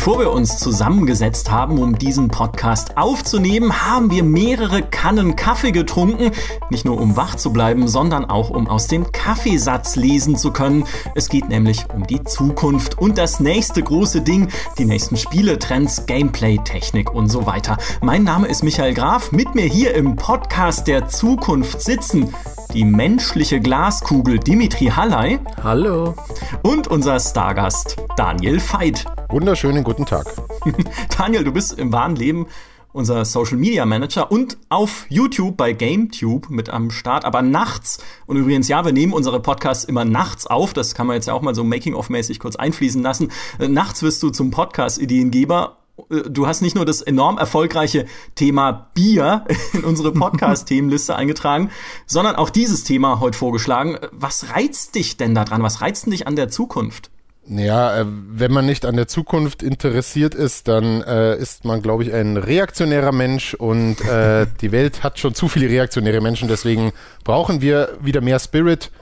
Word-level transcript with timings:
Bevor 0.00 0.18
wir 0.18 0.32
uns 0.32 0.56
zusammengesetzt 0.56 1.50
haben, 1.50 1.78
um 1.78 1.98
diesen 1.98 2.28
Podcast 2.28 2.96
aufzunehmen, 2.96 3.86
haben 3.86 4.10
wir 4.10 4.24
mehrere 4.24 4.80
Kannen 4.80 5.36
Kaffee 5.36 5.72
getrunken. 5.72 6.30
Nicht 6.70 6.86
nur 6.86 6.98
um 6.98 7.18
wach 7.18 7.34
zu 7.34 7.52
bleiben, 7.52 7.86
sondern 7.86 8.24
auch 8.24 8.48
um 8.48 8.66
aus 8.66 8.86
dem 8.86 9.12
Kaffeesatz 9.12 9.96
lesen 9.96 10.36
zu 10.36 10.52
können. 10.52 10.84
Es 11.14 11.28
geht 11.28 11.50
nämlich 11.50 11.84
um 11.94 12.06
die 12.06 12.24
Zukunft 12.24 12.96
und 12.96 13.18
das 13.18 13.40
nächste 13.40 13.82
große 13.82 14.22
Ding, 14.22 14.48
die 14.78 14.86
nächsten 14.86 15.18
Spiele, 15.18 15.58
Trends, 15.58 16.06
Gameplay, 16.06 16.56
Technik 16.64 17.12
und 17.12 17.28
so 17.28 17.44
weiter. 17.44 17.76
Mein 18.00 18.24
Name 18.24 18.48
ist 18.48 18.64
Michael 18.64 18.94
Graf. 18.94 19.32
Mit 19.32 19.54
mir 19.54 19.66
hier 19.66 19.94
im 19.94 20.16
Podcast 20.16 20.86
der 20.86 21.08
Zukunft 21.08 21.82
sitzen 21.82 22.34
die 22.72 22.86
menschliche 22.86 23.60
Glaskugel 23.60 24.38
Dimitri 24.38 24.86
Halley. 24.86 25.40
Hallo. 25.62 26.14
Und 26.62 26.88
unser 26.88 27.20
Stargast 27.20 27.98
Daniel 28.16 28.62
Veit. 28.62 29.04
Wunderschönen 29.30 29.84
guten 29.84 30.06
Tag. 30.06 30.26
Daniel, 31.16 31.44
du 31.44 31.52
bist 31.52 31.78
im 31.78 31.92
wahren 31.92 32.16
Leben 32.16 32.48
unser 32.92 33.24
Social 33.24 33.58
Media 33.58 33.86
Manager 33.86 34.32
und 34.32 34.58
auf 34.70 35.06
YouTube 35.08 35.56
bei 35.56 35.72
GameTube 35.72 36.50
mit 36.50 36.68
am 36.68 36.90
Start, 36.90 37.24
aber 37.24 37.40
nachts. 37.40 38.02
Und 38.26 38.38
übrigens, 38.38 38.66
ja, 38.66 38.84
wir 38.84 38.92
nehmen 38.92 39.12
unsere 39.12 39.38
Podcasts 39.38 39.84
immer 39.84 40.04
nachts 40.04 40.48
auf. 40.48 40.72
Das 40.72 40.96
kann 40.96 41.06
man 41.06 41.14
jetzt 41.14 41.26
ja 41.26 41.34
auch 41.34 41.42
mal 41.42 41.54
so 41.54 41.62
Making-of-mäßig 41.62 42.40
kurz 42.40 42.56
einfließen 42.56 43.04
lassen. 43.04 43.30
Äh, 43.60 43.68
nachts 43.68 44.02
wirst 44.02 44.20
du 44.24 44.30
zum 44.30 44.50
Podcast-Ideengeber 44.50 45.76
äh, 46.10 46.22
du 46.28 46.48
hast 46.48 46.60
nicht 46.60 46.74
nur 46.74 46.84
das 46.84 47.00
enorm 47.00 47.38
erfolgreiche 47.38 48.06
Thema 48.34 48.90
Bier 48.94 49.44
in 49.72 49.84
unsere 49.84 50.10
Podcast-Themenliste 50.10 51.14
eingetragen, 51.14 51.70
sondern 52.04 52.34
auch 52.34 52.50
dieses 52.50 52.82
Thema 52.82 53.20
heute 53.20 53.38
vorgeschlagen. 53.38 53.96
Was 54.10 54.50
reizt 54.56 54.96
dich 54.96 55.18
denn 55.18 55.36
daran? 55.36 55.62
Was 55.62 55.82
reizt 55.82 56.10
dich 56.10 56.26
an 56.26 56.34
der 56.34 56.48
Zukunft? 56.48 57.12
Ja, 57.52 57.98
äh, 57.98 58.04
wenn 58.06 58.52
man 58.52 58.64
nicht 58.64 58.86
an 58.86 58.94
der 58.94 59.08
Zukunft 59.08 59.64
interessiert 59.64 60.36
ist, 60.36 60.68
dann 60.68 61.02
äh, 61.02 61.36
ist 61.36 61.64
man, 61.64 61.82
glaube 61.82 62.04
ich, 62.04 62.12
ein 62.12 62.36
reaktionärer 62.36 63.10
Mensch 63.10 63.54
und 63.54 64.00
äh, 64.02 64.46
die 64.60 64.70
Welt 64.70 65.02
hat 65.02 65.18
schon 65.18 65.34
zu 65.34 65.48
viele 65.48 65.68
reaktionäre 65.68 66.20
Menschen. 66.20 66.46
Deswegen 66.46 66.92
brauchen 67.24 67.60
wir 67.60 67.98
wieder 68.00 68.20
mehr 68.20 68.38
Spirit, 68.38 68.92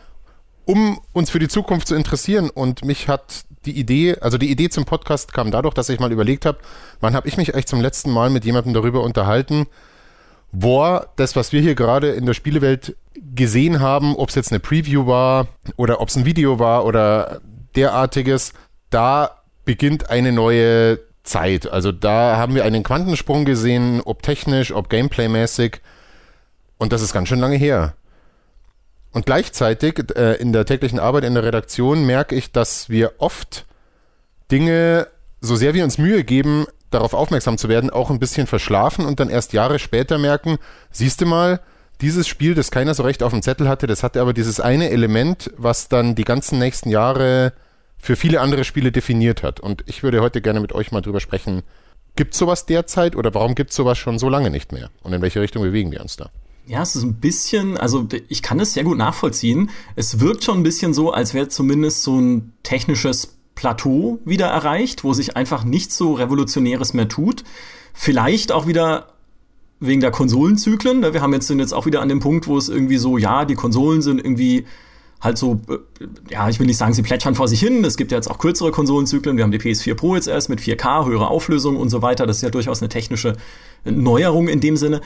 um 0.65 0.99
uns 1.13 1.29
für 1.29 1.39
die 1.39 1.49
Zukunft 1.49 1.89
zu 1.89 1.95
interessieren. 1.95 2.49
Und 2.49 2.87
mich 2.87 3.07
hat 3.07 3.45
die 3.67 3.79
Idee, 3.79 4.17
also 4.19 4.39
die 4.39 4.51
Idee 4.51 4.71
zum 4.71 4.87
Podcast 4.87 5.35
kam 5.35 5.51
dadurch, 5.51 5.75
dass 5.75 5.91
ich 5.91 6.01
mal 6.01 6.11
überlegt 6.13 6.47
habe, 6.47 6.59
wann 7.01 7.15
habe 7.15 7.29
ich 7.29 7.37
mich 7.37 7.53
eigentlich 7.53 7.67
zum 7.67 7.83
letzten 7.83 8.11
Mal 8.11 8.31
mit 8.31 8.47
jemandem 8.47 8.73
darüber 8.73 9.03
unterhalten, 9.03 9.67
wo 10.53 11.01
das, 11.17 11.37
was 11.37 11.53
wir 11.53 11.61
hier 11.61 11.75
gerade 11.75 12.13
in 12.13 12.25
der 12.25 12.33
Spielewelt 12.33 12.97
gesehen 13.35 13.81
haben, 13.81 14.17
ob 14.17 14.31
es 14.31 14.37
jetzt 14.37 14.53
eine 14.53 14.61
Preview 14.61 15.07
war 15.07 15.49
oder 15.77 16.01
ob 16.01 16.09
es 16.09 16.17
ein 16.17 16.25
Video 16.25 16.59
war 16.59 16.87
oder 16.87 17.43
derartiges, 17.77 18.53
da 18.91 19.43
beginnt 19.65 20.11
eine 20.11 20.33
neue 20.33 21.01
Zeit. 21.23 21.71
Also 21.71 21.93
da 21.93 22.37
haben 22.37 22.55
wir 22.55 22.65
einen 22.65 22.83
Quantensprung 22.83 23.45
gesehen, 23.45 24.01
ob 24.05 24.23
technisch, 24.23 24.73
ob 24.73 24.89
gameplaymäßig. 24.89 25.81
Und 26.79 26.93
das 26.93 27.03
ist 27.03 27.13
ganz 27.13 27.29
schön 27.29 27.41
lange 27.41 27.57
her. 27.57 27.95
Und 29.13 29.27
gleichzeitig 29.27 30.17
äh, 30.17 30.35
in 30.35 30.53
der 30.53 30.67
täglichen 30.67 30.99
Arbeit 30.99 31.25
in 31.25 31.35
der 31.35 31.45
Redaktion 31.45 32.07
merke 32.07 32.35
ich, 32.35 32.53
dass 32.53 32.89
wir 32.89 33.13
oft 33.19 33.67
Dinge, 34.51 35.09
so 35.41 35.57
sehr 35.57 35.75
wir 35.75 35.85
uns 35.85 35.99
Mühe 35.99 36.25
geben, 36.25 36.67
darauf 36.91 37.15
aufmerksam 37.15 37.59
zu 37.59 37.69
werden, 37.69 37.91
auch 37.91 38.11
ein 38.11 38.19
bisschen 38.19 38.47
verschlafen 38.47 39.05
und 39.05 39.21
dann 39.21 39.29
erst 39.29 39.53
Jahre 39.53 39.79
später 39.79 40.19
merken, 40.19 40.59
siehst 40.91 41.21
du 41.21 41.27
mal, 41.27 41.61
dieses 42.01 42.29
Spiel, 42.29 42.55
das 42.55 42.71
keiner 42.71 42.95
so 42.95 43.03
recht 43.03 43.23
auf 43.23 43.33
dem 43.33 43.43
Zettel 43.43 43.69
hatte, 43.69 43.87
das 43.87 44.03
hatte 44.03 44.21
aber 44.21 44.33
dieses 44.33 44.61
eine 44.61 44.91
Element, 44.91 45.51
was 45.57 45.89
dann 45.89 46.15
die 46.15 46.25
ganzen 46.25 46.59
nächsten 46.59 46.91
Jahre 46.91 47.53
für 47.99 48.17
viele 48.17 48.41
andere 48.41 48.65
Spiele 48.65 48.93
definiert 48.93 49.43
hat. 49.43 49.61
Und 49.61 49.83
ich 49.87 50.03
würde 50.03 50.21
heute 50.21 50.41
gerne 50.41 50.61
mit 50.61 50.73
euch 50.73 50.93
mal 50.93 51.01
drüber 51.01 51.21
sprechen, 51.21 51.63
gibt 52.17 52.35
es 52.35 52.39
sowas 52.39 52.67
derzeit 52.67 53.17
oder 53.17 53.35
warum 53.35 53.55
gibt 53.55 53.71
es 53.71 53.77
sowas 53.77 53.99
schon 53.99 54.19
so 54.19 54.29
lange 54.29 54.51
nicht 54.51 54.73
mehr? 54.73 54.91
Und 55.03 55.13
in 55.13 55.23
welche 55.23 55.41
Richtung 55.41 55.63
bewegen 55.63 55.91
wir 55.91 56.01
uns 56.01 56.17
da? 56.17 56.31
Ja, 56.67 56.83
es 56.83 56.95
ist 56.95 57.03
ein 57.03 57.15
bisschen, 57.15 57.79
also 57.79 58.07
ich 58.29 58.43
kann 58.43 58.61
es 58.61 58.75
sehr 58.75 58.85
gut 58.85 58.99
nachvollziehen. 58.99 59.71
Es 59.97 60.21
wirkt 60.21 60.45
schon 60.45 60.59
ein 60.59 60.63
bisschen 60.63 60.93
so, 60.93 61.13
als 61.13 61.33
wäre 61.33 61.49
zumindest 61.49 62.03
so 62.03 62.21
ein 62.21 62.53
technisches 62.63 63.39
Plateau 63.55 64.19
wieder 64.25 64.49
erreicht, 64.49 65.03
wo 65.03 65.13
sich 65.15 65.37
einfach 65.37 65.65
nichts 65.65 65.97
so 65.97 66.13
Revolutionäres 66.13 66.93
mehr 66.93 67.09
tut. 67.09 67.43
Vielleicht 67.95 68.53
auch 68.53 68.67
wieder 68.67 69.15
wegen 69.81 70.01
der 70.01 70.11
Konsolenzyklen. 70.11 71.01
Ne? 71.01 71.15
Wir 71.15 71.23
haben 71.23 71.33
jetzt 71.33 71.47
sind 71.47 71.61
jetzt 71.61 71.73
auch 71.73 71.87
wieder 71.87 72.01
an 72.01 72.09
dem 72.09 72.21
Punkt, 72.21 72.47
wo 72.47 72.57
es 72.57 72.69
irgendwie 72.69 72.99
so, 72.99 73.19
ja, 73.19 73.45
die 73.45 73.55
Konsolen 73.55 74.03
sind 74.03 74.19
irgendwie 74.19 74.67
halt 75.21 75.39
so, 75.39 75.61
äh, 75.69 75.79
ja, 76.31 76.49
ich 76.49 76.59
will 76.59 76.67
nicht 76.67 76.77
sagen, 76.77 76.95
sie 76.95 77.03
plätschern 77.03 77.35
vor 77.35 77.49
sich 77.49 77.61
hin. 77.61 77.85
Es 77.85 77.97
gibt 77.97 78.13
ja 78.13 78.19
jetzt 78.19 78.31
auch 78.31 78.39
kürzere 78.39 78.71
Konsolenzyklen. 78.71 79.37
Wir 79.37 79.45
haben 79.45 79.53
die 79.53 79.59
PS4 79.59 79.95
Pro 79.95 80.15
jetzt 80.15 80.29
erst 80.29 80.49
mit 80.49 80.61
4K, 80.61 81.07
höhere 81.07 81.29
Auflösung 81.29 81.77
und 81.77 81.91
so 81.91 82.03
weiter. 82.03 82.27
Das 82.27 82.37
ist 82.37 82.43
ja 82.43 82.51
durchaus 82.51 82.83
eine 82.83 82.89
technische 82.89 83.37
Neuerung 83.85 84.49
in 84.49 84.61
dem 84.61 84.77
Sinne. 84.77 85.01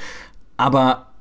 Aber 0.57 1.13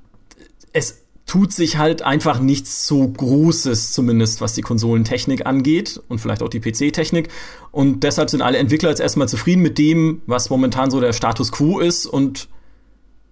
es 0.74 1.02
tut 1.26 1.54
sich 1.54 1.78
halt 1.78 2.02
einfach 2.02 2.40
nichts 2.42 2.88
so 2.88 3.08
Großes, 3.08 3.94
zumindest 3.94 4.42
was 4.42 4.54
die 4.54 4.62
Konsolentechnik 4.62 5.46
angeht 5.46 6.02
und 6.10 6.20
vielleicht 6.20 6.44
auch 6.44 6.50
die 6.50 6.60
PC-Technik. 6.60 7.30
Und 7.72 8.04
deshalb 8.04 8.30
sind 8.30 8.42
alle 8.42 8.58
Entwickler 8.58 8.90
jetzt 8.90 9.00
erstmal 9.00 9.30
zufrieden 9.30 9.62
mit 9.62 9.78
dem, 9.78 10.22
was 10.26 10.50
momentan 10.50 10.92
so 10.92 11.00
der 11.00 11.14
Status 11.14 11.54
quo 11.54 11.80
ist 11.80 12.06
und 12.06 12.50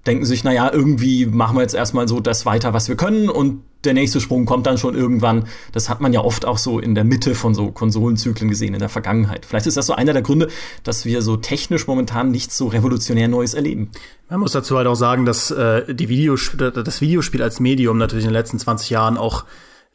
denken 0.06 0.26
sich, 0.26 0.44
naja, 0.44 0.72
irgendwie 0.72 1.26
machen 1.26 1.58
wir 1.58 1.62
jetzt 1.62 1.76
erstmal 1.76 2.08
so 2.08 2.20
das 2.20 2.46
weiter, 2.46 2.74
was 2.74 2.88
wir 2.88 2.96
können 2.96 3.30
und 3.30 3.64
der 3.86 3.94
nächste 3.94 4.20
Sprung 4.20 4.46
kommt 4.46 4.66
dann 4.66 4.78
schon 4.78 4.96
irgendwann. 4.96 5.46
Das 5.72 5.90
hat 5.90 6.02
man 6.02 6.12
ja 6.12 6.22
oft 6.22 6.46
auch 6.46 6.58
so 6.58 6.80
in 6.80 6.96
der 6.96 7.06
Mitte 7.06 7.34
von 7.34 7.54
so 7.56 7.72
Konsolenzyklen 7.72 8.50
gesehen 8.50 8.74
in 8.74 8.80
der 8.80 8.90
Vergangenheit. 8.90 9.46
Vielleicht 9.46 9.68
ist 9.68 9.78
das 9.78 9.86
so 9.86 9.94
einer 9.94 10.12
der 10.12 10.22
Gründe, 10.22 10.50
dass 10.84 11.06
wir 11.06 11.22
so 11.22 11.38
technisch 11.38 11.88
momentan 11.88 12.32
nichts 12.32 12.58
so 12.58 12.68
revolutionär 12.68 13.30
Neues 13.30 13.54
erleben. 13.54 13.92
Man 14.30 14.42
muss 14.42 14.52
dazu 14.52 14.78
halt 14.78 14.88
auch 14.88 14.96
sagen, 14.96 15.26
dass 15.26 15.52
äh, 15.52 15.94
die 15.94 16.10
Videos 16.10 16.52
das 16.58 17.02
Videospiel 17.02 17.42
als 17.42 17.60
Medium 17.60 17.98
natürlich 17.98 18.26
in 18.26 18.30
den 18.31 18.36
letzten 18.38 18.60
20 18.60 18.90
Jahren 18.90 19.18
auch 19.18 19.46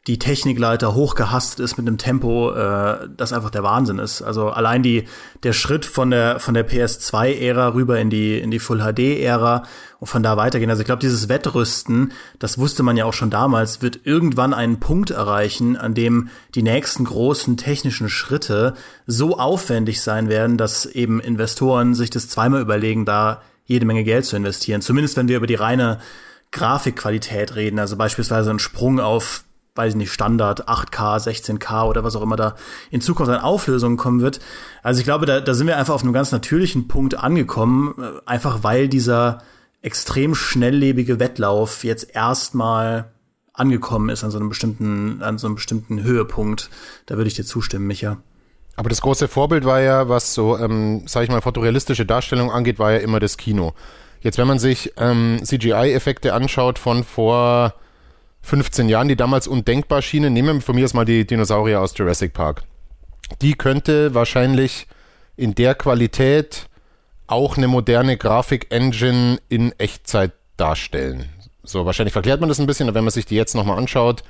die 0.07 0.19
Technikleiter 0.19 0.93
hochgehastet 0.93 1.59
ist 1.61 1.77
mit 1.77 1.87
einem 1.87 1.97
Tempo, 1.97 2.51
äh, 2.51 3.07
das 3.17 3.33
einfach 3.33 3.49
der 3.49 3.63
Wahnsinn 3.63 3.97
ist. 3.97 4.21
Also 4.21 4.49
allein 4.49 4.83
die 4.83 5.05
der 5.41 5.53
Schritt 5.53 5.83
von 5.83 6.11
der 6.11 6.39
von 6.39 6.53
der 6.53 6.67
PS2-Ära 6.67 7.73
rüber 7.73 7.99
in 7.99 8.11
die 8.11 8.37
in 8.37 8.51
die 8.51 8.59
Full 8.59 8.81
HD-Ära 8.81 9.63
und 9.99 10.07
von 10.07 10.21
da 10.21 10.37
weitergehen. 10.37 10.69
Also 10.69 10.81
ich 10.81 10.85
glaube, 10.85 10.99
dieses 10.99 11.27
Wettrüsten, 11.27 12.11
das 12.37 12.59
wusste 12.59 12.83
man 12.83 12.97
ja 12.97 13.05
auch 13.05 13.13
schon 13.13 13.31
damals, 13.31 13.81
wird 13.81 14.01
irgendwann 14.03 14.53
einen 14.53 14.79
Punkt 14.79 15.09
erreichen, 15.09 15.75
an 15.75 15.95
dem 15.95 16.29
die 16.53 16.61
nächsten 16.61 17.05
großen 17.05 17.57
technischen 17.57 18.07
Schritte 18.07 18.75
so 19.07 19.39
aufwendig 19.39 20.01
sein 20.01 20.29
werden, 20.29 20.57
dass 20.57 20.85
eben 20.85 21.19
Investoren 21.19 21.95
sich 21.95 22.11
das 22.11 22.29
zweimal 22.29 22.61
überlegen, 22.61 23.05
da 23.05 23.41
jede 23.65 23.87
Menge 23.87 24.03
Geld 24.03 24.25
zu 24.25 24.35
investieren. 24.35 24.81
Zumindest 24.81 25.17
wenn 25.17 25.27
wir 25.27 25.37
über 25.37 25.47
die 25.47 25.55
reine 25.55 25.99
Grafikqualität 26.51 27.55
reden, 27.55 27.79
also 27.79 27.97
beispielsweise 27.97 28.51
ein 28.51 28.59
Sprung 28.59 28.99
auf 28.99 29.44
weiß 29.75 29.93
ich 29.93 29.97
nicht, 29.97 30.11
Standard 30.11 30.67
8K, 30.67 31.19
16K 31.19 31.85
oder 31.85 32.03
was 32.03 32.15
auch 32.15 32.21
immer 32.21 32.37
da 32.37 32.55
in 32.91 33.01
Zukunft 33.01 33.31
an 33.31 33.41
Auflösungen 33.41 33.97
kommen 33.97 34.21
wird. 34.21 34.39
Also 34.81 34.99
ich 34.99 35.05
glaube, 35.05 35.25
da, 35.25 35.41
da 35.41 35.53
sind 35.53 35.67
wir 35.67 35.77
einfach 35.77 35.93
auf 35.93 36.03
einem 36.03 36.13
ganz 36.13 36.31
natürlichen 36.31 36.87
Punkt 36.87 37.15
angekommen, 37.15 37.93
äh, 37.99 38.21
einfach 38.25 38.63
weil 38.63 38.87
dieser 38.87 39.39
extrem 39.81 40.33
schnelllebige 40.33 41.19
Wettlauf 41.19 41.83
jetzt 41.83 42.15
erstmal 42.15 43.11
angekommen 43.53 44.09
ist 44.09 44.23
an 44.23 44.31
so 44.31 44.37
einem 44.37 44.49
bestimmten, 44.49 45.21
an 45.21 45.37
so 45.37 45.47
einem 45.47 45.55
bestimmten 45.55 46.03
Höhepunkt. 46.03 46.69
Da 47.05 47.17
würde 47.17 47.27
ich 47.27 47.35
dir 47.35 47.45
zustimmen, 47.45 47.87
Micha. 47.87 48.17
Aber 48.77 48.89
das 48.89 49.01
große 49.01 49.27
Vorbild 49.27 49.63
war 49.63 49.79
ja, 49.81 50.09
was 50.09 50.33
so, 50.33 50.57
ähm, 50.57 51.03
sage 51.07 51.25
ich 51.25 51.31
mal, 51.31 51.41
fotorealistische 51.41 52.05
Darstellung 52.05 52.51
angeht, 52.51 52.79
war 52.79 52.91
ja 52.91 52.97
immer 52.97 53.19
das 53.19 53.37
Kino. 53.37 53.73
Jetzt, 54.21 54.37
wenn 54.37 54.47
man 54.47 54.59
sich 54.59 54.93
ähm, 54.97 55.39
CGI-Effekte 55.43 56.33
anschaut 56.33 56.79
von 56.79 57.03
vor 57.03 57.75
15 58.45 58.89
Jahren, 58.89 59.07
die 59.07 59.15
damals 59.15 59.47
undenkbar 59.47 60.01
schienen. 60.01 60.33
Nehmen 60.33 60.57
wir 60.57 60.61
von 60.61 60.75
mir 60.75 60.85
aus 60.85 60.93
mal 60.93 61.03
die 61.03 61.25
Dinosaurier 61.25 61.81
aus 61.81 61.97
Jurassic 61.97 62.33
Park. 62.33 62.63
Die 63.41 63.53
könnte 63.53 64.13
wahrscheinlich 64.13 64.87
in 65.35 65.55
der 65.55 65.73
Qualität 65.73 66.67
auch 67.27 67.57
eine 67.57 67.67
moderne 67.67 68.17
Grafik-Engine 68.17 69.39
in 69.49 69.73
Echtzeit 69.79 70.33
darstellen. 70.57 71.29
So, 71.63 71.85
wahrscheinlich 71.85 72.13
verklärt 72.13 72.39
man 72.39 72.49
das 72.49 72.59
ein 72.59 72.67
bisschen, 72.67 72.87
aber 72.87 72.95
wenn 72.95 73.03
man 73.03 73.11
sich 73.11 73.25
die 73.25 73.35
jetzt 73.35 73.55
nochmal 73.55 73.79
anschaut, 73.79 74.23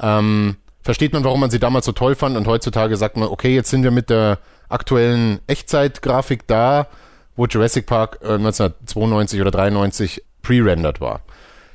ähm, 0.00 0.56
versteht 0.82 1.12
man, 1.12 1.22
warum 1.22 1.38
man 1.38 1.50
sie 1.50 1.60
damals 1.60 1.86
so 1.86 1.92
toll 1.92 2.16
fand 2.16 2.36
und 2.36 2.48
heutzutage 2.48 2.96
sagt 2.96 3.16
man, 3.16 3.28
okay, 3.28 3.54
jetzt 3.54 3.70
sind 3.70 3.84
wir 3.84 3.92
mit 3.92 4.10
der 4.10 4.38
aktuellen 4.68 5.38
Echtzeit-Grafik 5.46 6.48
da, 6.48 6.88
wo 7.36 7.46
Jurassic 7.46 7.86
Park 7.86 8.18
äh, 8.22 8.34
1992 8.34 9.40
oder 9.40 9.52
93 9.52 10.24
pre-rendered 10.42 11.00
war. 11.00 11.22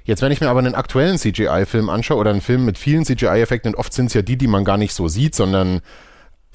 Jetzt, 0.05 0.21
wenn 0.21 0.31
ich 0.31 0.39
mir 0.39 0.49
aber 0.49 0.59
einen 0.59 0.75
aktuellen 0.75 1.17
CGI-Film 1.17 1.89
anschaue 1.89 2.17
oder 2.17 2.29
einen 2.29 2.41
Film 2.41 2.63
mit 2.63 2.77
vielen 2.77 3.05
CGI-Effekten, 3.05 3.73
und 3.73 3.79
oft 3.79 3.91
sind 3.91 4.05
es 4.05 4.13
ja 4.13 4.21
die, 4.21 4.37
die 4.37 4.47
man 4.47 4.63
gar 4.63 4.77
nicht 4.77 4.93
so 4.93 5.07
sieht, 5.07 5.35
sondern 5.35 5.81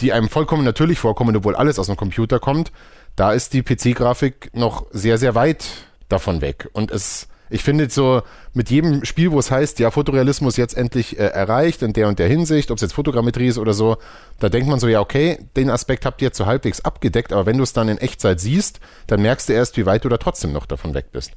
die 0.00 0.12
einem 0.12 0.28
vollkommen 0.28 0.64
natürlich 0.64 0.98
vorkommen, 0.98 1.36
obwohl 1.36 1.56
alles 1.56 1.78
aus 1.78 1.88
dem 1.88 1.96
Computer 1.96 2.38
kommt, 2.38 2.72
da 3.16 3.32
ist 3.32 3.52
die 3.52 3.62
PC-Grafik 3.62 4.50
noch 4.54 4.86
sehr, 4.92 5.18
sehr 5.18 5.34
weit 5.34 5.66
davon 6.08 6.40
weg. 6.40 6.70
Und 6.72 6.90
es, 6.90 7.28
Ich 7.52 7.64
finde 7.64 7.90
so, 7.90 8.22
mit 8.54 8.70
jedem 8.70 9.04
Spiel, 9.04 9.32
wo 9.32 9.38
es 9.40 9.50
heißt, 9.50 9.80
ja, 9.80 9.90
Fotorealismus 9.90 10.56
jetzt 10.56 10.76
endlich 10.76 11.18
äh, 11.18 11.24
erreicht 11.24 11.82
in 11.82 11.92
der 11.92 12.06
und 12.06 12.20
der 12.20 12.28
Hinsicht, 12.28 12.70
ob 12.70 12.76
es 12.76 12.82
jetzt 12.82 12.92
Fotogrammetrie 12.92 13.48
ist 13.48 13.58
oder 13.58 13.74
so, 13.74 13.96
da 14.38 14.48
denkt 14.48 14.68
man 14.68 14.78
so, 14.78 14.86
ja, 14.86 15.00
okay, 15.00 15.40
den 15.56 15.68
Aspekt 15.68 16.06
habt 16.06 16.22
ihr 16.22 16.26
jetzt 16.26 16.38
so 16.38 16.46
halbwegs 16.46 16.80
abgedeckt, 16.82 17.32
aber 17.32 17.46
wenn 17.46 17.58
du 17.58 17.64
es 17.64 17.72
dann 17.72 17.88
in 17.88 17.98
Echtzeit 17.98 18.38
siehst, 18.38 18.78
dann 19.08 19.20
merkst 19.20 19.48
du 19.48 19.52
erst, 19.52 19.76
wie 19.76 19.84
weit 19.86 20.04
du 20.04 20.08
da 20.08 20.18
trotzdem 20.18 20.52
noch 20.52 20.66
davon 20.66 20.94
weg 20.94 21.06
bist. 21.10 21.32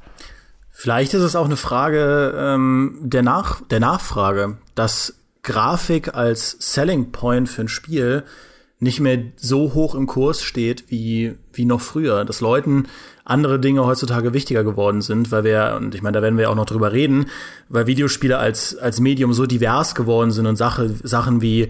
Vielleicht 0.75 1.13
ist 1.13 1.21
es 1.21 1.35
auch 1.35 1.45
eine 1.45 1.55
Frage 1.55 2.33
ähm, 2.35 2.97
der, 3.01 3.21
Nach 3.21 3.61
der 3.61 3.79
Nachfrage, 3.79 4.57
dass 4.75 5.15
Grafik 5.43 6.15
als 6.15 6.57
Selling 6.59 7.11
Point 7.11 7.47
für 7.47 7.61
ein 7.61 7.67
Spiel 7.67 8.23
nicht 8.79 8.99
mehr 8.99 9.19
so 9.37 9.73
hoch 9.75 9.95
im 9.95 10.07
Kurs 10.07 10.41
steht 10.43 10.85
wie, 10.89 11.35
wie 11.53 11.65
noch 11.65 11.79
früher. 11.79 12.25
Dass 12.25 12.41
Leuten 12.41 12.87
andere 13.23 13.59
Dinge 13.59 13.85
heutzutage 13.85 14.33
wichtiger 14.33 14.63
geworden 14.63 15.01
sind, 15.01 15.31
weil 15.31 15.43
wir, 15.43 15.77
und 15.79 15.95
ich 15.95 16.01
meine, 16.01 16.15
da 16.15 16.21
werden 16.21 16.37
wir 16.37 16.49
auch 16.49 16.55
noch 16.55 16.65
drüber 16.65 16.91
reden, 16.91 17.27
weil 17.69 17.87
Videospiele 17.87 18.37
als, 18.37 18.75
als 18.75 18.99
Medium 18.99 19.31
so 19.31 19.45
divers 19.45 19.95
geworden 19.95 20.31
sind 20.31 20.47
und 20.47 20.57
Sache, 20.57 20.89
Sachen 21.03 21.41
wie 21.41 21.69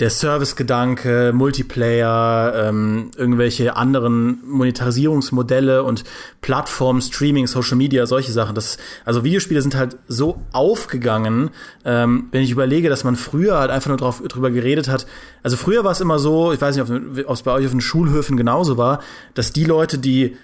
der 0.00 0.10
Service-Gedanke, 0.10 1.32
Multiplayer, 1.34 2.68
ähm, 2.68 3.10
irgendwelche 3.16 3.76
anderen 3.76 4.40
Monetarisierungsmodelle 4.46 5.84
und 5.84 6.04
Plattformen, 6.40 7.00
Streaming, 7.00 7.46
Social 7.46 7.76
Media, 7.76 8.06
solche 8.06 8.32
Sachen. 8.32 8.54
Das, 8.54 8.78
also 9.04 9.22
Videospiele 9.22 9.60
sind 9.62 9.74
halt 9.74 9.96
so 10.08 10.40
aufgegangen, 10.52 11.50
ähm, 11.84 12.28
wenn 12.32 12.42
ich 12.42 12.50
überlege, 12.50 12.88
dass 12.88 13.04
man 13.04 13.16
früher 13.16 13.58
halt 13.58 13.70
einfach 13.70 13.88
nur 13.88 13.98
drauf, 13.98 14.22
drüber 14.26 14.50
geredet 14.50 14.88
hat. 14.88 15.06
Also 15.42 15.56
früher 15.56 15.84
war 15.84 15.92
es 15.92 16.00
immer 16.00 16.18
so, 16.18 16.52
ich 16.52 16.60
weiß 16.60 16.76
nicht, 16.76 16.90
ob 17.26 17.34
es 17.34 17.42
bei 17.42 17.52
euch 17.52 17.66
auf 17.66 17.72
den 17.72 17.80
Schulhöfen 17.80 18.36
genauso 18.36 18.76
war, 18.76 19.00
dass 19.34 19.52
die 19.52 19.64
Leute, 19.64 19.98
die 19.98 20.36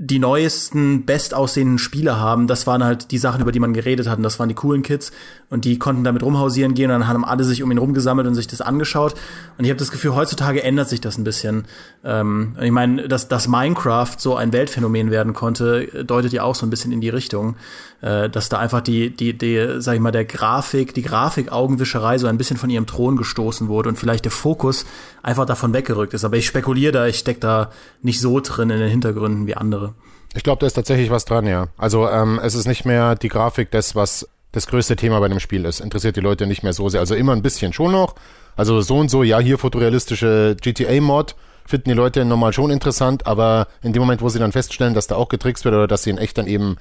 die 0.00 0.20
neuesten, 0.20 1.04
bestaussehenden 1.06 1.78
Spiele 1.78 2.20
haben, 2.20 2.46
das 2.46 2.68
waren 2.68 2.84
halt 2.84 3.10
die 3.10 3.18
Sachen, 3.18 3.42
über 3.42 3.50
die 3.50 3.58
man 3.58 3.74
geredet 3.74 4.08
hat. 4.08 4.18
Und 4.18 4.22
das 4.22 4.38
waren 4.38 4.48
die 4.48 4.54
coolen 4.54 4.84
Kids. 4.84 5.10
Und 5.50 5.64
die 5.64 5.76
konnten 5.76 6.04
damit 6.04 6.22
rumhausieren 6.22 6.74
gehen. 6.74 6.88
Und 6.92 7.00
dann 7.00 7.08
haben 7.08 7.24
alle 7.24 7.42
sich 7.42 7.64
um 7.64 7.72
ihn 7.72 7.78
rumgesammelt 7.78 8.28
und 8.28 8.36
sich 8.36 8.46
das 8.46 8.60
angeschaut. 8.60 9.14
Und 9.58 9.64
ich 9.64 9.70
habe 9.70 9.78
das 9.78 9.90
Gefühl, 9.90 10.14
heutzutage 10.14 10.62
ändert 10.62 10.88
sich 10.88 11.00
das 11.00 11.18
ein 11.18 11.24
bisschen. 11.24 11.64
Ähm, 12.04 12.56
ich 12.60 12.70
meine, 12.70 13.08
dass, 13.08 13.26
dass 13.26 13.48
Minecraft 13.48 14.14
so 14.18 14.36
ein 14.36 14.52
Weltphänomen 14.52 15.10
werden 15.10 15.32
konnte, 15.32 16.04
deutet 16.04 16.32
ja 16.32 16.44
auch 16.44 16.54
so 16.54 16.64
ein 16.64 16.70
bisschen 16.70 16.92
in 16.92 17.00
die 17.00 17.08
Richtung. 17.08 17.56
Äh, 18.00 18.30
dass 18.30 18.48
da 18.48 18.58
einfach 18.58 18.80
die, 18.80 19.10
die, 19.10 19.36
die, 19.36 19.80
sag 19.80 19.94
ich 19.94 20.00
mal, 20.00 20.12
der 20.12 20.24
Grafik, 20.24 20.94
die 20.94 21.02
Grafik-Augenwischerei 21.02 22.18
so 22.18 22.28
ein 22.28 22.38
bisschen 22.38 22.56
von 22.56 22.70
ihrem 22.70 22.86
Thron 22.86 23.16
gestoßen 23.16 23.66
wurde. 23.66 23.88
Und 23.88 23.98
vielleicht 23.98 24.24
der 24.24 24.30
Fokus 24.30 24.86
einfach 25.22 25.46
davon 25.46 25.74
weggerückt 25.74 26.14
ist. 26.14 26.24
Aber 26.24 26.36
ich 26.36 26.46
spekuliere 26.46 26.92
da, 26.92 27.06
ich 27.06 27.18
steck 27.18 27.40
da 27.40 27.70
nicht 28.02 28.20
so 28.20 28.38
drin 28.38 28.70
in 28.70 28.78
den 28.78 28.88
Hintergründen 28.88 29.48
wie 29.48 29.56
andere. 29.56 29.94
Ich 30.34 30.44
glaube, 30.44 30.60
da 30.60 30.66
ist 30.66 30.74
tatsächlich 30.74 31.10
was 31.10 31.24
dran, 31.24 31.46
ja. 31.46 31.68
Also 31.76 32.08
ähm, 32.08 32.38
es 32.40 32.54
ist 32.54 32.68
nicht 32.68 32.84
mehr 32.84 33.16
die 33.16 33.28
Grafik 33.28 33.72
das, 33.72 33.96
was 33.96 34.28
das 34.52 34.68
größte 34.68 34.94
Thema 34.94 35.18
bei 35.18 35.28
dem 35.28 35.40
Spiel 35.40 35.64
ist. 35.64 35.80
Interessiert 35.80 36.14
die 36.14 36.20
Leute 36.20 36.46
nicht 36.46 36.62
mehr 36.62 36.72
so 36.72 36.88
sehr. 36.88 37.00
Also 37.00 37.16
immer 37.16 37.32
ein 37.32 37.42
bisschen 37.42 37.72
schon 37.72 37.90
noch. 37.90 38.14
Also 38.56 38.80
so 38.80 38.98
und 38.98 39.10
so, 39.10 39.24
ja, 39.24 39.40
hier 39.40 39.58
fotorealistische 39.58 40.56
GTA-Mod 40.60 41.34
finden 41.66 41.90
die 41.90 41.94
Leute 41.94 42.24
normal 42.24 42.52
schon 42.52 42.70
interessant, 42.70 43.26
aber 43.26 43.68
in 43.82 43.92
dem 43.92 44.00
Moment, 44.00 44.22
wo 44.22 44.28
sie 44.30 44.38
dann 44.38 44.52
feststellen, 44.52 44.94
dass 44.94 45.06
da 45.06 45.16
auch 45.16 45.28
getrickst 45.28 45.64
wird 45.64 45.74
oder 45.74 45.86
dass 45.86 46.02
sie 46.02 46.10
in 46.10 46.18
echt 46.18 46.38
dann 46.38 46.46
eben 46.46 46.78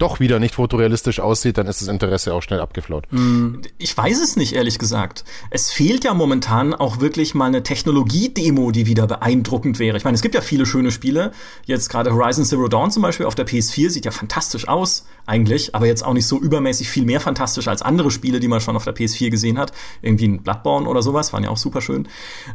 doch 0.00 0.20
wieder 0.20 0.38
nicht 0.38 0.54
fotorealistisch 0.54 1.20
aussieht, 1.20 1.58
dann 1.58 1.66
ist 1.66 1.80
das 1.80 1.88
Interesse 1.88 2.34
auch 2.34 2.42
schnell 2.42 2.60
abgeflaut. 2.60 3.04
Hm. 3.10 3.62
Ich 3.78 3.96
weiß 3.96 4.20
es 4.20 4.36
nicht, 4.36 4.54
ehrlich 4.54 4.78
gesagt. 4.78 5.24
Es 5.50 5.70
fehlt 5.70 6.04
ja 6.04 6.14
momentan 6.14 6.74
auch 6.74 7.00
wirklich 7.00 7.34
mal 7.34 7.46
eine 7.46 7.62
Technologie-Demo, 7.62 8.70
die 8.70 8.86
wieder 8.86 9.06
beeindruckend 9.06 9.78
wäre. 9.78 9.96
Ich 9.96 10.04
meine, 10.04 10.14
es 10.14 10.22
gibt 10.22 10.34
ja 10.34 10.40
viele 10.40 10.66
schöne 10.66 10.90
Spiele. 10.90 11.32
Jetzt 11.66 11.88
gerade 11.88 12.12
Horizon 12.12 12.44
Zero 12.44 12.68
Dawn 12.68 12.90
zum 12.90 13.02
Beispiel 13.02 13.26
auf 13.26 13.34
der 13.34 13.46
PS4 13.46 13.90
sieht 13.90 14.04
ja 14.04 14.10
fantastisch 14.10 14.68
aus, 14.68 15.06
eigentlich, 15.26 15.74
aber 15.74 15.86
jetzt 15.86 16.04
auch 16.04 16.14
nicht 16.14 16.26
so 16.26 16.38
übermäßig 16.38 16.88
viel 16.88 17.04
mehr 17.04 17.20
fantastisch 17.20 17.68
als 17.68 17.82
andere 17.82 18.10
Spiele, 18.10 18.40
die 18.40 18.48
man 18.48 18.60
schon 18.60 18.76
auf 18.76 18.84
der 18.84 18.94
PS4 18.94 19.30
gesehen 19.30 19.58
hat. 19.58 19.72
Irgendwie 20.02 20.28
ein 20.28 20.42
Bloodborne 20.42 20.88
oder 20.88 21.02
sowas, 21.02 21.32
waren 21.32 21.44
ja 21.44 21.50
auch 21.50 21.56
super 21.56 21.80
schön. 21.80 22.08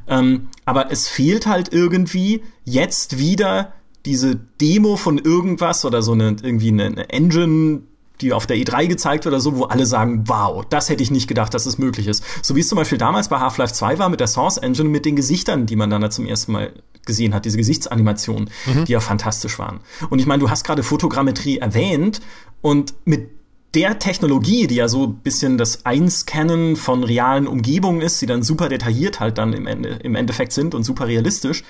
Ähm, 0.07 0.47
aber 0.65 0.91
es 0.91 1.07
fehlt 1.07 1.45
halt 1.45 1.71
irgendwie 1.71 2.43
jetzt 2.63 3.19
wieder 3.19 3.73
diese 4.05 4.35
Demo 4.61 4.97
von 4.97 5.17
irgendwas 5.17 5.83
oder 5.85 6.01
so 6.01 6.13
eine 6.13 6.35
irgendwie 6.41 6.69
eine, 6.69 7.09
Engine, 7.09 7.81
die 8.21 8.31
auf 8.31 8.45
der 8.45 8.57
E3 8.57 8.87
gezeigt 8.87 9.25
wird 9.25 9.33
oder 9.33 9.41
so, 9.41 9.57
wo 9.57 9.63
alle 9.63 9.85
sagen, 9.85 10.23
wow, 10.27 10.63
das 10.69 10.89
hätte 10.89 11.03
ich 11.03 11.11
nicht 11.11 11.27
gedacht, 11.27 11.53
dass 11.53 11.65
es 11.65 11.77
möglich 11.77 12.07
ist. 12.07 12.23
So 12.41 12.55
wie 12.55 12.61
es 12.61 12.67
zum 12.67 12.77
Beispiel 12.77 12.97
damals 12.97 13.27
bei 13.27 13.39
Half-Life 13.39 13.73
2 13.73 13.99
war 13.99 14.09
mit 14.09 14.19
der 14.19 14.27
Source 14.27 14.57
Engine, 14.57 14.89
mit 14.89 15.05
den 15.05 15.15
Gesichtern, 15.15 15.65
die 15.65 15.75
man 15.75 15.89
dann 15.89 16.01
da 16.01 16.09
zum 16.09 16.25
ersten 16.25 16.53
Mal 16.53 16.71
gesehen 17.05 17.33
hat, 17.33 17.45
diese 17.45 17.57
Gesichtsanimationen, 17.57 18.49
mhm. 18.65 18.85
die 18.85 18.93
ja 18.93 18.99
fantastisch 18.99 19.59
waren. 19.59 19.79
Und 20.09 20.19
ich 20.19 20.25
meine, 20.25 20.41
du 20.41 20.49
hast 20.49 20.63
gerade 20.63 20.81
Fotogrammetrie 20.81 21.57
erwähnt 21.57 22.21
und 22.61 22.93
mit 23.05 23.29
der 23.75 23.99
Technologie, 23.99 24.67
die 24.67 24.75
ja 24.75 24.87
so 24.87 25.03
ein 25.03 25.15
bisschen 25.17 25.57
das 25.57 25.85
Einscannen 25.85 26.77
von 26.77 27.03
realen 27.03 27.45
Umgebungen 27.45 28.01
ist, 28.01 28.21
die 28.21 28.25
dann 28.25 28.41
super 28.41 28.69
detailliert 28.69 29.19
halt 29.19 29.37
dann 29.37 29.53
im, 29.53 29.67
Ende, 29.67 29.99
im 30.01 30.15
Endeffekt 30.15 30.53
sind 30.53 30.73
und 30.73 30.83
super 30.83 31.07
realistisch, 31.07 31.63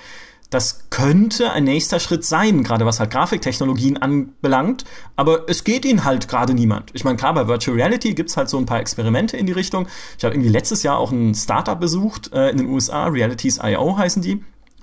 das 0.50 0.88
könnte 0.90 1.50
ein 1.52 1.64
nächster 1.64 1.98
Schritt 1.98 2.24
sein, 2.24 2.62
gerade 2.62 2.86
was 2.86 3.00
halt 3.00 3.10
Grafiktechnologien 3.10 3.96
anbelangt, 3.96 4.84
aber 5.16 5.48
es 5.48 5.64
geht 5.64 5.84
ihnen 5.84 6.04
halt 6.04 6.28
gerade 6.28 6.54
niemand. 6.54 6.90
Ich 6.94 7.04
meine, 7.04 7.16
klar, 7.16 7.34
bei 7.34 7.48
Virtual 7.48 7.76
Reality 7.76 8.14
gibt's 8.14 8.36
halt 8.36 8.48
so 8.48 8.56
ein 8.58 8.66
paar 8.66 8.80
Experimente 8.80 9.36
in 9.36 9.46
die 9.46 9.52
Richtung. 9.52 9.88
Ich 10.16 10.24
habe 10.24 10.34
irgendwie 10.34 10.50
letztes 10.50 10.82
Jahr 10.82 10.98
auch 10.98 11.10
ein 11.10 11.34
Startup 11.34 11.78
besucht 11.78 12.32
äh, 12.32 12.50
in 12.50 12.58
den 12.58 12.68
USA, 12.68 13.06
Realities.io 13.06 13.98
heißen 13.98 14.22
die 14.22 14.42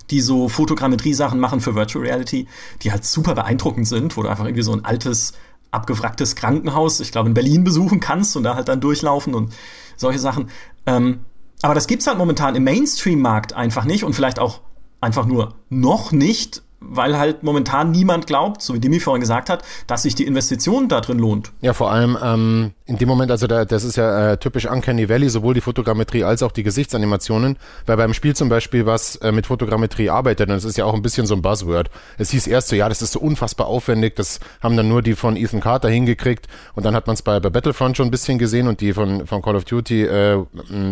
die 0.09 0.19
so 0.19 0.49
Fotogrammetrie-Sachen 0.49 1.39
machen 1.39 1.61
für 1.61 1.75
Virtual 1.75 2.03
Reality, 2.03 2.47
die 2.81 2.91
halt 2.91 3.05
super 3.05 3.35
beeindruckend 3.35 3.87
sind, 3.87 4.17
wo 4.17 4.21
du 4.21 4.27
einfach 4.27 4.43
irgendwie 4.43 4.63
so 4.63 4.73
ein 4.73 4.83
altes, 4.83 5.33
abgewracktes 5.71 6.35
Krankenhaus, 6.35 6.99
ich 6.99 7.11
glaube 7.11 7.29
in 7.29 7.33
Berlin 7.33 7.63
besuchen 7.63 8.01
kannst 8.01 8.35
und 8.35 8.43
da 8.43 8.55
halt 8.55 8.67
dann 8.67 8.81
durchlaufen 8.81 9.33
und 9.33 9.53
solche 9.95 10.19
Sachen. 10.19 10.49
Ähm, 10.85 11.21
aber 11.61 11.73
das 11.73 11.87
gibt's 11.87 12.05
halt 12.05 12.17
momentan 12.17 12.55
im 12.55 12.65
Mainstream-Markt 12.65 13.53
einfach 13.53 13.85
nicht 13.85 14.03
und 14.03 14.13
vielleicht 14.13 14.39
auch 14.39 14.59
einfach 15.03 15.25
nur 15.25 15.55
noch 15.69 16.11
nicht 16.11 16.63
weil 16.89 17.17
halt 17.17 17.43
momentan 17.43 17.91
niemand 17.91 18.27
glaubt, 18.27 18.61
so 18.61 18.73
wie 18.73 18.79
Demi 18.79 18.99
vorhin 18.99 19.21
gesagt 19.21 19.49
hat, 19.49 19.63
dass 19.87 20.03
sich 20.03 20.15
die 20.15 20.25
Investition 20.25 20.87
da 20.89 21.01
drin 21.01 21.19
lohnt. 21.19 21.51
Ja, 21.61 21.73
vor 21.73 21.91
allem 21.91 22.17
ähm, 22.21 22.71
in 22.85 22.97
dem 22.97 23.07
Moment, 23.07 23.31
also 23.31 23.47
da, 23.47 23.65
das 23.65 23.83
ist 23.83 23.95
ja 23.95 24.31
äh, 24.31 24.37
typisch 24.37 24.65
Uncanny 24.65 25.07
Valley, 25.07 25.29
sowohl 25.29 25.53
die 25.53 25.61
Fotogrammetrie 25.61 26.23
als 26.23 26.43
auch 26.43 26.51
die 26.51 26.63
Gesichtsanimationen, 26.63 27.57
weil 27.85 27.97
beim 27.97 28.13
Spiel 28.13 28.35
zum 28.35 28.49
Beispiel 28.49 28.85
was 28.85 29.15
äh, 29.17 29.31
mit 29.31 29.47
Fotogrammetrie 29.47 30.09
arbeitet, 30.09 30.49
und 30.49 30.55
das 30.55 30.65
ist 30.65 30.77
ja 30.77 30.85
auch 30.85 30.93
ein 30.93 31.01
bisschen 31.01 31.25
so 31.25 31.33
ein 31.35 31.41
Buzzword. 31.41 31.89
Es 32.17 32.31
hieß 32.31 32.47
erst 32.47 32.67
so, 32.67 32.75
ja, 32.75 32.89
das 32.89 33.01
ist 33.01 33.13
so 33.13 33.19
unfassbar 33.19 33.67
aufwendig, 33.67 34.15
das 34.15 34.39
haben 34.61 34.75
dann 34.75 34.89
nur 34.89 35.01
die 35.01 35.15
von 35.15 35.37
Ethan 35.37 35.61
Carter 35.61 35.89
hingekriegt 35.89 36.47
und 36.75 36.85
dann 36.85 36.95
hat 36.95 37.07
man 37.07 37.13
es 37.13 37.21
bei, 37.21 37.39
bei 37.39 37.49
Battlefront 37.49 37.95
schon 37.95 38.07
ein 38.07 38.11
bisschen 38.11 38.37
gesehen 38.37 38.67
und 38.67 38.81
die 38.81 38.91
von, 38.91 39.25
von 39.27 39.41
Call 39.41 39.55
of 39.55 39.63
Duty 39.63 40.03
äh, 40.03 40.43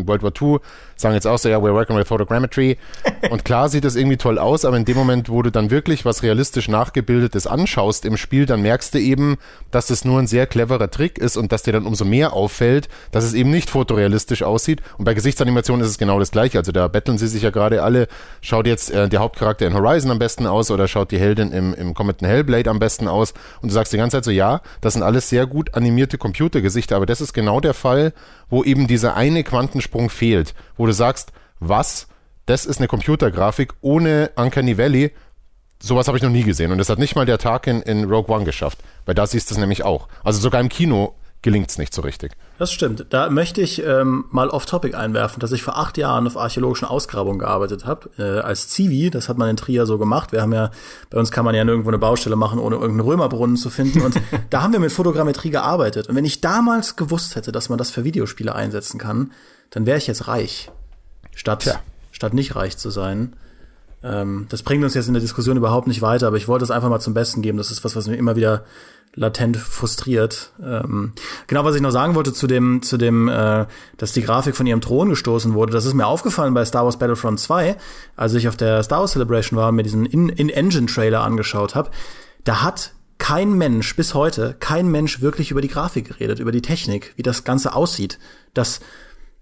World 0.05 0.23
War 0.23 0.31
II 0.41 0.59
sagen 0.95 1.15
jetzt 1.15 1.27
auch 1.27 1.37
so, 1.37 1.49
ja, 1.49 1.57
we're 1.57 1.73
working 1.73 1.97
with 1.97 2.07
photogrammetry 2.07 2.77
und 3.29 3.43
klar 3.43 3.67
sieht 3.67 3.83
das 3.83 3.95
irgendwie 3.95 4.17
toll 4.17 4.39
aus, 4.39 4.63
aber 4.63 4.77
in 4.77 4.85
dem 4.85 4.95
Moment, 4.95 5.29
wo 5.29 5.41
du 5.41 5.51
dann 5.51 5.71
wirklich 5.71 5.80
wirklich 5.81 6.05
was 6.05 6.21
realistisch 6.21 6.67
nachgebildetes 6.67 7.47
anschaust 7.47 8.05
im 8.05 8.15
Spiel, 8.15 8.45
dann 8.45 8.61
merkst 8.61 8.93
du 8.93 8.99
eben, 8.99 9.37
dass 9.71 9.89
es 9.89 10.05
nur 10.05 10.19
ein 10.19 10.27
sehr 10.27 10.45
cleverer 10.45 10.91
Trick 10.91 11.17
ist 11.17 11.37
und 11.37 11.51
dass 11.51 11.63
dir 11.63 11.71
dann 11.71 11.87
umso 11.87 12.05
mehr 12.05 12.33
auffällt, 12.33 12.87
dass 13.09 13.23
es 13.23 13.33
eben 13.33 13.49
nicht 13.49 13.71
fotorealistisch 13.71 14.43
aussieht. 14.43 14.83
Und 14.99 15.05
bei 15.05 15.15
Gesichtsanimationen 15.15 15.83
ist 15.83 15.89
es 15.89 15.97
genau 15.97 16.19
das 16.19 16.29
gleiche. 16.29 16.59
Also 16.59 16.71
da 16.71 16.87
betteln 16.87 17.17
sie 17.17 17.27
sich 17.27 17.41
ja 17.41 17.49
gerade 17.49 17.81
alle. 17.81 18.07
Schaut 18.41 18.67
jetzt 18.67 18.91
äh, 18.91 19.09
der 19.09 19.21
Hauptcharakter 19.21 19.65
in 19.65 19.73
Horizon 19.73 20.11
am 20.11 20.19
besten 20.19 20.45
aus 20.45 20.69
oder 20.69 20.87
schaut 20.87 21.09
die 21.09 21.17
Heldin 21.17 21.51
im, 21.51 21.73
im 21.73 21.95
Comet 21.95 22.21
Hellblade 22.21 22.69
am 22.69 22.77
besten 22.77 23.07
aus? 23.07 23.33
Und 23.63 23.69
du 23.69 23.73
sagst 23.73 23.91
die 23.91 23.97
ganze 23.97 24.17
Zeit 24.17 24.25
so, 24.25 24.31
ja, 24.31 24.61
das 24.81 24.93
sind 24.93 25.01
alles 25.01 25.29
sehr 25.29 25.47
gut 25.47 25.73
animierte 25.73 26.19
Computergesichter, 26.19 26.95
aber 26.95 27.07
das 27.07 27.21
ist 27.21 27.33
genau 27.33 27.59
der 27.59 27.73
Fall, 27.73 28.13
wo 28.51 28.63
eben 28.63 28.85
dieser 28.85 29.15
eine 29.15 29.43
Quantensprung 29.43 30.11
fehlt, 30.11 30.53
wo 30.77 30.85
du 30.85 30.91
sagst, 30.91 31.31
was? 31.59 32.07
Das 32.45 32.65
ist 32.65 32.77
eine 32.77 32.87
Computergrafik 32.87 33.73
ohne 33.81 34.31
Uncanny 34.35 34.77
Valley 34.77 35.11
sowas 35.81 36.07
habe 36.07 36.17
ich 36.17 36.23
noch 36.23 36.29
nie 36.29 36.43
gesehen. 36.43 36.71
Und 36.71 36.77
das 36.77 36.89
hat 36.89 36.99
nicht 36.99 37.15
mal 37.15 37.25
der 37.25 37.37
Tag 37.37 37.67
in, 37.67 37.81
in 37.81 38.05
Rogue 38.05 38.33
One 38.33 38.45
geschafft. 38.45 38.79
Weil 39.05 39.15
da 39.15 39.27
siehst 39.27 39.49
du 39.49 39.55
es 39.55 39.59
nämlich 39.59 39.83
auch. 39.83 40.07
Also 40.23 40.39
sogar 40.39 40.61
im 40.61 40.69
Kino 40.69 41.15
gelingt 41.41 41.71
es 41.71 41.77
nicht 41.77 41.93
so 41.93 42.01
richtig. 42.03 42.33
Das 42.59 42.71
stimmt. 42.71 43.07
Da 43.09 43.29
möchte 43.29 43.61
ich 43.61 43.83
ähm, 43.83 44.25
mal 44.29 44.49
off-topic 44.49 44.95
einwerfen, 44.95 45.39
dass 45.39 45.51
ich 45.51 45.63
vor 45.63 45.77
acht 45.77 45.97
Jahren 45.97 46.27
auf 46.27 46.37
archäologischen 46.37 46.87
Ausgrabungen 46.87 47.39
gearbeitet 47.39 47.85
habe, 47.85 48.09
äh, 48.19 48.39
als 48.41 48.69
Zivi. 48.69 49.09
Das 49.09 49.27
hat 49.27 49.37
man 49.37 49.49
in 49.49 49.57
Trier 49.57 49.87
so 49.87 49.97
gemacht. 49.97 50.31
Wir 50.31 50.41
haben 50.41 50.53
ja, 50.53 50.69
bei 51.09 51.17
uns 51.17 51.31
kann 51.31 51.43
man 51.43 51.55
ja 51.55 51.63
nirgendwo 51.63 51.89
eine 51.89 51.97
Baustelle 51.97 52.35
machen, 52.35 52.59
ohne 52.59 52.75
irgendeinen 52.75 53.07
Römerbrunnen 53.07 53.57
zu 53.57 53.71
finden. 53.71 54.01
Und 54.01 54.15
da 54.51 54.61
haben 54.61 54.73
wir 54.73 54.79
mit 54.79 54.91
Fotogrammetrie 54.91 55.49
gearbeitet. 55.49 56.07
Und 56.07 56.15
wenn 56.15 56.25
ich 56.25 56.41
damals 56.41 56.95
gewusst 56.95 57.35
hätte, 57.35 57.51
dass 57.51 57.69
man 57.69 57.79
das 57.79 57.89
für 57.89 58.03
Videospiele 58.03 58.53
einsetzen 58.53 58.99
kann, 58.99 59.31
dann 59.71 59.85
wäre 59.87 59.97
ich 59.97 60.05
jetzt 60.05 60.27
reich. 60.27 60.71
Statt, 61.33 61.61
Tja. 61.61 61.79
statt 62.11 62.33
nicht 62.35 62.55
reich 62.55 62.77
zu 62.77 62.91
sein. 62.91 63.35
Ähm, 64.03 64.47
das 64.49 64.63
bringt 64.63 64.83
uns 64.83 64.93
jetzt 64.93 65.07
in 65.07 65.13
der 65.13 65.21
Diskussion 65.21 65.57
überhaupt 65.57 65.87
nicht 65.87 66.01
weiter, 66.01 66.27
aber 66.27 66.37
ich 66.37 66.47
wollte 66.47 66.63
es 66.63 66.71
einfach 66.71 66.89
mal 66.89 66.99
zum 66.99 67.13
Besten 67.13 67.41
geben. 67.41 67.57
Das 67.57 67.71
ist 67.71 67.83
was, 67.83 67.95
was 67.95 68.07
mir 68.07 68.15
immer 68.15 68.35
wieder 68.35 68.63
latent 69.13 69.57
frustriert. 69.57 70.51
Ähm, 70.63 71.13
genau, 71.47 71.65
was 71.65 71.75
ich 71.75 71.81
noch 71.81 71.91
sagen 71.91 72.15
wollte 72.15 72.33
zu 72.33 72.47
dem, 72.47 72.81
zu 72.81 72.97
dem, 72.97 73.27
äh, 73.27 73.65
dass 73.97 74.13
die 74.13 74.21
Grafik 74.21 74.55
von 74.55 74.65
ihrem 74.65 74.81
Thron 74.81 75.09
gestoßen 75.09 75.53
wurde, 75.53 75.73
das 75.73 75.85
ist 75.85 75.93
mir 75.93 76.07
aufgefallen 76.07 76.53
bei 76.53 76.63
Star 76.63 76.85
Wars 76.85 76.97
Battlefront 76.97 77.39
2, 77.39 77.75
als 78.15 78.33
ich 78.33 78.47
auf 78.47 78.55
der 78.55 78.83
Star 78.83 79.01
Wars 79.01 79.11
Celebration 79.11 79.57
war 79.57 79.69
und 79.69 79.75
mir 79.75 79.83
diesen 79.83 80.05
In-Engine-Trailer 80.05 81.21
angeschaut 81.21 81.75
habe. 81.75 81.91
Da 82.45 82.61
hat 82.61 82.93
kein 83.17 83.53
Mensch 83.53 83.95
bis 83.95 84.13
heute, 84.15 84.55
kein 84.59 84.89
Mensch 84.89 85.21
wirklich 85.21 85.51
über 85.51 85.61
die 85.61 85.67
Grafik 85.67 86.07
geredet, 86.07 86.39
über 86.39 86.51
die 86.51 86.63
Technik, 86.63 87.13
wie 87.17 87.21
das 87.21 87.43
Ganze 87.43 87.75
aussieht. 87.75 88.17
Das 88.53 88.79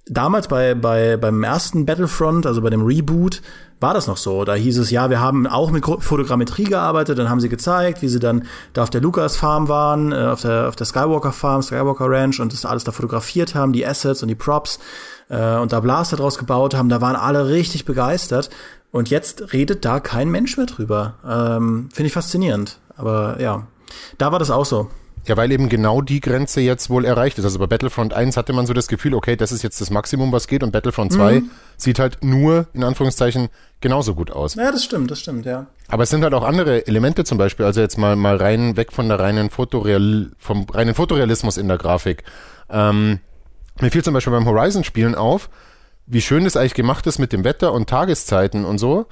damals 0.09 0.47
bei, 0.47 0.73
bei, 0.73 1.17
beim 1.17 1.43
ersten 1.43 1.85
Battlefront, 1.85 2.45
also 2.45 2.61
bei 2.61 2.69
dem 2.69 2.81
Reboot, 2.81 3.41
war 3.79 3.93
das 3.93 4.07
noch 4.07 4.17
so. 4.17 4.43
Da 4.43 4.55
hieß 4.55 4.77
es, 4.79 4.91
ja, 4.91 5.09
wir 5.09 5.21
haben 5.21 5.47
auch 5.47 5.71
mit 5.71 5.85
Fotogrammetrie 5.85 6.65
gearbeitet, 6.65 7.17
dann 7.17 7.29
haben 7.29 7.39
sie 7.39 7.47
gezeigt, 7.47 8.01
wie 8.01 8.09
sie 8.09 8.19
dann 8.19 8.45
da 8.73 8.83
auf 8.83 8.89
der 8.89 9.01
Lucas 9.01 9.37
Farm 9.37 9.69
waren, 9.69 10.11
äh, 10.11 10.15
auf 10.15 10.41
der, 10.41 10.67
auf 10.67 10.75
der 10.75 10.85
Skywalker 10.85 11.31
Farm, 11.31 11.61
Skywalker 11.61 12.09
Ranch 12.09 12.39
und 12.39 12.51
das 12.51 12.65
alles 12.65 12.83
da 12.83 12.91
fotografiert 12.91 13.55
haben, 13.55 13.71
die 13.71 13.85
Assets 13.85 14.21
und 14.21 14.27
die 14.27 14.35
Props 14.35 14.79
äh, 15.29 15.57
und 15.57 15.71
da 15.71 15.79
Blaster 15.79 16.17
draus 16.17 16.37
gebaut 16.37 16.73
haben. 16.73 16.89
Da 16.89 16.99
waren 16.99 17.15
alle 17.15 17.47
richtig 17.47 17.85
begeistert. 17.85 18.49
Und 18.91 19.11
jetzt 19.11 19.53
redet 19.53 19.85
da 19.85 19.99
kein 19.99 20.29
Mensch 20.29 20.57
mehr 20.57 20.65
drüber. 20.65 21.13
Ähm, 21.23 21.89
Finde 21.93 22.07
ich 22.07 22.13
faszinierend. 22.13 22.79
Aber 22.97 23.39
ja, 23.39 23.67
da 24.17 24.31
war 24.31 24.39
das 24.39 24.49
auch 24.49 24.65
so. 24.65 24.89
Ja, 25.25 25.37
weil 25.37 25.51
eben 25.51 25.69
genau 25.69 26.01
die 26.01 26.21
Grenze 26.21 26.61
jetzt 26.61 26.89
wohl 26.89 27.05
erreicht 27.05 27.37
ist. 27.37 27.45
Also 27.45 27.59
bei 27.59 27.67
Battlefront 27.67 28.13
1 28.13 28.37
hatte 28.37 28.53
man 28.53 28.65
so 28.65 28.73
das 28.73 28.87
Gefühl, 28.87 29.13
okay, 29.13 29.35
das 29.35 29.51
ist 29.51 29.63
jetzt 29.63 29.79
das 29.81 29.89
Maximum, 29.89 30.31
was 30.31 30.47
geht 30.47 30.63
und 30.63 30.71
Battlefront 30.71 31.13
2 31.13 31.41
mhm. 31.41 31.51
sieht 31.77 31.99
halt 31.99 32.23
nur, 32.23 32.67
in 32.73 32.83
Anführungszeichen, 32.83 33.49
genauso 33.81 34.15
gut 34.15 34.31
aus. 34.31 34.55
Ja, 34.55 34.71
das 34.71 34.83
stimmt, 34.83 35.11
das 35.11 35.19
stimmt, 35.19 35.45
ja. 35.45 35.67
Aber 35.87 36.03
es 36.03 36.09
sind 36.09 36.23
halt 36.23 36.33
auch 36.33 36.43
andere 36.43 36.87
Elemente 36.87 37.23
zum 37.23 37.37
Beispiel, 37.37 37.65
also 37.65 37.81
jetzt 37.81 37.97
mal, 37.97 38.15
mal 38.15 38.37
rein 38.37 38.77
weg 38.77 38.91
von 38.91 39.07
der 39.07 39.19
reinen 39.19 39.49
Fotoreal, 39.49 40.31
vom 40.37 40.65
reinen 40.69 40.95
Fotorealismus 40.95 41.57
in 41.57 41.67
der 41.67 41.77
Grafik. 41.77 42.23
Ähm, 42.69 43.19
mir 43.79 43.91
fiel 43.91 44.03
zum 44.03 44.13
Beispiel 44.13 44.33
beim 44.33 44.45
Horizon-Spielen 44.45 45.15
auf, 45.15 45.49
wie 46.05 46.21
schön 46.21 46.43
das 46.43 46.57
eigentlich 46.57 46.73
gemacht 46.73 47.07
ist 47.07 47.19
mit 47.19 47.33
dem 47.33 47.43
Wetter 47.43 47.73
und 47.73 47.89
Tageszeiten 47.89 48.65
und 48.65 48.77
so. 48.77 49.05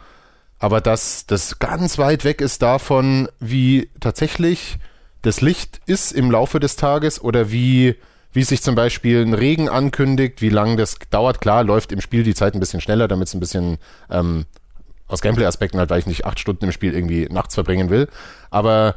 Aber 0.60 0.82
dass 0.82 1.26
das 1.28 1.60
ganz 1.60 1.98
weit 1.98 2.24
weg 2.24 2.42
ist 2.42 2.62
davon, 2.62 3.30
wie 3.40 3.90
tatsächlich 4.00 4.80
das 5.28 5.42
Licht 5.42 5.82
ist 5.86 6.14
im 6.14 6.32
Laufe 6.32 6.62
des 6.62 6.78
Tages 6.78 7.22
oder 7.22 7.52
wie, 7.52 7.96
wie 8.32 8.44
sich 8.44 8.62
zum 8.62 8.76
Beispiel 8.76 9.22
ein 9.26 9.34
Regen 9.34 9.68
ankündigt, 9.68 10.42
wie 10.42 10.48
lange 10.48 10.78
das 10.78 10.96
dauert. 11.10 11.42
Klar, 11.42 11.66
läuft 11.66 11.92
im 11.92 12.00
Spiel 12.00 12.24
die 12.24 12.34
Zeit 12.34 12.54
ein 12.54 12.62
bisschen 12.62 12.80
schneller, 12.80 13.10
damit 13.10 13.28
es 13.28 13.34
ein 13.34 13.42
bisschen 13.42 13.78
ähm, 14.10 14.46
aus 15.06 15.20
Gameplay-Aspekten 15.20 15.80
halt, 15.80 15.90
weil 15.90 16.00
ich 16.00 16.06
nicht 16.06 16.26
acht 16.26 16.40
Stunden 16.40 16.64
im 16.64 16.72
Spiel 16.72 16.94
irgendwie 16.94 17.28
nachts 17.30 17.56
verbringen 17.56 17.90
will. 17.90 18.08
Aber 18.52 18.96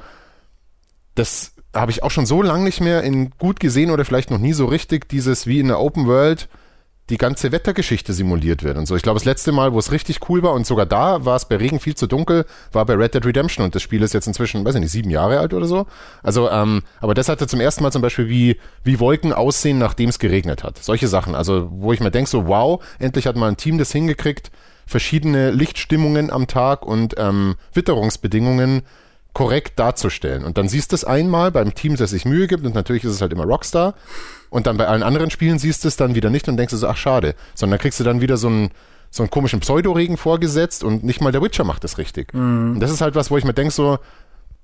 das 1.17 1.53
habe 1.75 1.91
ich 1.91 2.05
auch 2.05 2.13
schon 2.13 2.27
so 2.27 2.43
lange 2.43 2.63
nicht 2.63 2.81
mehr 2.81 3.03
in 3.03 3.31
gut 3.31 3.59
gesehen 3.59 3.91
oder 3.91 4.05
vielleicht 4.05 4.31
noch 4.31 4.39
nie 4.39 4.53
so 4.53 4.67
richtig, 4.67 5.09
dieses 5.09 5.49
wie 5.49 5.59
in 5.59 5.67
der 5.67 5.81
Open 5.81 6.07
World 6.07 6.49
die 7.11 7.19
ganze 7.19 7.52
Wettergeschichte 7.52 8.12
simuliert 8.12 8.62
wird 8.62 8.79
und 8.79 8.87
so. 8.87 8.97
Ich 8.97 9.02
glaube, 9.02 9.19
das 9.19 9.25
letzte 9.25 9.52
Mal, 9.52 9.73
wo 9.73 9.79
es 9.79 9.93
richtig 9.93 10.29
cool 10.29 10.43
war 10.43 10.52
und 10.52 10.67
sogar 10.67 10.87
da 10.87 11.25
war 11.25 11.37
es 11.37 11.45
bei 11.45 11.57
Regen 11.57 11.81
viel 11.81 11.95
zu 11.95 12.07
dunkel, 12.07 12.47
war 12.73 12.87
bei 12.87 12.95
Red 12.95 13.14
Dead 13.14 13.26
Redemption 13.26 13.64
und 13.64 13.75
das 13.75 13.83
Spiel 13.83 14.02
ist 14.02 14.14
jetzt 14.14 14.26
inzwischen, 14.26 14.64
weiß 14.64 14.76
ich 14.76 14.81
nicht, 14.81 14.93
sieben 14.93 15.11
Jahre 15.11 15.40
alt 15.40 15.52
oder 15.52 15.67
so. 15.67 15.87
Also, 16.23 16.49
ähm, 16.50 16.83
aber 17.00 17.14
das 17.14 17.29
hatte 17.29 17.47
zum 17.47 17.61
ersten 17.61 17.83
Mal 17.83 17.90
zum 17.90 18.02
Beispiel, 18.02 18.29
wie, 18.29 18.57
wie 18.85 19.00
Wolken 19.00 19.33
aussehen, 19.33 19.79
nachdem 19.79 20.09
es 20.09 20.19
geregnet 20.19 20.64
hat. 20.64 20.79
Solche 20.79 21.09
Sachen. 21.09 21.35
Also, 21.35 21.69
wo 21.71 21.93
ich 21.93 22.00
mir 22.00 22.11
denke, 22.11 22.31
so, 22.31 22.47
wow, 22.47 22.83
endlich 22.99 23.26
hat 23.26 23.37
mal 23.37 23.49
ein 23.49 23.57
Team 23.57 23.79
das 23.79 23.93
hingekriegt, 23.93 24.50
verschiedene 24.87 25.50
Lichtstimmungen 25.50 26.33
am 26.33 26.47
Tag 26.47 26.87
und 26.87 27.14
ähm, 27.19 27.57
Witterungsbedingungen 27.75 28.83
korrekt 29.33 29.79
darzustellen. 29.79 30.45
Und 30.45 30.59
dann 30.59 30.69
siehst 30.69 30.93
du 30.93 30.97
es 30.97 31.05
einmal 31.05 31.50
beim 31.52 31.75
Team, 31.75 31.97
das 31.97 32.11
sich 32.11 32.25
Mühe 32.25 32.47
gibt 32.47 32.64
und 32.64 32.75
natürlich 32.75 33.05
ist 33.05 33.12
es 33.12 33.21
halt 33.21 33.33
immer 33.33 33.45
Rockstar. 33.45 33.95
Und 34.50 34.66
dann 34.66 34.76
bei 34.76 34.87
allen 34.87 35.02
anderen 35.02 35.30
Spielen 35.30 35.59
siehst 35.59 35.85
du 35.85 35.88
es 35.88 35.97
dann 35.97 36.14
wieder 36.14 36.28
nicht 36.28 36.49
und 36.49 36.57
denkst 36.57 36.73
du 36.73 36.76
so, 36.76 36.88
ach 36.88 36.97
schade. 36.97 37.35
Sondern 37.54 37.78
dann 37.78 37.83
kriegst 37.83 38.00
du 38.00 38.04
dann 38.04 38.21
wieder 38.21 38.37
so 38.37 38.49
einen, 38.49 38.71
so 39.11 39.23
einen 39.23 39.30
komischen 39.30 39.61
Pseudoregen 39.61 40.16
vorgesetzt 40.16 40.85
und 40.85 41.04
nicht 41.04 41.21
mal 41.21 41.33
der 41.33 41.42
Witcher 41.42 41.64
macht 41.64 41.85
das 41.85 41.99
richtig. 41.99 42.35
Mhm. 42.35 42.75
Und 42.75 42.80
das 42.80 42.90
ist 42.90 43.00
halt 43.00 43.14
was, 43.14 43.30
wo 43.30 43.38
ich 43.38 43.45
mir 43.45 43.54
denke 43.54 43.73
so, 43.73 43.99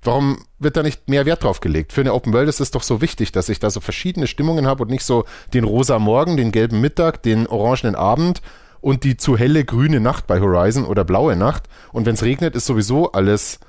warum 0.03 0.43
wird 0.59 0.77
da 0.77 0.83
nicht 0.83 1.09
mehr 1.09 1.25
Wert 1.25 1.43
drauf 1.43 1.59
gelegt? 1.59 1.93
Für 1.93 2.01
eine 2.01 2.13
Open 2.13 2.33
World 2.33 2.49
ist 2.49 2.59
es 2.59 2.71
doch 2.71 2.83
so 2.83 3.01
wichtig, 3.01 3.31
dass 3.31 3.49
ich 3.49 3.59
da 3.59 3.69
so 3.69 3.79
verschiedene 3.79 4.27
Stimmungen 4.27 4.67
habe 4.67 4.83
und 4.83 4.91
nicht 4.91 5.03
so 5.03 5.25
den 5.53 5.63
rosa 5.63 5.99
Morgen, 5.99 6.37
den 6.37 6.51
gelben 6.51 6.81
Mittag, 6.81 7.23
den 7.23 7.47
orangenen 7.47 7.95
Abend 7.95 8.41
und 8.81 9.03
die 9.03 9.17
zu 9.17 9.37
helle 9.37 9.65
grüne 9.65 9.99
Nacht 9.99 10.27
bei 10.27 10.39
Horizon 10.39 10.85
oder 10.85 11.03
blaue 11.03 11.35
Nacht. 11.35 11.63
Und 11.91 12.05
wenn 12.05 12.13
es 12.13 12.23
regnet, 12.23 12.55
ist 12.55 12.65
sowieso 12.65 13.11
alles 13.11 13.59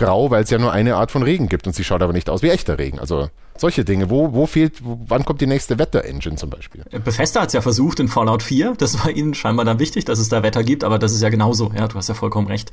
grau, 0.00 0.30
weil 0.30 0.42
es 0.42 0.50
ja 0.50 0.58
nur 0.58 0.72
eine 0.72 0.96
Art 0.96 1.10
von 1.10 1.22
Regen 1.22 1.48
gibt 1.48 1.66
und 1.66 1.74
sie 1.74 1.84
schaut 1.84 2.02
aber 2.02 2.12
nicht 2.12 2.28
aus 2.28 2.42
wie 2.42 2.48
echter 2.48 2.78
Regen. 2.78 2.98
Also 2.98 3.28
solche 3.56 3.84
Dinge. 3.84 4.10
Wo, 4.10 4.32
wo 4.32 4.46
fehlt, 4.46 4.84
wo, 4.84 4.98
wann 5.06 5.24
kommt 5.24 5.40
die 5.40 5.46
nächste 5.46 5.78
Wetter-Engine 5.78 6.36
zum 6.36 6.50
Beispiel? 6.50 6.84
Bethesda 7.04 7.42
hat 7.42 7.48
es 7.48 7.52
ja 7.52 7.60
versucht 7.60 8.00
in 8.00 8.08
Fallout 8.08 8.42
4. 8.42 8.74
Das 8.80 8.98
war 9.04 9.10
ihnen 9.10 9.34
scheinbar 9.34 9.64
dann 9.64 9.78
wichtig, 9.78 10.06
dass 10.06 10.18
es 10.18 10.30
da 10.30 10.42
Wetter 10.42 10.64
gibt, 10.64 10.84
aber 10.84 10.98
das 10.98 11.12
ist 11.12 11.22
ja 11.22 11.28
genauso. 11.28 11.70
Ja, 11.76 11.86
du 11.86 11.96
hast 11.96 12.08
ja 12.08 12.14
vollkommen 12.14 12.46
recht. 12.46 12.70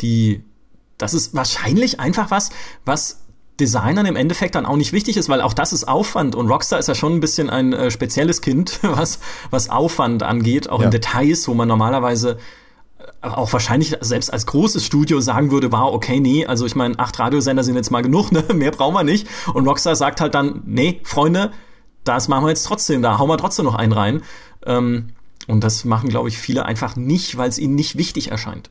Die, 0.00 0.42
das 0.98 1.14
ist 1.14 1.34
wahrscheinlich 1.34 2.00
einfach 2.00 2.30
was, 2.30 2.50
was 2.84 3.20
Designern 3.60 4.06
im 4.06 4.16
Endeffekt 4.16 4.56
dann 4.56 4.66
auch 4.66 4.76
nicht 4.76 4.92
wichtig 4.92 5.16
ist, 5.16 5.28
weil 5.28 5.40
auch 5.40 5.54
das 5.54 5.72
ist 5.72 5.86
Aufwand 5.86 6.34
und 6.34 6.48
Rockstar 6.48 6.80
ist 6.80 6.88
ja 6.88 6.96
schon 6.96 7.14
ein 7.14 7.20
bisschen 7.20 7.50
ein 7.50 7.72
äh, 7.72 7.90
spezielles 7.92 8.40
Kind, 8.40 8.80
was, 8.82 9.20
was 9.50 9.70
Aufwand 9.70 10.24
angeht, 10.24 10.68
auch 10.68 10.80
ja. 10.80 10.86
in 10.86 10.90
Details, 10.90 11.46
wo 11.46 11.54
man 11.54 11.68
normalerweise 11.68 12.38
auch 13.20 13.52
wahrscheinlich 13.52 13.96
selbst 14.00 14.32
als 14.32 14.46
großes 14.46 14.84
Studio 14.84 15.20
sagen 15.20 15.50
würde, 15.50 15.72
wow, 15.72 15.92
okay, 15.92 16.20
nee, 16.20 16.46
also 16.46 16.66
ich 16.66 16.74
meine, 16.74 16.98
acht 16.98 17.18
Radiosender 17.18 17.64
sind 17.64 17.76
jetzt 17.76 17.90
mal 17.90 18.02
genug, 18.02 18.32
ne? 18.32 18.44
mehr 18.54 18.70
brauchen 18.70 18.94
wir 18.94 19.04
nicht. 19.04 19.26
Und 19.52 19.66
Rockstar 19.66 19.96
sagt 19.96 20.20
halt 20.20 20.34
dann, 20.34 20.62
nee, 20.66 21.00
Freunde, 21.04 21.52
das 22.04 22.28
machen 22.28 22.44
wir 22.44 22.50
jetzt 22.50 22.66
trotzdem, 22.66 23.02
da 23.02 23.18
hauen 23.18 23.28
wir 23.28 23.38
trotzdem 23.38 23.64
noch 23.64 23.74
einen 23.74 23.92
rein. 23.92 24.22
Ähm, 24.66 25.08
und 25.46 25.62
das 25.62 25.84
machen, 25.84 26.08
glaube 26.08 26.28
ich, 26.28 26.38
viele 26.38 26.64
einfach 26.64 26.96
nicht, 26.96 27.36
weil 27.36 27.48
es 27.48 27.58
ihnen 27.58 27.74
nicht 27.74 27.96
wichtig 27.96 28.30
erscheint. 28.30 28.70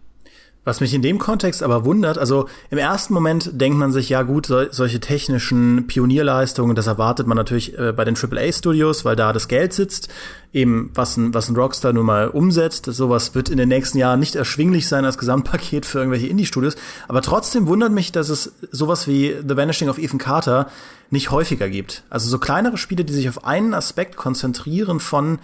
Was 0.65 0.79
mich 0.79 0.93
in 0.93 1.01
dem 1.01 1.19
Kontext 1.19 1.61
aber 1.61 1.83
wundert, 1.83 2.17
also 2.17 2.47
im 2.69 2.77
ersten 2.77 3.13
Moment 3.13 3.49
denkt 3.59 3.77
man 3.77 3.91
sich, 3.91 4.07
ja 4.07 4.21
gut, 4.21 4.45
so, 4.45 4.63
solche 4.71 5.01
technischen 5.01 5.87
Pionierleistungen, 5.87 6.73
das 6.73 6.87
erwartet 6.87 7.27
man 7.27 7.35
natürlich 7.35 7.77
äh, 7.77 7.91
bei 7.91 8.05
den 8.05 8.15
AAA-Studios, 8.15 9.03
weil 9.03 9.17
da 9.17 9.33
das 9.33 9.49
Geld 9.49 9.73
sitzt, 9.73 10.07
eben 10.53 10.91
was 10.93 11.17
ein, 11.17 11.33
was 11.33 11.49
ein 11.49 11.57
Rockstar 11.57 11.91
nun 11.91 12.05
mal 12.05 12.29
umsetzt. 12.29 12.85
Sowas 12.85 13.35
wird 13.35 13.49
in 13.49 13.57
den 13.57 13.67
nächsten 13.67 13.97
Jahren 13.97 14.21
nicht 14.21 14.35
erschwinglich 14.35 14.87
sein 14.87 15.03
als 15.03 15.17
Gesamtpaket 15.17 15.85
für 15.85 15.97
irgendwelche 15.97 16.27
Indie-Studios. 16.27 16.75
Aber 17.09 17.21
trotzdem 17.21 17.67
wundert 17.67 17.91
mich, 17.91 18.13
dass 18.13 18.29
es 18.29 18.53
sowas 18.71 19.05
wie 19.07 19.35
The 19.45 19.57
Vanishing 19.57 19.89
of 19.89 19.97
Ethan 19.97 20.19
Carter 20.19 20.67
nicht 21.09 21.29
häufiger 21.29 21.69
gibt. 21.69 22.03
Also 22.09 22.29
so 22.29 22.39
kleinere 22.39 22.77
Spiele, 22.77 23.03
die 23.03 23.13
sich 23.13 23.27
auf 23.27 23.43
einen 23.43 23.73
Aspekt 23.73 24.15
konzentrieren 24.15 25.01
von 25.01 25.39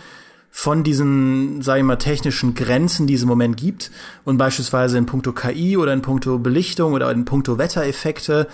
von 0.51 0.83
diesen, 0.83 1.61
sage 1.61 1.79
ich 1.79 1.85
mal, 1.85 1.97
technischen 1.97 2.55
Grenzen, 2.55 3.07
die 3.07 3.13
es 3.13 3.21
im 3.21 3.27
Moment 3.27 3.57
gibt 3.57 3.91
und 4.25 4.37
beispielsweise 4.37 4.97
in 4.97 5.05
puncto 5.05 5.31
KI 5.31 5.77
oder 5.77 5.93
in 5.93 6.01
puncto 6.01 6.39
Belichtung 6.39 6.93
oder 6.93 7.11
in 7.11 7.25
puncto 7.25 7.57
Wettereffekte 7.57 8.47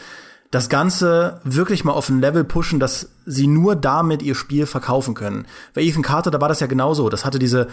das 0.51 0.69
Ganze 0.69 1.41
wirklich 1.43 1.83
mal 1.83 1.93
auf 1.93 2.09
ein 2.09 2.21
Level 2.21 2.43
pushen, 2.43 2.79
dass 2.79 3.09
sie 3.25 3.47
nur 3.47 3.75
damit 3.75 4.21
ihr 4.21 4.35
Spiel 4.35 4.65
verkaufen 4.65 5.13
können. 5.13 5.47
Bei 5.73 5.81
Ethan 5.81 6.03
Carter, 6.03 6.31
da 6.31 6.39
war 6.39 6.49
das 6.49 6.59
ja 6.59 6.67
genauso. 6.67 7.09
Das 7.09 7.25
hatte 7.25 7.39
diese 7.39 7.67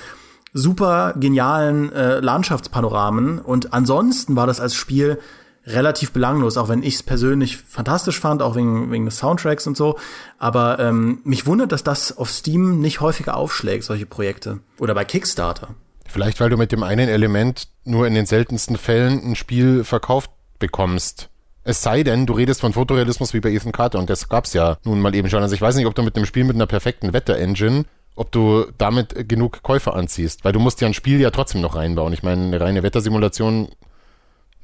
super 0.54 1.14
genialen 1.16 1.92
äh, 1.92 2.20
Landschaftspanoramen 2.20 3.38
und 3.38 3.72
ansonsten 3.72 4.36
war 4.36 4.46
das 4.46 4.60
als 4.60 4.74
Spiel 4.74 5.18
relativ 5.66 6.12
belanglos, 6.12 6.56
auch 6.56 6.68
wenn 6.68 6.82
ich 6.82 6.96
es 6.96 7.02
persönlich 7.02 7.56
fantastisch 7.56 8.18
fand, 8.18 8.42
auch 8.42 8.56
wegen, 8.56 8.90
wegen 8.90 9.04
des 9.04 9.18
Soundtracks 9.18 9.66
und 9.66 9.76
so. 9.76 9.98
Aber 10.38 10.78
ähm, 10.78 11.20
mich 11.24 11.46
wundert, 11.46 11.72
dass 11.72 11.84
das 11.84 12.16
auf 12.16 12.30
Steam 12.30 12.80
nicht 12.80 13.00
häufiger 13.00 13.36
aufschlägt, 13.36 13.84
solche 13.84 14.06
Projekte. 14.06 14.58
Oder 14.78 14.94
bei 14.94 15.04
Kickstarter. 15.04 15.68
Vielleicht, 16.06 16.40
weil 16.40 16.50
du 16.50 16.56
mit 16.56 16.72
dem 16.72 16.82
einen 16.82 17.08
Element 17.08 17.68
nur 17.84 18.06
in 18.06 18.14
den 18.14 18.26
seltensten 18.26 18.76
Fällen 18.76 19.22
ein 19.24 19.36
Spiel 19.36 19.84
verkauft 19.84 20.30
bekommst. 20.58 21.28
Es 21.64 21.82
sei 21.82 22.02
denn, 22.02 22.26
du 22.26 22.32
redest 22.32 22.60
von 22.60 22.72
Fotorealismus 22.72 23.34
wie 23.34 23.40
bei 23.40 23.50
Ethan 23.50 23.72
Carter 23.72 23.98
und 24.00 24.10
das 24.10 24.28
gab's 24.28 24.52
ja 24.52 24.78
nun 24.84 25.00
mal 25.00 25.14
eben 25.14 25.30
schon. 25.30 25.42
Also 25.42 25.54
ich 25.54 25.60
weiß 25.60 25.76
nicht, 25.76 25.86
ob 25.86 25.94
du 25.94 26.02
mit 26.02 26.16
einem 26.16 26.26
Spiel 26.26 26.44
mit 26.44 26.56
einer 26.56 26.66
perfekten 26.66 27.12
Wetter-Engine 27.12 27.84
ob 28.14 28.30
du 28.30 28.66
damit 28.78 29.28
genug 29.28 29.62
Käufer 29.62 29.94
anziehst, 29.94 30.44
weil 30.44 30.52
du 30.52 30.60
musst 30.60 30.80
ja 30.80 30.86
ein 30.86 30.94
Spiel 30.94 31.20
ja 31.20 31.30
trotzdem 31.30 31.60
noch 31.60 31.76
reinbauen. 31.76 32.12
Ich 32.12 32.22
meine, 32.22 32.42
eine 32.42 32.60
reine 32.60 32.82
Wettersimulation 32.82 33.68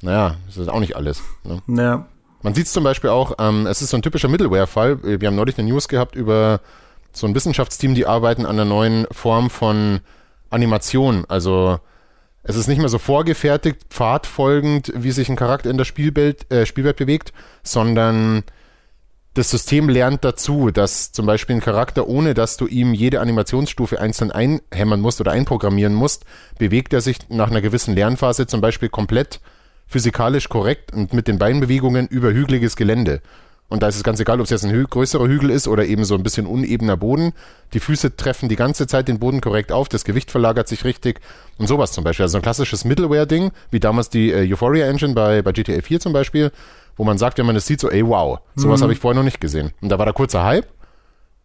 naja, 0.03 0.37
das 0.47 0.57
ist 0.57 0.69
auch 0.69 0.81
nicht 0.81 0.97
alles. 0.97 1.23
Ne? 1.45 1.63
Ja. 1.69 2.07
Man 2.43 2.55
sieht 2.55 2.67
es 2.67 2.73
zum 2.73 2.85
Beispiel 2.85 3.11
auch, 3.11 3.35
ähm, 3.39 3.67
es 3.67 3.83
ist 3.83 3.91
so 3.91 3.97
ein 3.97 4.03
typischer 4.03 4.29
Middleware-Fall. 4.29 5.21
Wir 5.21 5.27
haben 5.27 5.37
neulich 5.37 5.59
eine 5.59 5.69
News 5.69 5.89
gehabt 5.89 6.15
über 6.15 6.61
so 7.13 7.27
ein 7.27 7.35
Wissenschaftsteam, 7.35 7.95
die 7.95 8.07
arbeiten 8.07 8.47
an 8.47 8.53
einer 8.53 8.65
neuen 8.65 9.07
Form 9.11 9.51
von 9.51 10.01
Animation. 10.51 11.25
Also 11.29 11.81
es 12.43 12.57
ist 12.57 12.69
nicht 12.69 12.79
mehr 12.79 12.89
so 12.89 12.99
vorgefertigt, 12.99 13.87
pfadfolgend, 13.91 14.93
wie 14.95 15.11
sich 15.11 15.29
ein 15.29 15.37
Charakter 15.37 15.69
in 15.69 15.79
der 15.79 15.85
Spielwelt, 15.85 16.51
äh, 16.53 16.65
Spielwelt 16.65 16.97
bewegt, 16.97 17.33
sondern 17.63 18.45
das 19.35 19.51
System 19.51 19.89
lernt 19.89 20.25
dazu, 20.25 20.71
dass 20.71 21.13
zum 21.13 21.27
Beispiel 21.27 21.57
ein 21.57 21.61
Charakter, 21.61 22.09
ohne 22.09 22.35
dass 22.35 22.57
du 22.57 22.67
ihm 22.67 22.95
jede 22.95 23.21
Animationsstufe 23.21 24.01
einzeln 24.01 24.31
einhämmern 24.31 25.01
musst 25.01 25.21
oder 25.21 25.33
einprogrammieren 25.33 25.95
musst, 25.95 26.25
bewegt 26.59 26.93
er 26.93 27.01
sich 27.01 27.19
nach 27.29 27.51
einer 27.51 27.61
gewissen 27.61 27.95
Lernphase 27.95 28.47
zum 28.47 28.61
Beispiel 28.61 28.89
komplett 28.89 29.41
physikalisch 29.89 30.49
korrekt 30.49 30.93
und 30.93 31.13
mit 31.13 31.27
den 31.27 31.39
Beinbewegungen 31.39 32.07
über 32.07 32.31
hügeliges 32.31 32.77
Gelände. 32.77 33.21
Und 33.71 33.83
da 33.83 33.89
ist 33.89 33.97
es 33.97 34.03
ganz 34.03 34.19
egal, 34.19 34.41
ob 34.41 34.45
es 34.45 34.51
jetzt 34.51 34.65
ein 34.65 34.71
hü 34.71 34.87
größerer 34.87 35.27
Hügel 35.27 35.51
ist 35.51 35.69
oder 35.69 35.85
eben 35.85 36.05
so 36.05 36.15
ein 36.15 36.23
bisschen 36.23 36.47
unebener 36.47 36.97
Boden. 36.97 37.33
Die 37.75 37.81
Füße 37.81 38.17
treffen 38.17 38.49
die 38.49 38.57
ganze 38.57 38.87
Zeit 38.87 39.09
den 39.09 39.19
Boden 39.19 39.43
korrekt 39.43 39.73
auf, 39.73 39.91
das 39.91 40.05
Gewicht 40.05 40.31
verlagert 40.31 40.69
sich 40.69 40.85
richtig 40.85 41.21
und 41.59 41.67
sowas 41.67 41.93
zum 41.93 42.03
Beispiel. 42.03 42.25
Also 42.25 42.39
ein 42.39 42.43
klassisches 42.43 42.87
Middleware-Ding, 42.87 43.51
wie 43.71 43.81
damals 43.81 44.09
die 44.09 44.33
äh, 44.33 44.51
Euphoria 44.51 44.87
Engine 44.87 45.13
bei, 45.13 45.43
bei 45.43 45.53
GTA 45.53 45.83
4 45.83 46.01
zum 46.01 46.15
Beispiel, 46.15 46.51
wo 46.97 47.05
man 47.05 47.19
sagt, 47.19 47.37
wenn 47.37 47.45
man 47.45 47.57
es 47.57 47.67
sieht, 47.67 47.81
so, 47.81 47.91
ey, 47.91 48.07
wow, 48.07 48.39
sowas 48.55 48.81
mhm. 48.81 48.85
habe 48.85 48.93
ich 48.95 49.01
vorher 49.01 49.17
noch 49.17 49.25
nicht 49.25 49.41
gesehen. 49.41 49.73
Und 49.83 49.91
da 49.91 49.99
war 49.99 50.07
der 50.07 50.15
kurzer 50.15 50.45
Hype. 50.45 50.69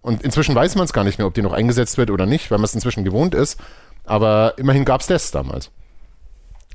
Und 0.02 0.22
inzwischen 0.22 0.56
weiß 0.56 0.76
man 0.76 0.86
es 0.86 0.94
gar 0.94 1.04
nicht 1.04 1.18
mehr, 1.18 1.28
ob 1.28 1.34
die 1.34 1.42
noch 1.42 1.54
eingesetzt 1.54 1.98
wird 1.98 2.10
oder 2.10 2.26
nicht, 2.26 2.52
weil 2.52 2.58
man 2.58 2.66
es 2.66 2.74
inzwischen 2.74 3.04
gewohnt 3.04 3.36
ist. 3.36 3.60
Aber 4.06 4.54
immerhin 4.58 4.86
gab 4.86 5.02
es 5.02 5.08
das 5.08 5.32
damals. 5.32 5.72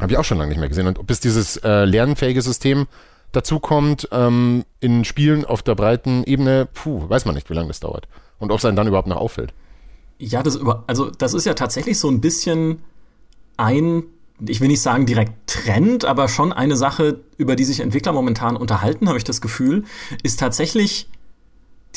Habe 0.00 0.12
ich 0.12 0.18
auch 0.18 0.24
schon 0.24 0.38
lange 0.38 0.50
nicht 0.50 0.58
mehr 0.58 0.68
gesehen. 0.68 0.86
Und 0.86 1.06
bis 1.06 1.20
dieses 1.20 1.56
äh, 1.58 1.84
lernfähige 1.84 2.42
System 2.42 2.86
dazu 3.32 3.60
kommt, 3.60 4.08
ähm, 4.12 4.64
in 4.80 5.04
Spielen 5.04 5.44
auf 5.44 5.62
der 5.62 5.74
breiten 5.74 6.24
Ebene, 6.24 6.66
puh, 6.72 7.08
weiß 7.08 7.24
man 7.24 7.34
nicht, 7.34 7.50
wie 7.50 7.54
lange 7.54 7.68
das 7.68 7.80
dauert. 7.80 8.08
Und 8.38 8.50
ob 8.52 8.58
es 8.58 8.64
einem 8.64 8.76
dann 8.76 8.86
überhaupt 8.86 9.08
noch 9.08 9.16
auffällt. 9.16 9.52
Ja, 10.18 10.42
das 10.42 10.58
also 10.86 11.10
das 11.10 11.34
ist 11.34 11.46
ja 11.46 11.54
tatsächlich 11.54 11.98
so 11.98 12.08
ein 12.08 12.20
bisschen 12.20 12.82
ein, 13.56 14.04
ich 14.46 14.60
will 14.60 14.68
nicht 14.68 14.80
sagen 14.80 15.06
direkt 15.06 15.32
Trend, 15.46 16.04
aber 16.04 16.28
schon 16.28 16.52
eine 16.52 16.76
Sache, 16.76 17.20
über 17.36 17.56
die 17.56 17.64
sich 17.64 17.80
Entwickler 17.80 18.12
momentan 18.12 18.56
unterhalten, 18.56 19.08
habe 19.08 19.18
ich 19.18 19.24
das 19.24 19.40
Gefühl, 19.40 19.84
ist 20.22 20.40
tatsächlich 20.40 21.08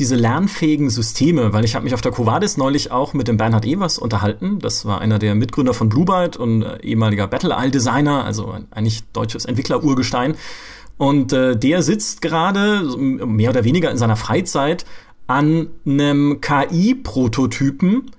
diese 0.01 0.15
lernfähigen 0.15 0.89
Systeme, 0.89 1.53
weil 1.53 1.63
ich 1.63 1.75
habe 1.75 1.83
mich 1.83 1.93
auf 1.93 2.01
der 2.01 2.11
Covadis 2.11 2.57
neulich 2.57 2.91
auch 2.91 3.13
mit 3.13 3.27
dem 3.27 3.37
Bernhard 3.37 3.65
Evers 3.65 3.99
unterhalten. 3.99 4.57
Das 4.57 4.83
war 4.83 4.99
einer 4.99 5.19
der 5.19 5.35
Mitgründer 5.35 5.75
von 5.75 5.89
Blue 5.89 6.05
Byte 6.05 6.37
und 6.37 6.63
äh, 6.63 6.81
ehemaliger 6.81 7.27
Battle 7.27 7.55
Isle 7.55 7.69
Designer, 7.69 8.25
also 8.25 8.55
eigentlich 8.71 9.03
deutsches 9.13 9.45
Entwickler-Urgestein. 9.45 10.33
Und 10.97 11.33
äh, 11.33 11.55
der 11.55 11.83
sitzt 11.83 12.23
gerade 12.23 12.81
mehr 12.97 13.51
oder 13.51 13.63
weniger 13.63 13.91
in 13.91 13.97
seiner 13.97 14.15
Freizeit 14.15 14.85
an 15.27 15.67
einem 15.85 16.41
KI-Prototypen 16.41 18.09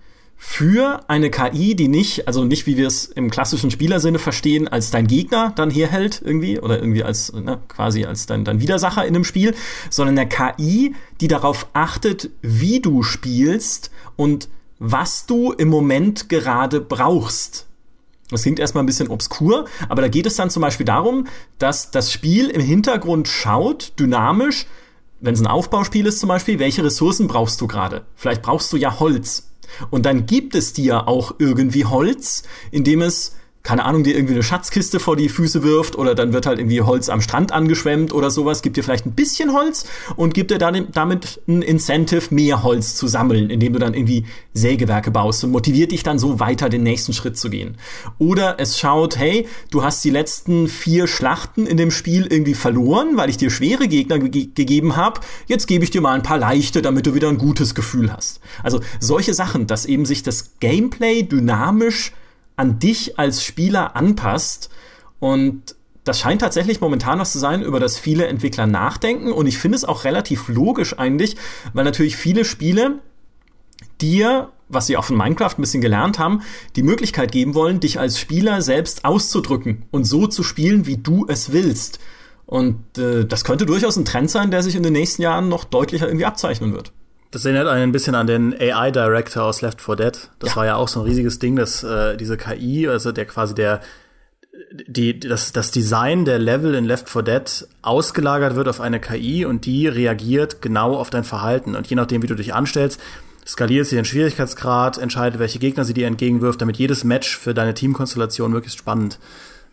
für 0.45 1.05
eine 1.07 1.31
KI, 1.31 1.77
die 1.77 1.87
nicht, 1.87 2.27
also 2.27 2.43
nicht 2.43 2.67
wie 2.67 2.77
wir 2.77 2.89
es 2.89 3.05
im 3.05 3.31
klassischen 3.31 3.71
Spielersinne 3.71 4.19
verstehen, 4.19 4.67
als 4.67 4.91
dein 4.91 5.07
Gegner 5.07 5.53
dann 5.55 5.71
herhält 5.71 6.21
irgendwie 6.23 6.59
oder 6.59 6.81
irgendwie 6.81 7.05
als 7.05 7.33
ne, 7.33 7.61
quasi 7.69 8.05
als 8.05 8.27
dein, 8.27 8.45
dein 8.45 8.61
Widersacher 8.61 9.07
in 9.07 9.15
einem 9.15 9.23
Spiel, 9.23 9.55
sondern 9.89 10.19
eine 10.19 10.29
KI, 10.29 10.97
die 11.21 11.29
darauf 11.29 11.69
achtet, 11.75 12.31
wie 12.43 12.81
du 12.81 13.05
spielst 13.05 13.93
und 14.17 14.49
was 14.81 15.27
du 15.27 15.53
im 15.53 15.69
Moment 15.69 16.29
gerade 16.29 16.81
brauchst. 16.81 17.69
Das 18.29 18.43
klingt 18.43 18.59
erstmal 18.59 18.83
ein 18.83 18.87
bisschen 18.87 19.11
obskur, 19.11 19.67
aber 19.89 20.03
da 20.03 20.09
geht 20.09 20.27
es 20.27 20.35
dann 20.35 20.51
zum 20.51 20.61
Beispiel 20.61 20.87
darum, 20.87 21.29
dass 21.59 21.93
das 21.93 22.11
Spiel 22.11 22.49
im 22.49 22.61
Hintergrund 22.61 23.29
schaut, 23.29 23.93
dynamisch, 23.97 24.67
wenn 25.21 25.35
es 25.35 25.41
ein 25.41 25.47
Aufbauspiel 25.47 26.05
ist 26.05 26.19
zum 26.19 26.29
Beispiel, 26.29 26.59
welche 26.59 26.85
Ressourcen 26.85 27.29
brauchst 27.29 27.61
du 27.61 27.69
gerade? 27.69 28.05
Vielleicht 28.17 28.43
brauchst 28.43 28.73
du 28.73 28.77
ja 28.77 28.99
Holz. 28.99 29.52
Und 29.91 30.07
dann 30.07 30.27
gibt 30.27 30.55
es 30.55 30.73
dir 30.73 31.09
auch 31.09 31.35
irgendwie 31.39 31.85
Holz, 31.85 32.43
indem 32.71 33.03
es 33.03 33.37
keine 33.63 33.85
Ahnung, 33.85 34.03
dir 34.03 34.17
irgendwie 34.17 34.35
eine 34.35 34.43
Schatzkiste 34.43 34.99
vor 34.99 35.17
die 35.17 35.29
Füße 35.29 35.63
wirft 35.63 35.97
oder 35.97 36.15
dann 36.15 36.33
wird 36.33 36.47
halt 36.47 36.59
irgendwie 36.59 36.81
Holz 36.81 37.09
am 37.09 37.21
Strand 37.21 37.53
angeschwemmt 37.53 38.13
oder 38.13 38.31
sowas, 38.31 38.63
gibt 38.63 38.77
dir 38.77 38.83
vielleicht 38.83 39.07
ein 39.07 39.13
bisschen 39.13 39.53
Holz 39.53 39.85
und 40.17 40.35
gibt 40.35 40.51
dir 40.51 40.59
dann 40.59 40.89
damit 40.93 41.41
ein 41.47 41.63
Incentive, 41.63 42.35
mehr 42.35 42.65
Holz 42.65 42.97
zu 42.97 43.07
sammeln, 43.07 43.51
indem 43.51 43.73
du 43.73 43.79
dann 43.79 43.95
irgendwie 43.95 44.27
Sägewerke 44.53 45.13
baust 45.13 45.45
und 45.45 45.53
motiviert 45.53 45.93
dich 45.93 46.03
dann 46.03 46.19
so 46.19 46.41
weiter 46.41 46.69
den 46.69 46.83
nächsten 46.83 47.13
Schritt 47.13 47.39
zu 47.39 47.51
gehen. 47.51 47.77
Oder 48.19 48.57
es 48.59 48.79
schaut, 48.79 49.17
hey, 49.17 49.47
du 49.71 49.85
hast 49.85 50.05
die 50.05 50.11
letzten 50.11 50.67
vier 50.67 51.07
Schlachten 51.07 51.67
in 51.67 51.77
dem 51.77 51.93
Spiel 51.93 52.27
irgendwie 52.27 52.55
verloren, 52.55 53.17
weil 53.17 53.31
ich 53.31 53.37
dir 53.37 53.51
schwere 53.51 53.87
Gegner 53.87 54.19
ge 54.19 54.49
gegeben 54.53 54.97
habe, 54.97 55.21
jetzt 55.47 55.67
gebe 55.67 55.85
ich 55.85 55.91
dir 55.91 56.01
mal 56.01 56.15
ein 56.15 56.23
paar 56.23 56.39
leichte, 56.39 56.83
damit 56.83 57.07
du 57.07 57.15
wieder 57.15 57.29
ein 57.29 57.39
gutes 57.39 57.75
Gefühl 57.75 58.13
hast. 58.13 58.41
Also 58.63 58.81
solche 58.99 59.35
Sachen, 59.35 59.67
dass 59.69 59.87
eben 59.87 60.05
sich 60.05 60.23
das 60.23 60.59
Gameplay 60.59 61.23
dynamisch 61.23 62.13
an 62.63 62.79
dich 62.79 63.19
als 63.19 63.45
Spieler 63.45 63.97
anpasst. 63.97 64.71
Und 65.19 65.75
das 66.05 66.21
scheint 66.21 66.41
tatsächlich 66.41 66.81
momentan 66.81 67.19
was 67.19 67.33
zu 67.33 67.41
sein, 67.41 67.61
über 67.61 67.81
das 67.81 67.99
viele 67.99 68.27
Entwickler 68.29 68.69
nachdenken. 68.69 69.33
Und 69.33 69.49
ich 69.49 69.59
finde 69.59 69.77
es 69.77 69.85
auch 69.85 70.05
relativ 70.05 70.49
logisch 70.49 70.97
eigentlich, 70.97 71.37
weil 71.73 71.85
natürlich 71.85 72.17
viele 72.17 72.45
Spiele 72.45 73.01
dir, 74.01 74.51
was 74.69 74.87
sie 74.87 74.97
auch 74.97 75.05
von 75.05 75.17
Minecraft 75.17 75.59
ein 75.59 75.63
bisschen 75.63 75.81
gelernt 75.81 76.21
haben, 76.21 76.43
die 76.77 76.85
Möglichkeit 76.85 77.33
geben 77.33 77.55
wollen, 77.55 77.81
dich 77.81 77.99
als 77.99 78.21
Spieler 78.21 78.63
selbst 78.63 79.05
auszudrücken 79.05 79.85
und 79.91 80.05
so 80.05 80.29
zu 80.29 80.45
spielen, 80.45 80.87
wie 80.87 80.99
du 80.99 81.27
es 81.29 81.51
willst. 81.51 81.99
Und 82.47 82.97
äh, 82.97 83.25
das 83.25 83.43
könnte 83.43 83.67
durchaus 83.67 83.97
ein 83.97 84.05
Trend 84.05 84.31
sein, 84.31 84.53
der 84.53 84.63
sich 84.63 84.77
in 84.77 84.85
den 84.85 84.93
nächsten 84.93 85.23
Jahren 85.23 85.49
noch 85.49 85.65
deutlicher 85.65 86.07
irgendwie 86.07 86.27
abzeichnen 86.27 86.73
wird. 86.73 86.93
Das 87.33 87.45
erinnert 87.45 87.67
einen 87.67 87.85
ein 87.85 87.93
bisschen 87.93 88.15
an 88.15 88.27
den 88.27 88.55
AI-Director 88.55 89.43
aus 89.43 89.63
Left 89.63 89.81
4 89.81 89.97
Dead. 89.97 90.31
Das 90.39 90.51
ja. 90.51 90.57
war 90.57 90.67
ja 90.67 90.77
auch 90.77 90.87
so 90.87 91.01
ein 91.01 91.07
riesiges 91.07 91.39
Ding, 91.39 91.57
dass 91.57 91.83
äh, 91.83 92.17
diese 92.17 92.37
KI, 92.37 92.87
also 92.89 93.11
der 93.11 93.25
quasi 93.25 93.55
der 93.55 93.81
die, 94.87 95.19
das, 95.19 95.53
das 95.53 95.71
Design 95.71 96.25
der 96.25 96.39
Level 96.39 96.75
in 96.75 96.85
Left 96.85 97.09
4 97.09 97.23
Dead 97.23 97.69
ausgelagert 97.81 98.55
wird 98.55 98.69
auf 98.69 98.81
eine 98.81 99.01
KI 99.01 99.45
und 99.45 99.65
die 99.65 99.89
reagiert 99.89 100.61
genau 100.61 100.95
auf 100.97 101.11
dein 101.11 101.25
Verhalten. 101.25 101.75
Und 101.75 101.87
je 101.87 101.97
nachdem, 101.97 102.23
wie 102.23 102.27
du 102.27 102.35
dich 102.35 102.55
anstellst, 102.55 103.01
skaliert 103.47 103.87
sie 103.87 103.97
den 103.97 104.05
Schwierigkeitsgrad, 104.05 104.99
entscheidet, 104.99 105.41
welche 105.41 105.59
Gegner 105.59 105.85
sie 105.85 105.95
dir 105.95 106.07
entgegenwirft, 106.07 106.61
damit 106.61 106.77
jedes 106.77 107.03
Match 107.03 107.37
für 107.37 107.55
deine 107.55 107.75
Teamkonstellation 107.75 108.53
möglichst 108.53 108.79
spannend 108.79 109.19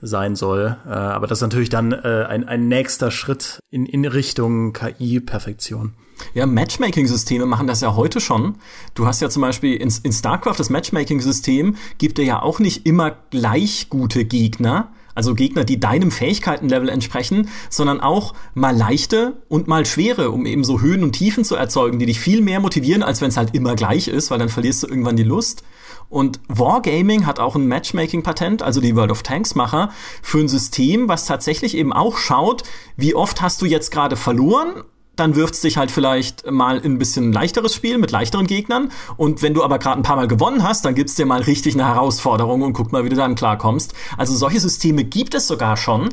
sein 0.02 0.36
soll. 0.36 0.78
Äh, 0.86 0.92
aber 0.92 1.28
das 1.28 1.40
ist 1.40 1.44
natürlich 1.44 1.70
dann 1.70 1.92
äh, 1.92 2.26
ein, 2.28 2.48
ein 2.48 2.68
nächster 2.68 3.12
Schritt 3.12 3.60
in, 3.70 3.86
in 3.86 4.06
Richtung 4.06 4.74
KI-Perfektion. 4.74 5.94
Ja, 6.34 6.46
Matchmaking-Systeme 6.46 7.46
machen 7.46 7.68
das 7.68 7.82
ja 7.82 7.96
heute 7.96 8.20
schon. 8.20 8.56
Du 8.94 9.06
hast 9.06 9.22
ja 9.22 9.30
zum 9.30 9.42
Beispiel 9.42 9.76
in, 9.76 9.94
in 10.04 10.12
StarCraft 10.12 10.56
das 10.58 10.70
Matchmaking-System 10.70 11.76
gibt 11.98 12.18
dir 12.18 12.26
ja 12.26 12.42
auch 12.42 12.60
nicht 12.60 12.86
immer 12.86 13.16
gleich 13.30 13.88
gute 13.90 14.26
Gegner, 14.26 14.92
also 15.16 15.36
Gegner, 15.36 15.66
die 15.66 15.80
deinem 15.80 16.12
Fähigkeitenlevel 16.12 16.88
entsprechen, 16.88 17.50
sondern 17.70 18.00
auch 18.00 18.34
mal 18.54 18.76
leichte 18.76 19.42
und 19.50 19.68
mal 19.68 19.86
schwere, 19.86 20.32
um 20.32 20.46
eben 20.46 20.64
so 20.64 20.80
Höhen 20.80 21.04
und 21.04 21.12
Tiefen 21.12 21.44
zu 21.44 21.56
erzeugen, 21.56 22.00
die 22.00 22.06
dich 22.06 22.20
viel 22.20 22.42
mehr 22.42 22.62
motivieren, 22.62 23.04
als 23.04 23.20
wenn 23.20 23.28
es 23.30 23.36
halt 23.36 23.54
immer 23.54 23.76
gleich 23.76 24.08
ist, 24.08 24.32
weil 24.32 24.40
dann 24.40 24.48
verlierst 24.48 24.84
du 24.84 24.88
irgendwann 24.88 25.18
die 25.18 25.24
Lust. 25.24 25.64
Und 26.08 26.40
Wargaming 26.48 27.26
hat 27.26 27.40
auch 27.40 27.56
ein 27.56 27.68
Matchmaking-Patent, 27.68 28.64
also 28.64 28.82
die 28.82 28.96
World 28.96 29.12
of 29.12 29.22
Tanks-Macher, 29.22 29.92
für 30.22 30.40
ein 30.40 30.48
System, 30.48 31.10
was 31.10 31.26
tatsächlich 31.26 31.76
eben 31.76 31.92
auch 31.92 32.18
schaut, 32.18 32.64
wie 32.96 33.14
oft 33.14 33.42
hast 33.42 33.62
du 33.62 33.66
jetzt 33.66 33.92
gerade 33.92 34.16
verloren 34.16 34.84
dann 35.20 35.36
wirft 35.36 35.56
es 35.56 35.62
dich 35.62 35.78
halt 35.78 35.92
vielleicht 35.92 36.50
mal 36.50 36.78
in 36.78 36.94
ein 36.94 36.98
bisschen 36.98 37.34
leichteres 37.34 37.74
Spiel 37.76 37.98
mit 37.98 38.12
leichteren 38.12 38.48
Gegnern. 38.48 38.92
Und 39.18 39.42
wenn 39.42 39.54
du 39.54 39.64
aber 39.64 39.80
gerade 39.80 40.00
ein 40.00 40.04
paar 40.04 40.16
Mal 40.16 40.28
gewonnen 40.28 40.64
hast, 40.64 40.86
dann 40.86 40.96
gibt's 40.96 41.16
dir 41.16 41.26
mal 41.26 41.42
richtig 41.42 41.76
eine 41.76 41.86
Herausforderung 41.86 42.62
und 42.62 42.74
guck 42.74 42.92
mal, 42.92 43.04
wie 43.06 43.10
du 43.10 43.16
dann 43.16 43.36
klarkommst. 43.36 43.94
Also 44.18 44.36
solche 44.36 44.60
Systeme 44.60 45.04
gibt 45.04 45.34
es 45.34 45.48
sogar 45.48 45.78
schon. 45.78 46.10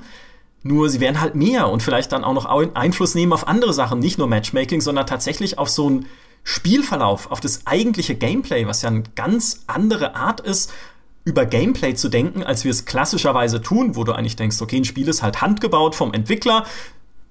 Nur 0.62 0.88
sie 0.88 1.00
werden 1.00 1.20
halt 1.20 1.36
mehr 1.36 1.68
und 1.68 1.82
vielleicht 1.82 2.12
dann 2.12 2.24
auch 2.24 2.34
noch 2.34 2.44
Einfluss 2.74 3.14
nehmen 3.14 3.32
auf 3.32 3.46
andere 3.46 3.72
Sachen, 3.72 4.00
nicht 4.00 4.18
nur 4.18 4.26
Matchmaking, 4.26 4.80
sondern 4.80 5.06
tatsächlich 5.06 5.58
auf 5.58 5.68
so 5.68 5.86
einen 5.86 6.06
Spielverlauf, 6.42 7.30
auf 7.30 7.40
das 7.40 7.66
eigentliche 7.66 8.14
Gameplay, 8.14 8.66
was 8.66 8.82
ja 8.82 8.88
eine 8.88 9.04
ganz 9.14 9.64
andere 9.66 10.16
Art 10.16 10.40
ist, 10.40 10.72
über 11.24 11.44
Gameplay 11.44 11.94
zu 11.94 12.08
denken, 12.08 12.44
als 12.44 12.62
wir 12.64 12.70
es 12.70 12.84
klassischerweise 12.84 13.60
tun, 13.60 13.96
wo 13.96 14.04
du 14.04 14.12
eigentlich 14.12 14.36
denkst, 14.36 14.62
okay, 14.62 14.76
ein 14.76 14.84
Spiel 14.84 15.08
ist 15.08 15.24
halt 15.24 15.40
handgebaut 15.40 15.96
vom 15.96 16.14
Entwickler, 16.14 16.64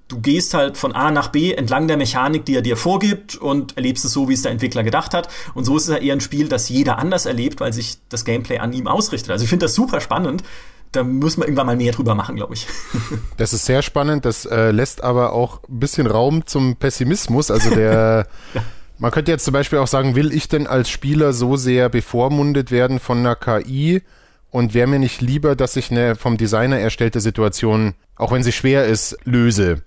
du 0.08 0.20
gehst 0.20 0.54
halt 0.54 0.76
von 0.76 0.92
A 0.92 1.10
nach 1.10 1.28
B 1.28 1.52
entlang 1.52 1.88
der 1.88 1.96
Mechanik, 1.96 2.44
die 2.44 2.54
er 2.54 2.62
dir 2.62 2.76
vorgibt 2.76 3.36
und 3.36 3.76
erlebst 3.76 4.04
es 4.04 4.12
so, 4.12 4.28
wie 4.28 4.34
es 4.34 4.42
der 4.42 4.52
Entwickler 4.52 4.84
gedacht 4.84 5.14
hat. 5.14 5.28
Und 5.54 5.64
so 5.64 5.76
ist 5.76 5.84
es 5.84 5.88
ja 5.88 5.96
eher 5.96 6.14
ein 6.14 6.20
Spiel, 6.20 6.48
das 6.48 6.68
jeder 6.68 6.98
anders 6.98 7.26
erlebt, 7.26 7.60
weil 7.60 7.72
sich 7.72 7.98
das 8.08 8.24
Gameplay 8.24 8.58
an 8.58 8.72
ihm 8.72 8.86
ausrichtet. 8.86 9.30
Also 9.30 9.44
ich 9.44 9.48
finde 9.50 9.66
das 9.66 9.74
super 9.74 10.00
spannend. 10.00 10.44
Da 10.92 11.02
müssen 11.02 11.40
wir 11.40 11.46
irgendwann 11.46 11.66
mal 11.66 11.76
mehr 11.76 11.92
drüber 11.92 12.14
machen, 12.14 12.36
glaube 12.36 12.54
ich. 12.54 12.66
Das 13.36 13.52
ist 13.52 13.66
sehr 13.66 13.82
spannend. 13.82 14.24
Das 14.24 14.46
äh, 14.46 14.70
lässt 14.70 15.02
aber 15.02 15.32
auch 15.32 15.60
ein 15.68 15.80
bisschen 15.80 16.06
Raum 16.06 16.46
zum 16.46 16.76
Pessimismus. 16.76 17.50
Also 17.50 17.70
der, 17.70 18.28
ja. 18.54 18.62
man 18.98 19.10
könnte 19.10 19.32
jetzt 19.32 19.44
zum 19.44 19.52
Beispiel 19.52 19.80
auch 19.80 19.88
sagen, 19.88 20.14
will 20.14 20.32
ich 20.32 20.48
denn 20.48 20.66
als 20.66 20.88
Spieler 20.88 21.32
so 21.32 21.56
sehr 21.56 21.88
bevormundet 21.88 22.70
werden 22.70 23.00
von 23.00 23.18
einer 23.18 23.34
KI? 23.34 24.02
Und 24.50 24.72
wäre 24.72 24.86
mir 24.86 25.00
nicht 25.00 25.20
lieber, 25.20 25.54
dass 25.54 25.76
ich 25.76 25.90
eine 25.90 26.14
vom 26.14 26.38
Designer 26.38 26.78
erstellte 26.78 27.20
Situation, 27.20 27.94
auch 28.14 28.32
wenn 28.32 28.44
sie 28.44 28.52
schwer 28.52 28.86
ist, 28.86 29.18
löse? 29.24 29.82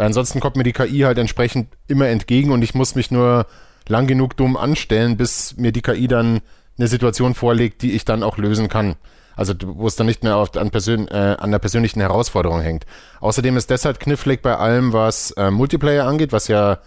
Weil 0.00 0.06
ansonsten 0.06 0.40
kommt 0.40 0.56
mir 0.56 0.62
die 0.62 0.72
KI 0.72 1.00
halt 1.00 1.18
entsprechend 1.18 1.68
immer 1.86 2.08
entgegen 2.08 2.52
und 2.52 2.62
ich 2.62 2.74
muss 2.74 2.94
mich 2.94 3.10
nur 3.10 3.44
lang 3.86 4.06
genug 4.06 4.34
dumm 4.34 4.56
anstellen, 4.56 5.18
bis 5.18 5.58
mir 5.58 5.72
die 5.72 5.82
KI 5.82 6.08
dann 6.08 6.40
eine 6.78 6.88
Situation 6.88 7.34
vorlegt, 7.34 7.82
die 7.82 7.92
ich 7.92 8.06
dann 8.06 8.22
auch 8.22 8.38
lösen 8.38 8.70
kann. 8.70 8.94
Also 9.36 9.52
wo 9.62 9.86
es 9.86 9.96
dann 9.96 10.06
nicht 10.06 10.22
mehr 10.24 10.38
auf, 10.38 10.56
an, 10.56 10.70
Persön 10.70 11.06
äh, 11.08 11.36
an 11.38 11.50
der 11.50 11.58
persönlichen 11.58 12.00
Herausforderung 12.00 12.62
hängt. 12.62 12.86
Außerdem 13.20 13.58
ist 13.58 13.70
das 13.70 13.84
halt 13.84 14.00
knifflig 14.00 14.40
bei 14.40 14.56
allem, 14.56 14.94
was 14.94 15.32
äh, 15.32 15.50
Multiplayer 15.50 16.06
angeht, 16.06 16.32
was 16.32 16.48
ja 16.48 16.78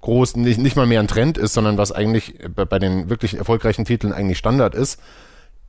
groß 0.00 0.36
nicht, 0.36 0.58
nicht 0.58 0.74
mal 0.74 0.86
mehr 0.86 1.00
ein 1.00 1.06
Trend 1.06 1.36
ist, 1.36 1.52
sondern 1.52 1.76
was 1.76 1.92
eigentlich 1.92 2.38
bei, 2.56 2.64
bei 2.64 2.78
den 2.78 3.10
wirklich 3.10 3.36
erfolgreichen 3.36 3.84
Titeln 3.84 4.14
eigentlich 4.14 4.38
Standard 4.38 4.74
ist. 4.74 4.98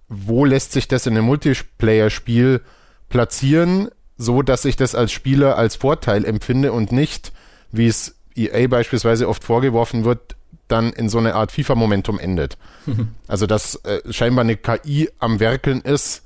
Wo 0.08 0.46
lässt 0.46 0.72
sich 0.72 0.88
das 0.88 1.08
in 1.08 1.18
einem 1.18 1.26
Multiplayer-Spiel 1.26 2.62
platzieren, 3.10 3.90
so 4.20 4.44
dass 4.44 4.66
ich 4.66 4.76
das 4.76 4.94
als 4.94 5.12
Spieler 5.12 5.58
als 5.58 5.78
Vorteil 5.78 6.26
empfinde 6.26 6.74
und 6.74 6.92
nicht, 6.92 7.32
wie 7.72 7.88
es 7.88 8.16
EA 8.36 8.68
beispielsweise 8.68 9.28
oft 9.28 9.44
vorgeworfen 9.44 10.04
wird, 10.04 10.36
dann 10.68 10.92
in 10.92 11.10
so 11.10 11.18
eine 11.18 11.34
Art 11.34 11.52
FIFA-Momentum 11.52 12.20
endet. 12.20 12.58
Also 13.28 13.46
dass 13.46 13.76
äh, 13.86 14.02
scheinbar 14.12 14.44
eine 14.44 14.58
KI 14.58 15.10
am 15.20 15.40
Werkeln 15.40 15.82
ist, 15.82 16.24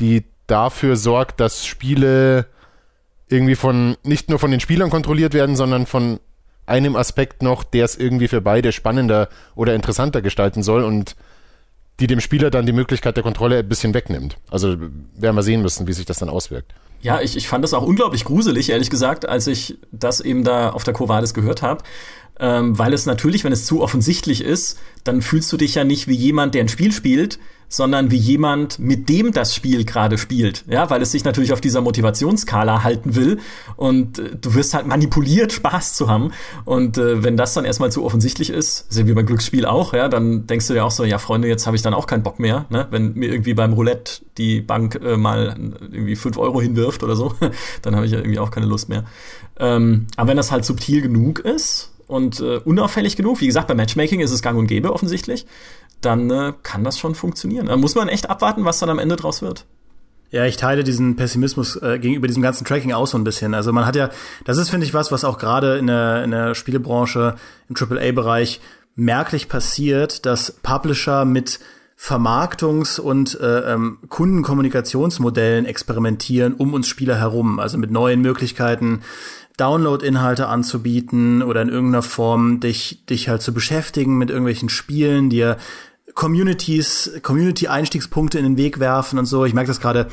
die 0.00 0.24
dafür 0.46 0.96
sorgt, 0.96 1.40
dass 1.40 1.64
Spiele 1.64 2.46
irgendwie 3.28 3.54
von 3.54 3.96
nicht 4.02 4.28
nur 4.28 4.38
von 4.38 4.50
den 4.50 4.60
Spielern 4.60 4.90
kontrolliert 4.90 5.32
werden, 5.32 5.56
sondern 5.56 5.86
von 5.86 6.18
einem 6.66 6.96
Aspekt 6.96 7.42
noch, 7.42 7.64
der 7.64 7.84
es 7.84 7.96
irgendwie 7.96 8.28
für 8.28 8.40
beide 8.40 8.72
spannender 8.72 9.28
oder 9.54 9.74
interessanter 9.74 10.20
gestalten 10.20 10.62
soll 10.62 10.82
und 10.82 11.16
die 12.00 12.08
dem 12.08 12.20
Spieler 12.20 12.50
dann 12.50 12.66
die 12.66 12.72
Möglichkeit 12.72 13.16
der 13.16 13.22
Kontrolle 13.22 13.58
ein 13.58 13.68
bisschen 13.68 13.94
wegnimmt. 13.94 14.36
Also 14.50 14.76
werden 14.80 15.36
wir 15.36 15.42
sehen 15.42 15.62
müssen, 15.62 15.86
wie 15.86 15.92
sich 15.92 16.04
das 16.04 16.18
dann 16.18 16.28
auswirkt. 16.28 16.74
Ja, 17.02 17.20
ich, 17.20 17.36
ich 17.36 17.48
fand 17.48 17.62
das 17.62 17.74
auch 17.74 17.82
unglaublich 17.82 18.24
gruselig, 18.24 18.70
ehrlich 18.70 18.88
gesagt, 18.88 19.28
als 19.28 19.46
ich 19.46 19.76
das 19.90 20.20
eben 20.20 20.44
da 20.44 20.70
auf 20.70 20.84
der 20.84 20.94
Covades 20.94 21.34
gehört 21.34 21.60
habe 21.60 21.82
ähm, 22.42 22.76
weil 22.76 22.92
es 22.92 23.06
natürlich, 23.06 23.44
wenn 23.44 23.52
es 23.52 23.66
zu 23.66 23.80
offensichtlich 23.80 24.42
ist, 24.42 24.78
dann 25.04 25.22
fühlst 25.22 25.52
du 25.52 25.56
dich 25.56 25.76
ja 25.76 25.84
nicht 25.84 26.08
wie 26.08 26.14
jemand, 26.14 26.54
der 26.54 26.64
ein 26.64 26.68
Spiel 26.68 26.92
spielt, 26.92 27.38
sondern 27.72 28.10
wie 28.10 28.18
jemand, 28.18 28.78
mit 28.78 29.08
dem 29.08 29.32
das 29.32 29.54
Spiel 29.54 29.84
gerade 29.84 30.18
spielt. 30.18 30.64
Ja, 30.68 30.90
weil 30.90 31.00
es 31.00 31.10
sich 31.10 31.24
natürlich 31.24 31.54
auf 31.54 31.60
dieser 31.62 31.80
Motivationskala 31.80 32.82
halten 32.82 33.16
will 33.16 33.38
und 33.76 34.18
äh, 34.18 34.36
du 34.38 34.54
wirst 34.54 34.74
halt 34.74 34.86
manipuliert, 34.86 35.52
Spaß 35.52 35.94
zu 35.94 36.08
haben. 36.08 36.32
Und 36.66 36.98
äh, 36.98 37.24
wenn 37.24 37.38
das 37.38 37.54
dann 37.54 37.64
erstmal 37.64 37.90
zu 37.90 38.04
offensichtlich 38.04 38.50
ist, 38.50 38.90
ist 38.90 38.98
ja 38.98 39.06
wie 39.06 39.14
beim 39.14 39.24
Glücksspiel 39.24 39.64
auch, 39.64 39.94
ja, 39.94 40.08
dann 40.08 40.46
denkst 40.46 40.66
du 40.66 40.74
ja 40.74 40.84
auch 40.84 40.90
so, 40.90 41.04
ja, 41.04 41.16
Freunde, 41.16 41.48
jetzt 41.48 41.66
habe 41.66 41.74
ich 41.74 41.82
dann 41.82 41.94
auch 41.94 42.06
keinen 42.06 42.22
Bock 42.22 42.38
mehr, 42.38 42.66
ne? 42.68 42.88
Wenn 42.90 43.14
mir 43.14 43.30
irgendwie 43.30 43.54
beim 43.54 43.72
Roulette 43.72 44.20
die 44.36 44.60
Bank 44.60 45.00
äh, 45.02 45.16
mal 45.16 45.56
irgendwie 45.80 46.16
fünf 46.16 46.36
Euro 46.36 46.60
hinwirft 46.60 47.02
oder 47.02 47.16
so, 47.16 47.32
dann 47.82 47.96
habe 47.96 48.04
ich 48.04 48.12
ja 48.12 48.18
irgendwie 48.18 48.38
auch 48.38 48.50
keine 48.50 48.66
Lust 48.66 48.90
mehr. 48.90 49.04
Ähm, 49.58 50.08
aber 50.16 50.28
wenn 50.28 50.36
das 50.36 50.52
halt 50.52 50.66
subtil 50.66 51.00
genug 51.00 51.38
ist, 51.38 51.92
und 52.12 52.40
äh, 52.40 52.58
unauffällig 52.58 53.16
genug, 53.16 53.40
wie 53.40 53.46
gesagt, 53.46 53.68
bei 53.68 53.74
Matchmaking 53.74 54.20
ist 54.20 54.32
es 54.32 54.42
gang 54.42 54.58
und 54.58 54.66
gäbe 54.66 54.92
offensichtlich, 54.92 55.46
dann 56.04 56.30
äh, 56.30 56.52
kann 56.62 56.84
das 56.84 56.98
schon 56.98 57.14
funktionieren. 57.14 57.66
Da 57.66 57.76
muss 57.76 57.94
man 57.94 58.08
echt 58.08 58.28
abwarten, 58.28 58.64
was 58.64 58.78
dann 58.78 58.90
am 58.90 58.98
Ende 58.98 59.16
draus 59.16 59.42
wird. 59.42 59.64
Ja, 60.30 60.46
ich 60.46 60.56
teile 60.56 60.82
diesen 60.82 61.14
Pessimismus 61.16 61.76
äh, 61.76 61.98
gegenüber 61.98 62.26
diesem 62.26 62.42
ganzen 62.42 62.64
Tracking 62.64 62.92
auch 62.92 63.06
so 63.06 63.18
ein 63.18 63.24
bisschen. 63.24 63.52
Also 63.52 63.72
man 63.72 63.84
hat 63.84 63.96
ja, 63.96 64.08
das 64.44 64.56
ist, 64.56 64.70
finde 64.70 64.86
ich, 64.86 64.94
was, 64.94 65.12
was 65.12 65.24
auch 65.24 65.38
gerade 65.38 65.76
in 65.76 65.86
der, 65.86 66.24
in 66.24 66.30
der 66.30 66.54
Spielebranche, 66.54 67.36
im 67.68 67.76
AAA-Bereich 67.76 68.60
merklich 68.94 69.48
passiert, 69.48 70.24
dass 70.24 70.52
Publisher 70.62 71.26
mit 71.26 71.60
Vermarktungs- 71.98 72.98
und 72.98 73.38
äh, 73.40 73.72
ähm, 73.74 73.98
Kundenkommunikationsmodellen 74.08 75.66
experimentieren 75.66 76.54
um 76.54 76.74
uns 76.74 76.88
Spieler 76.88 77.16
herum, 77.16 77.60
also 77.60 77.78
mit 77.78 77.90
neuen 77.90 78.22
Möglichkeiten, 78.22 79.02
Download-Inhalte 79.56 80.48
anzubieten 80.48 81.42
oder 81.42 81.62
in 81.62 81.68
irgendeiner 81.68 82.02
Form 82.02 82.60
dich, 82.60 83.04
dich 83.06 83.28
halt 83.28 83.42
zu 83.42 83.52
beschäftigen 83.52 84.16
mit 84.18 84.30
irgendwelchen 84.30 84.68
Spielen, 84.68 85.30
dir 85.30 85.58
Communities, 86.14 87.10
Community-Einstiegspunkte 87.22 88.38
in 88.38 88.44
den 88.44 88.56
Weg 88.56 88.80
werfen 88.80 89.18
und 89.18 89.26
so. 89.26 89.44
Ich 89.44 89.54
merke 89.54 89.68
das 89.68 89.80
gerade 89.80 90.08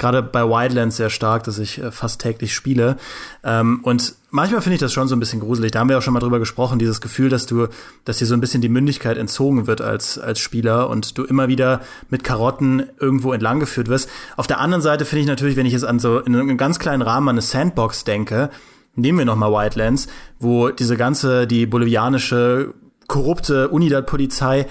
gerade 0.00 0.22
bei 0.22 0.42
Wildlands 0.42 0.96
sehr 0.96 1.10
stark, 1.10 1.44
dass 1.44 1.58
ich 1.58 1.78
äh, 1.78 1.92
fast 1.92 2.20
täglich 2.20 2.52
spiele. 2.54 2.96
Ähm, 3.44 3.80
und 3.82 4.14
manchmal 4.30 4.62
finde 4.62 4.74
ich 4.74 4.80
das 4.80 4.92
schon 4.92 5.06
so 5.06 5.14
ein 5.14 5.20
bisschen 5.20 5.40
gruselig. 5.40 5.70
Da 5.70 5.78
haben 5.78 5.88
wir 5.88 5.98
auch 5.98 6.02
schon 6.02 6.14
mal 6.14 6.20
drüber 6.20 6.40
gesprochen, 6.40 6.80
dieses 6.80 7.00
Gefühl, 7.00 7.28
dass 7.28 7.46
du, 7.46 7.68
dass 8.04 8.18
dir 8.18 8.26
so 8.26 8.34
ein 8.34 8.40
bisschen 8.40 8.62
die 8.62 8.68
Mündigkeit 8.68 9.18
entzogen 9.18 9.68
wird 9.68 9.80
als, 9.80 10.18
als 10.18 10.40
Spieler 10.40 10.88
und 10.88 11.18
du 11.18 11.24
immer 11.24 11.46
wieder 11.46 11.82
mit 12.08 12.24
Karotten 12.24 12.82
irgendwo 12.98 13.32
entlang 13.32 13.60
geführt 13.60 13.88
wirst. 13.88 14.08
Auf 14.36 14.46
der 14.46 14.58
anderen 14.58 14.82
Seite 14.82 15.04
finde 15.04 15.20
ich 15.20 15.28
natürlich, 15.28 15.56
wenn 15.56 15.66
ich 15.66 15.74
jetzt 15.74 15.84
an 15.84 16.00
so 16.00 16.18
in 16.18 16.34
einem 16.34 16.56
ganz 16.56 16.78
kleinen 16.78 17.02
Rahmen 17.02 17.28
an 17.28 17.34
eine 17.34 17.42
Sandbox 17.42 18.04
denke, 18.04 18.50
nehmen 18.96 19.18
wir 19.18 19.26
nochmal 19.26 19.52
Wildlands, 19.52 20.08
wo 20.38 20.70
diese 20.70 20.96
ganze, 20.96 21.46
die 21.46 21.66
bolivianische 21.66 22.74
korrupte 23.06 23.68
Unidad-Polizei 23.68 24.66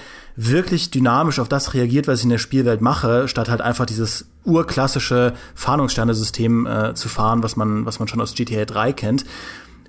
wirklich 0.48 0.90
dynamisch 0.90 1.38
auf 1.38 1.48
das 1.48 1.74
reagiert, 1.74 2.08
was 2.08 2.20
ich 2.20 2.24
in 2.24 2.30
der 2.30 2.38
Spielwelt 2.38 2.80
mache, 2.80 3.28
statt 3.28 3.50
halt 3.50 3.60
einfach 3.60 3.84
dieses 3.84 4.26
urklassische 4.44 5.34
Fahndungssterne-System 5.54 6.66
äh, 6.66 6.94
zu 6.94 7.08
fahren, 7.08 7.42
was 7.42 7.56
man, 7.56 7.84
was 7.84 7.98
man 7.98 8.08
schon 8.08 8.20
aus 8.20 8.34
GTA 8.34 8.64
3 8.64 8.92
kennt. 8.92 9.24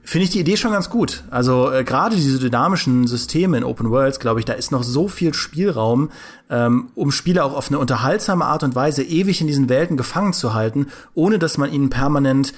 Finde 0.04 0.26
ich 0.26 0.32
die 0.32 0.40
Idee 0.40 0.58
schon 0.58 0.72
ganz 0.72 0.90
gut. 0.90 1.24
Also 1.30 1.72
äh, 1.72 1.84
gerade 1.84 2.16
diese 2.16 2.40
dynamischen 2.40 3.08
Systeme 3.08 3.58
in 3.58 3.64
Open 3.64 3.92
Worlds, 3.92 4.20
glaube 4.20 4.40
ich, 4.40 4.46
da 4.46 4.54
ist 4.54 4.72
noch 4.72 4.84
so 4.84 5.08
viel 5.08 5.34
Spielraum, 5.34 6.10
ähm, 6.50 6.90
um 6.96 7.12
Spieler 7.12 7.46
auch 7.46 7.54
auf 7.54 7.70
eine 7.70 7.80
unterhaltsame 7.80 8.44
Art 8.44 8.64
und 8.64 8.76
Weise 8.76 9.04
ewig 9.04 9.40
in 9.40 9.48
diesen 9.48 9.70
Welten 9.70 9.96
gefangen 9.96 10.34
zu 10.34 10.54
halten, 10.54 10.88
ohne 11.14 11.40
dass 11.40 11.58
man 11.58 11.72
ihnen 11.72 11.90
permanent 11.90 12.54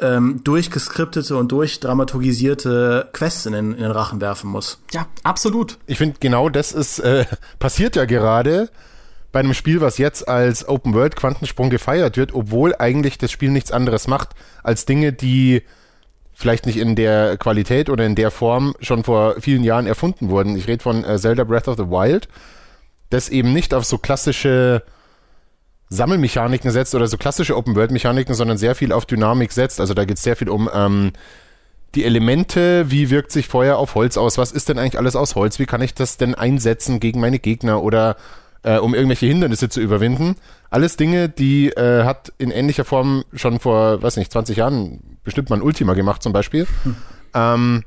ähm, 0.00 0.40
durchgeskriptete 0.44 1.36
und 1.36 1.52
durchdramaturgisierte 1.52 3.08
Quests 3.12 3.46
in 3.46 3.52
den, 3.52 3.72
in 3.72 3.82
den 3.82 3.90
Rachen 3.90 4.20
werfen 4.20 4.50
muss. 4.50 4.80
Ja, 4.92 5.06
absolut. 5.22 5.78
Ich 5.86 5.98
finde, 5.98 6.16
genau 6.20 6.48
das 6.48 6.72
ist 6.72 6.98
äh, 7.00 7.26
passiert 7.58 7.96
ja 7.96 8.04
gerade 8.04 8.70
bei 9.32 9.40
einem 9.40 9.54
Spiel, 9.54 9.80
was 9.80 9.98
jetzt 9.98 10.26
als 10.28 10.68
Open 10.68 10.94
World 10.94 11.16
Quantensprung 11.16 11.70
gefeiert 11.70 12.16
wird, 12.16 12.34
obwohl 12.34 12.74
eigentlich 12.78 13.18
das 13.18 13.30
Spiel 13.30 13.50
nichts 13.50 13.70
anderes 13.70 14.08
macht 14.08 14.30
als 14.62 14.86
Dinge, 14.86 15.12
die 15.12 15.62
vielleicht 16.32 16.66
nicht 16.66 16.78
in 16.78 16.96
der 16.96 17.36
Qualität 17.36 17.90
oder 17.90 18.06
in 18.06 18.14
der 18.14 18.30
Form 18.30 18.74
schon 18.80 19.04
vor 19.04 19.36
vielen 19.40 19.62
Jahren 19.62 19.86
erfunden 19.86 20.30
wurden. 20.30 20.56
Ich 20.56 20.66
rede 20.66 20.82
von 20.82 21.04
äh, 21.04 21.18
Zelda 21.18 21.44
Breath 21.44 21.68
of 21.68 21.76
the 21.76 21.84
Wild, 21.84 22.28
das 23.10 23.28
eben 23.28 23.52
nicht 23.52 23.74
auf 23.74 23.84
so 23.84 23.98
klassische 23.98 24.82
Sammelmechaniken 25.90 26.70
setzt 26.70 26.94
oder 26.94 27.08
so 27.08 27.18
klassische 27.18 27.56
Open-World-Mechaniken, 27.56 28.34
sondern 28.34 28.56
sehr 28.56 28.74
viel 28.74 28.92
auf 28.92 29.06
Dynamik 29.06 29.52
setzt. 29.52 29.80
Also 29.80 29.92
da 29.92 30.04
geht 30.04 30.16
es 30.16 30.22
sehr 30.22 30.36
viel 30.36 30.48
um 30.48 30.70
ähm, 30.72 31.12
die 31.96 32.04
Elemente, 32.04 32.90
wie 32.90 33.10
wirkt 33.10 33.32
sich 33.32 33.48
Feuer 33.48 33.76
auf 33.76 33.96
Holz 33.96 34.16
aus, 34.16 34.38
was 34.38 34.52
ist 34.52 34.68
denn 34.68 34.78
eigentlich 34.78 34.98
alles 34.98 35.16
aus 35.16 35.34
Holz, 35.34 35.58
wie 35.58 35.66
kann 35.66 35.82
ich 35.82 35.92
das 35.92 36.16
denn 36.16 36.36
einsetzen 36.36 37.00
gegen 37.00 37.20
meine 37.20 37.40
Gegner 37.40 37.82
oder 37.82 38.16
äh, 38.62 38.78
um 38.78 38.94
irgendwelche 38.94 39.26
Hindernisse 39.26 39.68
zu 39.68 39.80
überwinden. 39.80 40.36
Alles 40.70 40.96
Dinge, 40.96 41.28
die 41.28 41.70
äh, 41.70 42.04
hat 42.04 42.32
in 42.38 42.50
ähnlicher 42.50 42.84
Form 42.84 43.24
schon 43.32 43.58
vor, 43.58 44.02
weiß 44.02 44.16
nicht, 44.16 44.30
20 44.30 44.58
Jahren 44.58 45.18
bestimmt 45.24 45.50
mal 45.50 45.56
ein 45.56 45.62
Ultima 45.62 45.94
gemacht 45.94 46.22
zum 46.22 46.32
Beispiel. 46.32 46.66
Hm. 46.84 46.96
Ähm, 47.34 47.84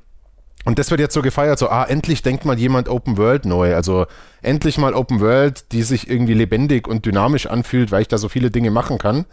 und 0.66 0.80
das 0.80 0.92
wird 0.92 1.02
jetzt 1.02 1.14
so 1.14 1.22
gefeiert, 1.22 1.60
so, 1.60 1.70
ah, 1.70 1.84
endlich 1.84 2.22
denkt 2.22 2.46
mal 2.46 2.58
jemand 2.58 2.88
Open 2.88 3.18
World 3.18 3.46
neu. 3.46 3.76
Also 3.76 4.06
endlich 4.42 4.78
mal 4.78 4.94
Open 4.94 5.20
World, 5.20 5.72
die 5.72 5.84
sich 5.84 6.10
irgendwie 6.10 6.34
lebendig 6.34 6.88
und 6.88 7.06
dynamisch 7.06 7.48
anfühlt, 7.48 7.92
weil 7.92 8.02
ich 8.02 8.08
da 8.08 8.18
so 8.18 8.30
viele 8.30 8.50
Dinge 8.50 8.72
machen 8.72 8.98
kann. 8.98 9.26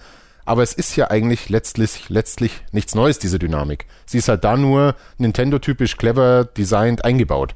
Aber 0.44 0.62
es 0.62 0.72
ist 0.72 0.96
ja 0.96 1.10
eigentlich 1.10 1.48
letztlich, 1.48 2.08
letztlich 2.08 2.62
nichts 2.72 2.94
Neues, 2.94 3.20
diese 3.20 3.38
Dynamik. 3.38 3.86
Sie 4.06 4.18
ist 4.18 4.28
halt 4.28 4.42
da 4.42 4.56
nur 4.56 4.96
Nintendo-typisch 5.18 5.96
clever 5.96 6.44
designt 6.44 7.04
eingebaut. 7.04 7.54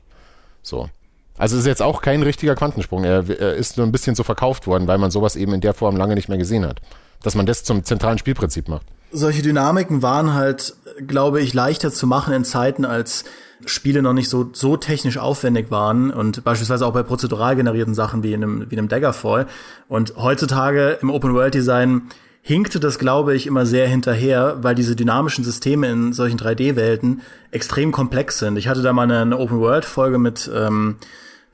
So. 0.63 0.89
Also 1.37 1.57
es 1.57 1.63
ist 1.63 1.67
jetzt 1.67 1.83
auch 1.83 2.03
kein 2.03 2.23
richtiger 2.23 2.55
Quantensprung. 2.55 3.03
Er, 3.03 3.29
er 3.29 3.55
ist 3.55 3.77
nur 3.77 3.87
ein 3.87 3.91
bisschen 3.91 4.15
so 4.15 4.23
verkauft 4.23 4.69
worden, 4.69 4.87
weil 4.87 4.99
man 4.99 5.11
sowas 5.11 5.35
eben 5.35 5.53
in 5.53 5.61
der 5.61 5.75
Form 5.75 5.97
lange 5.97 6.15
nicht 6.15 6.29
mehr 6.29 6.39
gesehen 6.39 6.65
hat. 6.65 6.81
Dass 7.25 7.35
man 7.35 7.47
das 7.47 7.65
zum 7.65 7.83
zentralen 7.83 8.19
Spielprinzip 8.19 8.69
macht. 8.69 8.87
Solche 9.11 9.43
Dynamiken 9.43 10.03
waren 10.03 10.35
halt, 10.35 10.75
glaube 11.07 11.41
ich, 11.41 11.55
leichter 11.55 11.91
zu 11.91 12.07
machen 12.07 12.35
in 12.35 12.45
Zeiten, 12.45 12.85
als 12.85 13.25
Spiele 13.67 14.03
noch 14.03 14.13
nicht 14.13 14.29
so, 14.29 14.51
so 14.53 14.77
technisch 14.77 15.19
aufwendig 15.19 15.71
waren 15.71 16.11
und 16.11 16.45
beispielsweise 16.45 16.87
auch 16.87 16.93
bei 16.93 17.03
prozedural 17.03 17.57
generierten 17.57 17.95
Sachen 17.95 18.23
wie 18.23 18.33
in 18.33 18.43
einem, 18.43 18.71
wie 18.71 18.75
in 18.75 18.79
einem 18.79 18.89
Daggerfall. 18.89 19.47
Und 19.89 20.15
heutzutage 20.17 20.99
im 21.01 21.11
Open-World-Design 21.11 22.03
hinkte 22.43 22.79
das, 22.79 22.99
glaube 22.99 23.35
ich, 23.35 23.47
immer 23.47 23.65
sehr 23.65 23.89
hinterher, 23.89 24.59
weil 24.61 24.75
diese 24.75 24.95
dynamischen 24.95 25.45
Systeme 25.45 25.91
in 25.91 26.13
solchen 26.13 26.39
3D-Welten 26.39 27.23
extrem 27.51 27.91
komplex 27.91 28.39
sind. 28.39 28.59
Ich 28.59 28.69
hatte 28.69 28.83
da 28.83 28.93
mal 28.93 29.11
eine, 29.11 29.39
Open-World-Folge 29.39 30.19
mit 30.19 30.51
ähm, 30.55 30.97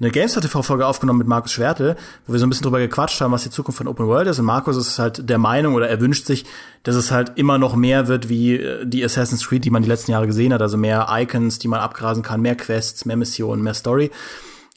eine 0.01 0.11
GameStar 0.11 0.43
TV-Folge 0.43 0.87
aufgenommen 0.87 1.19
mit 1.19 1.29
Markus 1.29 1.53
Schwertel, 1.53 1.95
wo 2.27 2.33
wir 2.33 2.41
so 2.41 2.47
ein 2.47 2.49
bisschen 2.49 2.63
drüber 2.63 2.79
gequatscht 2.79 3.21
haben, 3.21 3.33
was 3.33 3.43
die 3.43 3.51
Zukunft 3.51 3.79
von 3.79 3.87
Open 3.87 4.07
World 4.07 4.29
ist. 4.29 4.39
Und 4.39 4.47
Markus 4.47 4.77
ist 4.77 4.99
halt 4.99 5.29
der 5.29 5.37
Meinung 5.37 5.75
oder 5.75 5.89
er 5.89 6.01
wünscht 6.01 6.25
sich, 6.27 6.47
dass 6.85 6.97
es 6.97 7.11
halt 7.11 7.33
immer 7.37 7.59
noch 7.59 7.77
mehr 7.77 8.09
wird 8.09 8.31
wie 8.31 8.55
äh, 8.57 8.87
die 8.87 9.05
Assassin's 9.05 9.47
Creed, 9.47 9.65
die 9.65 9.71
man 9.71 9.83
die 9.83 9.89
letzten 9.89 10.13
Jahre 10.13 10.27
gesehen 10.27 10.55
hat. 10.55 10.63
Also 10.63 10.79
mehr 10.79 11.07
Icons, 11.11 11.59
die 11.59 11.69
man 11.69 11.81
abgrasen 11.81 12.23
kann, 12.23 12.41
mehr 12.41 12.57
Quests, 12.57 13.05
mehr 13.05 13.19
Missionen, 13.19 13.63
mehr 13.63 13.75
Story. 13.75 14.11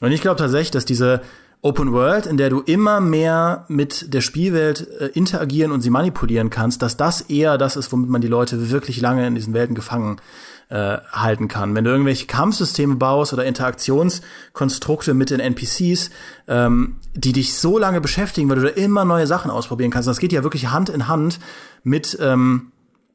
Und 0.00 0.12
ich 0.12 0.20
glaube 0.20 0.36
tatsächlich, 0.36 0.72
dass 0.72 0.84
diese 0.84 1.22
Open 1.62 1.94
World, 1.94 2.26
in 2.26 2.36
der 2.36 2.50
du 2.50 2.60
immer 2.60 3.00
mehr 3.00 3.64
mit 3.68 4.12
der 4.12 4.20
Spielwelt 4.20 4.86
äh, 5.00 5.06
interagieren 5.14 5.72
und 5.72 5.80
sie 5.80 5.88
manipulieren 5.88 6.50
kannst, 6.50 6.82
dass 6.82 6.98
das 6.98 7.22
eher 7.22 7.56
das 7.56 7.76
ist, 7.76 7.90
womit 7.90 8.10
man 8.10 8.20
die 8.20 8.28
Leute 8.28 8.70
wirklich 8.70 9.00
lange 9.00 9.26
in 9.26 9.34
diesen 9.34 9.54
Welten 9.54 9.74
gefangen 9.74 10.20
äh, 10.68 10.98
halten 11.12 11.48
kann. 11.48 11.74
Wenn 11.74 11.84
du 11.84 11.90
irgendwelche 11.90 12.26
Kampfsysteme 12.26 12.96
baust 12.96 13.32
oder 13.32 13.44
Interaktionskonstrukte 13.44 15.14
mit 15.14 15.30
den 15.30 15.40
NPCs, 15.40 16.10
ähm, 16.48 16.96
die 17.14 17.32
dich 17.32 17.54
so 17.54 17.78
lange 17.78 18.00
beschäftigen, 18.00 18.48
weil 18.48 18.56
du 18.56 18.62
da 18.62 18.68
immer 18.68 19.04
neue 19.04 19.26
Sachen 19.26 19.50
ausprobieren 19.50 19.90
kannst. 19.90 20.08
Das 20.08 20.18
geht 20.18 20.32
ja 20.32 20.42
wirklich 20.42 20.70
Hand 20.70 20.88
in 20.88 21.08
Hand 21.08 21.38
mit 21.82 22.18
ähm, 22.20 22.72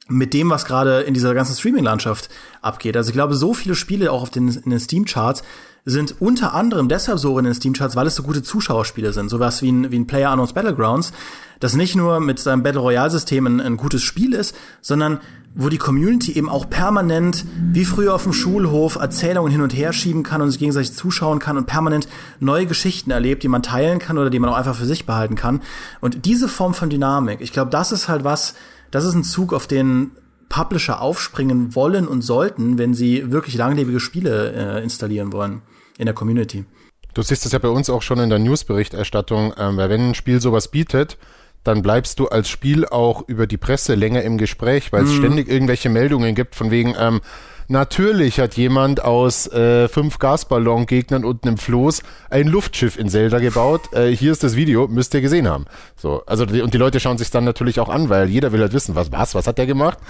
mit 0.09 0.33
dem, 0.33 0.49
was 0.49 0.65
gerade 0.65 1.01
in 1.01 1.13
dieser 1.13 1.33
ganzen 1.33 1.55
Streaming-Landschaft 1.55 2.29
abgeht. 2.61 2.97
Also 2.97 3.09
ich 3.09 3.13
glaube, 3.13 3.35
so 3.35 3.53
viele 3.53 3.75
Spiele 3.75 4.11
auch 4.11 4.23
auf 4.23 4.29
den, 4.29 4.49
in 4.49 4.71
den 4.71 4.79
Steam-Charts 4.79 5.43
sind 5.85 6.15
unter 6.19 6.53
anderem 6.53 6.89
deshalb 6.89 7.19
so 7.19 7.37
in 7.39 7.45
den 7.45 7.53
Steam-Charts, 7.53 7.95
weil 7.95 8.07
es 8.07 8.15
so 8.15 8.23
gute 8.23 8.43
Zuschauerspiele 8.43 9.13
sind. 9.13 9.29
Sowas 9.29 9.61
wie 9.61 9.71
ein, 9.71 9.91
wie 9.91 9.99
ein 9.99 10.07
Player 10.07 10.29
Unknowns 10.31 10.53
Battlegrounds, 10.53 11.13
das 11.59 11.75
nicht 11.75 11.95
nur 11.95 12.19
mit 12.19 12.39
seinem 12.39 12.63
Battle 12.63 12.81
Royale-System 12.81 13.45
ein, 13.45 13.61
ein 13.61 13.77
gutes 13.77 14.01
Spiel 14.01 14.33
ist, 14.33 14.55
sondern 14.81 15.19
wo 15.55 15.69
die 15.69 15.77
Community 15.77 16.33
eben 16.33 16.47
auch 16.47 16.69
permanent, 16.69 17.43
wie 17.71 17.83
früher 17.83 18.13
auf 18.13 18.23
dem 18.23 18.33
Schulhof, 18.33 18.95
Erzählungen 18.95 19.51
hin 19.51 19.61
und 19.61 19.73
her 19.73 19.93
schieben 19.93 20.23
kann 20.23 20.41
und 20.41 20.51
sich 20.51 20.59
gegenseitig 20.59 20.93
zuschauen 20.93 21.39
kann 21.39 21.57
und 21.57 21.65
permanent 21.65 22.07
neue 22.39 22.67
Geschichten 22.67 23.09
erlebt, 23.11 23.41
die 23.41 23.47
man 23.47 23.63
teilen 23.63 23.99
kann 23.99 24.17
oder 24.17 24.29
die 24.29 24.39
man 24.39 24.49
auch 24.51 24.55
einfach 24.55 24.75
für 24.75 24.85
sich 24.85 25.05
behalten 25.05 25.35
kann. 25.35 25.61
Und 26.01 26.25
diese 26.25 26.47
Form 26.47 26.73
von 26.73 26.89
Dynamik, 26.89 27.41
ich 27.41 27.51
glaube, 27.51 27.71
das 27.71 27.91
ist 27.91 28.07
halt 28.07 28.23
was, 28.23 28.53
das 28.91 29.05
ist 29.05 29.15
ein 29.15 29.23
Zug, 29.23 29.53
auf 29.53 29.67
den 29.67 30.11
Publisher 30.49 31.01
aufspringen 31.01 31.75
wollen 31.75 32.07
und 32.07 32.21
sollten, 32.21 32.77
wenn 32.77 32.93
sie 32.93 33.31
wirklich 33.31 33.55
langlebige 33.55 33.99
Spiele 33.99 34.51
äh, 34.51 34.83
installieren 34.83 35.31
wollen 35.31 35.61
in 35.97 36.05
der 36.05 36.15
Community. 36.15 36.65
Du 37.13 37.21
siehst 37.21 37.45
es 37.45 37.51
ja 37.51 37.59
bei 37.59 37.69
uns 37.69 37.89
auch 37.89 38.01
schon 38.01 38.19
in 38.19 38.29
der 38.29 38.39
Newsberichterstattung, 38.39 39.53
ähm, 39.57 39.77
weil 39.77 39.89
wenn 39.89 40.09
ein 40.09 40.15
Spiel 40.15 40.41
sowas 40.41 40.69
bietet, 40.69 41.17
dann 41.63 41.81
bleibst 41.81 42.19
du 42.19 42.27
als 42.27 42.49
Spiel 42.49 42.85
auch 42.85 43.27
über 43.27 43.47
die 43.47 43.57
Presse 43.57 43.95
länger 43.95 44.21
im 44.21 44.37
Gespräch, 44.37 44.91
weil 44.91 45.03
es 45.03 45.11
mhm. 45.11 45.17
ständig 45.17 45.49
irgendwelche 45.49 45.89
Meldungen 45.89 46.35
gibt 46.35 46.55
von 46.55 46.71
wegen, 46.71 46.95
ähm, 46.99 47.21
natürlich 47.67 48.39
hat 48.39 48.55
jemand 48.55 49.03
aus 49.03 49.47
äh, 49.47 49.87
fünf 49.87 50.19
Gasballon-Gegnern 50.19 51.23
unten 51.23 51.47
im 51.47 51.57
Floß 51.57 52.01
ein 52.29 52.47
Luftschiff 52.47 52.97
in 52.97 53.09
Zelda 53.09 53.39
gebaut. 53.39 53.93
Äh, 53.93 54.09
hier 54.15 54.31
ist 54.31 54.43
das 54.43 54.55
Video, 54.55 54.87
müsst 54.87 55.13
ihr 55.13 55.21
gesehen 55.21 55.47
haben. 55.47 55.65
So, 55.95 56.23
also 56.25 56.45
die, 56.45 56.61
und 56.61 56.73
die 56.73 56.77
Leute 56.77 56.99
schauen 56.99 57.17
sich 57.17 57.29
dann 57.29 57.43
natürlich 57.43 57.79
auch 57.79 57.89
an, 57.89 58.09
weil 58.09 58.29
jeder 58.29 58.51
will 58.51 58.61
halt 58.61 58.73
wissen, 58.73 58.95
was, 58.95 59.11
was, 59.11 59.35
was 59.35 59.47
hat 59.47 59.57
der 59.57 59.67
gemacht? 59.67 59.97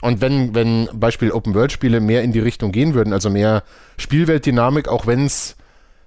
Und 0.00 0.20
wenn, 0.20 0.54
wenn 0.54 0.88
Beispiel 0.92 1.32
Open-World-Spiele 1.32 1.98
mehr 1.98 2.22
in 2.22 2.30
die 2.30 2.38
Richtung 2.38 2.70
gehen 2.70 2.94
würden, 2.94 3.12
also 3.12 3.30
mehr 3.30 3.64
Spielweltdynamik, 3.96 4.86
auch 4.86 5.08
wenn 5.08 5.24
es 5.24 5.56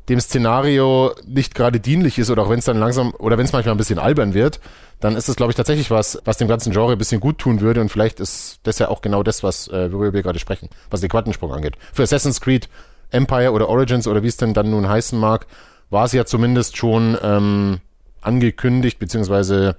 dem 0.10 0.20
Szenario 0.20 1.14
nicht 1.26 1.56
gerade 1.56 1.80
dienlich 1.80 2.18
ist 2.18 2.30
oder 2.30 2.44
auch 2.44 2.50
wenn 2.50 2.60
es 2.60 2.66
dann 2.66 2.78
langsam 2.78 3.14
oder 3.18 3.38
wenn 3.38 3.46
es 3.46 3.54
manchmal 3.54 3.76
ein 3.76 3.78
bisschen 3.78 4.00
albern 4.00 4.34
wird, 4.34 4.60
dann 5.00 5.16
ist 5.16 5.30
es, 5.30 5.36
glaube 5.36 5.52
ich, 5.52 5.56
tatsächlich 5.56 5.92
was, 5.92 6.22
was 6.26 6.38
dem 6.38 6.48
ganzen 6.48 6.72
Genre 6.72 6.94
ein 6.94 6.98
bisschen 6.98 7.22
gut 7.22 7.38
tun 7.38 7.62
würde 7.62 7.82
und 7.82 7.90
vielleicht 7.90 8.20
ist 8.20 8.60
das 8.64 8.80
ja 8.80 8.90
auch 8.90 9.02
genau 9.02 9.24
das, 9.24 9.44
was 9.44 9.68
äh, 9.68 9.92
worüber 9.92 10.14
wir 10.14 10.24
gerade 10.24 10.40
sprechen, 10.40 10.70
was 10.90 11.02
den 11.02 11.10
Quantensprung 11.10 11.54
angeht. 11.54 11.76
Für 11.94 12.04
Assassin's 12.04 12.42
Creed 12.42 12.68
Empire 13.12 13.52
oder 13.52 13.70
Origins 13.70 14.08
oder 14.08 14.24
wie 14.24 14.28
es 14.28 14.38
denn 14.38 14.54
dann 14.54 14.72
nun 14.72 14.88
heißen 14.88 15.20
mag, 15.20 15.46
war 15.90 16.06
es 16.06 16.14
ja 16.14 16.26
zumindest 16.26 16.78
schon 16.78 17.18
ähm, 17.22 17.80
angekündigt, 18.22 19.00
beziehungsweise 19.00 19.76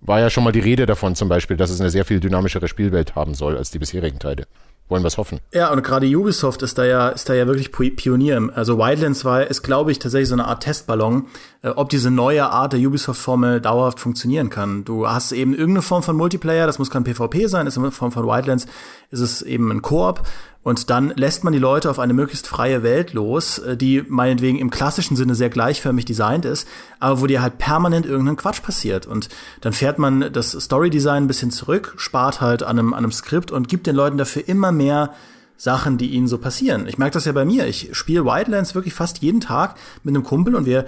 war 0.00 0.20
ja 0.20 0.30
schon 0.30 0.44
mal 0.44 0.52
die 0.52 0.60
Rede 0.60 0.86
davon 0.86 1.16
zum 1.16 1.28
Beispiel, 1.28 1.56
dass 1.56 1.70
es 1.70 1.80
eine 1.80 1.90
sehr 1.90 2.04
viel 2.04 2.20
dynamischere 2.20 2.68
Spielwelt 2.68 3.14
haben 3.14 3.34
soll 3.34 3.56
als 3.56 3.70
die 3.70 3.78
bisherigen 3.78 4.18
Teile 4.18 4.46
wollen 4.88 5.02
wir 5.02 5.08
es 5.08 5.18
hoffen. 5.18 5.40
Ja, 5.52 5.72
und 5.72 5.82
gerade 5.82 6.06
Ubisoft 6.06 6.62
ist 6.62 6.78
da 6.78 6.84
ja, 6.84 7.08
ist 7.08 7.28
da 7.28 7.34
ja 7.34 7.46
wirklich 7.46 7.72
Pionier. 7.72 8.50
Also 8.54 8.78
Wildlands 8.78 9.24
war, 9.24 9.46
ist, 9.46 9.62
glaube 9.62 9.92
ich, 9.92 9.98
tatsächlich 9.98 10.28
so 10.28 10.34
eine 10.34 10.46
Art 10.46 10.62
Testballon, 10.62 11.26
ob 11.70 11.88
diese 11.88 12.10
neue 12.10 12.50
Art 12.50 12.72
der 12.74 12.80
Ubisoft-Formel 12.80 13.60
dauerhaft 13.60 13.98
funktionieren 13.98 14.50
kann. 14.50 14.84
Du 14.84 15.08
hast 15.08 15.32
eben 15.32 15.52
irgendeine 15.52 15.82
Form 15.82 16.02
von 16.02 16.16
Multiplayer, 16.16 16.66
das 16.66 16.78
muss 16.78 16.90
kein 16.90 17.04
PvP 17.04 17.46
sein, 17.46 17.66
ist 17.66 17.76
in 17.76 17.90
Form 17.90 18.12
von 18.12 18.26
Wildlands, 18.26 18.66
ist 19.10 19.20
es 19.20 19.42
eben 19.42 19.70
ein 19.70 19.80
Koop. 19.80 20.22
Und 20.62 20.88
dann 20.88 21.12
lässt 21.16 21.44
man 21.44 21.52
die 21.52 21.58
Leute 21.58 21.90
auf 21.90 21.98
eine 21.98 22.14
möglichst 22.14 22.46
freie 22.46 22.82
Welt 22.82 23.12
los, 23.12 23.58
äh, 23.58 23.76
die 23.76 24.02
meinetwegen 24.08 24.58
im 24.58 24.70
klassischen 24.70 25.14
Sinne 25.14 25.34
sehr 25.34 25.50
gleichförmig 25.50 26.06
designt 26.06 26.44
ist, 26.44 26.66
aber 27.00 27.20
wo 27.20 27.26
dir 27.26 27.42
halt 27.42 27.58
permanent 27.58 28.06
irgendein 28.06 28.36
Quatsch 28.36 28.62
passiert. 28.62 29.06
Und 29.06 29.28
dann 29.60 29.72
fährt 29.72 29.98
man 29.98 30.32
das 30.32 30.52
Story-Design 30.52 31.24
ein 31.24 31.28
bisschen 31.28 31.50
zurück, 31.50 31.94
spart 31.96 32.40
halt 32.40 32.62
an 32.62 32.78
einem, 32.78 32.92
an 32.94 33.04
einem 33.04 33.12
Skript 33.12 33.50
und 33.50 33.68
gibt 33.68 33.86
den 33.86 33.96
Leuten 33.96 34.18
dafür 34.18 34.48
immer 34.48 34.72
mehr 34.72 35.12
Sachen, 35.56 35.98
die 35.98 36.08
ihnen 36.08 36.28
so 36.28 36.38
passieren. 36.38 36.86
Ich 36.88 36.98
merke 36.98 37.14
das 37.14 37.26
ja 37.26 37.32
bei 37.32 37.44
mir. 37.44 37.66
Ich 37.66 37.90
spiele 37.92 38.24
Wildlands 38.24 38.74
wirklich 38.74 38.94
fast 38.94 39.18
jeden 39.18 39.40
Tag 39.40 39.76
mit 40.02 40.14
einem 40.14 40.24
Kumpel 40.24 40.54
und 40.54 40.66
wir 40.66 40.86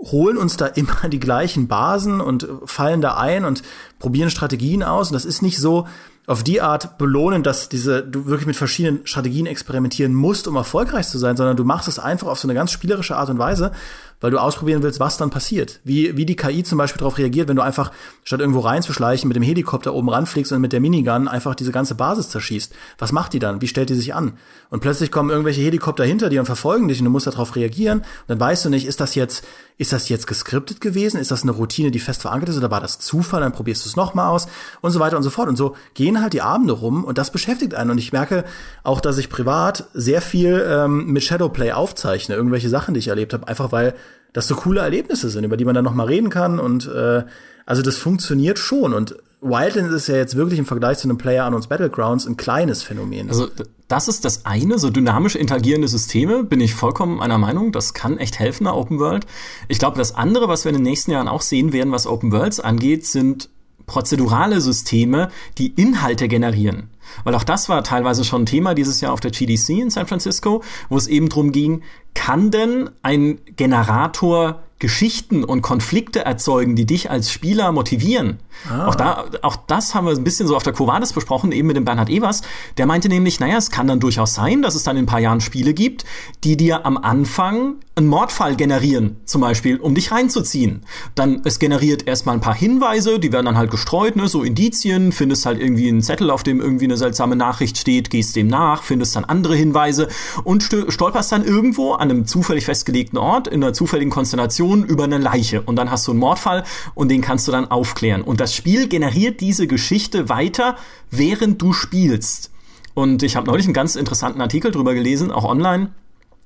holen 0.00 0.36
uns 0.36 0.56
da 0.56 0.66
immer 0.66 1.08
die 1.08 1.20
gleichen 1.20 1.68
Basen 1.68 2.20
und 2.20 2.48
fallen 2.64 3.00
da 3.00 3.16
ein 3.16 3.44
und 3.44 3.62
probieren 3.98 4.30
Strategien 4.30 4.82
aus. 4.82 5.08
Und 5.08 5.14
das 5.14 5.24
ist 5.24 5.42
nicht 5.42 5.58
so, 5.58 5.86
auf 6.26 6.44
die 6.44 6.60
Art 6.60 6.96
belohnen, 6.96 7.42
dass 7.42 7.68
diese, 7.68 8.04
du 8.04 8.26
wirklich 8.26 8.46
mit 8.46 8.54
verschiedenen 8.54 9.04
Strategien 9.04 9.46
experimentieren 9.46 10.14
musst, 10.14 10.46
um 10.46 10.54
erfolgreich 10.54 11.08
zu 11.08 11.18
sein, 11.18 11.36
sondern 11.36 11.56
du 11.56 11.64
machst 11.64 11.88
es 11.88 11.98
einfach 11.98 12.28
auf 12.28 12.38
so 12.38 12.46
eine 12.46 12.54
ganz 12.54 12.70
spielerische 12.70 13.16
Art 13.16 13.30
und 13.30 13.38
Weise 13.38 13.72
weil 14.20 14.30
du 14.30 14.38
ausprobieren 14.38 14.82
willst, 14.82 15.00
was 15.00 15.16
dann 15.16 15.30
passiert. 15.30 15.80
Wie, 15.84 16.16
wie 16.16 16.26
die 16.26 16.36
KI 16.36 16.62
zum 16.62 16.78
Beispiel 16.78 16.98
darauf 16.98 17.18
reagiert, 17.18 17.48
wenn 17.48 17.56
du 17.56 17.62
einfach 17.62 17.90
statt 18.22 18.40
irgendwo 18.40 18.60
reinzuschleichen 18.60 19.28
mit 19.28 19.36
dem 19.36 19.42
Helikopter 19.42 19.94
oben 19.94 20.10
ranfliegst 20.10 20.52
und 20.52 20.60
mit 20.60 20.72
der 20.72 20.80
Minigun 20.80 21.28
einfach 21.28 21.54
diese 21.54 21.72
ganze 21.72 21.94
Basis 21.94 22.28
zerschießt. 22.28 22.72
Was 22.98 23.12
macht 23.12 23.32
die 23.32 23.38
dann? 23.38 23.60
Wie 23.60 23.68
stellt 23.68 23.90
die 23.90 23.94
sich 23.94 24.14
an? 24.14 24.34
Und 24.68 24.80
plötzlich 24.80 25.10
kommen 25.10 25.30
irgendwelche 25.30 25.62
Helikopter 25.62 26.04
hinter 26.04 26.28
dir 26.28 26.40
und 26.40 26.46
verfolgen 26.46 26.88
dich 26.88 27.00
und 27.00 27.06
du 27.06 27.10
musst 27.10 27.26
darauf 27.26 27.56
reagieren. 27.56 28.00
Und 28.00 28.06
dann 28.28 28.40
weißt 28.40 28.64
du 28.64 28.68
nicht, 28.70 28.86
ist 28.86 29.00
das 29.00 29.14
jetzt, 29.14 29.44
ist 29.78 29.92
das 29.92 30.08
jetzt 30.08 30.26
geskriptet 30.26 30.80
gewesen? 30.80 31.18
Ist 31.18 31.30
das 31.30 31.42
eine 31.42 31.52
Routine, 31.52 31.90
die 31.90 31.98
fest 31.98 32.22
verankert 32.22 32.50
ist 32.50 32.58
oder 32.58 32.70
war 32.70 32.80
das 32.80 32.98
Zufall? 32.98 33.40
Dann 33.40 33.52
probierst 33.52 33.84
du 33.84 33.88
es 33.88 33.96
nochmal 33.96 34.28
aus 34.28 34.46
und 34.80 34.90
so 34.90 35.00
weiter 35.00 35.16
und 35.16 35.22
so 35.22 35.30
fort. 35.30 35.48
Und 35.48 35.56
so 35.56 35.74
gehen 35.94 36.20
halt 36.20 36.34
die 36.34 36.42
Abende 36.42 36.74
rum 36.74 37.04
und 37.04 37.18
das 37.18 37.32
beschäftigt 37.32 37.74
einen. 37.74 37.90
Und 37.90 37.98
ich 37.98 38.12
merke 38.12 38.44
auch, 38.82 39.00
dass 39.00 39.18
ich 39.18 39.30
privat 39.30 39.86
sehr 39.94 40.20
viel 40.20 40.64
ähm, 40.68 41.06
mit 41.06 41.24
Shadowplay 41.24 41.72
aufzeichne, 41.72 42.34
irgendwelche 42.34 42.68
Sachen, 42.68 42.94
die 42.94 43.00
ich 43.00 43.08
erlebt 43.08 43.32
habe, 43.32 43.48
einfach 43.48 43.72
weil 43.72 43.94
das 44.32 44.46
so 44.46 44.54
coole 44.54 44.80
Erlebnisse 44.80 45.30
sind, 45.30 45.44
über 45.44 45.56
die 45.56 45.64
man 45.64 45.74
dann 45.74 45.84
noch 45.84 45.94
mal 45.94 46.06
reden 46.06 46.30
kann 46.30 46.58
und 46.58 46.86
äh, 46.88 47.24
also 47.66 47.82
das 47.82 47.96
funktioniert 47.96 48.58
schon 48.58 48.94
und 48.94 49.16
Wildlands 49.42 49.94
ist 49.94 50.08
ja 50.08 50.16
jetzt 50.16 50.36
wirklich 50.36 50.58
im 50.58 50.66
Vergleich 50.66 50.98
zu 50.98 51.08
einem 51.08 51.16
Player 51.16 51.46
Unknowns 51.46 51.68
Battlegrounds 51.68 52.26
ein 52.26 52.36
kleines 52.36 52.82
Phänomen. 52.82 53.28
Also 53.28 53.48
das 53.88 54.06
ist 54.06 54.24
das 54.24 54.44
eine, 54.44 54.78
so 54.78 54.90
dynamisch 54.90 55.34
interagierende 55.34 55.88
Systeme, 55.88 56.44
bin 56.44 56.60
ich 56.60 56.74
vollkommen 56.74 57.20
einer 57.20 57.38
Meinung. 57.38 57.72
Das 57.72 57.94
kann 57.94 58.18
echt 58.18 58.38
helfen, 58.38 58.64
der 58.64 58.76
Open 58.76 58.98
World. 58.98 59.26
Ich 59.68 59.78
glaube, 59.78 59.96
das 59.96 60.14
andere, 60.14 60.48
was 60.48 60.64
wir 60.64 60.70
in 60.70 60.76
den 60.76 60.84
nächsten 60.84 61.10
Jahren 61.10 61.28
auch 61.28 61.40
sehen 61.40 61.72
werden, 61.72 61.92
was 61.92 62.06
Open 62.06 62.32
Worlds 62.32 62.60
angeht, 62.60 63.06
sind 63.06 63.48
prozedurale 63.86 64.60
Systeme, 64.60 65.30
die 65.58 65.68
Inhalte 65.68 66.28
generieren. 66.28 66.90
Weil 67.24 67.34
auch 67.34 67.44
das 67.44 67.68
war 67.68 67.82
teilweise 67.84 68.24
schon 68.24 68.42
ein 68.42 68.46
Thema 68.46 68.74
dieses 68.74 69.00
Jahr 69.00 69.12
auf 69.12 69.20
der 69.20 69.30
GDC 69.30 69.70
in 69.70 69.90
San 69.90 70.06
Francisco, 70.06 70.62
wo 70.88 70.96
es 70.96 71.06
eben 71.06 71.28
drum 71.28 71.52
ging, 71.52 71.82
kann 72.14 72.50
denn 72.50 72.90
ein 73.02 73.38
Generator 73.56 74.62
Geschichten 74.78 75.44
und 75.44 75.60
Konflikte 75.62 76.24
erzeugen, 76.24 76.74
die 76.74 76.86
dich 76.86 77.10
als 77.10 77.30
Spieler 77.30 77.70
motivieren. 77.70 78.38
Ah. 78.68 78.86
Auch, 78.86 78.94
da, 78.94 79.24
auch 79.42 79.56
das 79.66 79.94
haben 79.94 80.06
wir 80.06 80.14
ein 80.14 80.24
bisschen 80.24 80.46
so 80.46 80.56
auf 80.56 80.62
der 80.62 80.72
Covades 80.72 81.12
besprochen, 81.12 81.52
eben 81.52 81.68
mit 81.68 81.76
dem 81.76 81.84
Bernhard 81.84 82.10
Evers. 82.10 82.42
Der 82.76 82.86
meinte 82.86 83.08
nämlich, 83.08 83.40
naja, 83.40 83.56
es 83.56 83.70
kann 83.70 83.86
dann 83.86 84.00
durchaus 84.00 84.34
sein, 84.34 84.62
dass 84.62 84.74
es 84.74 84.82
dann 84.82 84.96
in 84.96 85.04
ein 85.04 85.06
paar 85.06 85.20
Jahren 85.20 85.40
Spiele 85.40 85.74
gibt, 85.74 86.04
die 86.44 86.56
dir 86.56 86.86
am 86.86 86.96
Anfang 86.96 87.76
einen 88.00 88.08
Mordfall 88.08 88.56
generieren, 88.56 89.16
zum 89.24 89.42
Beispiel, 89.42 89.76
um 89.76 89.94
dich 89.94 90.10
reinzuziehen. 90.10 90.82
Dann, 91.14 91.42
es 91.44 91.58
generiert 91.58 92.06
erstmal 92.06 92.34
ein 92.34 92.40
paar 92.40 92.54
Hinweise, 92.54 93.18
die 93.18 93.32
werden 93.32 93.46
dann 93.46 93.58
halt 93.58 93.70
gestreut, 93.70 94.16
ne, 94.16 94.26
so 94.26 94.42
Indizien, 94.42 95.12
findest 95.12 95.44
halt 95.44 95.60
irgendwie 95.60 95.88
einen 95.88 96.02
Zettel, 96.02 96.30
auf 96.30 96.42
dem 96.42 96.60
irgendwie 96.60 96.86
eine 96.86 96.96
seltsame 96.96 97.36
Nachricht 97.36 97.76
steht, 97.78 98.10
gehst 98.10 98.36
dem 98.36 98.46
nach, 98.46 98.82
findest 98.82 99.16
dann 99.16 99.24
andere 99.24 99.54
Hinweise 99.54 100.08
und 100.44 100.62
stolperst 100.62 101.32
dann 101.32 101.44
irgendwo 101.44 101.92
an 101.92 102.10
einem 102.10 102.26
zufällig 102.26 102.64
festgelegten 102.64 103.18
Ort, 103.18 103.48
in 103.48 103.62
einer 103.62 103.72
zufälligen 103.72 104.10
Konstellation 104.10 104.84
über 104.84 105.04
eine 105.04 105.18
Leiche. 105.18 105.62
Und 105.62 105.76
dann 105.76 105.90
hast 105.90 106.06
du 106.06 106.12
einen 106.12 106.20
Mordfall 106.20 106.64
und 106.94 107.10
den 107.10 107.20
kannst 107.20 107.46
du 107.48 107.52
dann 107.52 107.70
aufklären. 107.70 108.22
Und 108.22 108.39
das 108.40 108.54
Spiel 108.54 108.88
generiert 108.88 109.40
diese 109.40 109.66
Geschichte 109.66 110.28
weiter, 110.28 110.76
während 111.10 111.60
du 111.60 111.72
spielst. 111.72 112.50
Und 112.94 113.22
ich 113.22 113.36
habe 113.36 113.46
neulich 113.46 113.66
einen 113.66 113.74
ganz 113.74 113.94
interessanten 113.94 114.40
Artikel 114.40 114.70
drüber 114.70 114.94
gelesen, 114.94 115.30
auch 115.30 115.44
online, 115.44 115.90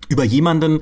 über 0.09 0.25
jemanden, 0.25 0.81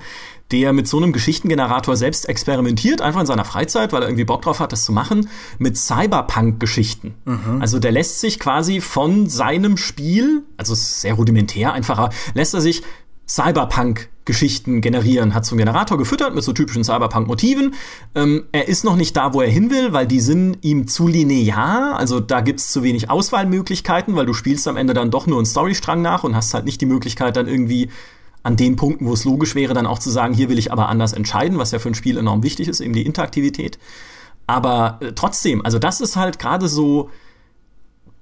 der 0.50 0.72
mit 0.72 0.86
so 0.88 0.98
einem 0.98 1.12
Geschichtengenerator 1.12 1.96
selbst 1.96 2.28
experimentiert, 2.28 3.00
einfach 3.00 3.20
in 3.20 3.26
seiner 3.26 3.44
Freizeit, 3.44 3.92
weil 3.92 4.02
er 4.02 4.08
irgendwie 4.08 4.24
Bock 4.24 4.42
drauf 4.42 4.60
hat, 4.60 4.72
das 4.72 4.84
zu 4.84 4.92
machen, 4.92 5.28
mit 5.58 5.76
Cyberpunk-Geschichten. 5.78 7.14
Mhm. 7.24 7.60
Also 7.60 7.78
der 7.78 7.92
lässt 7.92 8.20
sich 8.20 8.38
quasi 8.38 8.80
von 8.80 9.28
seinem 9.28 9.76
Spiel, 9.76 10.42
also 10.56 10.74
sehr 10.74 11.14
rudimentär 11.14 11.72
einfacher, 11.72 12.10
lässt 12.34 12.54
er 12.54 12.60
sich 12.60 12.82
Cyberpunk-Geschichten 14.22 14.80
generieren, 14.80 15.34
hat 15.34 15.48
einen 15.50 15.58
Generator 15.58 15.98
gefüttert 15.98 16.34
mit 16.34 16.44
so 16.44 16.52
typischen 16.52 16.84
Cyberpunk-Motiven. 16.84 17.74
Ähm, 18.14 18.44
er 18.52 18.68
ist 18.68 18.84
noch 18.84 18.96
nicht 18.96 19.16
da, 19.16 19.34
wo 19.34 19.40
er 19.40 19.50
hin 19.50 19.70
will, 19.70 19.92
weil 19.92 20.06
die 20.06 20.20
sind 20.20 20.58
ihm 20.62 20.86
zu 20.86 21.08
linear. 21.08 21.96
Also 21.96 22.20
da 22.20 22.40
gibt's 22.40 22.70
zu 22.72 22.82
wenig 22.82 23.10
Auswahlmöglichkeiten, 23.10 24.14
weil 24.14 24.26
du 24.26 24.32
spielst 24.32 24.66
am 24.68 24.76
Ende 24.76 24.94
dann 24.94 25.10
doch 25.10 25.26
nur 25.26 25.38
einen 25.38 25.46
Storystrang 25.46 26.02
nach 26.02 26.24
und 26.24 26.36
hast 26.36 26.54
halt 26.54 26.64
nicht 26.64 26.80
die 26.80 26.86
Möglichkeit, 26.86 27.36
dann 27.36 27.48
irgendwie 27.48 27.90
an 28.44 28.56
den 28.56 28.76
Punkten, 28.76 29.06
wo 29.06 29.12
es 29.12 29.24
logisch 29.24 29.54
wäre, 29.54 29.74
dann 29.74 29.86
auch 29.86 30.00
zu 30.00 30.10
sagen, 30.10 30.34
hier 30.34 30.48
will 30.48 30.58
ich 30.58 30.72
aber 30.72 30.88
anders 30.88 31.12
entscheiden, 31.12 31.58
was 31.58 31.70
ja 31.70 31.78
für 31.78 31.88
ein 31.88 31.94
Spiel 31.94 32.18
enorm 32.18 32.42
wichtig 32.42 32.68
ist, 32.68 32.80
eben 32.80 32.92
die 32.92 33.06
Interaktivität. 33.06 33.78
Aber 34.46 34.98
äh, 35.00 35.12
trotzdem, 35.12 35.64
also 35.64 35.78
das 35.78 36.00
ist 36.00 36.16
halt 36.16 36.38
gerade 36.38 36.68
so 36.68 37.10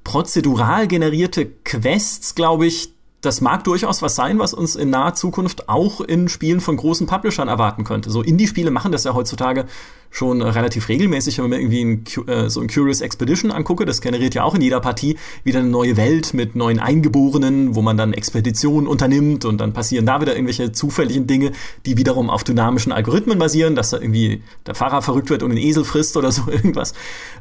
prozedural 0.05 0.89
generierte 0.89 1.47
Quests, 1.47 2.35
glaube 2.35 2.67
ich, 2.67 2.93
das 3.21 3.41
mag 3.41 3.65
durchaus 3.65 4.01
was 4.01 4.15
sein, 4.15 4.39
was 4.39 4.55
uns 4.55 4.77
in 4.77 4.91
naher 4.91 5.15
Zukunft 5.15 5.69
auch 5.69 6.01
in 6.01 6.29
Spielen 6.29 6.61
von 6.61 6.77
großen 6.77 7.07
Publishern 7.07 7.49
erwarten 7.49 7.85
könnte. 7.85 8.11
So 8.11 8.23
Indie-Spiele 8.23 8.71
machen 8.71 8.93
das 8.93 9.05
ja 9.05 9.15
heutzutage 9.15 9.67
schon 10.11 10.43
relativ 10.43 10.89
regelmäßig, 10.89 11.39
wenn 11.39 11.51
man 11.51 11.61
irgendwie 11.61 11.85
ein, 11.85 12.29
äh, 12.29 12.49
so 12.49 12.61
ein 12.61 12.69
Curious 12.69 13.01
Expedition 13.01 13.53
angucke, 13.53 13.85
das 13.85 14.01
generiert 14.01 14.35
ja 14.35 14.43
auch 14.43 14.55
in 14.55 14.63
jeder 14.63 14.81
Partie 14.81 15.19
wieder 15.45 15.61
eine 15.61 15.69
neue 15.69 15.97
Welt 15.97 16.35
mit 16.35 16.57
neuen 16.57 16.81
Eingeborenen, 16.81 17.75
wo 17.75 17.83
man 17.83 17.97
dann 17.97 18.13
Expeditionen 18.13 18.89
unternimmt 18.89 19.45
und 19.45 19.59
dann 19.61 19.73
passieren 19.73 20.07
da 20.07 20.21
wieder 20.21 20.35
irgendwelche 20.35 20.73
zufälligen 20.73 21.27
Dinge, 21.27 21.53
die 21.87 21.97
wiederum 21.97 22.31
auf 22.31 22.43
dynamischen 22.43 22.91
Algorithmen 22.91 23.39
basieren, 23.39 23.75
dass 23.77 23.91
da 23.91 23.99
irgendwie 23.99 24.43
der 24.67 24.75
Fahrer 24.75 25.03
verrückt 25.03 25.31
wird 25.31 25.43
und 25.43 25.51
einen 25.51 25.61
Esel 25.61 25.85
frisst 25.85 26.17
oder 26.17 26.33
so 26.33 26.51
irgendwas. 26.51 26.95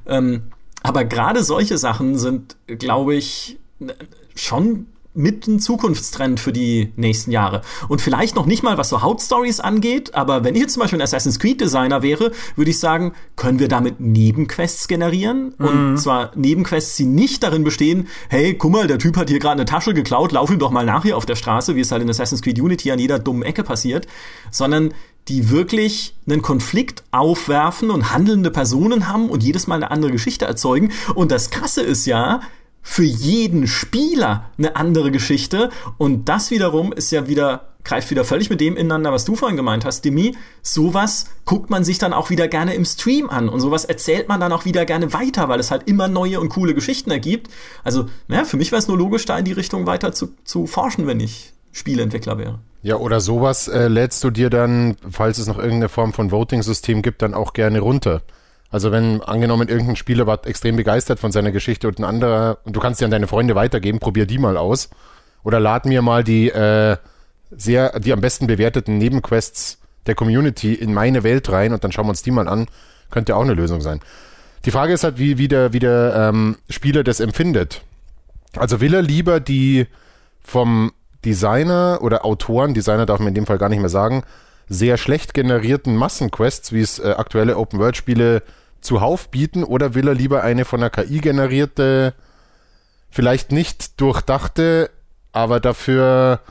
Ähm, 0.05 0.43
aber 0.83 1.05
gerade 1.05 1.43
solche 1.43 1.77
Sachen 1.77 2.17
sind, 2.17 2.55
glaube 2.67 3.15
ich, 3.15 3.57
schon 4.35 4.87
mit 5.13 5.47
ein 5.47 5.59
Zukunftstrend 5.59 6.39
für 6.39 6.53
die 6.53 6.93
nächsten 6.95 7.31
Jahre. 7.31 7.61
Und 7.87 8.01
vielleicht 8.01 8.35
noch 8.35 8.45
nicht 8.45 8.63
mal, 8.63 8.77
was 8.77 8.89
so 8.89 9.01
Hauptstories 9.01 9.59
angeht, 9.59 10.13
aber 10.13 10.43
wenn 10.43 10.55
ich 10.55 10.61
jetzt 10.61 10.73
zum 10.73 10.81
Beispiel 10.81 10.99
ein 10.99 11.03
Assassin's 11.03 11.39
Creed 11.39 11.59
Designer 11.59 12.03
wäre, 12.03 12.31
würde 12.55 12.71
ich 12.71 12.79
sagen, 12.79 13.13
können 13.35 13.59
wir 13.59 13.67
damit 13.67 13.99
Nebenquests 13.99 14.87
generieren? 14.87 15.55
Mhm. 15.57 15.65
Und 15.65 15.97
zwar 15.97 16.31
Nebenquests, 16.35 16.95
die 16.95 17.05
nicht 17.05 17.43
darin 17.43 17.63
bestehen, 17.63 18.07
hey, 18.29 18.53
guck 18.53 18.71
mal, 18.71 18.87
der 18.87 18.99
Typ 18.99 19.17
hat 19.17 19.29
hier 19.29 19.39
gerade 19.39 19.55
eine 19.55 19.65
Tasche 19.65 19.93
geklaut, 19.93 20.31
lauf 20.31 20.51
ihm 20.51 20.59
doch 20.59 20.71
mal 20.71 20.85
nach 20.85 21.03
hier 21.03 21.17
auf 21.17 21.25
der 21.25 21.35
Straße, 21.35 21.75
wie 21.75 21.81
es 21.81 21.91
halt 21.91 22.03
in 22.03 22.09
Assassin's 22.09 22.41
Creed 22.41 22.59
Unity 22.59 22.91
an 22.91 22.99
jeder 22.99 23.19
dummen 23.19 23.43
Ecke 23.43 23.63
passiert, 23.63 24.07
sondern 24.51 24.93
die 25.27 25.49
wirklich 25.49 26.15
einen 26.27 26.41
Konflikt 26.41 27.03
aufwerfen 27.11 27.91
und 27.91 28.11
handelnde 28.11 28.51
Personen 28.51 29.07
haben 29.07 29.29
und 29.29 29.43
jedes 29.43 29.67
Mal 29.67 29.75
eine 29.75 29.91
andere 29.91 30.11
Geschichte 30.11 30.45
erzeugen. 30.45 30.91
Und 31.13 31.31
das 31.31 31.51
Krasse 31.51 31.81
ist 31.81 32.05
ja, 32.05 32.41
für 32.81 33.03
jeden 33.03 33.67
Spieler 33.67 34.49
eine 34.57 34.75
andere 34.75 35.11
Geschichte. 35.11 35.69
Und 35.97 36.29
das 36.29 36.51
wiederum 36.51 36.91
ist 36.91 37.11
ja 37.11 37.27
wieder, 37.27 37.69
greift 37.83 38.09
wieder 38.09 38.23
völlig 38.23 38.49
mit 38.49 38.61
dem 38.61 38.75
ineinander, 38.75 39.11
was 39.11 39.25
du 39.25 39.35
vorhin 39.35 39.57
gemeint 39.57 39.85
hast, 39.85 40.05
Demi. 40.05 40.35
Sowas 40.61 41.25
guckt 41.45 41.69
man 41.69 41.83
sich 41.83 41.97
dann 41.97 42.13
auch 42.13 42.29
wieder 42.29 42.47
gerne 42.47 42.73
im 42.73 42.85
Stream 42.85 43.29
an 43.29 43.49
und 43.49 43.59
sowas 43.59 43.85
erzählt 43.85 44.27
man 44.27 44.39
dann 44.39 44.51
auch 44.51 44.65
wieder 44.65 44.85
gerne 44.85 45.13
weiter, 45.13 45.49
weil 45.49 45.59
es 45.59 45.71
halt 45.71 45.87
immer 45.87 46.07
neue 46.07 46.39
und 46.39 46.49
coole 46.49 46.73
Geschichten 46.73 47.11
ergibt. 47.11 47.49
Also, 47.83 48.05
naja, 48.27 48.45
für 48.45 48.57
mich 48.57 48.71
wäre 48.71 48.79
es 48.79 48.87
nur 48.87 48.97
logisch, 48.97 49.25
da 49.25 49.37
in 49.37 49.45
die 49.45 49.53
Richtung 49.53 49.85
weiter 49.85 50.11
zu, 50.11 50.33
zu 50.43 50.65
forschen, 50.65 51.07
wenn 51.07 51.19
ich 51.19 51.53
Spieleentwickler 51.71 52.37
wäre. 52.37 52.59
Ja, 52.81 52.95
oder 52.95 53.19
sowas 53.19 53.67
äh, 53.67 53.87
lädst 53.87 54.23
du 54.23 54.29
dir 54.29 54.49
dann, 54.49 54.95
falls 55.09 55.37
es 55.37 55.47
noch 55.47 55.57
irgendeine 55.57 55.89
Form 55.89 56.13
von 56.13 56.31
Voting-System 56.31 57.01
gibt, 57.01 57.21
dann 57.21 57.33
auch 57.33 57.53
gerne 57.53 57.81
runter. 57.81 58.21
Also 58.71 58.91
wenn 58.91 59.21
angenommen 59.21 59.67
irgendein 59.67 59.95
Spieler 59.95 60.27
war 60.27 60.45
extrem 60.45 60.75
begeistert 60.75 61.19
von 61.19 61.31
seiner 61.31 61.51
Geschichte 61.51 61.87
und 61.87 61.99
ein 61.99 62.03
anderer, 62.03 62.59
und 62.65 62.75
du 62.75 62.79
kannst 62.79 63.01
die 63.01 63.05
an 63.05 63.11
deine 63.11 63.27
Freunde 63.27 63.55
weitergeben, 63.55 63.99
probier 63.99 64.25
die 64.25 64.37
mal 64.37 64.57
aus. 64.57 64.89
Oder 65.43 65.59
lad 65.59 65.85
mir 65.85 66.01
mal 66.01 66.23
die 66.23 66.49
äh, 66.49 66.97
sehr, 67.51 67.99
die 67.99 68.13
am 68.13 68.21
besten 68.21 68.47
bewerteten 68.47 68.97
Nebenquests 68.97 69.79
der 70.05 70.15
Community 70.15 70.73
in 70.73 70.93
meine 70.93 71.23
Welt 71.23 71.51
rein 71.51 71.73
und 71.73 71.83
dann 71.83 71.91
schauen 71.91 72.05
wir 72.05 72.11
uns 72.11 72.21
die 72.21 72.31
mal 72.31 72.47
an. 72.47 72.67
Könnte 73.09 73.35
auch 73.35 73.41
eine 73.41 73.53
Lösung 73.53 73.81
sein. 73.81 74.01
Die 74.65 74.71
Frage 74.71 74.93
ist 74.93 75.03
halt, 75.03 75.17
wie, 75.17 75.37
wie 75.37 75.47
der, 75.47 75.73
wie 75.73 75.79
der 75.79 76.29
ähm, 76.29 76.57
Spieler 76.69 77.03
das 77.03 77.19
empfindet. 77.19 77.81
Also 78.55 78.81
will 78.81 78.93
er 78.93 79.01
lieber 79.01 79.39
die 79.39 79.87
vom 80.41 80.91
Designer 81.25 81.99
oder 82.01 82.25
Autoren, 82.25 82.73
Designer 82.73 83.05
darf 83.05 83.19
man 83.19 83.29
in 83.29 83.33
dem 83.35 83.45
Fall 83.45 83.57
gar 83.57 83.69
nicht 83.69 83.79
mehr 83.79 83.89
sagen, 83.89 84.23
sehr 84.67 84.97
schlecht 84.97 85.33
generierten 85.33 85.95
Massenquests, 85.95 86.71
wie 86.71 86.81
es 86.81 86.99
äh, 86.99 87.11
aktuelle 87.17 87.57
Open-World-Spiele 87.57 88.43
zuhauf 88.81 89.29
bieten, 89.29 89.63
oder 89.63 89.95
will 89.95 90.07
er 90.07 90.13
lieber 90.13 90.43
eine 90.43 90.65
von 90.65 90.79
der 90.79 90.89
KI 90.89 91.19
generierte, 91.19 92.13
vielleicht 93.09 93.51
nicht 93.51 93.99
durchdachte, 93.99 94.89
aber 95.31 95.59
dafür 95.59 96.41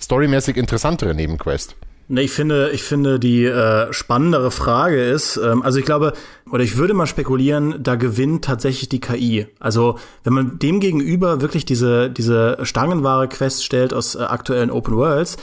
storymäßig 0.00 0.56
interessantere 0.56 1.14
Nebenquest? 1.14 1.76
Ne, 2.08 2.22
ich 2.22 2.30
finde, 2.30 2.70
ich 2.70 2.84
finde, 2.84 3.18
die 3.18 3.44
äh, 3.44 3.92
spannendere 3.92 4.52
Frage 4.52 5.02
ist, 5.02 5.38
ähm, 5.38 5.62
also 5.62 5.80
ich 5.80 5.84
glaube, 5.84 6.12
oder 6.52 6.62
ich 6.62 6.76
würde 6.76 6.94
mal 6.94 7.06
spekulieren, 7.06 7.82
da 7.82 7.96
gewinnt 7.96 8.44
tatsächlich 8.44 8.88
die 8.88 9.00
KI. 9.00 9.48
Also 9.58 9.98
wenn 10.22 10.32
man 10.32 10.58
dem 10.60 10.78
gegenüber 10.78 11.40
wirklich 11.40 11.64
diese, 11.64 12.08
diese 12.08 12.58
stangenware 12.62 13.26
Quest 13.26 13.64
stellt 13.64 13.92
aus 13.92 14.14
äh, 14.14 14.20
aktuellen 14.20 14.70
Open 14.70 14.94
Worlds, 14.94 15.36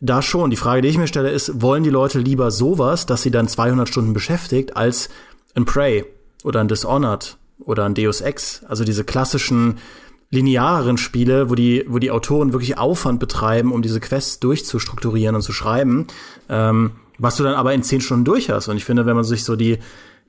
da 0.00 0.22
schon. 0.22 0.50
Die 0.50 0.56
Frage, 0.56 0.82
die 0.82 0.88
ich 0.88 0.98
mir 0.98 1.08
stelle, 1.08 1.30
ist, 1.30 1.60
wollen 1.60 1.82
die 1.82 1.90
Leute 1.90 2.20
lieber 2.20 2.52
sowas, 2.52 3.06
dass 3.06 3.22
sie 3.22 3.32
dann 3.32 3.48
200 3.48 3.88
Stunden 3.88 4.12
beschäftigt, 4.12 4.76
als 4.76 5.08
ein 5.58 5.64
Prey 5.64 6.04
oder 6.44 6.60
ein 6.60 6.68
Dishonored 6.68 7.36
oder 7.58 7.84
ein 7.84 7.94
Deus 7.94 8.20
Ex? 8.20 8.62
Also 8.68 8.84
diese 8.84 9.04
klassischen 9.04 9.78
linearen 10.30 10.98
Spiele, 10.98 11.50
wo 11.50 11.54
die, 11.54 11.84
wo 11.88 11.98
die 11.98 12.10
Autoren 12.10 12.52
wirklich 12.52 12.78
Aufwand 12.78 13.18
betreiben, 13.18 13.72
um 13.72 13.82
diese 13.82 14.00
Quests 14.00 14.40
durchzustrukturieren 14.40 15.34
und 15.34 15.42
zu 15.42 15.52
schreiben, 15.52 16.06
ähm, 16.48 16.92
was 17.18 17.36
du 17.36 17.44
dann 17.44 17.54
aber 17.54 17.72
in 17.72 17.82
10 17.82 18.00
Stunden 18.00 18.24
durch 18.24 18.50
hast. 18.50 18.68
Und 18.68 18.76
ich 18.76 18.84
finde, 18.84 19.06
wenn 19.06 19.16
man 19.16 19.24
sich 19.24 19.44
so 19.44 19.56
die, 19.56 19.78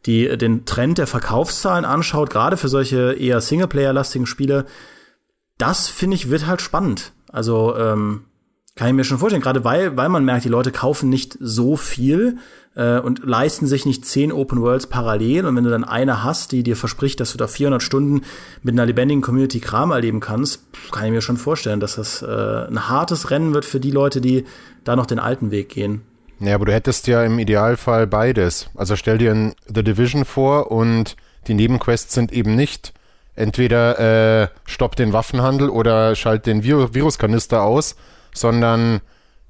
die, 0.05 0.37
den 0.37 0.65
Trend 0.65 0.97
der 0.97 1.07
Verkaufszahlen 1.07 1.85
anschaut, 1.85 2.29
gerade 2.29 2.57
für 2.57 2.69
solche 2.69 3.13
eher 3.13 3.41
Singleplayer-lastigen 3.41 4.25
Spiele, 4.25 4.65
das 5.57 5.89
finde 5.89 6.15
ich 6.15 6.29
wird 6.29 6.47
halt 6.47 6.61
spannend. 6.61 7.11
Also 7.31 7.75
ähm, 7.77 8.23
kann 8.79 8.87
ich 8.87 8.93
mir 8.93 9.03
schon 9.03 9.17
vorstellen, 9.17 9.41
gerade 9.41 9.65
weil, 9.65 9.97
weil 9.97 10.07
man 10.07 10.23
merkt, 10.23 10.45
die 10.45 10.49
Leute 10.49 10.71
kaufen 10.71 11.09
nicht 11.09 11.37
so 11.41 11.75
viel 11.75 12.37
äh, 12.75 12.97
und 12.99 13.25
leisten 13.25 13.67
sich 13.67 13.85
nicht 13.85 14.05
zehn 14.05 14.31
Open 14.31 14.61
Worlds 14.61 14.87
parallel. 14.87 15.45
Und 15.45 15.57
wenn 15.57 15.65
du 15.65 15.69
dann 15.69 15.83
eine 15.83 16.23
hast, 16.23 16.53
die 16.53 16.63
dir 16.63 16.77
verspricht, 16.77 17.19
dass 17.19 17.33
du 17.33 17.37
da 17.37 17.47
400 17.47 17.83
Stunden 17.83 18.21
mit 18.63 18.75
einer 18.75 18.85
lebendigen 18.85 19.21
Community 19.21 19.59
Kram 19.59 19.91
erleben 19.91 20.21
kannst, 20.21 20.63
kann 20.93 21.07
ich 21.07 21.11
mir 21.11 21.19
schon 21.21 21.35
vorstellen, 21.35 21.81
dass 21.81 21.95
das 21.95 22.21
äh, 22.21 22.25
ein 22.25 22.87
hartes 22.87 23.31
Rennen 23.31 23.53
wird 23.53 23.65
für 23.65 23.81
die 23.81 23.91
Leute, 23.91 24.21
die 24.21 24.45
da 24.85 24.95
noch 24.95 25.07
den 25.07 25.19
alten 25.19 25.51
Weg 25.51 25.67
gehen. 25.67 26.03
Ja, 26.39 26.55
aber 26.55 26.63
du 26.63 26.71
hättest 26.71 27.07
ja 27.07 27.21
im 27.25 27.37
Idealfall 27.37 28.07
beides. 28.07 28.69
Also 28.75 28.95
stell 28.95 29.17
dir 29.17 29.31
ein 29.31 29.55
The 29.67 29.83
Division 29.83 30.23
vor 30.23 30.71
und 30.71 31.17
die 31.49 31.53
Nebenquests 31.53 32.13
sind 32.13 32.31
eben 32.31 32.55
nicht 32.55 32.93
entweder 33.35 34.43
äh, 34.43 34.47
stopp 34.63 34.95
den 34.95 35.11
Waffenhandel 35.11 35.69
oder 35.69 36.15
schalt 36.15 36.45
den 36.45 36.63
Vir 36.63 36.93
Viruskanister 36.93 37.61
aus, 37.61 37.97
sondern 38.33 39.01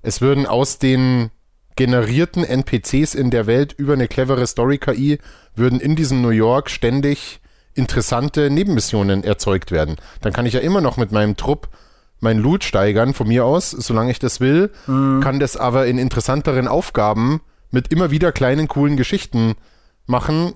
es 0.01 0.21
würden 0.21 0.45
aus 0.45 0.79
den 0.79 1.31
generierten 1.75 2.43
NPCs 2.43 3.15
in 3.15 3.31
der 3.31 3.47
Welt 3.47 3.73
über 3.73 3.93
eine 3.93 4.07
clevere 4.07 4.45
Story-KI 4.45 5.19
würden 5.55 5.79
in 5.79 5.95
diesem 5.95 6.21
New 6.21 6.29
York 6.29 6.69
ständig 6.69 7.39
interessante 7.73 8.49
Nebenmissionen 8.49 9.23
erzeugt 9.23 9.71
werden. 9.71 9.95
Dann 10.21 10.33
kann 10.33 10.45
ich 10.45 10.53
ja 10.53 10.59
immer 10.59 10.81
noch 10.81 10.97
mit 10.97 11.11
meinem 11.11 11.37
Trupp 11.37 11.69
mein 12.19 12.37
Loot 12.37 12.63
steigern, 12.63 13.13
von 13.13 13.27
mir 13.27 13.45
aus, 13.45 13.71
solange 13.71 14.11
ich 14.11 14.19
das 14.19 14.41
will, 14.41 14.71
mhm. 14.87 15.21
kann 15.21 15.39
das 15.39 15.55
aber 15.55 15.87
in 15.87 15.97
interessanteren 15.97 16.67
Aufgaben 16.67 17.41
mit 17.71 17.91
immer 17.93 18.11
wieder 18.11 18.31
kleinen, 18.31 18.67
coolen 18.67 18.97
Geschichten 18.97 19.55
machen 20.05 20.53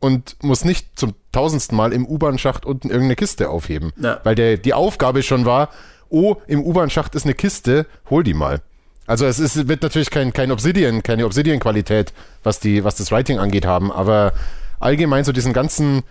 und 0.00 0.36
muss 0.42 0.64
nicht 0.64 0.98
zum 0.98 1.14
tausendsten 1.32 1.76
Mal 1.76 1.92
im 1.92 2.06
U-Bahn-Schacht 2.06 2.66
unten 2.66 2.88
irgendeine 2.88 3.16
Kiste 3.16 3.48
aufheben. 3.48 3.92
Ja. 3.96 4.20
Weil 4.24 4.34
der, 4.34 4.56
die 4.56 4.74
Aufgabe 4.74 5.22
schon 5.22 5.44
war, 5.44 5.70
oh, 6.14 6.36
im 6.46 6.62
U-Bahn-Schacht 6.62 7.14
ist 7.14 7.24
eine 7.24 7.34
Kiste, 7.34 7.86
hol 8.08 8.22
die 8.22 8.34
mal. 8.34 8.62
Also 9.06 9.26
es 9.26 9.38
ist, 9.38 9.68
wird 9.68 9.82
natürlich 9.82 10.10
kein, 10.10 10.32
kein 10.32 10.50
Obsidian, 10.50 11.02
keine 11.02 11.26
Obsidian-Qualität, 11.26 12.14
was, 12.42 12.64
was 12.64 12.96
das 12.96 13.12
Writing 13.12 13.38
angeht 13.38 13.66
haben, 13.66 13.92
aber 13.92 14.32
allgemein 14.80 15.24
so 15.24 15.32
diesen 15.32 15.52
ganzen 15.52 16.02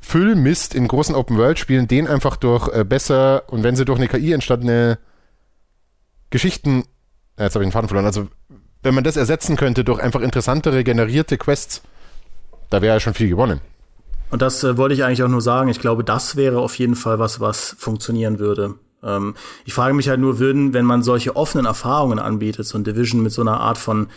Füllmist 0.00 0.74
in 0.74 0.86
großen 0.86 1.14
Open-World-Spielen, 1.14 1.88
den 1.88 2.06
einfach 2.06 2.36
durch 2.36 2.68
äh, 2.68 2.84
besser 2.84 3.44
und 3.48 3.64
wenn 3.64 3.74
sie 3.74 3.84
durch 3.84 3.98
eine 3.98 4.08
KI 4.08 4.32
entstandene 4.32 4.98
Geschichten, 6.30 6.84
äh, 7.36 7.44
jetzt 7.44 7.54
habe 7.54 7.64
ich 7.64 7.68
den 7.68 7.72
Faden 7.72 7.88
verloren, 7.88 8.06
also 8.06 8.28
wenn 8.82 8.94
man 8.94 9.02
das 9.02 9.16
ersetzen 9.16 9.56
könnte 9.56 9.82
durch 9.82 10.00
einfach 10.00 10.20
interessantere 10.20 10.84
generierte 10.84 11.36
Quests, 11.36 11.82
da 12.70 12.80
wäre 12.80 12.94
ja 12.96 13.00
schon 13.00 13.14
viel 13.14 13.28
gewonnen. 13.28 13.60
Und 14.30 14.42
das 14.42 14.62
äh, 14.62 14.76
wollte 14.76 14.94
ich 14.94 15.04
eigentlich 15.04 15.22
auch 15.22 15.28
nur 15.28 15.40
sagen. 15.40 15.68
Ich 15.68 15.80
glaube, 15.80 16.04
das 16.04 16.36
wäre 16.36 16.60
auf 16.60 16.78
jeden 16.78 16.94
Fall 16.94 17.18
was, 17.18 17.40
was 17.40 17.74
funktionieren 17.78 18.38
würde. 18.38 18.74
Ähm, 19.02 19.34
ich 19.64 19.74
frage 19.74 19.94
mich 19.94 20.08
halt 20.08 20.20
nur, 20.20 20.38
würden, 20.38 20.74
wenn 20.74 20.84
man 20.84 21.02
solche 21.02 21.36
offenen 21.36 21.66
Erfahrungen 21.66 22.18
anbietet, 22.18 22.66
so 22.66 22.78
ein 22.78 22.84
Division 22.84 23.22
mit 23.22 23.32
so 23.32 23.42
einer 23.42 23.60
Art 23.60 23.78
von 23.78 24.08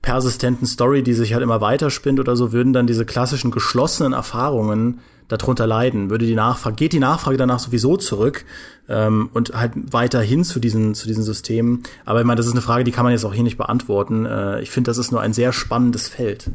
persistenten 0.00 0.66
Story, 0.66 1.02
die 1.02 1.14
sich 1.14 1.32
halt 1.32 1.42
immer 1.42 1.60
weiterspinnt 1.60 2.18
oder 2.18 2.36
so, 2.36 2.52
würden 2.52 2.72
dann 2.72 2.86
diese 2.86 3.06
klassischen 3.06 3.52
geschlossenen 3.52 4.12
Erfahrungen 4.12 5.00
darunter 5.28 5.66
leiden? 5.66 6.10
Würde 6.10 6.26
die 6.26 6.34
Nachfrage, 6.34 6.76
geht 6.76 6.92
die 6.92 6.98
Nachfrage 6.98 7.36
danach 7.36 7.60
sowieso 7.60 7.96
zurück 7.96 8.44
ähm, 8.88 9.30
und 9.32 9.54
halt 9.54 9.72
weiter 9.92 10.20
hin 10.20 10.44
zu 10.44 10.58
diesen, 10.58 10.94
zu 10.94 11.06
diesen 11.06 11.22
Systemen? 11.22 11.84
Aber 12.04 12.20
ich 12.20 12.26
meine, 12.26 12.36
das 12.36 12.46
ist 12.46 12.52
eine 12.52 12.62
Frage, 12.62 12.84
die 12.84 12.90
kann 12.90 13.04
man 13.04 13.12
jetzt 13.12 13.24
auch 13.24 13.34
hier 13.34 13.44
nicht 13.44 13.58
beantworten. 13.58 14.26
Äh, 14.26 14.60
ich 14.60 14.70
finde, 14.70 14.90
das 14.90 14.98
ist 14.98 15.12
nur 15.12 15.20
ein 15.20 15.32
sehr 15.32 15.52
spannendes 15.52 16.08
Feld 16.08 16.50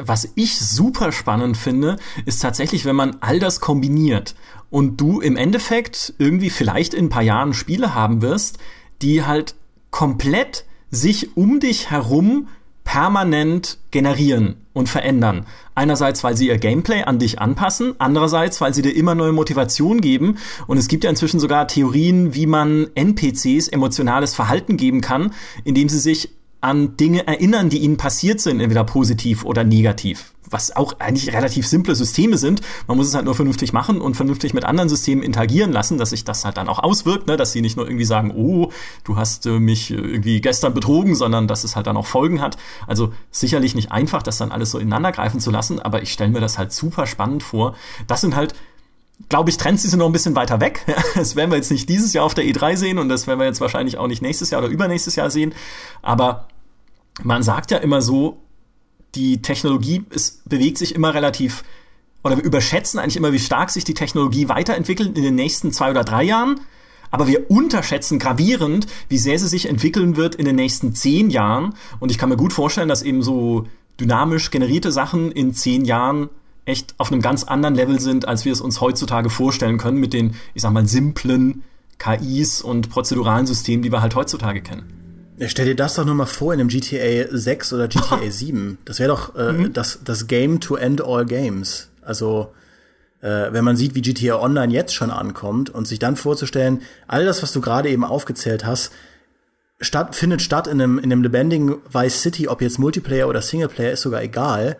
was 0.00 0.30
ich 0.34 0.58
super 0.58 1.12
spannend 1.12 1.56
finde, 1.56 1.96
ist 2.26 2.40
tatsächlich, 2.40 2.84
wenn 2.84 2.96
man 2.96 3.16
all 3.20 3.38
das 3.38 3.60
kombiniert 3.60 4.34
und 4.70 5.00
du 5.00 5.20
im 5.20 5.36
Endeffekt 5.36 6.14
irgendwie 6.18 6.50
vielleicht 6.50 6.94
in 6.94 7.06
ein 7.06 7.10
paar 7.10 7.22
Jahren 7.22 7.54
Spiele 7.54 7.94
haben 7.94 8.22
wirst, 8.22 8.58
die 9.02 9.24
halt 9.24 9.54
komplett 9.90 10.64
sich 10.90 11.36
um 11.36 11.60
dich 11.60 11.90
herum 11.90 12.48
permanent 12.84 13.78
generieren 13.90 14.56
und 14.72 14.88
verändern. 14.88 15.46
Einerseits, 15.74 16.22
weil 16.22 16.36
sie 16.36 16.48
ihr 16.48 16.58
Gameplay 16.58 17.02
an 17.02 17.18
dich 17.18 17.40
anpassen, 17.40 17.94
andererseits, 17.98 18.60
weil 18.60 18.74
sie 18.74 18.82
dir 18.82 18.94
immer 18.94 19.14
neue 19.14 19.32
Motivation 19.32 20.00
geben. 20.00 20.36
Und 20.66 20.76
es 20.76 20.88
gibt 20.88 21.04
ja 21.04 21.10
inzwischen 21.10 21.40
sogar 21.40 21.66
Theorien, 21.66 22.34
wie 22.34 22.46
man 22.46 22.88
NPCs 22.94 23.68
emotionales 23.68 24.34
Verhalten 24.34 24.76
geben 24.76 25.00
kann, 25.00 25.32
indem 25.64 25.88
sie 25.88 25.98
sich 25.98 26.30
an 26.64 26.96
Dinge 26.96 27.26
erinnern, 27.26 27.68
die 27.68 27.78
ihnen 27.78 27.98
passiert 27.98 28.40
sind, 28.40 28.60
entweder 28.60 28.84
positiv 28.84 29.44
oder 29.44 29.64
negativ. 29.64 30.32
Was 30.48 30.74
auch 30.74 30.98
eigentlich 30.98 31.34
relativ 31.34 31.66
simple 31.66 31.94
Systeme 31.94 32.38
sind. 32.38 32.62
Man 32.86 32.96
muss 32.96 33.08
es 33.08 33.14
halt 33.14 33.26
nur 33.26 33.34
vernünftig 33.34 33.72
machen 33.72 34.00
und 34.00 34.14
vernünftig 34.14 34.54
mit 34.54 34.64
anderen 34.64 34.88
Systemen 34.88 35.22
interagieren 35.22 35.72
lassen, 35.72 35.98
dass 35.98 36.10
sich 36.10 36.24
das 36.24 36.44
halt 36.44 36.56
dann 36.56 36.68
auch 36.68 36.78
auswirkt, 36.78 37.26
ne? 37.26 37.36
dass 37.36 37.52
sie 37.52 37.60
nicht 37.60 37.76
nur 37.76 37.86
irgendwie 37.86 38.06
sagen, 38.06 38.32
oh, 38.34 38.70
du 39.04 39.16
hast 39.16 39.44
äh, 39.46 39.58
mich 39.58 39.90
irgendwie 39.90 40.40
gestern 40.40 40.72
betrogen, 40.72 41.14
sondern 41.14 41.48
dass 41.48 41.64
es 41.64 41.76
halt 41.76 41.86
dann 41.86 41.98
auch 41.98 42.06
Folgen 42.06 42.40
hat. 42.40 42.56
Also 42.86 43.12
sicherlich 43.30 43.74
nicht 43.74 43.92
einfach, 43.92 44.22
das 44.22 44.38
dann 44.38 44.50
alles 44.50 44.70
so 44.70 44.78
ineinander 44.78 45.12
greifen 45.12 45.40
zu 45.40 45.50
lassen, 45.50 45.80
aber 45.80 46.02
ich 46.02 46.12
stelle 46.12 46.30
mir 46.30 46.40
das 46.40 46.56
halt 46.56 46.72
super 46.72 47.06
spannend 47.06 47.42
vor. 47.42 47.74
Das 48.06 48.22
sind 48.22 48.36
halt 48.36 48.54
glaube 49.28 49.50
ich, 49.50 49.56
Trends, 49.56 49.82
die 49.82 49.88
sind 49.88 50.00
noch 50.00 50.06
ein 50.06 50.12
bisschen 50.12 50.34
weiter 50.34 50.60
weg. 50.60 50.84
Das 51.14 51.36
werden 51.36 51.50
wir 51.50 51.56
jetzt 51.56 51.70
nicht 51.70 51.88
dieses 51.88 52.12
Jahr 52.12 52.24
auf 52.24 52.34
der 52.34 52.44
E3 52.44 52.76
sehen 52.76 52.98
und 52.98 53.08
das 53.08 53.26
werden 53.26 53.38
wir 53.38 53.46
jetzt 53.46 53.60
wahrscheinlich 53.60 53.98
auch 53.98 54.08
nicht 54.08 54.22
nächstes 54.22 54.50
Jahr 54.50 54.60
oder 54.60 54.70
übernächstes 54.70 55.14
Jahr 55.14 55.30
sehen. 55.30 55.54
Aber 56.02 56.48
man 57.22 57.42
sagt 57.42 57.70
ja 57.70 57.78
immer 57.78 58.02
so, 58.02 58.38
die 59.14 59.42
Technologie 59.42 60.04
es 60.10 60.42
bewegt 60.44 60.78
sich 60.78 60.94
immer 60.94 61.14
relativ 61.14 61.62
oder 62.24 62.36
wir 62.38 62.44
überschätzen 62.44 62.98
eigentlich 62.98 63.16
immer, 63.16 63.32
wie 63.32 63.38
stark 63.38 63.70
sich 63.70 63.84
die 63.84 63.94
Technologie 63.94 64.48
weiterentwickelt 64.48 65.16
in 65.16 65.22
den 65.22 65.34
nächsten 65.34 65.72
zwei 65.72 65.90
oder 65.90 66.04
drei 66.04 66.24
Jahren. 66.24 66.60
Aber 67.10 67.28
wir 67.28 67.50
unterschätzen 67.50 68.18
gravierend, 68.18 68.86
wie 69.08 69.18
sehr 69.18 69.38
sie 69.38 69.46
sich 69.46 69.68
entwickeln 69.68 70.16
wird 70.16 70.34
in 70.34 70.46
den 70.46 70.56
nächsten 70.56 70.94
zehn 70.94 71.30
Jahren. 71.30 71.74
Und 72.00 72.10
ich 72.10 72.18
kann 72.18 72.30
mir 72.30 72.36
gut 72.36 72.52
vorstellen, 72.52 72.88
dass 72.88 73.02
eben 73.02 73.22
so 73.22 73.66
dynamisch 74.00 74.50
generierte 74.50 74.90
Sachen 74.90 75.30
in 75.30 75.54
zehn 75.54 75.84
Jahren 75.84 76.30
echt 76.64 76.94
auf 76.98 77.12
einem 77.12 77.20
ganz 77.20 77.44
anderen 77.44 77.74
Level 77.74 78.00
sind, 78.00 78.26
als 78.26 78.44
wir 78.46 78.52
es 78.52 78.62
uns 78.62 78.80
heutzutage 78.80 79.28
vorstellen 79.30 79.76
können 79.76 79.98
mit 79.98 80.12
den, 80.14 80.34
ich 80.54 80.62
sag 80.62 80.72
mal, 80.72 80.88
simplen 80.88 81.62
KIs 81.98 82.62
und 82.62 82.88
prozeduralen 82.90 83.46
Systemen, 83.46 83.82
die 83.82 83.92
wir 83.92 84.00
halt 84.00 84.16
heutzutage 84.16 84.62
kennen. 84.62 85.03
Ja, 85.36 85.48
stell 85.48 85.66
dir 85.66 85.74
das 85.74 85.94
doch 85.94 86.04
nur 86.04 86.14
mal 86.14 86.26
vor 86.26 86.54
in 86.54 86.60
einem 86.60 86.68
GTA 86.68 87.26
6 87.30 87.72
oder 87.72 87.88
GTA 87.88 88.30
7. 88.30 88.78
Das 88.84 88.98
wäre 88.98 89.08
doch 89.08 89.34
äh, 89.34 89.52
mhm. 89.52 89.72
das, 89.72 89.98
das 90.04 90.26
Game 90.26 90.60
to 90.60 90.76
end 90.76 91.02
all 91.02 91.26
games. 91.26 91.88
Also, 92.02 92.52
äh, 93.20 93.52
wenn 93.52 93.64
man 93.64 93.76
sieht, 93.76 93.94
wie 93.94 94.02
GTA 94.02 94.40
Online 94.40 94.72
jetzt 94.72 94.94
schon 94.94 95.10
ankommt 95.10 95.70
und 95.70 95.88
sich 95.88 95.98
dann 95.98 96.16
vorzustellen, 96.16 96.82
all 97.08 97.24
das, 97.24 97.42
was 97.42 97.52
du 97.52 97.60
gerade 97.60 97.88
eben 97.88 98.04
aufgezählt 98.04 98.64
hast, 98.64 98.92
statt, 99.80 100.14
findet 100.14 100.42
statt 100.42 100.66
in 100.66 100.80
einem, 100.80 100.98
in 100.98 101.10
einem 101.10 101.22
lebendigen 101.22 101.76
Vice 101.90 102.22
City, 102.22 102.48
ob 102.48 102.62
jetzt 102.62 102.78
Multiplayer 102.78 103.28
oder 103.28 103.42
Singleplayer, 103.42 103.92
ist 103.92 104.02
sogar 104.02 104.22
egal. 104.22 104.76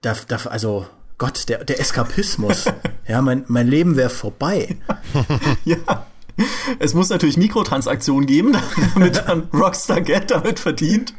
Da, 0.00 0.16
da, 0.28 0.36
also, 0.46 0.86
Gott, 1.18 1.48
der, 1.48 1.64
der 1.64 1.80
Eskapismus. 1.80 2.64
ja, 3.06 3.20
mein, 3.20 3.44
mein 3.46 3.68
Leben 3.68 3.96
wäre 3.96 4.10
vorbei. 4.10 4.76
ja. 5.64 6.06
Es 6.78 6.94
muss 6.94 7.10
natürlich 7.10 7.36
Mikrotransaktionen 7.36 8.26
geben, 8.26 8.56
damit 8.94 9.22
dann 9.26 9.48
Rockstar 9.52 10.00
Geld 10.00 10.30
damit 10.30 10.58
verdient. 10.58 11.14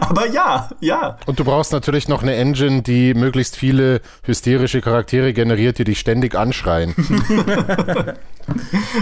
Aber 0.00 0.26
ja, 0.26 0.68
ja. 0.80 1.16
Und 1.26 1.40
du 1.40 1.44
brauchst 1.44 1.72
natürlich 1.72 2.06
noch 2.06 2.22
eine 2.22 2.34
Engine, 2.34 2.82
die 2.82 3.14
möglichst 3.14 3.56
viele 3.56 4.02
hysterische 4.22 4.82
Charaktere 4.82 5.32
generiert, 5.32 5.78
die 5.78 5.84
dich 5.84 5.98
ständig 5.98 6.34
anschreien. 6.34 6.94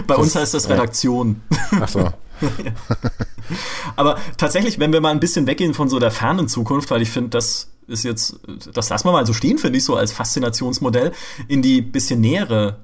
Bei 0.06 0.14
das, 0.14 0.18
uns 0.18 0.36
heißt 0.36 0.54
das 0.54 0.68
Redaktion. 0.68 1.42
Ach 1.80 1.88
so. 1.88 2.12
Aber 3.96 4.18
tatsächlich, 4.36 4.78
wenn 4.78 4.92
wir 4.92 5.00
mal 5.00 5.10
ein 5.10 5.20
bisschen 5.20 5.46
weggehen 5.48 5.74
von 5.74 5.88
so 5.88 5.98
der 5.98 6.12
fernen 6.12 6.46
Zukunft, 6.48 6.90
weil 6.90 7.02
ich 7.02 7.10
finde, 7.10 7.30
das 7.30 7.70
ist 7.88 8.04
jetzt, 8.04 8.36
das 8.72 8.90
lassen 8.90 9.08
wir 9.08 9.12
mal 9.12 9.26
so 9.26 9.32
stehen, 9.32 9.58
finde 9.58 9.78
ich, 9.78 9.84
so 9.84 9.96
als 9.96 10.12
Faszinationsmodell, 10.12 11.12
in 11.48 11.62
die 11.62 11.80
bisschen 11.80 12.20
nähere 12.20 12.76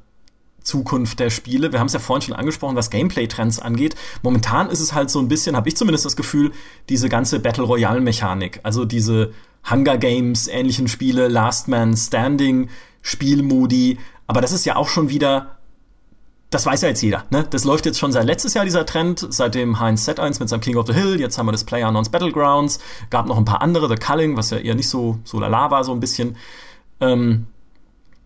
Zukunft 0.65 1.21
der 1.21 1.31
Spiele. 1.31 1.73
Wir 1.73 1.79
haben 1.79 1.87
es 1.87 1.93
ja 1.93 2.01
vorhin 2.01 2.23
schon 2.23 2.35
angesprochen, 2.35 2.75
was 2.75 2.91
Gameplay-Trends 2.91 3.61
angeht. 3.61 3.95
Momentan 4.23 4.71
ist 4.71 4.81
es 4.81 4.95
halt 4.95 5.11
so 5.11 5.21
ein 5.21 5.29
bisschen, 5.29 5.57
habe 5.57 5.69
ich 5.69 5.77
zumindest 5.77 6.05
das 6.05 6.17
Gefühl, 6.17 6.53
diese 6.89 7.09
ganze 7.09 7.39
Battle 7.39 7.65
Royale-Mechanik, 7.65 8.61
also 8.63 8.85
diese 8.85 9.33
Hunger 9.71 9.99
Games 9.99 10.49
ähnlichen 10.49 10.89
Spiele, 10.89 11.29
Last 11.29 11.69
Man 11.69 11.97
Standing 11.97 12.69
Spielmodi. 13.03 13.99
Aber 14.27 14.41
das 14.41 14.53
ist 14.53 14.65
ja 14.65 14.77
auch 14.77 14.89
schon 14.89 15.11
wieder, 15.11 15.59
das 16.51 16.67
weiß 16.67 16.83
ja 16.83 16.89
jetzt 16.89 17.03
jeder. 17.03 17.25
Ne? 17.31 17.47
Das 17.51 17.65
läuft 17.65 17.85
jetzt 17.85 17.99
schon 17.99 18.13
seit 18.13 18.25
letztes 18.25 18.55
Jahr 18.55 18.65
dieser 18.65 18.87
Trend, 18.87 19.27
seitdem 19.31 19.81
Heinz 19.81 20.09
Z1 20.09 20.41
mit 20.41 20.49
seinem 20.49 20.61
King 20.61 20.77
of 20.77 20.87
the 20.87 20.95
Hill. 20.95 21.21
Jetzt 21.21 21.37
haben 21.37 21.47
wir 21.47 21.53
das 21.53 21.65
Player 21.65 21.89
Unknowns 21.89 22.09
Battlegrounds. 22.09 22.79
Gab 23.11 23.27
noch 23.27 23.37
ein 23.37 23.45
paar 23.45 23.61
andere, 23.61 23.89
The 23.89 23.97
Culling, 23.97 24.37
was 24.37 24.51
ja 24.51 24.59
eher 24.59 24.75
nicht 24.75 24.89
so 24.89 25.19
so 25.25 25.39
lala 25.41 25.71
war 25.71 25.85
so 25.85 25.93
ein 25.93 26.01
bisschen. 26.01 26.37
Ähm, 27.01 27.47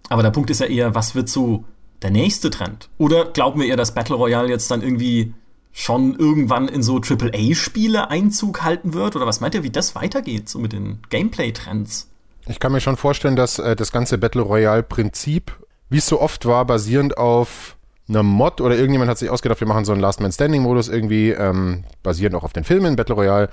aber 0.08 0.22
der 0.22 0.30
Punkt 0.30 0.50
ist 0.50 0.60
ja 0.60 0.66
eher, 0.66 0.94
was 0.94 1.14
wird 1.14 1.28
so 1.28 1.64
der 2.02 2.10
nächste 2.10 2.50
Trend? 2.50 2.88
Oder 2.98 3.26
glauben 3.26 3.60
wir 3.60 3.68
eher, 3.68 3.76
dass 3.76 3.94
Battle 3.94 4.16
Royale 4.16 4.48
jetzt 4.48 4.70
dann 4.70 4.82
irgendwie 4.82 5.34
schon 5.72 6.16
irgendwann 6.16 6.68
in 6.68 6.82
so 6.82 7.00
AAA-Spiele 7.00 8.10
Einzug 8.10 8.62
halten 8.62 8.94
wird? 8.94 9.16
Oder 9.16 9.26
was 9.26 9.40
meint 9.40 9.54
ihr, 9.54 9.62
wie 9.62 9.70
das 9.70 9.94
weitergeht, 9.94 10.48
so 10.48 10.58
mit 10.58 10.72
den 10.72 11.00
Gameplay-Trends? 11.10 12.08
Ich 12.48 12.58
kann 12.60 12.72
mir 12.72 12.80
schon 12.80 12.96
vorstellen, 12.96 13.36
dass 13.36 13.58
äh, 13.58 13.76
das 13.76 13.92
ganze 13.92 14.18
Battle 14.18 14.42
Royale-Prinzip, 14.42 15.52
wie 15.90 15.98
es 15.98 16.06
so 16.06 16.20
oft 16.20 16.46
war, 16.46 16.64
basierend 16.64 17.18
auf 17.18 17.76
einer 18.08 18.22
Mod 18.22 18.60
oder 18.60 18.74
irgendjemand 18.74 19.10
hat 19.10 19.18
sich 19.18 19.28
ausgedacht, 19.28 19.60
wir 19.60 19.68
machen 19.68 19.84
so 19.84 19.92
einen 19.92 20.00
Last 20.00 20.20
Man 20.20 20.32
Standing-Modus 20.32 20.88
irgendwie, 20.88 21.30
ähm, 21.30 21.84
basierend 22.02 22.34
auch 22.36 22.44
auf 22.44 22.54
den 22.54 22.64
Filmen 22.64 22.96
Battle 22.96 23.14
Royale, 23.14 23.50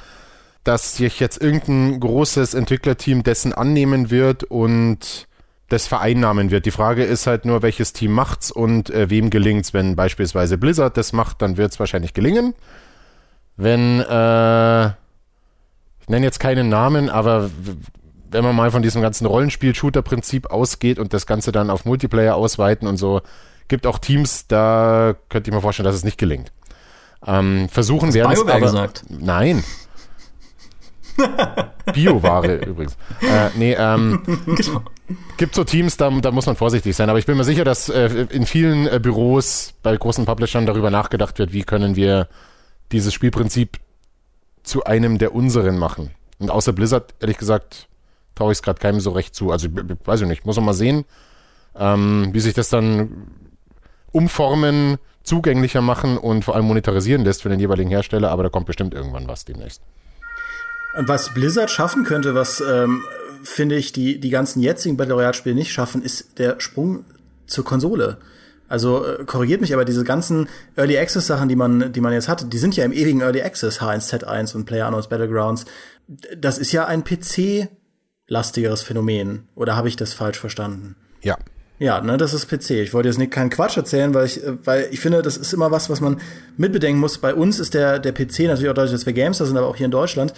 dass 0.63 0.95
sich 0.95 1.19
jetzt 1.19 1.41
irgendein 1.41 1.99
großes 1.99 2.53
Entwicklerteam 2.53 3.23
dessen 3.23 3.53
annehmen 3.53 4.09
wird 4.09 4.45
und 4.45 5.27
das 5.69 5.87
vereinnahmen 5.87 6.51
wird. 6.51 6.65
Die 6.65 6.71
Frage 6.71 7.03
ist 7.03 7.27
halt 7.27 7.45
nur, 7.45 7.61
welches 7.61 7.93
Team 7.93 8.11
macht's 8.11 8.51
und 8.51 8.89
äh, 8.89 9.09
wem 9.09 9.29
gelingt's. 9.29 9.73
Wenn 9.73 9.95
beispielsweise 9.95 10.57
Blizzard 10.57 10.95
das 10.97 11.11
macht, 11.11 11.41
dann 11.41 11.57
wird's 11.57 11.79
wahrscheinlich 11.79 12.13
gelingen. 12.13 12.53
Wenn, 13.57 13.99
äh, 14.01 14.85
ich 14.87 16.09
nenne 16.09 16.25
jetzt 16.25 16.39
keinen 16.39 16.69
Namen, 16.69 17.09
aber 17.09 17.49
wenn 18.29 18.43
man 18.43 18.55
mal 18.55 18.69
von 18.69 18.81
diesem 18.81 19.01
ganzen 19.01 19.25
Rollenspiel-Shooter-Prinzip 19.25 20.51
ausgeht 20.51 20.99
und 20.99 21.13
das 21.13 21.25
Ganze 21.25 21.51
dann 21.51 21.69
auf 21.69 21.85
Multiplayer 21.85 22.35
ausweiten 22.35 22.87
und 22.87 22.97
so, 22.97 23.21
gibt 23.67 23.87
auch 23.87 23.97
Teams, 23.97 24.47
da 24.47 25.15
könnte 25.29 25.49
ich 25.49 25.55
mir 25.55 25.61
vorstellen, 25.61 25.85
dass 25.85 25.95
es 25.95 26.03
nicht 26.03 26.17
gelingt. 26.17 26.51
Ähm, 27.25 27.69
versuchen 27.69 28.13
werden 28.13 28.33
es 28.33 28.41
aber. 28.41 28.59
Gesagt. 28.59 29.03
Nein. 29.09 29.63
Bioware 31.93 32.55
übrigens. 32.65 32.97
Äh, 33.21 33.49
nee, 33.55 33.73
ähm, 33.73 34.21
genau. 34.45 34.81
gibt 35.37 35.55
so 35.55 35.63
Teams, 35.63 35.97
da, 35.97 36.09
da 36.09 36.31
muss 36.31 36.45
man 36.45 36.55
vorsichtig 36.55 36.95
sein. 36.95 37.09
Aber 37.09 37.19
ich 37.19 37.25
bin 37.25 37.37
mir 37.37 37.43
sicher, 37.43 37.63
dass 37.63 37.89
äh, 37.89 38.27
in 38.29 38.45
vielen 38.45 38.87
äh, 38.87 38.99
Büros 39.01 39.73
bei 39.83 39.95
großen 39.95 40.25
Publishern 40.25 40.65
darüber 40.65 40.89
nachgedacht 40.89 41.39
wird, 41.39 41.53
wie 41.53 41.63
können 41.63 41.95
wir 41.95 42.27
dieses 42.91 43.13
Spielprinzip 43.13 43.79
zu 44.63 44.83
einem 44.83 45.17
der 45.17 45.33
unseren 45.33 45.77
machen. 45.77 46.11
Und 46.39 46.51
außer 46.51 46.73
Blizzard, 46.73 47.13
ehrlich 47.19 47.37
gesagt, 47.37 47.87
traue 48.33 48.51
ich 48.51 48.57
es 48.57 48.61
gerade 48.61 48.79
keinem 48.79 48.99
so 48.99 49.11
recht 49.11 49.35
zu. 49.35 49.51
Also, 49.51 49.69
weiß 49.71 50.21
ich 50.21 50.27
nicht, 50.27 50.45
muss 50.45 50.57
man 50.57 50.65
mal 50.65 50.73
sehen, 50.73 51.05
ähm, 51.77 52.29
wie 52.33 52.39
sich 52.39 52.53
das 52.53 52.69
dann 52.69 53.27
umformen, 54.11 54.97
zugänglicher 55.23 55.81
machen 55.81 56.17
und 56.17 56.45
vor 56.45 56.55
allem 56.55 56.65
monetarisieren 56.65 57.23
lässt 57.23 57.41
für 57.41 57.49
den 57.49 57.59
jeweiligen 57.59 57.89
Hersteller. 57.89 58.31
Aber 58.31 58.43
da 58.43 58.49
kommt 58.49 58.67
bestimmt 58.67 58.93
irgendwann 58.93 59.27
was 59.27 59.45
demnächst. 59.45 59.81
Was 60.97 61.33
Blizzard 61.33 61.69
schaffen 61.69 62.03
könnte, 62.03 62.35
was 62.35 62.61
ähm, 62.61 63.03
finde 63.43 63.75
ich 63.75 63.91
die 63.91 64.19
die 64.19 64.29
ganzen 64.29 64.61
jetzigen 64.61 64.97
Battle 64.97 65.15
Royale 65.15 65.33
Spiele 65.33 65.55
nicht 65.55 65.71
schaffen, 65.71 66.01
ist 66.01 66.39
der 66.39 66.59
Sprung 66.59 67.05
zur 67.47 67.65
Konsole. 67.65 68.17
Also 68.67 69.05
äh, 69.05 69.25
korrigiert 69.25 69.61
mich, 69.61 69.73
aber 69.73 69.85
diese 69.85 70.03
ganzen 70.03 70.47
Early 70.75 70.97
Access 70.97 71.27
Sachen, 71.27 71.49
die 71.49 71.55
man 71.55 71.91
die 71.93 72.01
man 72.01 72.13
jetzt 72.13 72.27
hat, 72.27 72.51
die 72.51 72.57
sind 72.57 72.75
ja 72.75 72.85
im 72.85 72.93
ewigen 72.93 73.21
Early 73.21 73.41
Access 73.41 73.81
H1Z1 73.81 74.55
und 74.55 74.65
PlayerUnknown's 74.65 75.07
Battlegrounds. 75.07 75.65
Das 76.37 76.57
ist 76.57 76.71
ja 76.71 76.85
ein 76.85 77.03
PC 77.03 77.69
lastigeres 78.27 78.81
Phänomen 78.81 79.47
oder 79.55 79.75
habe 79.75 79.87
ich 79.87 79.95
das 79.95 80.13
falsch 80.13 80.39
verstanden? 80.39 80.95
Ja. 81.21 81.37
Ja, 81.77 81.99
ne, 81.99 82.15
das 82.15 82.33
ist 82.33 82.47
PC. 82.47 82.71
Ich 82.71 82.93
wollte 82.93 83.09
jetzt 83.09 83.17
nicht 83.17 83.31
keinen 83.31 83.49
Quatsch 83.49 83.75
erzählen, 83.75 84.13
weil 84.13 84.25
ich, 84.25 84.41
äh, 84.41 84.65
weil 84.65 84.87
ich 84.91 85.01
finde, 85.01 85.21
das 85.21 85.35
ist 85.35 85.53
immer 85.53 85.71
was, 85.71 85.89
was 85.89 85.99
man 85.99 86.21
mitbedenken 86.55 87.01
muss. 87.01 87.17
Bei 87.17 87.35
uns 87.35 87.59
ist 87.59 87.73
der, 87.73 87.99
der 87.99 88.13
PC 88.13 88.47
natürlich 88.47 88.69
auch 88.69 88.73
dadurch, 88.73 88.93
dass 88.93 89.05
wir 89.05 89.11
Gamester 89.11 89.45
sind, 89.45 89.57
aber 89.57 89.67
auch 89.67 89.75
hier 89.75 89.85
in 89.85 89.91
Deutschland, 89.91 90.33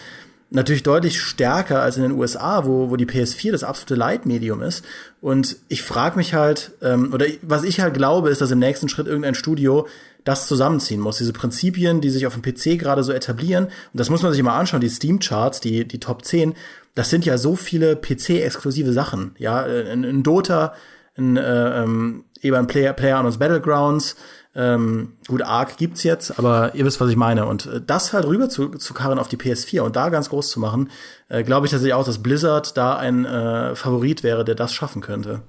natürlich 0.49 0.83
deutlich 0.83 1.21
stärker 1.21 1.81
als 1.81 1.97
in 1.97 2.03
den 2.03 2.13
USA, 2.13 2.65
wo, 2.65 2.89
wo 2.89 2.95
die 2.95 3.05
PS4 3.05 3.51
das 3.51 3.63
absolute 3.63 3.95
Leitmedium 3.95 4.61
ist. 4.61 4.83
Und 5.19 5.57
ich 5.67 5.83
frage 5.83 6.17
mich 6.17 6.33
halt, 6.33 6.71
ähm, 6.81 7.13
oder 7.13 7.25
was 7.41 7.63
ich 7.63 7.79
halt 7.79 7.93
glaube, 7.93 8.29
ist, 8.29 8.41
dass 8.41 8.51
im 8.51 8.59
nächsten 8.59 8.87
Schritt 8.89 9.07
irgendein 9.07 9.35
Studio 9.35 9.87
das 10.23 10.47
zusammenziehen 10.47 10.99
muss. 10.99 11.17
Diese 11.17 11.33
Prinzipien, 11.33 12.01
die 12.01 12.09
sich 12.09 12.27
auf 12.27 12.37
dem 12.37 12.41
PC 12.41 12.79
gerade 12.79 13.03
so 13.03 13.11
etablieren. 13.11 13.65
Und 13.65 13.73
das 13.93 14.09
muss 14.09 14.23
man 14.23 14.33
sich 14.33 14.43
mal 14.43 14.57
anschauen, 14.57 14.81
die 14.81 14.89
Steam-Charts, 14.89 15.61
die, 15.61 15.87
die 15.87 15.99
Top 15.99 16.25
10, 16.25 16.53
das 16.95 17.09
sind 17.09 17.25
ja 17.25 17.37
so 17.37 17.55
viele 17.55 17.95
PC-exklusive 17.95 18.91
Sachen. 18.91 19.35
Ja, 19.37 19.63
ein, 19.63 20.03
ein 20.03 20.23
Dota, 20.23 20.73
ein, 21.17 21.37
äh, 21.37 21.83
ähm, 21.83 22.25
eben 22.41 22.67
Player, 22.67 22.93
Player 22.93 23.17
Unknowns 23.17 23.37
Battlegrounds. 23.37 24.15
Ähm, 24.57 25.13
gut, 25.27 25.43
Arc 25.43 25.77
gibt's 25.77 26.01
jetzt, 26.01 26.39
aber 26.39 26.73
ihr 26.73 26.83
wisst, 26.83 26.99
was 26.99 27.11
ich 27.11 27.15
meine. 27.15 27.45
Und 27.45 27.67
äh, 27.67 27.79
das 27.85 28.11
halt 28.11 28.25
rüber 28.25 28.49
zu, 28.49 28.69
zu 28.69 28.95
karren 28.95 29.19
auf 29.19 29.27
die 29.27 29.37
PS4 29.37 29.81
und 29.81 29.95
da 29.95 30.09
ganz 30.09 30.29
groß 30.29 30.49
zu 30.49 30.59
machen, 30.59 30.89
äh, 31.29 31.43
glaube 31.43 31.67
ich 31.67 31.71
tatsächlich 31.71 31.93
auch, 31.93 32.05
dass 32.05 32.23
Blizzard 32.23 32.75
da 32.75 32.97
ein 32.97 33.23
äh, 33.23 33.75
Favorit 33.75 34.23
wäre, 34.23 34.43
der 34.43 34.55
das 34.55 34.73
schaffen 34.73 35.03
könnte. 35.03 35.43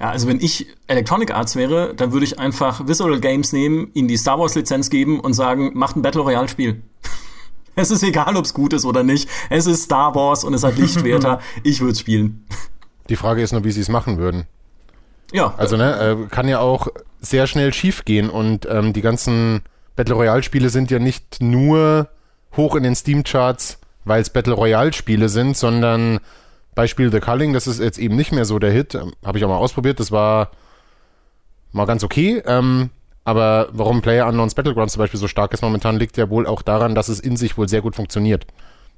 Ja, 0.00 0.10
also 0.10 0.26
wenn 0.26 0.40
ich 0.40 0.68
Electronic 0.86 1.34
Arts 1.34 1.54
wäre, 1.54 1.94
dann 1.94 2.12
würde 2.12 2.24
ich 2.24 2.38
einfach 2.38 2.88
Visual 2.88 3.20
Games 3.20 3.52
nehmen, 3.52 3.90
ihnen 3.92 4.08
die 4.08 4.16
Star 4.16 4.38
Wars 4.38 4.54
Lizenz 4.54 4.88
geben 4.88 5.20
und 5.20 5.34
sagen, 5.34 5.72
macht 5.74 5.96
ein 5.96 6.02
Battle 6.02 6.22
Royale 6.22 6.48
Spiel. 6.48 6.82
es 7.76 7.90
ist 7.90 8.02
egal, 8.02 8.36
ob 8.36 8.46
es 8.46 8.54
gut 8.54 8.72
ist 8.72 8.86
oder 8.86 9.02
nicht. 9.02 9.28
Es 9.50 9.66
ist 9.66 9.82
Star 9.82 10.14
Wars 10.14 10.44
und 10.44 10.54
es 10.54 10.64
hat 10.64 10.76
Lichtwerter. 10.78 11.40
ich 11.62 11.82
würde 11.82 11.98
spielen. 11.98 12.46
Die 13.10 13.16
Frage 13.16 13.42
ist 13.42 13.52
nur, 13.52 13.64
wie 13.64 13.72
sie 13.72 13.82
es 13.82 13.90
machen 13.90 14.16
würden. 14.16 14.46
Ja. 15.32 15.54
Also, 15.56 15.76
ne, 15.76 15.98
äh, 15.98 16.28
kann 16.28 16.48
ja 16.48 16.60
auch 16.60 16.88
sehr 17.20 17.46
schnell 17.46 17.72
schief 17.72 18.04
gehen 18.04 18.30
und 18.30 18.66
ähm, 18.70 18.92
die 18.92 19.02
ganzen 19.02 19.62
Battle 19.96 20.14
Royale 20.14 20.42
Spiele 20.42 20.68
sind 20.68 20.90
ja 20.90 20.98
nicht 20.98 21.40
nur 21.40 22.08
hoch 22.56 22.76
in 22.76 22.82
den 22.82 22.94
Steam 22.94 23.24
Charts, 23.24 23.78
weil 24.04 24.20
es 24.20 24.30
Battle 24.30 24.54
Royale 24.54 24.92
Spiele 24.92 25.28
sind, 25.28 25.56
sondern 25.56 26.20
Beispiel 26.74 27.10
The 27.10 27.20
Culling, 27.20 27.52
das 27.52 27.66
ist 27.66 27.80
jetzt 27.80 27.98
eben 27.98 28.16
nicht 28.16 28.32
mehr 28.32 28.44
so 28.44 28.58
der 28.58 28.70
Hit. 28.70 28.94
Ähm, 28.94 29.14
Habe 29.24 29.38
ich 29.38 29.44
auch 29.44 29.48
mal 29.48 29.56
ausprobiert, 29.56 29.98
das 29.98 30.12
war 30.12 30.50
mal 31.72 31.86
ganz 31.86 32.04
okay. 32.04 32.42
Ähm, 32.46 32.90
aber 33.24 33.68
warum 33.72 34.02
Player 34.02 34.28
Unknowns 34.28 34.54
Battlegrounds 34.54 34.92
zum 34.92 35.00
Beispiel 35.00 35.18
so 35.18 35.26
stark 35.26 35.52
ist 35.52 35.62
momentan, 35.62 35.98
liegt 35.98 36.16
ja 36.16 36.30
wohl 36.30 36.46
auch 36.46 36.62
daran, 36.62 36.94
dass 36.94 37.08
es 37.08 37.18
in 37.18 37.36
sich 37.36 37.58
wohl 37.58 37.68
sehr 37.68 37.80
gut 37.80 37.96
funktioniert 37.96 38.46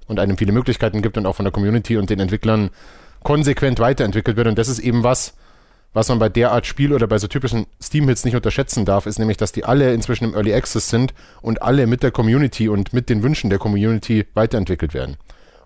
und 0.07 0.21
einem 0.21 0.37
viele 0.37 0.53
Möglichkeiten 0.53 1.01
gibt 1.01 1.17
und 1.17 1.25
auch 1.25 1.37
von 1.37 1.45
der 1.45 1.53
Community 1.53 1.97
und 1.97 2.11
den 2.11 2.21
Entwicklern 2.21 2.71
konsequent 3.23 3.79
weiterentwickelt 3.79 4.37
wird. 4.37 4.49
Und 4.49 4.59
das 4.59 4.69
ist 4.69 4.81
eben 4.81 5.03
was, 5.03 5.35
was 5.93 6.09
man 6.09 6.19
bei 6.19 6.29
der 6.29 6.53
Art 6.53 6.67
Spiel 6.67 6.93
oder 6.93 7.07
bei 7.07 7.19
so 7.19 7.27
typischen 7.27 7.67
Steam-Hits 7.83 8.25
nicht 8.25 8.37
unterschätzen 8.37 8.85
darf, 8.85 9.07
ist 9.07 9.19
nämlich, 9.19 9.37
dass 9.37 9.53
die 9.53 9.65
alle 9.65 9.93
inzwischen 9.95 10.25
im 10.25 10.35
Early 10.35 10.55
Access 10.55 10.89
sind 10.91 11.15
und 11.41 11.63
alle 11.63 11.87
mit 11.87 12.03
der 12.03 12.11
Community 12.11 12.69
und 12.69 12.93
mit 12.93 13.09
den 13.09 13.23
Wünschen 13.23 13.51
der 13.51 13.59
Community 13.59 14.27
weiterentwickelt 14.35 14.95
werden. 14.95 15.17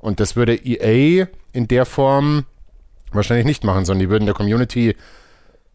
Und 0.01 0.21
das 0.21 0.37
würde 0.37 0.55
EA 0.55 1.27
in 1.53 1.69
der 1.69 1.87
Form 1.87 2.45
wahrscheinlich 3.13 3.47
nicht 3.47 3.65
machen, 3.65 3.85
sondern 3.85 4.01
die 4.01 4.11
würden 4.11 4.27
der 4.27 4.35
Community 4.35 4.97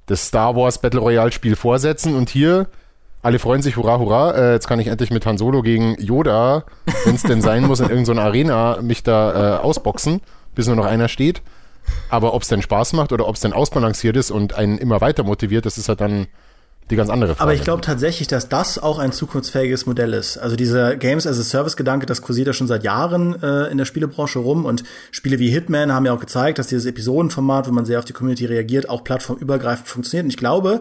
das 0.07 0.27
Star 0.27 0.55
Wars 0.55 0.79
Battle 0.79 1.01
Royale 1.01 1.31
Spiel 1.31 1.55
vorsetzen 1.55 2.15
und 2.15 2.29
hier 2.29 2.67
alle 3.21 3.39
freuen 3.39 3.61
sich, 3.61 3.75
hurra, 3.75 3.99
hurra, 3.99 4.31
äh, 4.31 4.53
jetzt 4.53 4.67
kann 4.67 4.79
ich 4.79 4.87
endlich 4.87 5.11
mit 5.11 5.25
Han 5.25 5.37
Solo 5.37 5.61
gegen 5.61 5.95
Yoda, 5.99 6.63
wenn 7.03 7.15
es 7.15 7.23
denn 7.23 7.41
sein 7.41 7.65
muss, 7.65 7.79
in 7.79 7.89
irgendeiner 7.89 8.21
Arena 8.21 8.79
mich 8.81 9.03
da 9.03 9.57
äh, 9.57 9.59
ausboxen, 9.59 10.21
bis 10.55 10.67
nur 10.67 10.75
noch 10.75 10.85
einer 10.85 11.09
steht. 11.09 11.41
Aber 12.09 12.33
ob 12.33 12.41
es 12.41 12.47
denn 12.47 12.61
Spaß 12.61 12.93
macht 12.93 13.11
oder 13.11 13.27
ob 13.27 13.35
es 13.35 13.41
denn 13.41 13.53
ausbalanciert 13.53 14.15
ist 14.15 14.31
und 14.31 14.53
einen 14.53 14.77
immer 14.77 15.01
weiter 15.01 15.23
motiviert, 15.23 15.65
das 15.65 15.77
ist 15.77 15.89
halt 15.89 16.01
dann 16.01 16.27
die 16.89 16.95
ganz 16.95 17.09
andere 17.09 17.35
Frage. 17.35 17.41
Aber 17.41 17.53
ich 17.53 17.63
glaube 17.63 17.81
tatsächlich, 17.81 18.27
dass 18.27 18.47
das 18.47 18.79
auch 18.79 18.97
ein 18.97 19.11
zukunftsfähiges 19.11 19.85
Modell 19.85 20.13
ist. 20.13 20.37
Also 20.37 20.55
dieser 20.55 20.95
Games 20.95 21.27
as 21.27 21.37
a 21.37 21.43
Service 21.43 21.75
Gedanke, 21.75 22.05
das 22.05 22.21
kursiert 22.21 22.47
ja 22.47 22.53
schon 22.53 22.67
seit 22.67 22.83
Jahren 22.83 23.41
äh, 23.43 23.65
in 23.67 23.77
der 23.77 23.85
Spielebranche 23.85 24.39
rum 24.39 24.65
und 24.65 24.83
Spiele 25.11 25.39
wie 25.39 25.49
Hitman 25.49 25.91
haben 25.91 26.05
ja 26.05 26.13
auch 26.13 26.19
gezeigt, 26.19 26.59
dass 26.59 26.67
dieses 26.67 26.85
Episodenformat, 26.85 27.67
wo 27.67 27.71
man 27.71 27.85
sehr 27.85 27.99
auf 27.99 28.05
die 28.05 28.13
Community 28.13 28.45
reagiert, 28.45 28.89
auch 28.89 29.03
plattformübergreifend 29.03 29.87
funktioniert. 29.87 30.25
Und 30.25 30.29
ich 30.29 30.37
glaube, 30.37 30.79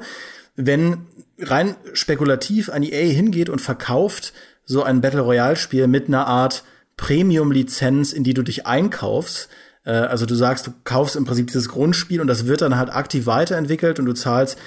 wenn 0.54 1.07
rein 1.38 1.74
spekulativ 1.92 2.70
an 2.70 2.82
EA 2.82 3.12
hingeht 3.12 3.48
und 3.48 3.61
verkauft 3.61 4.32
so 4.64 4.82
ein 4.82 5.00
Battle 5.00 5.20
Royale 5.20 5.57
Spiel 5.57 5.86
mit 5.86 6.09
einer 6.09 6.26
Art 6.26 6.64
Premium 6.96 7.52
Lizenz, 7.52 8.12
in 8.12 8.24
die 8.24 8.34
du 8.34 8.42
dich 8.42 8.66
einkaufst, 8.66 9.48
äh, 9.87 9.93
also 9.93 10.26
du 10.26 10.34
sagst, 10.34 10.66
du 10.66 10.72
kaufst 10.84 11.16
im 11.16 11.24
Prinzip 11.24 11.47
dieses 11.47 11.70
Grundspiel 11.70 12.20
und 12.20 12.26
das 12.26 12.47
wird 12.47 12.61
dann 12.61 12.76
halt 12.76 12.95
aktiv 12.95 13.24
weiterentwickelt 13.24 13.99
und 13.99 14.05
du 14.05 14.12
zahlst 14.12 14.59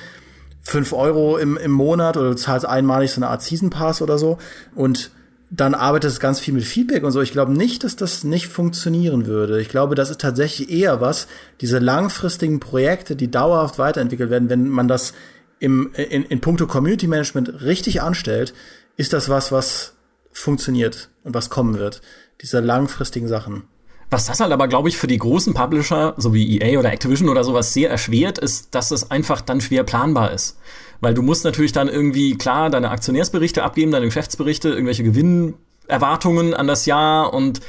fünf 0.61 0.93
Euro 0.93 1.37
im, 1.37 1.57
im 1.57 1.71
Monat 1.71 2.17
oder 2.17 2.29
du 2.31 2.35
zahlst 2.35 2.65
einmalig 2.65 3.11
so 3.11 3.21
eine 3.21 3.29
Art 3.29 3.43
Season 3.43 3.69
Pass 3.69 4.01
oder 4.01 4.17
so 4.17 4.39
und 4.73 5.11
dann 5.51 5.73
arbeitet 5.73 6.11
es 6.11 6.19
ganz 6.19 6.39
viel 6.39 6.53
mit 6.53 6.63
Feedback 6.63 7.03
und 7.03 7.11
so. 7.11 7.21
Ich 7.21 7.31
glaube 7.31 7.53
nicht, 7.53 7.83
dass 7.83 7.95
das 7.95 8.23
nicht 8.23 8.47
funktionieren 8.47 9.25
würde. 9.25 9.59
Ich 9.59 9.69
glaube, 9.69 9.95
das 9.95 10.11
ist 10.11 10.21
tatsächlich 10.21 10.69
eher 10.69 11.01
was, 11.01 11.27
diese 11.59 11.79
langfristigen 11.79 12.59
Projekte, 12.59 13.15
die 13.15 13.31
dauerhaft 13.31 13.79
weiterentwickelt 13.79 14.29
werden, 14.29 14.49
wenn 14.49 14.69
man 14.69 14.87
das 14.87 15.13
im, 15.59 15.91
in, 15.95 16.23
in 16.23 16.39
puncto 16.39 16.67
Community 16.67 17.07
Management 17.07 17.61
richtig 17.63 18.01
anstellt, 18.01 18.53
ist 18.95 19.11
das 19.11 19.27
was, 19.27 19.51
was 19.51 19.93
funktioniert 20.31 21.09
und 21.23 21.33
was 21.33 21.49
kommen 21.49 21.79
wird. 21.79 22.01
Diese 22.41 22.59
langfristigen 22.59 23.27
Sachen. 23.27 23.63
Was 24.09 24.25
das 24.25 24.39
halt 24.39 24.51
aber, 24.51 24.67
glaube 24.67 24.89
ich, 24.89 24.97
für 24.97 25.07
die 25.07 25.19
großen 25.19 25.53
Publisher, 25.53 26.15
so 26.17 26.33
wie 26.33 26.59
EA 26.59 26.79
oder 26.79 26.91
Activision 26.91 27.29
oder 27.29 27.43
sowas, 27.43 27.73
sehr 27.73 27.91
erschwert, 27.91 28.39
ist, 28.39 28.73
dass 28.73 28.89
es 28.89 29.11
einfach 29.11 29.41
dann 29.41 29.61
schwer 29.61 29.83
planbar 29.83 30.31
ist. 30.31 30.57
Weil 30.99 31.13
du 31.13 31.21
musst 31.21 31.45
natürlich 31.45 31.73
dann 31.73 31.87
irgendwie, 31.87 32.35
klar, 32.35 32.69
deine 32.69 32.89
Aktionärsberichte 32.89 33.63
abgeben, 33.63 33.91
deine 33.91 34.05
Geschäftsberichte, 34.05 34.69
irgendwelche 34.69 35.03
Gewinnerwartungen 35.03 36.55
an 36.55 36.67
das 36.67 36.87
Jahr 36.87 37.33
und 37.33 37.59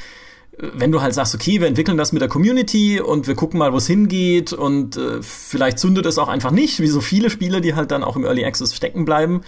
äh, 0.59 0.69
wenn 0.73 0.91
du 0.91 1.03
halt 1.03 1.13
sagst, 1.13 1.35
okay, 1.35 1.61
wir 1.61 1.67
entwickeln 1.67 1.99
das 1.99 2.13
mit 2.13 2.23
der 2.23 2.29
Community 2.29 3.01
und 3.01 3.27
wir 3.27 3.35
gucken 3.35 3.59
mal, 3.59 3.75
wo 3.75 3.77
es 3.77 3.87
hingeht 3.87 4.55
und 4.55 4.97
äh, 4.97 5.23
vielleicht 5.23 5.79
zündet 5.79 6.07
es 6.07 6.17
auch 6.17 6.29
einfach 6.29 6.53
nicht, 6.53 6.81
wie 6.81 6.89
so 6.89 7.03
viele 7.03 7.29
Spiele, 7.29 7.61
die 7.61 7.75
halt 7.75 7.91
dann 7.91 8.03
auch 8.03 8.17
im 8.17 8.25
Early 8.25 8.47
Access 8.47 8.75
stecken 8.75 9.05
bleiben, 9.05 9.43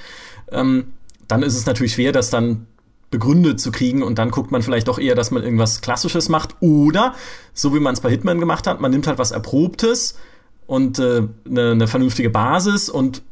ähm, 0.51 0.93
dann 1.27 1.43
ist 1.43 1.57
es 1.57 1.65
natürlich 1.65 1.95
schwer, 1.95 2.13
das 2.13 2.29
dann 2.29 2.67
begründet 3.13 3.61
zu 3.61 3.71
kriegen 3.71 4.03
und 4.03 4.19
dann 4.19 4.33
guckt 4.33 4.51
man 4.51 4.63
vielleicht 4.63 4.89
doch 4.89 4.99
eher, 4.99 5.15
dass 5.15 5.31
man 5.31 5.45
irgendwas 5.45 5.81
Klassisches 5.81 6.29
macht 6.29 6.57
oder, 6.59 7.15
so 7.55 7.73
wie 7.75 7.79
man 7.79 7.93
es 7.93 8.01
bei 8.01 8.11
Hitman 8.11 8.41
gemacht 8.41 8.67
hat, 8.67 8.81
man 8.81 8.91
nimmt 8.91 9.07
halt 9.07 9.19
was 9.19 9.31
Erprobtes 9.31 10.17
und 10.67 10.99
äh, 10.99 11.29
eine, 11.49 11.77
ne 11.77 11.87
vernünftige 11.87 12.31
Basis 12.31 12.89
und 12.89 13.23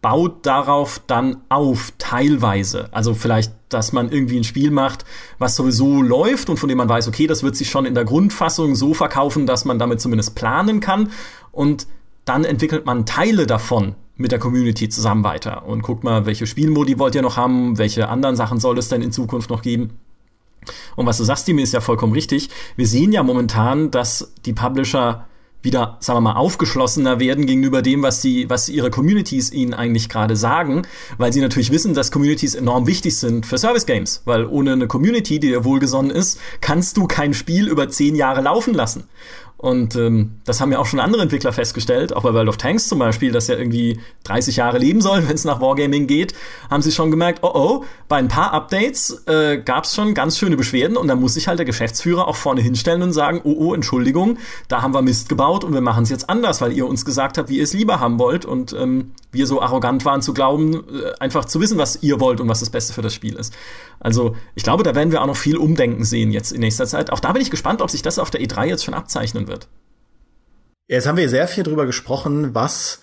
baut 0.00 0.46
darauf 0.46 1.00
dann 1.06 1.38
auf, 1.48 1.92
teilweise. 1.98 2.88
Also 2.92 3.14
vielleicht, 3.14 3.52
dass 3.68 3.92
man 3.92 4.10
irgendwie 4.10 4.38
ein 4.38 4.44
Spiel 4.44 4.70
macht, 4.70 5.04
was 5.38 5.56
sowieso 5.56 6.02
läuft 6.02 6.48
und 6.48 6.56
von 6.56 6.68
dem 6.68 6.78
man 6.78 6.88
weiß, 6.88 7.08
okay, 7.08 7.26
das 7.26 7.42
wird 7.42 7.56
sich 7.56 7.70
schon 7.70 7.84
in 7.84 7.94
der 7.94 8.04
Grundfassung 8.04 8.74
so 8.74 8.94
verkaufen, 8.94 9.46
dass 9.46 9.64
man 9.64 9.78
damit 9.78 10.00
zumindest 10.00 10.34
planen 10.34 10.80
kann. 10.80 11.10
Und 11.52 11.86
dann 12.24 12.44
entwickelt 12.44 12.86
man 12.86 13.06
Teile 13.06 13.46
davon 13.46 13.94
mit 14.18 14.32
der 14.32 14.38
Community 14.38 14.88
zusammen 14.88 15.24
weiter 15.24 15.64
und 15.66 15.82
guckt 15.82 16.04
mal, 16.04 16.26
welche 16.26 16.46
Spielmodi 16.46 16.98
wollt 16.98 17.14
ihr 17.14 17.22
noch 17.22 17.36
haben, 17.36 17.78
welche 17.78 18.08
anderen 18.08 18.36
Sachen 18.36 18.60
soll 18.60 18.76
es 18.76 18.88
denn 18.88 19.00
in 19.00 19.12
Zukunft 19.12 19.48
noch 19.48 19.62
geben. 19.62 19.90
Und 20.96 21.06
was 21.06 21.16
du 21.16 21.24
sagst, 21.24 21.48
Dimi, 21.48 21.62
ist 21.62 21.72
ja 21.72 21.80
vollkommen 21.80 22.12
richtig. 22.12 22.50
Wir 22.76 22.86
sehen 22.86 23.12
ja 23.12 23.22
momentan, 23.22 23.90
dass 23.90 24.32
die 24.44 24.52
Publisher 24.52 25.26
wieder, 25.62 25.96
sagen 26.00 26.18
wir 26.18 26.20
mal, 26.20 26.36
aufgeschlossener 26.36 27.18
werden 27.18 27.46
gegenüber 27.46 27.82
dem, 27.82 28.02
was 28.02 28.20
die, 28.20 28.48
was 28.48 28.68
ihre 28.68 28.90
Communities 28.90 29.50
ihnen 29.50 29.74
eigentlich 29.74 30.08
gerade 30.08 30.36
sagen, 30.36 30.82
weil 31.16 31.32
sie 31.32 31.40
natürlich 31.40 31.72
wissen, 31.72 31.94
dass 31.94 32.12
Communities 32.12 32.54
enorm 32.54 32.86
wichtig 32.86 33.16
sind 33.16 33.44
für 33.44 33.58
Service 33.58 33.86
Games, 33.86 34.22
weil 34.24 34.46
ohne 34.46 34.72
eine 34.72 34.86
Community, 34.86 35.40
die 35.40 35.48
dir 35.48 35.64
wohlgesonnen 35.64 36.12
ist, 36.12 36.38
kannst 36.60 36.96
du 36.96 37.06
kein 37.06 37.34
Spiel 37.34 37.68
über 37.68 37.88
zehn 37.88 38.14
Jahre 38.14 38.42
laufen 38.42 38.72
lassen. 38.72 39.04
Und 39.60 39.96
ähm, 39.96 40.36
das 40.44 40.60
haben 40.60 40.70
ja 40.70 40.78
auch 40.78 40.86
schon 40.86 41.00
andere 41.00 41.20
Entwickler 41.20 41.52
festgestellt, 41.52 42.14
auch 42.14 42.22
bei 42.22 42.32
World 42.32 42.48
of 42.48 42.58
Tanks 42.58 42.86
zum 42.86 43.00
Beispiel, 43.00 43.32
das 43.32 43.48
ja 43.48 43.56
irgendwie 43.56 43.98
30 44.22 44.54
Jahre 44.54 44.78
leben 44.78 45.00
soll, 45.00 45.24
wenn 45.28 45.34
es 45.34 45.44
nach 45.44 45.60
Wargaming 45.60 46.06
geht, 46.06 46.32
haben 46.70 46.80
sie 46.80 46.92
schon 46.92 47.10
gemerkt, 47.10 47.40
oh 47.42 47.50
oh, 47.52 47.84
bei 48.06 48.18
ein 48.18 48.28
paar 48.28 48.52
Updates 48.52 49.24
äh, 49.26 49.58
gab 49.58 49.82
es 49.82 49.96
schon 49.96 50.14
ganz 50.14 50.38
schöne 50.38 50.56
Beschwerden 50.56 50.96
und 50.96 51.08
da 51.08 51.16
muss 51.16 51.34
sich 51.34 51.48
halt 51.48 51.58
der 51.58 51.66
Geschäftsführer 51.66 52.28
auch 52.28 52.36
vorne 52.36 52.60
hinstellen 52.60 53.02
und 53.02 53.12
sagen, 53.12 53.40
oh 53.42 53.56
oh, 53.58 53.74
Entschuldigung, 53.74 54.38
da 54.68 54.82
haben 54.82 54.94
wir 54.94 55.02
Mist 55.02 55.28
gebaut 55.28 55.64
und 55.64 55.74
wir 55.74 55.80
machen 55.80 56.04
es 56.04 56.10
jetzt 56.10 56.30
anders, 56.30 56.60
weil 56.60 56.72
ihr 56.72 56.86
uns 56.86 57.04
gesagt 57.04 57.36
habt, 57.36 57.48
wie 57.48 57.56
ihr 57.56 57.64
es 57.64 57.72
lieber 57.72 57.98
haben 57.98 58.20
wollt 58.20 58.44
und 58.44 58.72
ähm, 58.74 59.10
wir 59.32 59.48
so 59.48 59.60
arrogant 59.60 60.04
waren 60.04 60.22
zu 60.22 60.34
glauben, 60.34 60.74
äh, 60.74 61.18
einfach 61.18 61.44
zu 61.46 61.60
wissen, 61.60 61.78
was 61.78 62.00
ihr 62.00 62.20
wollt 62.20 62.40
und 62.40 62.48
was 62.48 62.60
das 62.60 62.70
Beste 62.70 62.92
für 62.92 63.02
das 63.02 63.12
Spiel 63.12 63.34
ist. 63.34 63.52
Also 64.00 64.36
ich 64.54 64.62
glaube, 64.62 64.82
da 64.82 64.94
werden 64.94 65.12
wir 65.12 65.22
auch 65.22 65.26
noch 65.26 65.36
viel 65.36 65.56
Umdenken 65.56 66.04
sehen 66.04 66.30
jetzt 66.30 66.52
in 66.52 66.60
nächster 66.60 66.86
Zeit. 66.86 67.10
Auch 67.10 67.20
da 67.20 67.32
bin 67.32 67.42
ich 67.42 67.50
gespannt, 67.50 67.82
ob 67.82 67.90
sich 67.90 68.02
das 68.02 68.18
auf 68.18 68.30
der 68.30 68.40
E3 68.40 68.66
jetzt 68.66 68.84
schon 68.84 68.94
abzeichnen 68.94 69.48
wird. 69.48 69.68
Jetzt 70.86 71.06
haben 71.06 71.18
wir 71.18 71.28
sehr 71.28 71.48
viel 71.48 71.64
drüber 71.64 71.84
gesprochen, 71.84 72.54
was 72.54 73.02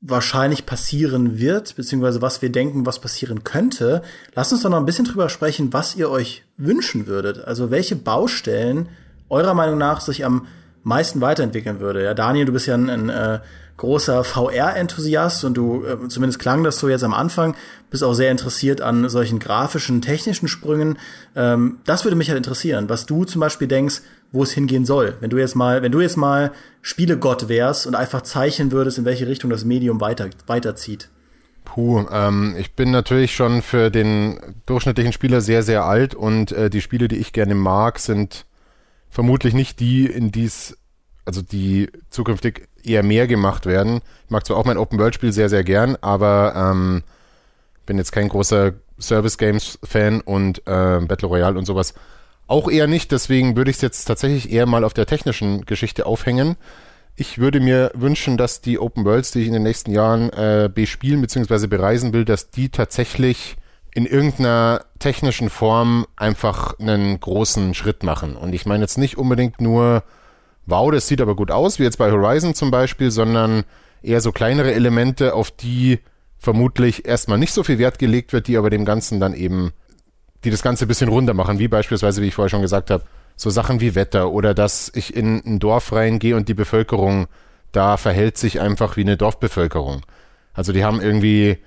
wahrscheinlich 0.00 0.64
passieren 0.64 1.38
wird, 1.38 1.76
beziehungsweise 1.76 2.22
was 2.22 2.40
wir 2.40 2.50
denken, 2.50 2.86
was 2.86 3.00
passieren 3.00 3.44
könnte. 3.44 4.02
Lasst 4.34 4.52
uns 4.52 4.62
doch 4.62 4.70
noch 4.70 4.78
ein 4.78 4.86
bisschen 4.86 5.04
drüber 5.04 5.28
sprechen, 5.28 5.72
was 5.72 5.94
ihr 5.94 6.10
euch 6.10 6.42
wünschen 6.56 7.06
würdet. 7.06 7.44
Also 7.44 7.70
welche 7.70 7.96
Baustellen 7.96 8.88
eurer 9.28 9.54
Meinung 9.54 9.78
nach 9.78 10.00
sich 10.00 10.24
am 10.24 10.46
meisten 10.82 11.20
weiterentwickeln 11.20 11.80
würde. 11.80 12.02
Ja, 12.02 12.14
Daniel, 12.14 12.46
du 12.46 12.52
bist 12.52 12.66
ja 12.66 12.74
ein, 12.74 12.88
ein 12.88 13.08
äh, 13.08 13.40
großer 13.80 14.24
VR-Enthusiast 14.24 15.44
und 15.44 15.54
du, 15.54 15.84
äh, 15.84 16.08
zumindest 16.08 16.38
klang 16.38 16.62
das 16.64 16.78
so 16.78 16.88
jetzt 16.88 17.02
am 17.02 17.14
Anfang, 17.14 17.56
bist 17.90 18.04
auch 18.04 18.12
sehr 18.12 18.30
interessiert 18.30 18.82
an 18.82 19.08
solchen 19.08 19.38
grafischen, 19.38 20.02
technischen 20.02 20.48
Sprüngen. 20.48 20.98
Ähm, 21.34 21.78
das 21.86 22.04
würde 22.04 22.16
mich 22.16 22.28
halt 22.28 22.36
interessieren, 22.36 22.88
was 22.88 23.06
du 23.06 23.24
zum 23.24 23.40
Beispiel 23.40 23.68
denkst, 23.68 24.02
wo 24.32 24.42
es 24.42 24.52
hingehen 24.52 24.84
soll. 24.84 25.16
Wenn 25.20 25.30
du 25.30 25.38
jetzt 25.38 25.56
mal, 25.56 25.82
wenn 25.82 25.92
du 25.92 26.00
jetzt 26.00 26.16
mal 26.16 26.52
Spielegott 26.82 27.48
wärst 27.48 27.86
und 27.86 27.94
einfach 27.94 28.20
zeichnen 28.20 28.70
würdest, 28.70 28.98
in 28.98 29.06
welche 29.06 29.26
Richtung 29.26 29.50
das 29.50 29.64
Medium 29.64 30.00
weiter, 30.00 30.28
weiterzieht. 30.46 31.08
Puh, 31.64 32.04
ähm, 32.12 32.54
ich 32.58 32.74
bin 32.74 32.90
natürlich 32.90 33.34
schon 33.34 33.62
für 33.62 33.90
den 33.90 34.40
durchschnittlichen 34.66 35.12
Spieler 35.12 35.40
sehr, 35.40 35.62
sehr 35.62 35.84
alt 35.84 36.14
und 36.14 36.52
äh, 36.52 36.68
die 36.68 36.80
Spiele, 36.80 37.08
die 37.08 37.16
ich 37.16 37.32
gerne 37.32 37.54
mag, 37.54 37.98
sind 37.98 38.44
vermutlich 39.10 39.54
nicht 39.54 39.80
die, 39.80 40.06
in 40.06 40.32
die 40.32 40.44
es 40.44 40.76
also 41.24 41.42
die 41.42 41.90
zukünftig 42.10 42.68
eher 42.82 43.02
mehr 43.02 43.26
gemacht 43.26 43.66
werden. 43.66 44.00
Ich 44.24 44.30
mag 44.30 44.46
zwar 44.46 44.56
auch 44.56 44.64
mein 44.64 44.78
Open-World-Spiel 44.78 45.32
sehr, 45.32 45.48
sehr 45.48 45.64
gern, 45.64 45.96
aber 46.00 46.54
ähm, 46.56 47.02
bin 47.86 47.98
jetzt 47.98 48.12
kein 48.12 48.28
großer 48.28 48.72
Service-Games-Fan 48.98 50.20
und 50.22 50.58
äh, 50.66 51.00
Battle 51.00 51.28
Royale 51.28 51.58
und 51.58 51.66
sowas 51.66 51.94
auch 52.46 52.70
eher 52.70 52.86
nicht. 52.86 53.12
Deswegen 53.12 53.56
würde 53.56 53.70
ich 53.70 53.76
es 53.76 53.82
jetzt 53.82 54.04
tatsächlich 54.04 54.50
eher 54.50 54.66
mal 54.66 54.84
auf 54.84 54.94
der 54.94 55.06
technischen 55.06 55.64
Geschichte 55.66 56.06
aufhängen. 56.06 56.56
Ich 57.16 57.38
würde 57.38 57.60
mir 57.60 57.92
wünschen, 57.94 58.36
dass 58.36 58.60
die 58.60 58.78
Open 58.78 59.04
Worlds, 59.04 59.30
die 59.30 59.40
ich 59.40 59.46
in 59.46 59.52
den 59.52 59.62
nächsten 59.62 59.92
Jahren 59.92 60.30
äh, 60.30 60.70
bespielen 60.72 61.20
bzw. 61.20 61.66
bereisen 61.66 62.12
will, 62.12 62.24
dass 62.24 62.50
die 62.50 62.70
tatsächlich 62.70 63.56
in 63.94 64.06
irgendeiner 64.06 64.84
technischen 64.98 65.50
Form 65.50 66.06
einfach 66.16 66.78
einen 66.78 67.18
großen 67.18 67.74
Schritt 67.74 68.02
machen. 68.02 68.36
Und 68.36 68.54
ich 68.54 68.66
meine 68.66 68.82
jetzt 68.82 68.98
nicht 68.98 69.18
unbedingt 69.18 69.60
nur, 69.60 70.04
wow, 70.66 70.90
das 70.90 71.08
sieht 71.08 71.20
aber 71.20 71.34
gut 71.34 71.50
aus, 71.50 71.78
wie 71.78 71.84
jetzt 71.84 71.98
bei 71.98 72.10
Horizon 72.10 72.54
zum 72.54 72.70
Beispiel, 72.70 73.10
sondern 73.10 73.64
eher 74.02 74.20
so 74.20 74.32
kleinere 74.32 74.72
Elemente, 74.72 75.34
auf 75.34 75.50
die 75.50 75.98
vermutlich 76.38 77.04
erstmal 77.04 77.38
nicht 77.38 77.52
so 77.52 77.62
viel 77.62 77.78
Wert 77.78 77.98
gelegt 77.98 78.32
wird, 78.32 78.46
die 78.46 78.56
aber 78.56 78.70
dem 78.70 78.84
Ganzen 78.84 79.20
dann 79.20 79.34
eben, 79.34 79.72
die 80.44 80.50
das 80.50 80.62
Ganze 80.62 80.86
ein 80.86 80.88
bisschen 80.88 81.08
runter 81.08 81.34
machen, 81.34 81.58
wie 81.58 81.68
beispielsweise, 81.68 82.22
wie 82.22 82.28
ich 82.28 82.34
vorher 82.34 82.48
schon 82.48 82.62
gesagt 82.62 82.90
habe, 82.90 83.04
so 83.36 83.50
Sachen 83.50 83.80
wie 83.80 83.94
Wetter 83.94 84.30
oder 84.30 84.54
dass 84.54 84.90
ich 84.94 85.14
in 85.16 85.42
ein 85.44 85.58
Dorf 85.58 85.92
reingehe 85.92 86.36
und 86.36 86.48
die 86.48 86.54
Bevölkerung 86.54 87.26
da 87.72 87.96
verhält 87.96 88.36
sich 88.36 88.60
einfach 88.60 88.96
wie 88.96 89.02
eine 89.02 89.16
Dorfbevölkerung. 89.16 90.02
Also 90.52 90.72
die 90.72 90.84
haben 90.84 91.00
irgendwie 91.00 91.58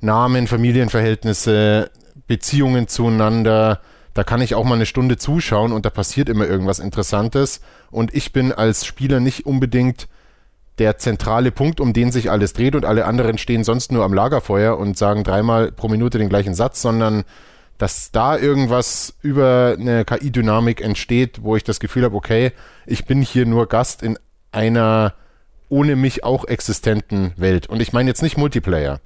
Namen, 0.00 0.46
Familienverhältnisse, 0.46 1.90
Beziehungen 2.26 2.88
zueinander. 2.88 3.80
Da 4.14 4.24
kann 4.24 4.40
ich 4.40 4.54
auch 4.54 4.64
mal 4.64 4.74
eine 4.74 4.86
Stunde 4.86 5.16
zuschauen 5.16 5.72
und 5.72 5.84
da 5.84 5.90
passiert 5.90 6.28
immer 6.28 6.46
irgendwas 6.46 6.78
Interessantes. 6.78 7.60
Und 7.90 8.14
ich 8.14 8.32
bin 8.32 8.52
als 8.52 8.84
Spieler 8.84 9.20
nicht 9.20 9.46
unbedingt 9.46 10.08
der 10.78 10.98
zentrale 10.98 11.50
Punkt, 11.50 11.80
um 11.80 11.92
den 11.92 12.12
sich 12.12 12.30
alles 12.30 12.52
dreht 12.52 12.74
und 12.74 12.84
alle 12.84 13.04
anderen 13.04 13.38
stehen 13.38 13.64
sonst 13.64 13.92
nur 13.92 14.04
am 14.04 14.14
Lagerfeuer 14.14 14.78
und 14.78 14.96
sagen 14.96 15.24
dreimal 15.24 15.72
pro 15.72 15.88
Minute 15.88 16.18
den 16.18 16.28
gleichen 16.28 16.54
Satz, 16.54 16.82
sondern 16.82 17.24
dass 17.78 18.10
da 18.10 18.36
irgendwas 18.36 19.14
über 19.22 19.76
eine 19.78 20.04
KI-Dynamik 20.04 20.80
entsteht, 20.80 21.42
wo 21.42 21.56
ich 21.56 21.64
das 21.64 21.80
Gefühl 21.80 22.04
habe, 22.04 22.16
okay, 22.16 22.52
ich 22.86 23.06
bin 23.06 23.22
hier 23.22 23.46
nur 23.46 23.68
Gast 23.68 24.02
in 24.02 24.18
einer 24.50 25.14
ohne 25.68 25.96
mich 25.96 26.24
auch 26.24 26.44
existenten 26.46 27.32
Welt. 27.36 27.68
Und 27.68 27.80
ich 27.80 27.92
meine 27.92 28.08
jetzt 28.08 28.22
nicht 28.22 28.36
Multiplayer. 28.36 29.00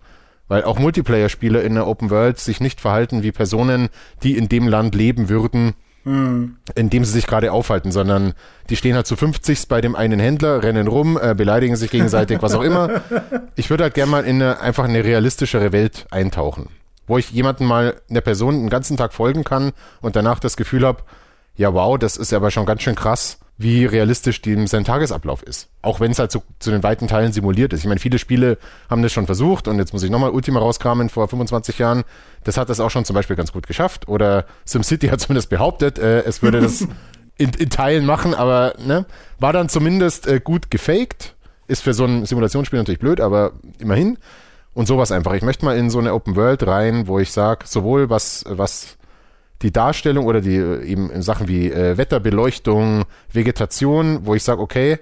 Weil 0.52 0.64
auch 0.64 0.78
Multiplayer-Spieler 0.78 1.62
in 1.62 1.76
der 1.76 1.86
Open 1.86 2.10
World 2.10 2.38
sich 2.38 2.60
nicht 2.60 2.78
verhalten 2.78 3.22
wie 3.22 3.32
Personen, 3.32 3.88
die 4.22 4.36
in 4.36 4.50
dem 4.50 4.68
Land 4.68 4.94
leben 4.94 5.30
würden, 5.30 5.72
hm. 6.02 6.58
in 6.74 6.90
dem 6.90 7.06
sie 7.06 7.12
sich 7.12 7.26
gerade 7.26 7.52
aufhalten, 7.52 7.90
sondern 7.90 8.34
die 8.68 8.76
stehen 8.76 8.94
halt 8.94 9.06
zu 9.06 9.16
50 9.16 9.66
bei 9.68 9.80
dem 9.80 9.96
einen 9.96 10.20
Händler, 10.20 10.62
rennen 10.62 10.88
rum, 10.88 11.18
äh, 11.18 11.34
beleidigen 11.34 11.74
sich 11.74 11.90
gegenseitig, 11.90 12.42
was 12.42 12.54
auch 12.54 12.60
immer. 12.60 13.00
Ich 13.56 13.70
würde 13.70 13.84
halt 13.84 13.94
gerne 13.94 14.10
mal 14.10 14.24
in 14.26 14.42
eine, 14.42 14.60
einfach 14.60 14.84
eine 14.84 15.02
realistischere 15.02 15.72
Welt 15.72 16.04
eintauchen, 16.10 16.68
wo 17.06 17.16
ich 17.16 17.30
jemanden 17.30 17.64
mal, 17.64 17.96
einer 18.10 18.20
Person 18.20 18.60
den 18.60 18.68
ganzen 18.68 18.98
Tag 18.98 19.14
folgen 19.14 19.44
kann 19.44 19.72
und 20.02 20.16
danach 20.16 20.38
das 20.38 20.58
Gefühl 20.58 20.84
habe, 20.84 21.02
ja 21.56 21.72
wow, 21.72 21.96
das 21.96 22.18
ist 22.18 22.34
aber 22.34 22.50
schon 22.50 22.66
ganz 22.66 22.82
schön 22.82 22.94
krass 22.94 23.38
wie 23.62 23.84
realistisch 23.84 24.42
dem 24.42 24.66
sein 24.66 24.84
Tagesablauf 24.84 25.42
ist. 25.42 25.68
Auch 25.82 26.00
wenn 26.00 26.10
es 26.10 26.18
halt 26.18 26.30
zu, 26.30 26.42
zu 26.58 26.70
den 26.70 26.82
weiten 26.82 27.08
Teilen 27.08 27.32
simuliert 27.32 27.72
ist. 27.72 27.80
Ich 27.80 27.86
meine, 27.86 28.00
viele 28.00 28.18
Spiele 28.18 28.58
haben 28.90 29.02
das 29.02 29.12
schon 29.12 29.26
versucht 29.26 29.68
und 29.68 29.78
jetzt 29.78 29.92
muss 29.92 30.02
ich 30.02 30.10
nochmal 30.10 30.30
Ultima 30.30 30.60
rauskramen 30.60 31.08
vor 31.08 31.28
25 31.28 31.78
Jahren. 31.78 32.04
Das 32.44 32.56
hat 32.56 32.68
das 32.68 32.80
auch 32.80 32.90
schon 32.90 33.04
zum 33.04 33.14
Beispiel 33.14 33.36
ganz 33.36 33.52
gut 33.52 33.66
geschafft. 33.66 34.08
Oder 34.08 34.46
SimCity 34.64 35.08
hat 35.08 35.20
zumindest 35.20 35.50
behauptet, 35.50 35.98
äh, 35.98 36.20
es 36.22 36.42
würde 36.42 36.60
das 36.60 36.82
in, 37.38 37.50
in, 37.50 37.70
Teilen 37.70 38.06
machen, 38.06 38.34
aber 38.34 38.74
ne, 38.84 39.06
war 39.38 39.52
dann 39.52 39.68
zumindest 39.68 40.26
äh, 40.26 40.40
gut 40.40 40.70
gefaked. 40.70 41.34
Ist 41.68 41.82
für 41.82 41.94
so 41.94 42.04
ein 42.04 42.26
Simulationsspiel 42.26 42.78
natürlich 42.78 43.00
blöd, 43.00 43.20
aber 43.20 43.52
immerhin. 43.78 44.18
Und 44.74 44.86
sowas 44.86 45.12
einfach. 45.12 45.34
Ich 45.34 45.42
möchte 45.42 45.64
mal 45.64 45.76
in 45.76 45.90
so 45.90 45.98
eine 45.98 46.14
Open 46.14 46.34
World 46.34 46.66
rein, 46.66 47.06
wo 47.06 47.18
ich 47.18 47.30
sage, 47.30 47.66
sowohl 47.66 48.08
was, 48.08 48.44
was 48.48 48.96
die 49.62 49.72
Darstellung 49.72 50.26
oder 50.26 50.40
die 50.40 50.56
eben 50.56 51.10
in 51.10 51.22
Sachen 51.22 51.48
wie 51.48 51.70
äh, 51.70 51.96
Wetterbeleuchtung, 51.96 53.04
Vegetation, 53.32 54.26
wo 54.26 54.34
ich 54.34 54.42
sage, 54.42 54.60
okay, 54.60 54.98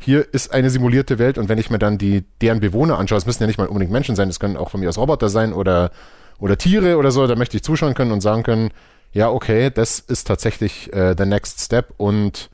hier 0.00 0.26
ist 0.32 0.52
eine 0.52 0.70
simulierte 0.70 1.18
Welt 1.18 1.38
und 1.38 1.48
wenn 1.48 1.58
ich 1.58 1.70
mir 1.70 1.78
dann 1.78 1.98
die 1.98 2.24
deren 2.40 2.60
Bewohner 2.60 2.98
anschaue, 2.98 3.18
es 3.18 3.26
müssen 3.26 3.42
ja 3.42 3.46
nicht 3.46 3.58
mal 3.58 3.68
unbedingt 3.68 3.92
Menschen 3.92 4.16
sein, 4.16 4.28
es 4.28 4.40
können 4.40 4.56
auch 4.56 4.70
von 4.70 4.80
mir 4.80 4.88
aus 4.88 4.98
Roboter 4.98 5.28
sein 5.28 5.52
oder 5.52 5.90
oder 6.38 6.58
Tiere 6.58 6.96
oder 6.96 7.12
so, 7.12 7.26
da 7.26 7.36
möchte 7.36 7.56
ich 7.56 7.62
zuschauen 7.62 7.94
können 7.94 8.10
und 8.10 8.20
sagen 8.20 8.42
können, 8.42 8.70
ja, 9.12 9.30
okay, 9.30 9.70
das 9.70 10.00
ist 10.00 10.26
tatsächlich 10.26 10.92
äh, 10.92 11.14
the 11.16 11.24
next 11.24 11.60
step 11.60 11.94
und 11.98 12.50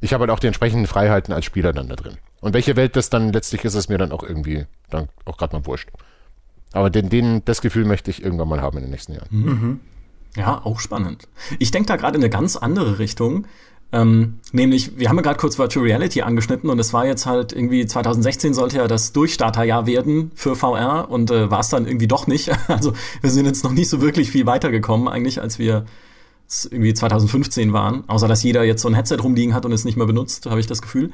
ich 0.00 0.12
habe 0.12 0.22
halt 0.22 0.30
auch 0.30 0.40
die 0.40 0.46
entsprechenden 0.46 0.86
Freiheiten 0.86 1.32
als 1.32 1.44
Spieler 1.44 1.72
dann 1.72 1.88
da 1.88 1.96
drin. 1.96 2.18
Und 2.40 2.54
welche 2.54 2.76
Welt 2.76 2.94
das 2.96 3.10
dann 3.10 3.32
letztlich 3.32 3.64
ist, 3.64 3.74
ist 3.74 3.88
mir 3.88 3.98
dann 3.98 4.12
auch 4.12 4.22
irgendwie 4.22 4.66
dann 4.90 5.08
auch 5.24 5.38
gerade 5.38 5.56
mal 5.56 5.66
wurscht. 5.66 5.88
Aber 6.72 6.90
den, 6.90 7.08
den, 7.08 7.44
das 7.44 7.60
Gefühl 7.60 7.84
möchte 7.84 8.10
ich 8.10 8.22
irgendwann 8.22 8.48
mal 8.48 8.60
haben 8.60 8.76
in 8.76 8.84
den 8.84 8.90
nächsten 8.90 9.14
Jahren. 9.14 9.28
Mhm. 9.30 9.80
Ja, 10.36 10.60
auch 10.64 10.80
spannend. 10.80 11.28
Ich 11.58 11.70
denke 11.70 11.88
da 11.88 11.96
gerade 11.96 12.16
in 12.16 12.22
eine 12.22 12.30
ganz 12.30 12.56
andere 12.56 12.98
Richtung. 12.98 13.46
Ähm, 13.90 14.40
nämlich, 14.52 14.98
wir 14.98 15.08
haben 15.08 15.16
ja 15.16 15.22
gerade 15.22 15.38
kurz 15.38 15.58
Virtual 15.58 15.84
Reality 15.84 16.20
angeschnitten 16.20 16.68
und 16.68 16.78
es 16.78 16.92
war 16.92 17.06
jetzt 17.06 17.24
halt 17.24 17.54
irgendwie 17.54 17.86
2016 17.86 18.52
sollte 18.52 18.76
ja 18.76 18.86
das 18.86 19.12
Durchstarterjahr 19.12 19.86
werden 19.86 20.30
für 20.34 20.56
VR 20.56 21.10
und 21.10 21.30
äh, 21.30 21.50
war 21.50 21.60
es 21.60 21.70
dann 21.70 21.86
irgendwie 21.86 22.08
doch 22.08 22.26
nicht. 22.26 22.50
Also 22.68 22.92
wir 23.22 23.30
sind 23.30 23.46
jetzt 23.46 23.64
noch 23.64 23.72
nicht 23.72 23.88
so 23.88 24.02
wirklich 24.02 24.30
viel 24.30 24.44
weitergekommen 24.44 25.08
eigentlich, 25.08 25.40
als 25.40 25.58
wir 25.58 25.86
irgendwie 26.70 26.92
2015 26.94 27.72
waren. 27.72 28.04
Außer 28.08 28.28
dass 28.28 28.42
jeder 28.42 28.62
jetzt 28.62 28.82
so 28.82 28.88
ein 28.88 28.94
Headset 28.94 29.16
rumliegen 29.16 29.54
hat 29.54 29.64
und 29.64 29.72
es 29.72 29.84
nicht 29.84 29.96
mehr 29.96 30.06
benutzt, 30.06 30.46
habe 30.46 30.60
ich 30.60 30.66
das 30.66 30.82
Gefühl. 30.82 31.12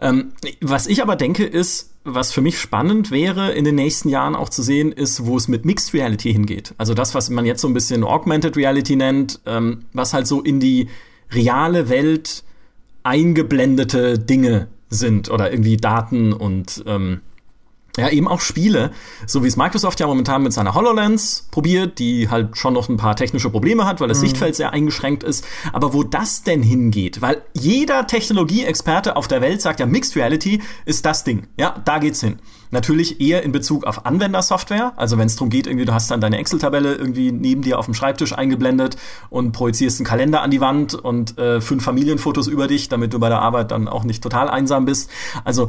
Ähm, 0.00 0.32
was 0.60 0.86
ich 0.86 1.02
aber 1.02 1.14
denke, 1.14 1.44
ist, 1.44 1.90
was 2.04 2.32
für 2.32 2.40
mich 2.40 2.58
spannend 2.58 3.10
wäre, 3.10 3.52
in 3.52 3.64
den 3.64 3.74
nächsten 3.74 4.08
Jahren 4.08 4.34
auch 4.34 4.48
zu 4.48 4.62
sehen, 4.62 4.92
ist, 4.92 5.26
wo 5.26 5.36
es 5.36 5.46
mit 5.46 5.66
Mixed 5.66 5.92
Reality 5.92 6.32
hingeht. 6.32 6.74
Also 6.78 6.94
das, 6.94 7.14
was 7.14 7.28
man 7.28 7.44
jetzt 7.44 7.60
so 7.60 7.68
ein 7.68 7.74
bisschen 7.74 8.02
Augmented 8.02 8.56
Reality 8.56 8.96
nennt, 8.96 9.40
ähm, 9.44 9.84
was 9.92 10.14
halt 10.14 10.26
so 10.26 10.40
in 10.40 10.58
die 10.58 10.88
reale 11.30 11.90
Welt 11.90 12.42
eingeblendete 13.02 14.18
Dinge 14.18 14.68
sind 14.88 15.30
oder 15.30 15.52
irgendwie 15.52 15.76
Daten 15.76 16.32
und 16.32 16.82
ähm, 16.86 17.20
ja, 17.96 18.08
eben 18.08 18.28
auch 18.28 18.40
Spiele, 18.40 18.92
so 19.26 19.42
wie 19.42 19.48
es 19.48 19.56
Microsoft 19.56 20.00
ja 20.00 20.06
momentan 20.06 20.42
mit 20.42 20.52
seiner 20.52 20.74
HoloLens 20.74 21.48
probiert, 21.50 21.98
die 21.98 22.28
halt 22.28 22.56
schon 22.56 22.74
noch 22.74 22.88
ein 22.88 22.96
paar 22.96 23.16
technische 23.16 23.50
Probleme 23.50 23.84
hat, 23.84 24.00
weil 24.00 24.08
das 24.08 24.18
mhm. 24.18 24.22
Sichtfeld 24.22 24.54
sehr 24.54 24.72
eingeschränkt 24.72 25.22
ist. 25.22 25.44
Aber 25.72 25.92
wo 25.92 26.04
das 26.04 26.42
denn 26.42 26.62
hingeht, 26.62 27.20
weil 27.20 27.42
jeder 27.52 28.06
Technologieexperte 28.06 29.16
auf 29.16 29.28
der 29.28 29.40
Welt 29.40 29.60
sagt 29.60 29.80
ja, 29.80 29.86
Mixed 29.86 30.16
Reality 30.16 30.62
ist 30.84 31.04
das 31.04 31.24
Ding. 31.24 31.48
Ja, 31.56 31.80
da 31.84 31.98
geht's 31.98 32.20
hin. 32.20 32.38
Natürlich 32.72 33.20
eher 33.20 33.42
in 33.42 33.50
Bezug 33.50 33.84
auf 33.84 34.06
Anwendersoftware. 34.06 34.92
Also 34.96 35.18
wenn 35.18 35.26
es 35.26 35.34
darum 35.34 35.50
geht, 35.50 35.66
irgendwie, 35.66 35.86
du 35.86 35.92
hast 35.92 36.10
dann 36.10 36.20
deine 36.20 36.38
Excel-Tabelle 36.38 36.94
irgendwie 36.94 37.32
neben 37.32 37.62
dir 37.62 37.78
auf 37.80 37.86
dem 37.86 37.94
Schreibtisch 37.94 38.32
eingeblendet 38.32 38.96
und 39.28 39.50
projizierst 39.50 39.98
einen 39.98 40.06
Kalender 40.06 40.42
an 40.42 40.52
die 40.52 40.60
Wand 40.60 40.94
und 40.94 41.36
äh, 41.38 41.60
fünf 41.60 41.82
Familienfotos 41.82 42.46
über 42.46 42.68
dich, 42.68 42.88
damit 42.88 43.12
du 43.12 43.18
bei 43.18 43.28
der 43.28 43.42
Arbeit 43.42 43.72
dann 43.72 43.88
auch 43.88 44.04
nicht 44.04 44.22
total 44.22 44.48
einsam 44.48 44.84
bist. 44.84 45.10
Also 45.44 45.68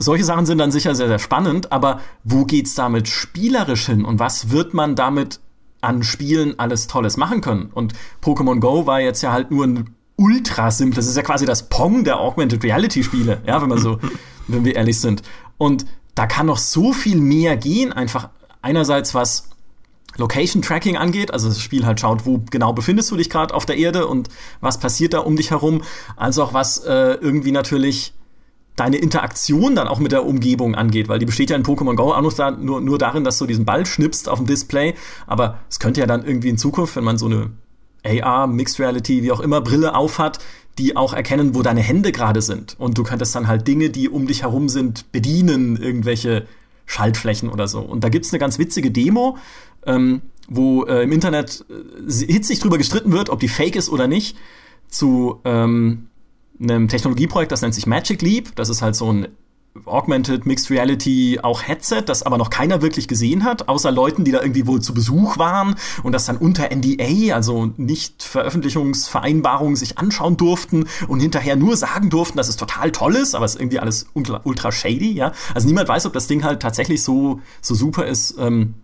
solche 0.00 0.24
Sachen 0.24 0.46
sind 0.46 0.58
dann 0.58 0.72
sicher 0.72 0.94
sehr, 0.94 1.08
sehr 1.08 1.18
spannend, 1.18 1.70
aber 1.70 2.00
wo 2.24 2.44
geht's 2.44 2.74
damit 2.74 3.06
spielerisch 3.08 3.86
hin 3.86 4.04
und 4.04 4.18
was 4.18 4.50
wird 4.50 4.74
man 4.74 4.96
damit 4.96 5.40
an 5.82 6.02
Spielen 6.02 6.58
alles 6.58 6.86
Tolles 6.86 7.16
machen 7.16 7.42
können? 7.42 7.70
Und 7.72 7.92
Pokémon 8.22 8.60
Go 8.60 8.86
war 8.86 9.00
jetzt 9.00 9.22
ja 9.22 9.32
halt 9.32 9.50
nur 9.50 9.66
ein 9.66 9.94
ultra 10.16 10.70
simples, 10.70 11.04
das 11.04 11.10
ist 11.10 11.16
ja 11.16 11.22
quasi 11.22 11.46
das 11.46 11.68
Pong 11.68 12.04
der 12.04 12.18
Augmented 12.18 12.64
Reality 12.64 13.04
Spiele, 13.04 13.42
ja, 13.46 13.60
wenn 13.60 13.68
man 13.68 13.78
so, 13.78 13.98
wenn 14.48 14.64
wir 14.64 14.74
ehrlich 14.74 14.98
sind. 14.98 15.22
Und 15.58 15.84
da 16.14 16.26
kann 16.26 16.46
noch 16.46 16.58
so 16.58 16.92
viel 16.92 17.20
mehr 17.20 17.56
gehen, 17.56 17.92
einfach 17.92 18.30
einerseits 18.62 19.14
was 19.14 19.50
Location 20.16 20.62
Tracking 20.62 20.96
angeht, 20.96 21.30
also 21.30 21.48
das 21.48 21.60
Spiel 21.60 21.86
halt 21.86 22.00
schaut, 22.00 22.26
wo 22.26 22.42
genau 22.50 22.72
befindest 22.72 23.10
du 23.10 23.16
dich 23.16 23.30
gerade 23.30 23.54
auf 23.54 23.64
der 23.64 23.76
Erde 23.76 24.06
und 24.06 24.28
was 24.60 24.80
passiert 24.80 25.12
da 25.12 25.20
um 25.20 25.36
dich 25.36 25.50
herum, 25.50 25.82
als 26.16 26.38
auch 26.38 26.52
was 26.52 26.78
äh, 26.78 27.14
irgendwie 27.20 27.52
natürlich 27.52 28.14
deine 28.76 28.96
Interaktion 28.96 29.74
dann 29.74 29.88
auch 29.88 29.98
mit 29.98 30.12
der 30.12 30.24
Umgebung 30.24 30.74
angeht, 30.74 31.08
weil 31.08 31.18
die 31.18 31.26
besteht 31.26 31.50
ja 31.50 31.56
in 31.56 31.64
Pokémon 31.64 31.96
Go 31.96 32.12
auch 32.12 32.20
nur, 32.22 32.50
nur, 32.52 32.80
nur 32.80 32.98
darin, 32.98 33.24
dass 33.24 33.38
du 33.38 33.46
diesen 33.46 33.64
Ball 33.64 33.84
schnippst 33.84 34.28
auf 34.28 34.38
dem 34.38 34.46
Display, 34.46 34.94
aber 35.26 35.58
es 35.68 35.78
könnte 35.78 36.00
ja 36.00 36.06
dann 36.06 36.24
irgendwie 36.24 36.48
in 36.48 36.58
Zukunft, 36.58 36.96
wenn 36.96 37.04
man 37.04 37.18
so 37.18 37.26
eine 37.26 37.50
AR, 38.04 38.46
Mixed 38.46 38.80
Reality, 38.80 39.22
wie 39.22 39.32
auch 39.32 39.40
immer, 39.40 39.60
Brille 39.60 39.94
aufhat, 39.94 40.38
die 40.78 40.96
auch 40.96 41.12
erkennen, 41.12 41.54
wo 41.54 41.62
deine 41.62 41.80
Hände 41.80 42.12
gerade 42.12 42.40
sind. 42.40 42.76
Und 42.78 42.96
du 42.96 43.02
könntest 43.02 43.34
dann 43.34 43.48
halt 43.48 43.68
Dinge, 43.68 43.90
die 43.90 44.08
um 44.08 44.26
dich 44.26 44.42
herum 44.42 44.68
sind, 44.68 45.12
bedienen, 45.12 45.76
irgendwelche 45.76 46.46
Schaltflächen 46.86 47.50
oder 47.50 47.68
so. 47.68 47.80
Und 47.80 48.02
da 48.02 48.08
gibt's 48.08 48.32
eine 48.32 48.38
ganz 48.38 48.58
witzige 48.58 48.90
Demo, 48.90 49.36
ähm, 49.86 50.22
wo 50.48 50.84
äh, 50.84 51.02
im 51.02 51.12
Internet 51.12 51.64
äh, 51.68 52.26
hitzig 52.26 52.60
drüber 52.60 52.78
gestritten 52.78 53.12
wird, 53.12 53.28
ob 53.28 53.40
die 53.40 53.48
fake 53.48 53.76
ist 53.76 53.90
oder 53.90 54.08
nicht, 54.08 54.36
zu 54.88 55.40
ähm, 55.44 56.08
einem 56.60 56.88
Technologieprojekt, 56.88 57.52
das 57.52 57.62
nennt 57.62 57.74
sich 57.74 57.86
Magic 57.86 58.22
Leap. 58.22 58.54
Das 58.56 58.68
ist 58.68 58.82
halt 58.82 58.94
so 58.96 59.12
ein 59.12 59.28
Augmented 59.84 60.46
Mixed 60.46 60.68
Reality 60.70 61.38
auch 61.42 61.62
Headset, 61.62 62.02
das 62.06 62.24
aber 62.24 62.38
noch 62.38 62.50
keiner 62.50 62.82
wirklich 62.82 63.06
gesehen 63.06 63.44
hat, 63.44 63.68
außer 63.68 63.92
Leuten, 63.92 64.24
die 64.24 64.32
da 64.32 64.42
irgendwie 64.42 64.66
wohl 64.66 64.80
zu 64.80 64.92
Besuch 64.92 65.38
waren 65.38 65.76
und 66.02 66.12
das 66.12 66.26
dann 66.26 66.36
unter 66.36 66.70
NDA, 66.74 67.34
also 67.34 67.72
nicht 67.76 68.22
Veröffentlichungsvereinbarungen, 68.22 69.76
sich 69.76 69.96
anschauen 69.96 70.36
durften 70.36 70.86
und 71.06 71.20
hinterher 71.20 71.54
nur 71.54 71.76
sagen 71.76 72.10
durften, 72.10 72.36
dass 72.36 72.48
es 72.48 72.56
total 72.56 72.90
toll 72.90 73.14
ist, 73.14 73.34
aber 73.36 73.44
es 73.44 73.54
ist 73.54 73.60
irgendwie 73.60 73.78
alles 73.78 74.06
ultra, 74.14 74.72
shady, 74.72 75.12
ja. 75.12 75.32
Also 75.54 75.68
niemand 75.68 75.88
weiß, 75.88 76.06
ob 76.06 76.12
das 76.12 76.26
Ding 76.26 76.42
halt 76.42 76.60
tatsächlich 76.60 77.02
so, 77.02 77.40
so 77.60 77.74
super 77.74 78.06
ist, 78.06 78.34
ähm, 78.38 78.74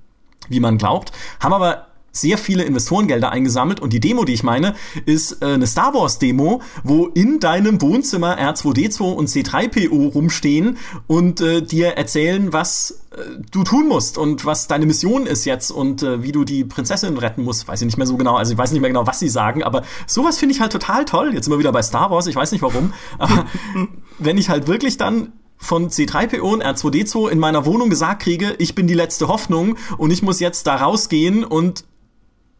wie 0.48 0.60
man 0.60 0.78
glaubt. 0.78 1.10
Haben 1.40 1.52
aber 1.52 1.85
sehr 2.16 2.38
viele 2.38 2.64
Investorengelder 2.64 3.30
eingesammelt 3.30 3.80
und 3.80 3.92
die 3.92 4.00
Demo, 4.00 4.24
die 4.24 4.34
ich 4.34 4.42
meine, 4.42 4.74
ist 5.04 5.42
äh, 5.42 5.46
eine 5.46 5.66
Star 5.66 5.94
Wars 5.94 6.18
Demo, 6.18 6.62
wo 6.82 7.06
in 7.06 7.40
deinem 7.40 7.80
Wohnzimmer 7.80 8.38
R2D2 8.38 9.02
und 9.02 9.28
C3PO 9.28 10.12
rumstehen 10.12 10.78
und 11.06 11.40
äh, 11.40 11.62
dir 11.62 11.88
erzählen, 11.88 12.52
was 12.52 13.02
äh, 13.12 13.20
du 13.50 13.64
tun 13.64 13.88
musst 13.88 14.18
und 14.18 14.44
was 14.44 14.68
deine 14.68 14.86
Mission 14.86 15.26
ist 15.26 15.44
jetzt 15.44 15.70
und 15.70 16.02
äh, 16.02 16.22
wie 16.22 16.32
du 16.32 16.44
die 16.44 16.64
Prinzessin 16.64 17.16
retten 17.18 17.42
musst. 17.42 17.68
Weiß 17.68 17.80
ich 17.80 17.86
nicht 17.86 17.98
mehr 17.98 18.06
so 18.06 18.16
genau, 18.16 18.36
also 18.36 18.52
ich 18.52 18.58
weiß 18.58 18.72
nicht 18.72 18.80
mehr 18.80 18.90
genau, 18.90 19.06
was 19.06 19.18
sie 19.18 19.28
sagen, 19.28 19.62
aber 19.62 19.82
sowas 20.06 20.38
finde 20.38 20.54
ich 20.54 20.60
halt 20.60 20.72
total 20.72 21.04
toll. 21.04 21.32
Jetzt 21.34 21.46
immer 21.46 21.58
wieder 21.58 21.72
bei 21.72 21.82
Star 21.82 22.10
Wars, 22.10 22.26
ich 22.26 22.36
weiß 22.36 22.52
nicht 22.52 22.62
warum, 22.62 22.92
aber 23.18 23.46
wenn 24.18 24.38
ich 24.38 24.48
halt 24.48 24.66
wirklich 24.66 24.96
dann 24.96 25.32
von 25.58 25.88
C3PO 25.88 26.40
und 26.40 26.64
R2D2 26.64 27.30
in 27.30 27.38
meiner 27.38 27.64
Wohnung 27.64 27.90
gesagt 27.90 28.22
kriege, 28.22 28.54
ich 28.58 28.74
bin 28.74 28.86
die 28.86 28.94
letzte 28.94 29.28
Hoffnung 29.28 29.76
und 29.98 30.10
ich 30.10 30.22
muss 30.22 30.40
jetzt 30.40 30.66
da 30.66 30.76
rausgehen 30.76 31.44
und 31.44 31.84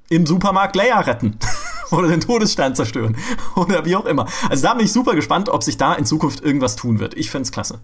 im 0.09 0.27
Supermarkt 0.27 0.77
Leia 0.77 1.01
retten 1.01 1.39
oder 1.91 2.09
den 2.09 2.21
Todesstern 2.21 2.75
zerstören 2.75 3.17
oder 3.57 3.85
wie 3.85 3.97
auch 3.97 4.07
immer. 4.07 4.27
Also 4.49 4.63
da 4.63 4.75
bin 4.75 4.85
ich 4.85 4.93
super 4.93 5.15
gespannt, 5.15 5.49
ob 5.49 5.63
sich 5.63 5.77
da 5.77 5.95
in 5.95 6.05
Zukunft 6.05 6.43
irgendwas 6.43 6.77
tun 6.77 7.01
wird. 7.01 7.15
Ich 7.15 7.31
fände 7.31 7.51
klasse. 7.51 7.81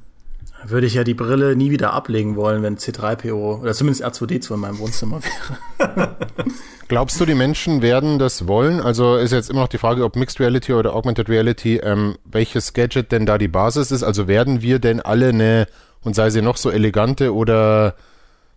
Würde 0.65 0.87
ich 0.87 0.95
ja 0.95 1.03
die 1.03 1.15
Brille 1.15 1.57
nie 1.57 1.73
wieder 1.73 1.93
ablegen 1.93 2.37
wollen, 2.37 2.63
wenn 2.63 2.77
C3PO 2.77 3.61
oder 3.63 3.73
zumindest 3.75 4.05
R2D2 4.05 4.55
in 4.55 4.61
meinem 4.61 4.79
Wohnzimmer 4.79 5.21
wäre. 5.25 6.17
Glaubst 6.89 7.19
du, 7.19 7.27
die 7.27 7.35
Menschen 7.35 7.83
werden 7.83 8.21
das 8.21 8.47
wollen? 8.47 8.81
Also 8.81 9.17
ist 9.17 9.33
jetzt 9.33 9.51
immer 9.51 9.63
noch 9.63 9.69
die 9.69 9.79
Frage, 9.79 10.05
ob 10.05 10.15
Mixed 10.15 10.39
Reality 10.39 10.75
oder 10.75 10.95
Augmented 10.95 11.29
Reality, 11.29 11.79
ähm, 11.79 12.17
welches 12.25 12.75
Gadget 12.75 13.11
denn 13.11 13.27
da 13.27 13.39
die 13.39 13.49
Basis 13.49 13.91
ist. 13.91 14.05
Also 14.05 14.29
werden 14.29 14.63
wir 14.63 14.79
denn 14.79 15.01
alle 15.01 15.31
eine, 15.31 15.67
und 16.03 16.15
sei 16.15 16.31
sie 16.31 16.43
noch 16.43 16.57
so 16.57 16.71
elegante 16.71 17.35
oder 17.35 17.97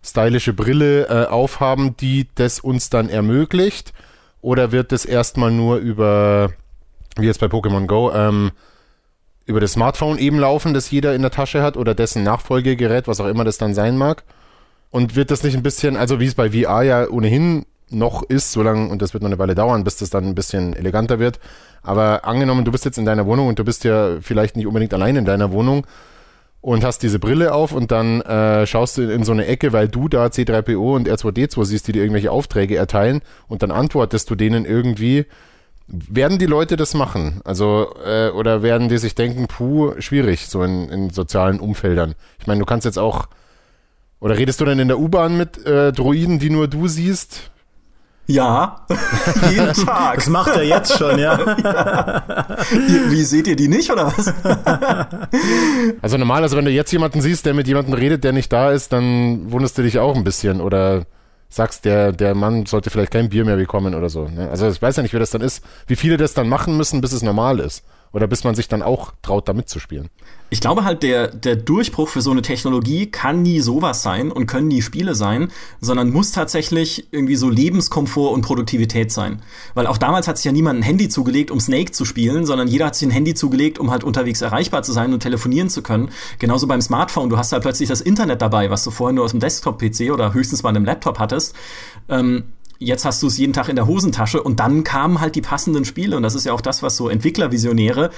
stylische 0.06 0.52
Brille 0.52 1.08
äh, 1.08 1.26
aufhaben, 1.26 1.96
die 1.96 2.28
das 2.34 2.60
uns 2.60 2.90
dann 2.90 3.08
ermöglicht? 3.08 3.92
Oder 4.40 4.72
wird 4.72 4.92
das 4.92 5.04
erstmal 5.04 5.50
nur 5.50 5.76
über, 5.78 6.50
wie 7.16 7.26
jetzt 7.26 7.40
bei 7.40 7.46
Pokémon 7.46 7.86
Go, 7.86 8.12
ähm, 8.12 8.52
über 9.44 9.60
das 9.60 9.72
Smartphone 9.72 10.18
eben 10.18 10.38
laufen, 10.38 10.74
das 10.74 10.90
jeder 10.90 11.14
in 11.14 11.22
der 11.22 11.30
Tasche 11.30 11.62
hat 11.62 11.76
oder 11.76 11.94
dessen 11.94 12.22
Nachfolgegerät, 12.22 13.08
was 13.08 13.20
auch 13.20 13.26
immer 13.26 13.44
das 13.44 13.58
dann 13.58 13.74
sein 13.74 13.96
mag? 13.96 14.24
Und 14.90 15.16
wird 15.16 15.30
das 15.30 15.42
nicht 15.42 15.56
ein 15.56 15.62
bisschen, 15.62 15.96
also 15.96 16.20
wie 16.20 16.26
es 16.26 16.34
bei 16.34 16.50
VR 16.50 16.82
ja 16.82 17.08
ohnehin 17.08 17.66
noch 17.90 18.22
ist, 18.22 18.52
solange, 18.52 18.88
und 18.88 19.02
das 19.02 19.14
wird 19.14 19.22
noch 19.22 19.30
eine 19.30 19.38
Weile 19.38 19.54
dauern, 19.54 19.84
bis 19.84 19.96
das 19.96 20.10
dann 20.10 20.24
ein 20.24 20.34
bisschen 20.34 20.74
eleganter 20.74 21.18
wird. 21.18 21.38
Aber 21.82 22.24
angenommen, 22.24 22.64
du 22.64 22.72
bist 22.72 22.84
jetzt 22.84 22.98
in 22.98 23.04
deiner 23.04 23.26
Wohnung 23.26 23.46
und 23.48 23.58
du 23.58 23.64
bist 23.64 23.84
ja 23.84 24.16
vielleicht 24.20 24.56
nicht 24.56 24.66
unbedingt 24.66 24.92
allein 24.92 25.16
in 25.16 25.24
deiner 25.24 25.52
Wohnung, 25.52 25.86
und 26.66 26.82
hast 26.82 27.04
diese 27.04 27.20
Brille 27.20 27.54
auf 27.54 27.70
und 27.70 27.92
dann 27.92 28.22
äh, 28.22 28.66
schaust 28.66 28.98
du 28.98 29.02
in 29.02 29.22
so 29.22 29.30
eine 29.30 29.46
Ecke, 29.46 29.72
weil 29.72 29.86
du 29.86 30.08
da 30.08 30.26
C3PO 30.26 30.96
und 30.96 31.08
R2D2 31.08 31.64
siehst, 31.64 31.86
die 31.86 31.92
dir 31.92 32.02
irgendwelche 32.02 32.32
Aufträge 32.32 32.74
erteilen 32.74 33.22
und 33.46 33.62
dann 33.62 33.70
antwortest 33.70 34.28
du 34.30 34.34
denen 34.34 34.64
irgendwie. 34.64 35.26
Werden 35.86 36.40
die 36.40 36.46
Leute 36.46 36.76
das 36.76 36.92
machen? 36.92 37.40
Also, 37.44 37.94
äh, 38.04 38.30
oder 38.30 38.64
werden 38.64 38.88
die 38.88 38.98
sich 38.98 39.14
denken, 39.14 39.46
puh, 39.46 39.92
schwierig, 40.00 40.48
so 40.48 40.64
in, 40.64 40.88
in 40.88 41.10
sozialen 41.10 41.60
Umfeldern? 41.60 42.16
Ich 42.40 42.48
meine, 42.48 42.58
du 42.58 42.66
kannst 42.66 42.84
jetzt 42.84 42.98
auch, 42.98 43.28
oder 44.18 44.36
redest 44.36 44.60
du 44.60 44.64
dann 44.64 44.80
in 44.80 44.88
der 44.88 44.98
U-Bahn 44.98 45.36
mit 45.36 45.64
äh, 45.64 45.92
Droiden, 45.92 46.40
die 46.40 46.50
nur 46.50 46.66
du 46.66 46.88
siehst? 46.88 47.52
Ja, 48.26 48.84
jeden 49.50 49.72
Tag. 49.72 50.16
Das 50.16 50.28
macht 50.28 50.56
er 50.56 50.64
jetzt 50.64 50.98
schon, 50.98 51.18
ja. 51.18 51.38
ja. 51.64 52.24
Wie 53.08 53.22
seht 53.22 53.46
ihr 53.46 53.54
die 53.54 53.68
nicht 53.68 53.90
oder 53.90 54.06
was? 54.06 54.34
also 56.02 56.16
normal, 56.16 56.42
also 56.42 56.56
wenn 56.56 56.64
du 56.64 56.72
jetzt 56.72 56.90
jemanden 56.90 57.20
siehst, 57.20 57.46
der 57.46 57.54
mit 57.54 57.68
jemandem 57.68 57.94
redet, 57.94 58.24
der 58.24 58.32
nicht 58.32 58.52
da 58.52 58.72
ist, 58.72 58.92
dann 58.92 59.52
wunderst 59.52 59.78
du 59.78 59.82
dich 59.82 59.98
auch 60.00 60.16
ein 60.16 60.24
bisschen 60.24 60.60
oder 60.60 61.04
sagst, 61.48 61.84
der, 61.84 62.10
der 62.10 62.34
Mann 62.34 62.66
sollte 62.66 62.90
vielleicht 62.90 63.12
kein 63.12 63.28
Bier 63.28 63.44
mehr 63.44 63.56
bekommen 63.56 63.94
oder 63.94 64.08
so. 64.08 64.26
Ne? 64.26 64.50
Also 64.50 64.68
ich 64.68 64.82
weiß 64.82 64.96
ja 64.96 65.02
nicht, 65.02 65.14
wie 65.14 65.18
das 65.20 65.30
dann 65.30 65.40
ist, 65.40 65.64
wie 65.86 65.96
viele 65.96 66.16
das 66.16 66.34
dann 66.34 66.48
machen 66.48 66.76
müssen, 66.76 67.00
bis 67.00 67.12
es 67.12 67.22
normal 67.22 67.60
ist. 67.60 67.84
Oder 68.16 68.28
bis 68.28 68.44
man 68.44 68.54
sich 68.54 68.66
dann 68.66 68.80
auch 68.80 69.12
traut, 69.20 69.46
da 69.46 69.52
mitzuspielen. 69.52 70.08
Ich 70.48 70.62
glaube 70.62 70.84
halt, 70.84 71.02
der, 71.02 71.28
der 71.28 71.54
Durchbruch 71.54 72.08
für 72.08 72.22
so 72.22 72.30
eine 72.30 72.40
Technologie 72.40 73.10
kann 73.10 73.42
nie 73.42 73.60
sowas 73.60 74.00
sein 74.00 74.32
und 74.32 74.46
können 74.46 74.68
nie 74.68 74.80
Spiele 74.80 75.14
sein, 75.14 75.48
sondern 75.82 76.10
muss 76.10 76.32
tatsächlich 76.32 77.08
irgendwie 77.10 77.36
so 77.36 77.50
Lebenskomfort 77.50 78.32
und 78.32 78.40
Produktivität 78.40 79.12
sein. 79.12 79.42
Weil 79.74 79.86
auch 79.86 79.98
damals 79.98 80.28
hat 80.28 80.38
sich 80.38 80.46
ja 80.46 80.52
niemand 80.52 80.80
ein 80.80 80.82
Handy 80.82 81.10
zugelegt, 81.10 81.50
um 81.50 81.60
Snake 81.60 81.92
zu 81.92 82.06
spielen, 82.06 82.46
sondern 82.46 82.68
jeder 82.68 82.86
hat 82.86 82.94
sich 82.94 83.06
ein 83.06 83.10
Handy 83.10 83.34
zugelegt, 83.34 83.78
um 83.78 83.90
halt 83.90 84.02
unterwegs 84.02 84.40
erreichbar 84.40 84.82
zu 84.82 84.92
sein 84.92 85.12
und 85.12 85.20
telefonieren 85.20 85.68
zu 85.68 85.82
können. 85.82 86.08
Genauso 86.38 86.66
beim 86.66 86.80
Smartphone. 86.80 87.28
Du 87.28 87.36
hast 87.36 87.52
halt 87.52 87.64
plötzlich 87.64 87.90
das 87.90 88.00
Internet 88.00 88.40
dabei, 88.40 88.70
was 88.70 88.82
du 88.82 88.90
vorher 88.90 89.12
nur 89.12 89.26
aus 89.26 89.32
dem 89.32 89.40
Desktop-PC 89.40 90.10
oder 90.10 90.32
höchstens 90.32 90.62
mal 90.62 90.70
einem 90.70 90.86
Laptop 90.86 91.18
hattest. 91.18 91.54
Ähm, 92.08 92.44
jetzt 92.78 93.04
hast 93.04 93.22
du 93.22 93.26
es 93.26 93.38
jeden 93.38 93.52
Tag 93.52 93.68
in 93.68 93.76
der 93.76 93.86
Hosentasche 93.86 94.42
und 94.42 94.60
dann 94.60 94.84
kamen 94.84 95.20
halt 95.20 95.34
die 95.34 95.42
passenden 95.42 95.84
Spiele 95.84 96.16
und 96.16 96.22
das 96.22 96.34
ist 96.34 96.46
ja 96.46 96.52
auch 96.52 96.60
das, 96.60 96.82
was 96.82 96.96
so 96.96 97.08
Entwicklervisionäre 97.08 98.10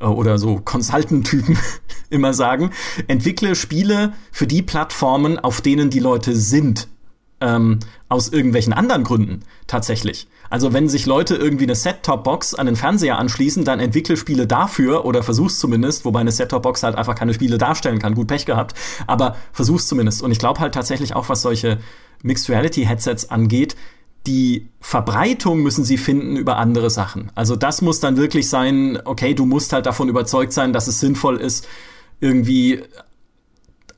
äh, 0.00 0.04
oder 0.04 0.38
so 0.38 0.56
Consultant-Typen 0.56 1.58
immer 2.10 2.34
sagen. 2.34 2.70
Entwickle 3.08 3.54
Spiele 3.54 4.12
für 4.30 4.46
die 4.46 4.62
Plattformen, 4.62 5.38
auf 5.38 5.60
denen 5.60 5.90
die 5.90 6.00
Leute 6.00 6.36
sind. 6.36 6.88
Ähm, 7.40 7.80
aus 8.08 8.28
irgendwelchen 8.28 8.72
anderen 8.72 9.02
Gründen 9.02 9.40
tatsächlich. 9.66 10.28
Also 10.48 10.74
wenn 10.74 10.88
sich 10.88 11.06
Leute 11.06 11.34
irgendwie 11.34 11.64
eine 11.64 11.74
Set-Top-Box 11.74 12.54
an 12.54 12.66
den 12.66 12.76
Fernseher 12.76 13.18
anschließen, 13.18 13.64
dann 13.64 13.80
entwickle 13.80 14.18
Spiele 14.18 14.46
dafür 14.46 15.06
oder 15.06 15.22
versuch's 15.22 15.58
zumindest, 15.58 16.04
wobei 16.04 16.20
eine 16.20 16.30
Set-Top-Box 16.30 16.82
halt 16.82 16.94
einfach 16.94 17.14
keine 17.14 17.32
Spiele 17.32 17.56
darstellen 17.56 17.98
kann. 17.98 18.14
Gut 18.14 18.28
Pech 18.28 18.44
gehabt, 18.44 18.74
aber 19.06 19.36
versuch's 19.52 19.88
zumindest. 19.88 20.22
Und 20.22 20.30
ich 20.30 20.38
glaube 20.38 20.60
halt 20.60 20.74
tatsächlich 20.74 21.16
auch, 21.16 21.30
was 21.30 21.40
solche 21.40 21.78
Mixed 22.22 22.50
Reality 22.50 22.84
Headsets 22.84 23.30
angeht, 23.30 23.76
die 24.26 24.68
Verbreitung 24.80 25.62
müssen 25.62 25.84
sie 25.84 25.98
finden 25.98 26.36
über 26.36 26.56
andere 26.56 26.90
Sachen. 26.90 27.30
Also 27.34 27.56
das 27.56 27.82
muss 27.82 28.00
dann 28.00 28.16
wirklich 28.16 28.48
sein, 28.48 28.98
okay, 29.04 29.34
du 29.34 29.46
musst 29.46 29.72
halt 29.72 29.86
davon 29.86 30.08
überzeugt 30.08 30.52
sein, 30.52 30.72
dass 30.72 30.86
es 30.86 31.00
sinnvoll 31.00 31.38
ist, 31.38 31.66
irgendwie 32.20 32.82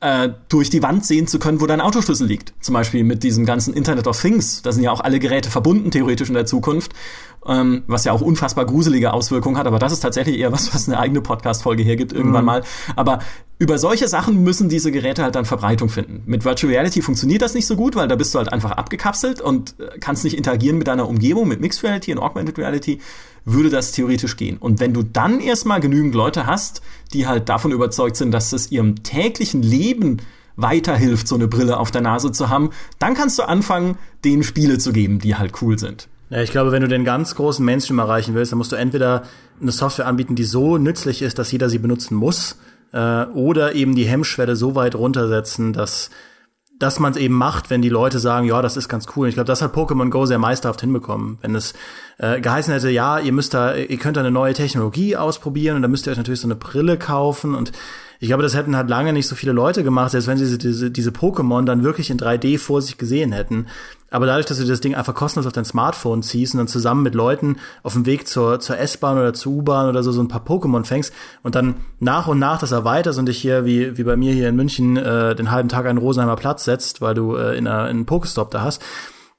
äh, 0.00 0.30
durch 0.48 0.70
die 0.70 0.82
Wand 0.82 1.04
sehen 1.04 1.26
zu 1.26 1.38
können, 1.38 1.60
wo 1.60 1.66
dein 1.66 1.80
Autoschlüssel 1.80 2.26
liegt. 2.26 2.54
Zum 2.60 2.72
Beispiel 2.72 3.04
mit 3.04 3.22
diesem 3.22 3.44
ganzen 3.44 3.74
Internet 3.74 4.06
of 4.06 4.20
Things. 4.20 4.62
Da 4.62 4.72
sind 4.72 4.82
ja 4.82 4.92
auch 4.92 5.00
alle 5.00 5.18
Geräte 5.18 5.50
verbunden, 5.50 5.90
theoretisch 5.90 6.28
in 6.28 6.34
der 6.34 6.46
Zukunft 6.46 6.92
ähm, 7.46 7.82
was 7.86 8.04
ja 8.04 8.12
auch 8.12 8.20
unfassbar 8.20 8.64
gruselige 8.64 9.12
Auswirkungen 9.12 9.58
hat. 9.58 9.66
Aber 9.66 9.78
das 9.78 9.92
ist 9.92 10.00
tatsächlich 10.00 10.38
eher 10.38 10.52
was, 10.52 10.74
was 10.74 10.88
eine 10.88 10.98
eigene 10.98 11.20
Podcast-Folge 11.20 11.82
hergibt 11.82 12.12
irgendwann 12.12 12.42
mhm. 12.42 12.46
mal. 12.46 12.62
Aber 12.96 13.20
über 13.58 13.78
solche 13.78 14.08
Sachen 14.08 14.42
müssen 14.42 14.68
diese 14.68 14.90
Geräte 14.90 15.22
halt 15.22 15.36
dann 15.36 15.44
Verbreitung 15.44 15.88
finden. 15.88 16.22
Mit 16.26 16.44
Virtual 16.44 16.72
Reality 16.72 17.02
funktioniert 17.02 17.40
das 17.40 17.54
nicht 17.54 17.66
so 17.66 17.76
gut, 17.76 17.94
weil 17.94 18.08
da 18.08 18.16
bist 18.16 18.34
du 18.34 18.38
halt 18.38 18.52
einfach 18.52 18.72
abgekapselt 18.72 19.40
und 19.40 19.78
äh, 19.78 19.98
kannst 20.00 20.24
nicht 20.24 20.36
interagieren 20.36 20.76
mit 20.76 20.88
deiner 20.88 21.08
Umgebung. 21.08 21.46
Mit 21.46 21.60
Mixed 21.60 21.82
Reality 21.84 22.12
und 22.12 22.18
Augmented 22.18 22.58
Reality 22.58 23.00
würde 23.44 23.70
das 23.70 23.92
theoretisch 23.92 24.36
gehen. 24.36 24.56
Und 24.58 24.80
wenn 24.80 24.92
du 24.92 25.02
dann 25.02 25.40
erstmal 25.40 25.80
genügend 25.80 26.14
Leute 26.14 26.46
hast, 26.46 26.82
die 27.12 27.26
halt 27.26 27.48
davon 27.48 27.70
überzeugt 27.70 28.16
sind, 28.16 28.32
dass 28.32 28.52
es 28.52 28.72
ihrem 28.72 29.02
täglichen 29.02 29.62
Leben 29.62 30.18
weiterhilft, 30.56 31.28
so 31.28 31.34
eine 31.34 31.48
Brille 31.48 31.78
auf 31.78 31.90
der 31.90 32.00
Nase 32.00 32.32
zu 32.32 32.48
haben, 32.48 32.70
dann 32.98 33.14
kannst 33.14 33.38
du 33.38 33.44
anfangen, 33.44 33.98
denen 34.24 34.42
Spiele 34.42 34.78
zu 34.78 34.92
geben, 34.92 35.18
die 35.18 35.36
halt 35.36 35.62
cool 35.62 35.78
sind. 35.78 36.08
Ja, 36.30 36.42
ich 36.42 36.50
glaube, 36.50 36.72
wenn 36.72 36.82
du 36.82 36.88
den 36.88 37.04
ganz 37.04 37.34
großen 37.34 37.64
Mainstream 37.64 37.98
erreichen 37.98 38.34
willst, 38.34 38.50
dann 38.50 38.58
musst 38.58 38.72
du 38.72 38.76
entweder 38.76 39.24
eine 39.60 39.72
Software 39.72 40.06
anbieten, 40.06 40.34
die 40.34 40.44
so 40.44 40.78
nützlich 40.78 41.22
ist, 41.22 41.38
dass 41.38 41.52
jeder 41.52 41.68
sie 41.68 41.78
benutzen 41.78 42.14
muss, 42.14 42.56
äh, 42.94 43.26
oder 43.26 43.74
eben 43.74 43.94
die 43.94 44.06
Hemmschwelle 44.06 44.56
so 44.56 44.74
weit 44.74 44.94
runtersetzen, 44.94 45.72
dass 45.72 46.10
dass 46.76 46.98
man 46.98 47.12
es 47.12 47.18
eben 47.18 47.34
macht, 47.34 47.70
wenn 47.70 47.82
die 47.82 47.88
Leute 47.88 48.18
sagen, 48.18 48.48
ja, 48.48 48.60
das 48.60 48.76
ist 48.76 48.88
ganz 48.88 49.06
cool. 49.14 49.28
Ich 49.28 49.34
glaube, 49.34 49.46
das 49.46 49.62
hat 49.62 49.74
Pokémon 49.74 50.10
Go 50.10 50.26
sehr 50.26 50.40
meisterhaft 50.40 50.80
hinbekommen. 50.80 51.38
Wenn 51.40 51.54
es 51.54 51.72
äh, 52.18 52.40
geheißen 52.40 52.72
hätte, 52.72 52.90
ja, 52.90 53.20
ihr 53.20 53.32
müsst 53.32 53.54
da, 53.54 53.76
ihr 53.76 53.96
könnt 53.96 54.16
da 54.16 54.20
eine 54.20 54.32
neue 54.32 54.54
Technologie 54.54 55.16
ausprobieren 55.16 55.76
und 55.76 55.82
dann 55.82 55.92
müsst 55.92 56.06
ihr 56.06 56.10
euch 56.10 56.16
natürlich 56.16 56.40
so 56.40 56.48
eine 56.48 56.56
Brille 56.56 56.98
kaufen 56.98 57.54
und 57.54 57.70
ich 58.18 58.28
glaube, 58.28 58.42
das 58.42 58.56
hätten 58.56 58.76
halt 58.76 58.88
lange 58.88 59.12
nicht 59.12 59.28
so 59.28 59.34
viele 59.34 59.52
Leute 59.52 59.84
gemacht, 59.84 60.10
selbst 60.10 60.26
wenn 60.26 60.38
sie 60.38 60.58
diese, 60.58 60.90
diese 60.90 61.10
Pokémon 61.10 61.64
dann 61.64 61.84
wirklich 61.84 62.10
in 62.10 62.18
3D 62.18 62.58
vor 62.58 62.80
sich 62.80 62.96
gesehen 62.96 63.32
hätten. 63.32 63.66
Aber 64.14 64.26
dadurch, 64.26 64.46
dass 64.46 64.58
du 64.58 64.64
das 64.64 64.80
Ding 64.80 64.94
einfach 64.94 65.12
kostenlos 65.12 65.44
auf 65.44 65.52
dein 65.52 65.64
Smartphone 65.64 66.22
ziehst 66.22 66.54
und 66.54 66.58
dann 66.58 66.68
zusammen 66.68 67.02
mit 67.02 67.16
Leuten 67.16 67.56
auf 67.82 67.94
dem 67.94 68.06
Weg 68.06 68.28
zur, 68.28 68.60
zur 68.60 68.78
S-Bahn 68.78 69.18
oder 69.18 69.34
zur 69.34 69.54
U-Bahn 69.54 69.88
oder 69.88 70.04
so 70.04 70.12
so 70.12 70.22
ein 70.22 70.28
paar 70.28 70.44
Pokémon 70.44 70.84
fängst 70.84 71.12
und 71.42 71.56
dann 71.56 71.74
nach 71.98 72.28
und 72.28 72.38
nach 72.38 72.60
das 72.60 72.70
erweiterst 72.70 73.18
und 73.18 73.26
dich 73.26 73.38
hier, 73.38 73.64
wie, 73.64 73.98
wie 73.98 74.04
bei 74.04 74.16
mir 74.16 74.32
hier 74.32 74.48
in 74.48 74.54
München, 74.54 74.96
äh, 74.96 75.34
den 75.34 75.50
halben 75.50 75.68
Tag 75.68 75.86
an 75.86 75.98
Rosenheimer 75.98 76.36
Platz 76.36 76.62
setzt, 76.62 77.00
weil 77.00 77.14
du 77.14 77.34
äh, 77.34 77.58
in, 77.58 77.66
einer, 77.66 77.90
in 77.90 77.96
einen 77.96 78.06
Pokestop 78.06 78.52
da 78.52 78.60
hast, 78.60 78.80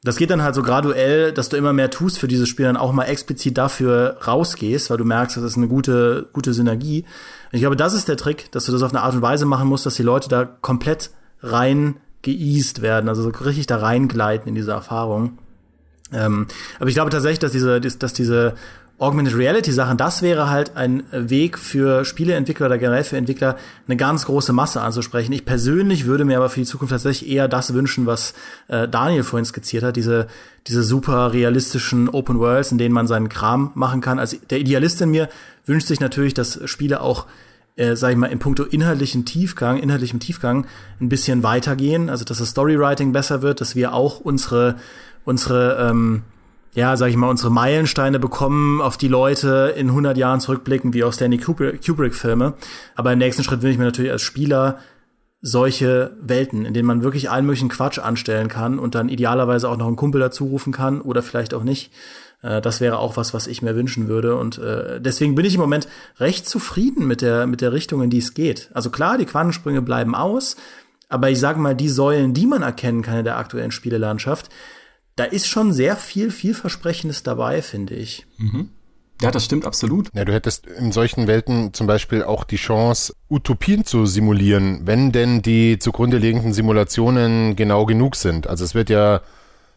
das 0.04 0.18
geht 0.18 0.30
dann 0.30 0.44
halt 0.44 0.56
so 0.56 0.62
graduell, 0.62 1.32
dass 1.32 1.48
du 1.48 1.56
immer 1.56 1.72
mehr 1.72 1.90
tust 1.90 2.20
für 2.20 2.28
dieses 2.28 2.50
Spiel, 2.50 2.66
dann 2.66 2.76
auch 2.76 2.92
mal 2.92 3.06
explizit 3.06 3.58
dafür 3.58 4.18
rausgehst, 4.28 4.90
weil 4.90 4.98
du 4.98 5.06
merkst, 5.06 5.38
das 5.38 5.44
ist 5.46 5.56
eine 5.56 5.70
gute, 5.70 6.28
gute 6.34 6.54
Synergie. 6.54 7.04
Und 7.04 7.54
ich 7.54 7.62
glaube, 7.62 7.78
das 7.78 7.94
ist 7.94 8.10
der 8.10 8.18
Trick, 8.18 8.52
dass 8.52 8.66
du 8.66 8.74
das 8.74 8.84
auf 8.84 8.92
eine 8.92 9.04
Art 9.04 9.16
und 9.16 9.22
Weise 9.22 9.46
machen 9.46 9.70
musst, 9.70 9.86
dass 9.86 9.96
die 9.96 10.04
Leute 10.04 10.28
da 10.28 10.44
komplett 10.44 11.12
rein 11.42 11.96
geeased 12.26 12.82
werden, 12.82 13.08
also 13.08 13.22
so 13.22 13.30
richtig 13.30 13.68
da 13.68 13.78
reingleiten 13.78 14.50
in 14.50 14.56
diese 14.56 14.72
Erfahrung. 14.72 15.38
Ähm, 16.12 16.48
aber 16.80 16.90
ich 16.90 16.96
glaube 16.96 17.12
tatsächlich, 17.12 17.40
dass 17.40 17.54
diese, 17.54 17.80
dass 17.80 18.14
diese 18.14 18.56
Augmented 18.98 19.36
Reality 19.36 19.72
Sachen, 19.72 19.98
das 19.98 20.22
wäre 20.22 20.50
halt 20.50 20.78
ein 20.78 21.04
Weg 21.12 21.60
für 21.60 22.06
Spieleentwickler 22.06 22.68
oder 22.68 22.78
generell 22.78 23.04
für 23.04 23.18
Entwickler, 23.18 23.58
eine 23.88 23.98
ganz 23.98 24.26
große 24.26 24.54
Masse 24.54 24.82
anzusprechen. 24.82 25.34
Ich 25.34 25.46
persönlich 25.46 26.06
würde 26.06 26.24
mir 26.24 26.38
aber 26.38 26.50
für 26.50 26.62
die 26.62 26.66
Zukunft 26.66 26.92
tatsächlich 26.92 27.30
eher 27.30 27.48
das 27.48 27.74
wünschen, 27.74 28.06
was 28.06 28.34
äh, 28.70 28.88
Daniel 28.88 29.24
vorhin 29.24 29.46
skizziert 29.46 29.84
hat, 29.84 29.98
diese, 29.98 30.28
diese 30.68 30.82
super 30.82 31.34
realistischen 31.34 32.08
Open 32.08 32.40
Worlds, 32.40 32.72
in 32.72 32.78
denen 32.78 32.94
man 32.94 33.06
seinen 33.06 33.28
Kram 33.28 33.72
machen 33.76 34.00
kann. 34.00 34.18
Also 34.18 34.38
der 34.50 34.60
Idealist 34.60 35.02
in 35.02 35.12
mir 35.12 35.30
wünscht 35.66 35.88
sich 35.88 36.00
natürlich, 36.00 36.34
dass 36.34 36.62
Spiele 36.64 37.02
auch 37.02 37.28
äh, 37.76 37.96
sag 37.96 38.12
ich 38.12 38.18
mal, 38.18 38.28
in 38.28 38.40
puncto 38.40 38.64
inhaltlichen 38.64 39.26
Tiefgang, 39.26 39.78
inhaltlichem 39.78 40.20
Tiefgang 40.20 40.66
ein 41.00 41.10
bisschen 41.10 41.44
weitergehen, 41.44 42.10
also 42.10 42.26
dass 42.26 42.38
das 42.38 42.50
Storywriting 42.50 43.12
besser 43.12 43.42
wird, 43.42 43.62
dass 43.62 43.76
wir 43.76 43.94
auch 43.94 44.20
unsere, 44.20 44.76
unsere 45.26 45.78
ähm, 45.90 46.24
ja, 46.74 46.98
sag 46.98 47.10
ich 47.10 47.16
mal, 47.16 47.30
unsere 47.30 47.52
Meilensteine 47.52 48.20
bekommen, 48.20 48.82
auf 48.82 48.98
die 48.98 49.08
Leute 49.08 49.74
in 49.78 49.88
100 49.88 50.18
Jahren 50.18 50.42
zurückblicken, 50.42 50.94
wie 50.94 51.06
aus 51.06 51.16
Stanley 51.16 51.38
Kubrick-Filme. 51.38 52.54
Aber 52.96 53.14
im 53.14 53.20
nächsten 53.20 53.44
Schritt 53.44 53.62
will 53.62 53.72
ich 53.72 53.78
mir 53.78 53.86
natürlich 53.86 54.12
als 54.12 54.22
Spieler 54.22 54.80
solche 55.42 56.18
Welten, 56.22 56.66
in 56.66 56.74
denen 56.74 56.88
man 56.88 57.04
wirklich 57.04 57.30
allen 57.30 57.46
möglichen 57.46 57.70
Quatsch 57.70 58.00
anstellen 58.00 58.50
kann 58.50 58.78
und 58.78 58.96
dann 58.96 59.10
idealerweise 59.10 59.70
auch 59.70 59.78
noch 59.78 59.88
einen 59.88 59.96
Kumpel 59.96 60.20
dazu 60.20 60.46
rufen 60.46 60.74
kann 60.74 61.02
oder 61.02 61.22
vielleicht 61.22 61.54
auch 61.54 61.64
nicht. 61.64 61.92
Äh, 62.46 62.62
das 62.62 62.80
wäre 62.80 63.00
auch 63.00 63.18
was, 63.18 63.34
was 63.34 63.48
ich 63.48 63.62
mir 63.62 63.76
wünschen 63.76 64.08
würde. 64.08 64.36
Und 64.38 64.58
äh, 64.60 65.02
deswegen 65.02 65.36
bin 65.36 65.46
ich 65.46 65.56
im 65.56 65.62
Moment 65.62 65.88
recht 66.20 66.48
zufrieden 66.48 67.08
mit 67.08 67.22
der, 67.22 67.48
mit 67.48 67.62
der 67.62 67.74
Richtung, 67.74 68.04
in 68.04 68.10
die 68.10 68.20
es 68.20 68.34
geht. 68.34 68.70
Also 68.74 68.90
klar, 68.90 69.18
die 69.18 69.26
Quantensprünge 69.26 69.82
bleiben 69.82 70.16
aus, 70.16 70.56
aber 71.10 71.30
ich 71.30 71.40
sage 71.40 71.60
mal, 71.60 71.76
die 71.76 71.90
Säulen, 71.90 72.34
die 72.34 72.46
man 72.46 72.62
erkennen 72.62 73.02
kann 73.02 73.20
in 73.20 73.26
der 73.26 73.38
aktuellen 73.38 73.72
Spielelandschaft, 73.72 74.50
da 75.16 75.24
ist 75.24 75.48
schon 75.48 75.74
sehr 75.74 75.96
viel 75.96 76.30
vielversprechendes 76.30 77.24
dabei, 77.24 77.62
finde 77.62 77.96
ich. 77.96 78.26
Mhm. 78.38 78.70
Ja, 79.22 79.32
das 79.32 79.46
stimmt 79.46 79.66
absolut. 79.66 80.10
Ja, 80.14 80.26
du 80.26 80.34
hättest 80.34 80.68
in 80.68 80.92
solchen 80.92 81.26
Welten 81.26 81.74
zum 81.74 81.88
Beispiel 81.88 82.22
auch 82.22 82.44
die 82.44 82.58
Chance, 82.58 83.14
Utopien 83.30 83.86
zu 83.86 84.06
simulieren, 84.06 84.82
wenn 84.84 85.14
denn 85.14 85.42
die 85.42 85.80
zugrunde 85.80 86.18
liegenden 86.18 86.52
Simulationen 86.52 87.56
genau 87.56 87.86
genug 87.86 88.18
sind. 88.18 88.48
Also 88.48 88.66
es 88.66 88.76
wird 88.76 88.90
ja 88.90 89.22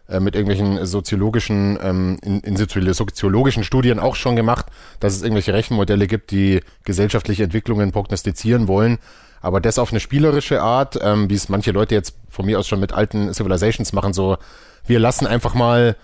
äh, 0.09 0.21
mit 0.21 0.35
irgendwelchen 0.35 0.87
soziologischen, 0.87 1.79
ähm, 1.83 2.19
in, 2.23 2.41
in 2.41 2.57
soziologischen 2.57 3.63
Studien 3.63 3.99
auch 3.99 4.17
schon 4.17 4.37
gemacht, 4.37 4.67
dass 5.01 5.15
es 5.15 5.23
irgendwelche 5.23 5.53
Rechenmodelle 5.53 6.07
gibt, 6.07 6.31
die 6.31 6.61
gesellschaftliche 6.85 7.45
Entwicklungen 7.45 7.93
prognostizieren 7.93 8.69
wollen. 8.69 8.99
Aber 9.41 9.61
das 9.61 9.79
auf 9.79 9.93
eine 9.93 10.01
spielerische 10.01 10.63
Art, 10.63 10.99
ähm, 11.01 11.31
wie 11.31 11.35
es 11.35 11.49
manche 11.49 11.73
Leute 11.73 11.95
jetzt 11.95 12.17
von 12.29 12.47
mir 12.47 12.59
aus 12.59 12.67
schon 12.67 12.81
mit 12.81 12.93
alten 12.93 13.33
Civilizations 13.35 13.93
machen, 13.93 14.13
so 14.13 14.39
wir 14.87 14.99
lassen 14.99 15.27
einfach 15.27 15.55
mal 15.55 15.97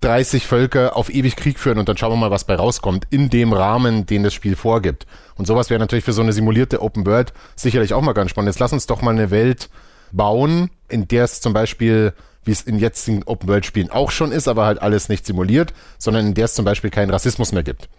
30 0.00 0.46
Völker 0.46 0.96
auf 0.96 1.12
ewig 1.12 1.36
Krieg 1.36 1.58
führen 1.58 1.78
und 1.78 1.88
dann 1.88 1.96
schauen 1.96 2.12
wir 2.12 2.16
mal, 2.16 2.30
was 2.30 2.44
bei 2.44 2.54
rauskommt, 2.54 3.06
in 3.10 3.30
dem 3.30 3.52
Rahmen, 3.52 4.06
den 4.06 4.22
das 4.22 4.32
Spiel 4.32 4.56
vorgibt. 4.56 5.06
Und 5.36 5.46
sowas 5.46 5.70
wäre 5.70 5.80
natürlich 5.80 6.04
für 6.04 6.12
so 6.12 6.22
eine 6.22 6.32
simulierte 6.32 6.80
Open 6.82 7.04
World 7.04 7.32
sicherlich 7.56 7.94
auch 7.94 8.00
mal 8.00 8.12
ganz 8.12 8.30
spannend. 8.30 8.48
Jetzt 8.48 8.60
lass 8.60 8.72
uns 8.72 8.86
doch 8.86 9.02
mal 9.02 9.10
eine 9.10 9.30
Welt 9.30 9.68
bauen, 10.12 10.70
in 10.88 11.08
der 11.08 11.24
es 11.24 11.40
zum 11.40 11.52
Beispiel, 11.52 12.12
wie 12.48 12.52
es 12.52 12.62
in 12.62 12.78
jetzigen 12.78 13.22
Open 13.24 13.46
World 13.46 13.66
Spielen 13.66 13.90
auch 13.90 14.10
schon 14.10 14.32
ist, 14.32 14.48
aber 14.48 14.64
halt 14.64 14.80
alles 14.80 15.10
nicht 15.10 15.26
simuliert, 15.26 15.74
sondern 15.98 16.28
in 16.28 16.34
der 16.34 16.46
es 16.46 16.54
zum 16.54 16.64
Beispiel 16.64 16.88
keinen 16.88 17.10
Rassismus 17.10 17.52
mehr 17.52 17.62
gibt. 17.62 17.90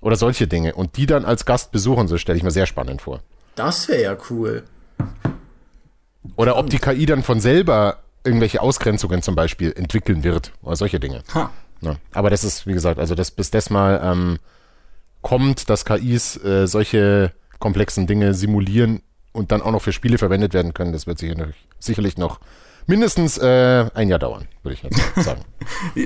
Oder 0.00 0.14
solche 0.14 0.46
Dinge. 0.46 0.74
Und 0.76 0.96
die 0.96 1.06
dann 1.06 1.24
als 1.24 1.44
Gast 1.44 1.72
besuchen, 1.72 2.06
so 2.06 2.16
stelle 2.16 2.38
ich 2.38 2.44
mir 2.44 2.52
sehr 2.52 2.66
spannend 2.66 3.02
vor. 3.02 3.20
Das 3.56 3.88
wäre 3.88 4.02
ja 4.02 4.16
cool. 4.30 4.62
Oder 6.36 6.56
ob 6.56 6.70
die 6.70 6.78
KI 6.78 7.04
dann 7.04 7.24
von 7.24 7.40
selber 7.40 7.98
irgendwelche 8.22 8.62
Ausgrenzungen 8.62 9.22
zum 9.22 9.34
Beispiel 9.34 9.72
entwickeln 9.76 10.22
wird 10.22 10.52
oder 10.62 10.76
solche 10.76 11.00
Dinge. 11.00 11.24
Ha. 11.34 11.50
Ja, 11.80 11.96
aber 12.12 12.30
das 12.30 12.44
ist, 12.44 12.68
wie 12.68 12.72
gesagt, 12.72 13.00
also 13.00 13.16
das, 13.16 13.32
bis 13.32 13.50
das 13.50 13.70
mal 13.70 14.00
ähm, 14.04 14.38
kommt, 15.20 15.68
dass 15.68 15.84
KIs 15.84 16.36
äh, 16.44 16.68
solche 16.68 17.32
komplexen 17.58 18.06
Dinge 18.06 18.34
simulieren 18.34 19.02
und 19.32 19.50
dann 19.50 19.62
auch 19.62 19.72
noch 19.72 19.82
für 19.82 19.92
Spiele 19.92 20.18
verwendet 20.18 20.54
werden 20.54 20.74
können, 20.74 20.92
das 20.92 21.08
wird 21.08 21.18
sicherlich, 21.18 21.56
sicherlich 21.80 22.18
noch 22.18 22.38
mindestens 22.90 23.38
äh, 23.38 23.88
ein 23.94 24.08
Jahr 24.08 24.18
dauern, 24.18 24.46
würde 24.62 24.74
ich 24.74 24.82
jetzt 24.82 25.00
sagen. 25.24 25.42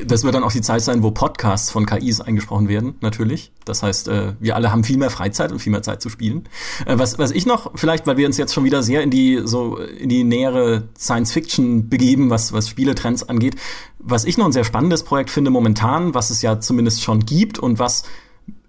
das 0.07 0.22
wird 0.22 0.35
dann 0.35 0.45
auch 0.45 0.53
die 0.53 0.61
Zeit 0.61 0.82
sein, 0.82 1.03
wo 1.03 1.11
Podcasts 1.11 1.70
von 1.70 1.87
KIs 1.87 2.20
eingesprochen 2.20 2.68
werden, 2.68 2.95
natürlich. 3.01 3.51
Das 3.64 3.82
heißt, 3.82 4.09
äh, 4.09 4.35
wir 4.39 4.55
alle 4.55 4.70
haben 4.70 4.85
viel 4.85 4.99
mehr 4.99 5.11
Freizeit 5.11 5.51
und 5.51 5.59
viel 5.59 5.72
mehr 5.72 5.82
Zeit 5.82 6.03
zu 6.03 6.11
spielen. 6.11 6.45
Äh, 6.87 6.99
was, 6.99 7.18
was 7.18 7.32
ich 7.32 7.47
noch, 7.47 7.72
vielleicht, 7.74 8.07
weil 8.07 8.18
wir 8.18 8.26
uns 8.26 8.37
jetzt 8.37 8.55
schon 8.55 8.64
wieder 8.64 8.82
sehr 8.82 9.03
in 9.03 9.11
die 9.11 9.41
so 9.45 9.78
in 9.78 10.09
die 10.09 10.22
nähere 10.22 10.85
Science 10.97 11.32
Fiction 11.32 11.89
begeben, 11.89 12.30
was, 12.30 12.53
was 12.53 12.68
Spieletrends 12.68 13.28
angeht, 13.28 13.57
was 13.99 14.24
ich 14.24 14.37
noch 14.37 14.45
ein 14.45 14.53
sehr 14.53 14.64
spannendes 14.64 15.03
Projekt 15.03 15.30
finde 15.30 15.51
momentan, 15.51 16.14
was 16.14 16.30
es 16.30 16.43
ja 16.43 16.61
zumindest 16.61 17.03
schon 17.03 17.24
gibt 17.24 17.59
und 17.59 17.78
was 17.78 18.05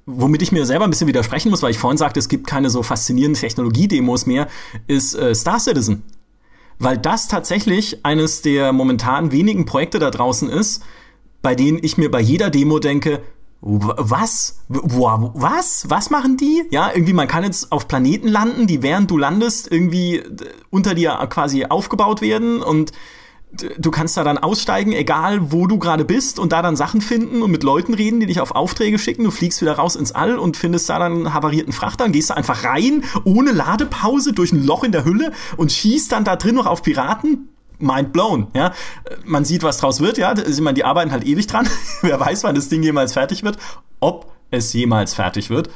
womit 0.07 0.43
ich 0.43 0.51
mir 0.51 0.65
selber 0.65 0.85
ein 0.85 0.91
bisschen 0.91 1.07
widersprechen 1.07 1.49
muss, 1.49 1.63
weil 1.63 1.71
ich 1.71 1.79
vorhin 1.79 1.97
sagte, 1.97 2.19
es 2.19 2.29
gibt 2.29 2.45
keine 2.45 2.69
so 2.69 2.83
faszinierenden 2.83 3.41
Technologiedemos 3.41 4.27
mehr, 4.27 4.47
ist 4.85 5.15
äh, 5.15 5.33
Star 5.33 5.59
Citizen 5.59 6.03
weil 6.79 6.97
das 6.97 7.27
tatsächlich 7.27 8.05
eines 8.05 8.41
der 8.41 8.73
momentan 8.73 9.31
wenigen 9.31 9.65
Projekte 9.65 9.99
da 9.99 10.11
draußen 10.11 10.49
ist, 10.49 10.83
bei 11.41 11.55
denen 11.55 11.79
ich 11.81 11.97
mir 11.97 12.09
bei 12.09 12.21
jeder 12.21 12.49
Demo 12.49 12.79
denke, 12.79 13.21
was? 13.61 14.59
Was? 14.67 15.89
Was 15.89 16.09
machen 16.11 16.37
die? 16.37 16.63
Ja, 16.69 16.91
irgendwie, 16.93 17.13
man 17.13 17.27
kann 17.27 17.43
jetzt 17.43 17.71
auf 17.71 17.87
Planeten 17.87 18.27
landen, 18.27 18.67
die 18.67 18.83
während 18.83 19.09
du 19.09 19.17
landest 19.17 19.71
irgendwie 19.71 20.21
unter 20.69 20.93
dir 20.93 21.13
quasi 21.29 21.65
aufgebaut 21.65 22.21
werden 22.21 22.61
und 22.61 22.91
du 23.77 23.91
kannst 23.91 24.17
da 24.17 24.23
dann 24.23 24.37
aussteigen, 24.37 24.91
egal 24.91 25.51
wo 25.51 25.67
du 25.67 25.77
gerade 25.77 26.05
bist 26.05 26.39
und 26.39 26.51
da 26.51 26.61
dann 26.61 26.75
Sachen 26.75 27.01
finden 27.01 27.41
und 27.41 27.51
mit 27.51 27.63
Leuten 27.63 27.93
reden, 27.93 28.19
die 28.19 28.25
dich 28.25 28.39
auf 28.39 28.51
Aufträge 28.51 28.99
schicken. 28.99 29.23
Du 29.23 29.31
fliegst 29.31 29.61
wieder 29.61 29.73
raus 29.73 29.95
ins 29.95 30.11
All 30.11 30.37
und 30.37 30.57
findest 30.57 30.89
da 30.89 30.99
dann 30.99 31.13
einen 31.13 31.33
havarierten 31.33 31.73
Frachter 31.73 32.05
und 32.05 32.11
gehst 32.11 32.29
da 32.29 32.35
einfach 32.35 32.63
rein, 32.63 33.03
ohne 33.23 33.51
Ladepause, 33.51 34.33
durch 34.33 34.51
ein 34.51 34.65
Loch 34.65 34.83
in 34.83 34.91
der 34.91 35.05
Hülle 35.05 35.31
und 35.57 35.71
schießt 35.71 36.11
dann 36.11 36.23
da 36.23 36.35
drin 36.35 36.55
noch 36.55 36.65
auf 36.65 36.83
Piraten. 36.83 37.49
Mind 37.77 38.13
blown, 38.13 38.47
ja. 38.55 38.73
Man 39.25 39.43
sieht, 39.43 39.63
was 39.63 39.77
draus 39.77 39.99
wird, 39.99 40.17
ja. 40.17 40.33
Ich 40.37 40.61
meine, 40.61 40.75
die 40.75 40.85
arbeiten 40.85 41.11
halt 41.11 41.25
ewig 41.25 41.47
dran. 41.47 41.67
Wer 42.01 42.19
weiß, 42.19 42.43
wann 42.43 42.55
das 42.55 42.69
Ding 42.69 42.83
jemals 42.83 43.13
fertig 43.13 43.43
wird. 43.43 43.57
Ob 43.99 44.31
es 44.51 44.71
jemals 44.73 45.13
fertig 45.13 45.49
wird. 45.49 45.69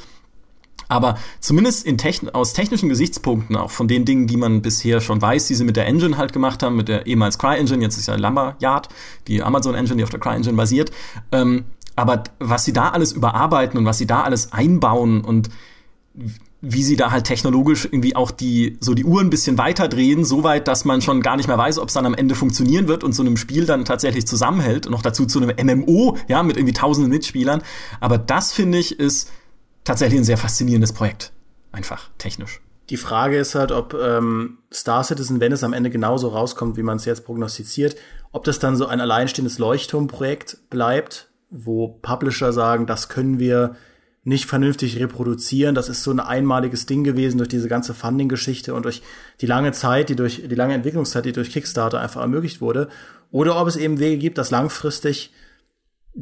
Aber 0.89 1.17
zumindest 1.39 1.85
in 1.85 1.97
Techn 1.97 2.29
aus 2.29 2.53
technischen 2.53 2.89
Gesichtspunkten, 2.89 3.55
auch 3.55 3.71
von 3.71 3.87
den 3.87 4.05
Dingen, 4.05 4.27
die 4.27 4.37
man 4.37 4.61
bisher 4.61 4.99
schon 4.99 5.21
weiß, 5.21 5.47
die 5.47 5.55
sie 5.55 5.63
mit 5.63 5.77
der 5.77 5.85
Engine 5.85 6.17
halt 6.17 6.33
gemacht 6.33 6.63
haben, 6.63 6.75
mit 6.75 6.89
der 6.89 7.05
ehemals 7.05 7.37
CryEngine, 7.37 7.83
jetzt 7.83 7.97
ist 7.97 8.07
ja 8.07 8.15
Lumberyard, 8.15 8.89
die 9.27 9.41
Amazon 9.43 9.75
Engine, 9.75 9.97
die 9.97 10.03
auf 10.03 10.09
der 10.09 10.19
CryEngine 10.19 10.57
basiert. 10.57 10.91
Ähm, 11.31 11.65
aber 11.95 12.23
was 12.39 12.65
sie 12.65 12.73
da 12.73 12.89
alles 12.89 13.11
überarbeiten 13.11 13.77
und 13.77 13.85
was 13.85 13.99
sie 13.99 14.07
da 14.07 14.23
alles 14.23 14.51
einbauen 14.51 15.21
und 15.21 15.49
wie 16.61 16.83
sie 16.83 16.97
da 16.97 17.11
halt 17.11 17.25
technologisch 17.25 17.85
irgendwie 17.85 18.15
auch 18.15 18.31
die 18.31 18.77
so 18.81 18.93
die 18.93 19.05
Uhren 19.05 19.27
ein 19.27 19.29
bisschen 19.29 19.57
weiter 19.57 19.87
drehen, 19.87 20.25
so 20.25 20.43
weit, 20.43 20.67
dass 20.67 20.83
man 20.83 21.01
schon 21.01 21.21
gar 21.21 21.37
nicht 21.37 21.47
mehr 21.47 21.57
weiß, 21.57 21.79
ob 21.79 21.87
es 21.87 21.93
dann 21.93 22.05
am 22.05 22.13
Ende 22.13 22.35
funktionieren 22.35 22.87
wird 22.87 23.03
und 23.03 23.13
so 23.13 23.23
einem 23.23 23.37
Spiel 23.37 23.65
dann 23.65 23.85
tatsächlich 23.85 24.27
zusammenhält 24.27 24.85
und 24.85 24.91
noch 24.91 25.01
dazu 25.01 25.25
zu 25.25 25.39
einem 25.41 25.55
MMO, 25.55 26.17
ja, 26.27 26.43
mit 26.43 26.57
irgendwie 26.57 26.73
tausenden 26.73 27.11
Mitspielern. 27.11 27.61
Aber 28.01 28.17
das 28.17 28.51
finde 28.51 28.77
ich 28.77 28.99
ist 28.99 29.29
tatsächlich 29.89 30.19
ein 30.19 30.23
sehr 30.23 30.37
faszinierendes 30.37 30.93
Projekt. 30.93 31.31
Einfach 31.71 32.09
technisch. 32.19 32.61
Die 32.91 32.97
Frage 32.97 33.37
ist 33.37 33.55
halt, 33.55 33.71
ob 33.71 33.95
ähm, 33.95 34.59
Star 34.71 35.03
Citizen, 35.03 35.39
wenn 35.39 35.51
es 35.51 35.63
am 35.63 35.73
Ende 35.73 35.89
genauso 35.89 36.27
rauskommt, 36.27 36.77
wie 36.77 36.83
man 36.83 36.97
es 36.97 37.05
jetzt 37.05 37.25
prognostiziert, 37.25 37.95
ob 38.31 38.43
das 38.43 38.59
dann 38.59 38.75
so 38.75 38.85
ein 38.85 39.01
alleinstehendes 39.01 39.57
Leuchtturmprojekt 39.57 40.69
bleibt, 40.69 41.29
wo 41.49 41.87
Publisher 41.87 42.53
sagen, 42.53 42.85
das 42.85 43.09
können 43.09 43.39
wir 43.39 43.75
nicht 44.23 44.45
vernünftig 44.45 44.99
reproduzieren. 44.99 45.73
Das 45.73 45.89
ist 45.89 46.03
so 46.03 46.11
ein 46.11 46.19
einmaliges 46.19 46.85
Ding 46.85 47.03
gewesen 47.03 47.39
durch 47.39 47.49
diese 47.49 47.67
ganze 47.67 47.95
Funding-Geschichte 47.95 48.75
und 48.75 48.83
durch 48.83 49.01
die 49.41 49.47
lange 49.47 49.71
Zeit, 49.71 50.09
die 50.09 50.15
durch 50.15 50.43
die 50.47 50.55
lange 50.55 50.75
Entwicklungszeit, 50.75 51.25
die 51.25 51.31
durch 51.31 51.51
Kickstarter 51.51 51.99
einfach 51.99 52.21
ermöglicht 52.21 52.61
wurde. 52.61 52.89
Oder 53.31 53.59
ob 53.59 53.67
es 53.67 53.75
eben 53.75 53.97
Wege 53.97 54.17
gibt, 54.17 54.37
dass 54.37 54.51
langfristig 54.51 55.31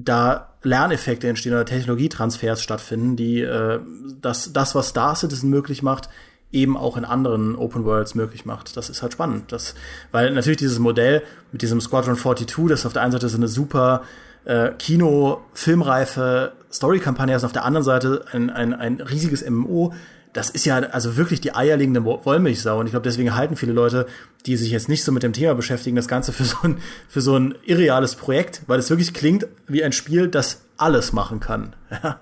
da 0.03 0.53
Lerneffekte 0.61 1.27
entstehen 1.27 1.53
oder 1.53 1.65
Technologietransfers 1.65 2.61
stattfinden, 2.61 3.15
die 3.15 3.41
äh, 3.41 3.79
das, 4.21 4.53
das, 4.53 4.75
was 4.75 4.89
Star 4.89 5.15
Citizen 5.15 5.49
möglich 5.49 5.81
macht, 5.81 6.09
eben 6.51 6.77
auch 6.77 6.97
in 6.97 7.05
anderen 7.05 7.55
Open 7.55 7.83
Worlds 7.83 8.13
möglich 8.15 8.45
macht. 8.45 8.77
Das 8.77 8.89
ist 8.89 9.01
halt 9.01 9.13
spannend. 9.13 9.51
Das, 9.51 9.73
weil 10.11 10.31
natürlich 10.31 10.59
dieses 10.59 10.79
Modell 10.79 11.23
mit 11.51 11.61
diesem 11.61 11.81
Squadron 11.81 12.15
42, 12.15 12.67
das 12.69 12.85
auf 12.85 12.93
der 12.93 13.01
einen 13.01 13.11
Seite 13.11 13.27
so 13.27 13.37
eine 13.37 13.47
super 13.47 14.03
äh, 14.45 14.69
Kino-filmreife 14.77 16.53
Story-Kampagne 16.71 17.35
ist, 17.35 17.43
auf 17.43 17.53
der 17.53 17.65
anderen 17.65 17.83
Seite 17.83 18.25
ein, 18.31 18.49
ein, 18.49 18.73
ein 18.73 19.01
riesiges 19.01 19.47
MMO, 19.49 19.93
das 20.33 20.49
ist 20.49 20.65
ja 20.65 20.77
also 20.77 21.17
wirklich 21.17 21.41
die 21.41 21.55
eierlegende 21.55 22.03
Wollmilchsau. 22.03 22.79
Und 22.79 22.85
ich 22.85 22.91
glaube, 22.91 23.03
deswegen 23.03 23.35
halten 23.35 23.55
viele 23.55 23.73
Leute, 23.73 24.07
die 24.45 24.55
sich 24.55 24.71
jetzt 24.71 24.89
nicht 24.89 25.03
so 25.03 25.11
mit 25.11 25.23
dem 25.23 25.33
Thema 25.33 25.55
beschäftigen, 25.55 25.95
das 25.95 26.07
Ganze 26.07 26.31
für 26.31 26.43
so 26.43 26.57
ein, 26.63 26.77
für 27.07 27.21
so 27.21 27.35
ein 27.37 27.55
irreales 27.65 28.15
Projekt, 28.15 28.61
weil 28.67 28.79
es 28.79 28.89
wirklich 28.89 29.13
klingt 29.13 29.47
wie 29.67 29.83
ein 29.83 29.91
Spiel, 29.91 30.27
das 30.27 30.61
alles 30.77 31.13
machen 31.13 31.39
kann. 31.39 31.75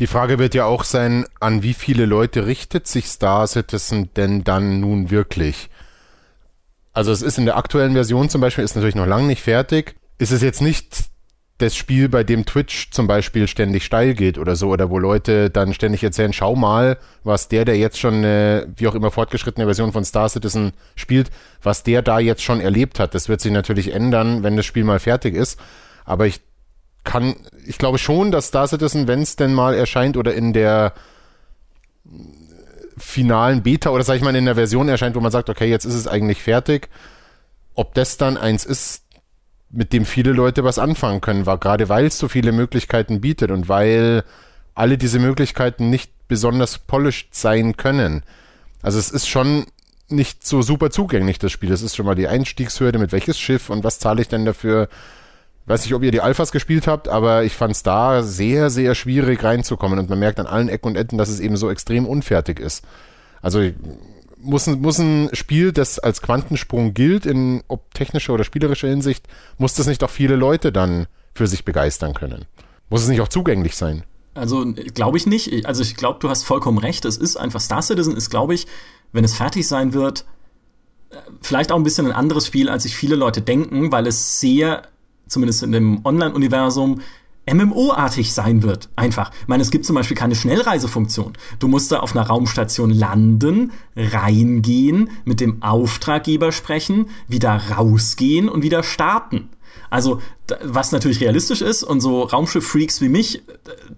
Die 0.00 0.08
Frage 0.08 0.40
wird 0.40 0.54
ja 0.54 0.64
auch 0.64 0.82
sein, 0.82 1.24
an 1.38 1.62
wie 1.62 1.74
viele 1.74 2.04
Leute 2.04 2.46
richtet 2.46 2.88
sich 2.88 3.06
Star 3.06 3.46
Citizen 3.46 4.12
denn 4.14 4.42
dann 4.42 4.80
nun 4.80 5.10
wirklich? 5.10 5.70
Also 6.92 7.12
es 7.12 7.22
ist 7.22 7.38
in 7.38 7.44
der 7.44 7.56
aktuellen 7.56 7.92
Version 7.92 8.28
zum 8.28 8.40
Beispiel, 8.40 8.64
ist 8.64 8.74
natürlich 8.74 8.96
noch 8.96 9.06
lange 9.06 9.26
nicht 9.26 9.42
fertig. 9.42 9.94
Ist 10.18 10.32
es 10.32 10.42
jetzt 10.42 10.62
nicht 10.62 10.96
das 11.58 11.76
Spiel, 11.76 12.08
bei 12.08 12.24
dem 12.24 12.46
Twitch 12.46 12.90
zum 12.90 13.06
Beispiel 13.06 13.46
ständig 13.46 13.84
steil 13.84 14.14
geht 14.14 14.38
oder 14.38 14.56
so, 14.56 14.70
oder 14.70 14.90
wo 14.90 14.98
Leute 14.98 15.50
dann 15.50 15.72
ständig 15.72 16.02
erzählen, 16.02 16.32
schau 16.32 16.56
mal, 16.56 16.98
was 17.22 17.46
der, 17.46 17.64
der 17.64 17.76
jetzt 17.76 17.98
schon 17.98 18.14
eine, 18.14 18.66
wie 18.76 18.88
auch 18.88 18.94
immer 18.96 19.12
fortgeschrittene 19.12 19.66
Version 19.66 19.92
von 19.92 20.04
Star 20.04 20.28
Citizen 20.28 20.72
spielt, 20.96 21.30
was 21.62 21.84
der 21.84 22.02
da 22.02 22.18
jetzt 22.18 22.42
schon 22.42 22.60
erlebt 22.60 22.98
hat. 22.98 23.14
Das 23.14 23.28
wird 23.28 23.40
sich 23.40 23.52
natürlich 23.52 23.92
ändern, 23.92 24.42
wenn 24.42 24.56
das 24.56 24.66
Spiel 24.66 24.82
mal 24.82 24.98
fertig 24.98 25.36
ist. 25.36 25.60
Aber 26.04 26.26
ich 26.26 26.40
kann, 27.04 27.36
ich 27.64 27.78
glaube 27.78 27.98
schon, 27.98 28.32
dass 28.32 28.48
Star 28.48 28.66
Citizen, 28.66 29.06
wenn 29.06 29.22
es 29.22 29.36
denn 29.36 29.54
mal 29.54 29.74
erscheint 29.74 30.16
oder 30.16 30.34
in 30.34 30.52
der 30.52 30.92
finalen 32.96 33.62
Beta 33.62 33.90
oder 33.90 34.02
sag 34.02 34.16
ich 34.16 34.22
mal 34.22 34.34
in 34.34 34.44
der 34.44 34.56
Version 34.56 34.88
erscheint, 34.88 35.14
wo 35.14 35.20
man 35.20 35.32
sagt, 35.32 35.50
okay, 35.50 35.68
jetzt 35.68 35.84
ist 35.84 35.94
es 35.94 36.08
eigentlich 36.08 36.42
fertig, 36.42 36.88
ob 37.74 37.94
das 37.94 38.16
dann 38.16 38.36
eins 38.36 38.64
ist, 38.64 39.03
mit 39.74 39.92
dem 39.92 40.04
viele 40.04 40.32
Leute 40.32 40.64
was 40.64 40.78
anfangen 40.78 41.20
können, 41.20 41.46
war 41.46 41.58
gerade 41.58 41.88
weil 41.88 42.06
es 42.06 42.18
so 42.18 42.28
viele 42.28 42.52
Möglichkeiten 42.52 43.20
bietet 43.20 43.50
und 43.50 43.68
weil 43.68 44.24
alle 44.74 44.98
diese 44.98 45.18
Möglichkeiten 45.18 45.90
nicht 45.90 46.12
besonders 46.28 46.78
polished 46.78 47.34
sein 47.34 47.76
können. 47.76 48.22
Also 48.82 48.98
es 48.98 49.10
ist 49.10 49.28
schon 49.28 49.66
nicht 50.08 50.46
so 50.46 50.62
super 50.62 50.90
zugänglich, 50.90 51.38
das 51.38 51.52
Spiel. 51.52 51.72
Es 51.72 51.82
ist 51.82 51.96
schon 51.96 52.06
mal 52.06 52.14
die 52.14 52.28
Einstiegshürde, 52.28 52.98
mit 52.98 53.12
welches 53.12 53.38
Schiff 53.38 53.70
und 53.70 53.84
was 53.84 53.98
zahle 53.98 54.22
ich 54.22 54.28
denn 54.28 54.44
dafür? 54.44 54.88
Weiß 55.66 55.82
nicht, 55.82 55.94
ob 55.94 56.02
ihr 56.02 56.10
die 56.10 56.20
Alphas 56.20 56.52
gespielt 56.52 56.86
habt, 56.86 57.08
aber 57.08 57.44
ich 57.44 57.54
fand 57.54 57.74
es 57.74 57.82
da 57.82 58.22
sehr, 58.22 58.68
sehr 58.68 58.94
schwierig 58.94 59.42
reinzukommen 59.42 59.98
und 59.98 60.10
man 60.10 60.18
merkt 60.18 60.38
an 60.38 60.46
allen 60.46 60.68
Ecken 60.68 60.88
und 60.88 60.96
Enden, 60.96 61.16
dass 61.16 61.30
es 61.30 61.40
eben 61.40 61.56
so 61.56 61.70
extrem 61.70 62.06
unfertig 62.06 62.60
ist. 62.60 62.84
Also 63.40 63.70
muss 64.44 64.66
ein, 64.66 64.80
muss 64.80 64.98
ein 64.98 65.30
Spiel, 65.32 65.72
das 65.72 65.98
als 65.98 66.22
Quantensprung 66.22 66.94
gilt, 66.94 67.26
in 67.26 67.62
ob 67.68 67.92
technischer 67.94 68.34
oder 68.34 68.44
spielerischer 68.44 68.88
Hinsicht, 68.88 69.26
muss 69.58 69.74
das 69.74 69.86
nicht 69.86 70.02
auch 70.04 70.10
viele 70.10 70.36
Leute 70.36 70.72
dann 70.72 71.06
für 71.34 71.46
sich 71.46 71.64
begeistern 71.64 72.14
können? 72.14 72.44
Muss 72.90 73.02
es 73.02 73.08
nicht 73.08 73.20
auch 73.20 73.28
zugänglich 73.28 73.76
sein? 73.76 74.04
Also 74.34 74.64
glaube 74.72 75.16
ich 75.16 75.26
nicht. 75.26 75.66
Also 75.66 75.82
ich 75.82 75.96
glaube, 75.96 76.18
du 76.20 76.28
hast 76.28 76.44
vollkommen 76.44 76.78
recht. 76.78 77.04
Es 77.04 77.16
ist 77.16 77.36
einfach 77.36 77.60
Star 77.60 77.82
Citizen 77.82 78.16
ist, 78.16 78.30
glaube 78.30 78.54
ich, 78.54 78.66
wenn 79.12 79.24
es 79.24 79.34
fertig 79.34 79.66
sein 79.66 79.92
wird, 79.92 80.24
äh, 81.10 81.16
vielleicht 81.40 81.72
auch 81.72 81.76
ein 81.76 81.84
bisschen 81.84 82.06
ein 82.06 82.12
anderes 82.12 82.46
Spiel, 82.46 82.68
als 82.68 82.82
sich 82.82 82.96
viele 82.96 83.16
Leute 83.16 83.40
denken, 83.40 83.92
weil 83.92 84.06
es 84.06 84.40
sehr, 84.40 84.82
zumindest 85.28 85.62
in 85.62 85.72
dem 85.72 86.04
Online-Universum, 86.04 87.00
MMO-artig 87.52 88.32
sein 88.32 88.62
wird. 88.62 88.88
Einfach. 88.96 89.30
Ich 89.42 89.48
meine, 89.48 89.62
es 89.62 89.70
gibt 89.70 89.84
zum 89.84 89.96
Beispiel 89.96 90.16
keine 90.16 90.34
Schnellreisefunktion. 90.34 91.34
Du 91.58 91.68
musst 91.68 91.92
da 91.92 92.00
auf 92.00 92.16
einer 92.16 92.26
Raumstation 92.26 92.90
landen, 92.90 93.72
reingehen, 93.96 95.10
mit 95.24 95.40
dem 95.40 95.62
Auftraggeber 95.62 96.52
sprechen, 96.52 97.10
wieder 97.28 97.60
rausgehen 97.76 98.48
und 98.48 98.62
wieder 98.62 98.82
starten. 98.82 99.50
Also, 99.90 100.20
was 100.62 100.92
natürlich 100.92 101.20
realistisch 101.20 101.60
ist 101.60 101.82
und 101.82 102.00
so 102.00 102.22
Raumschiff-Freaks 102.22 103.00
wie 103.00 103.08
mich 103.08 103.38
äh, 103.38 103.42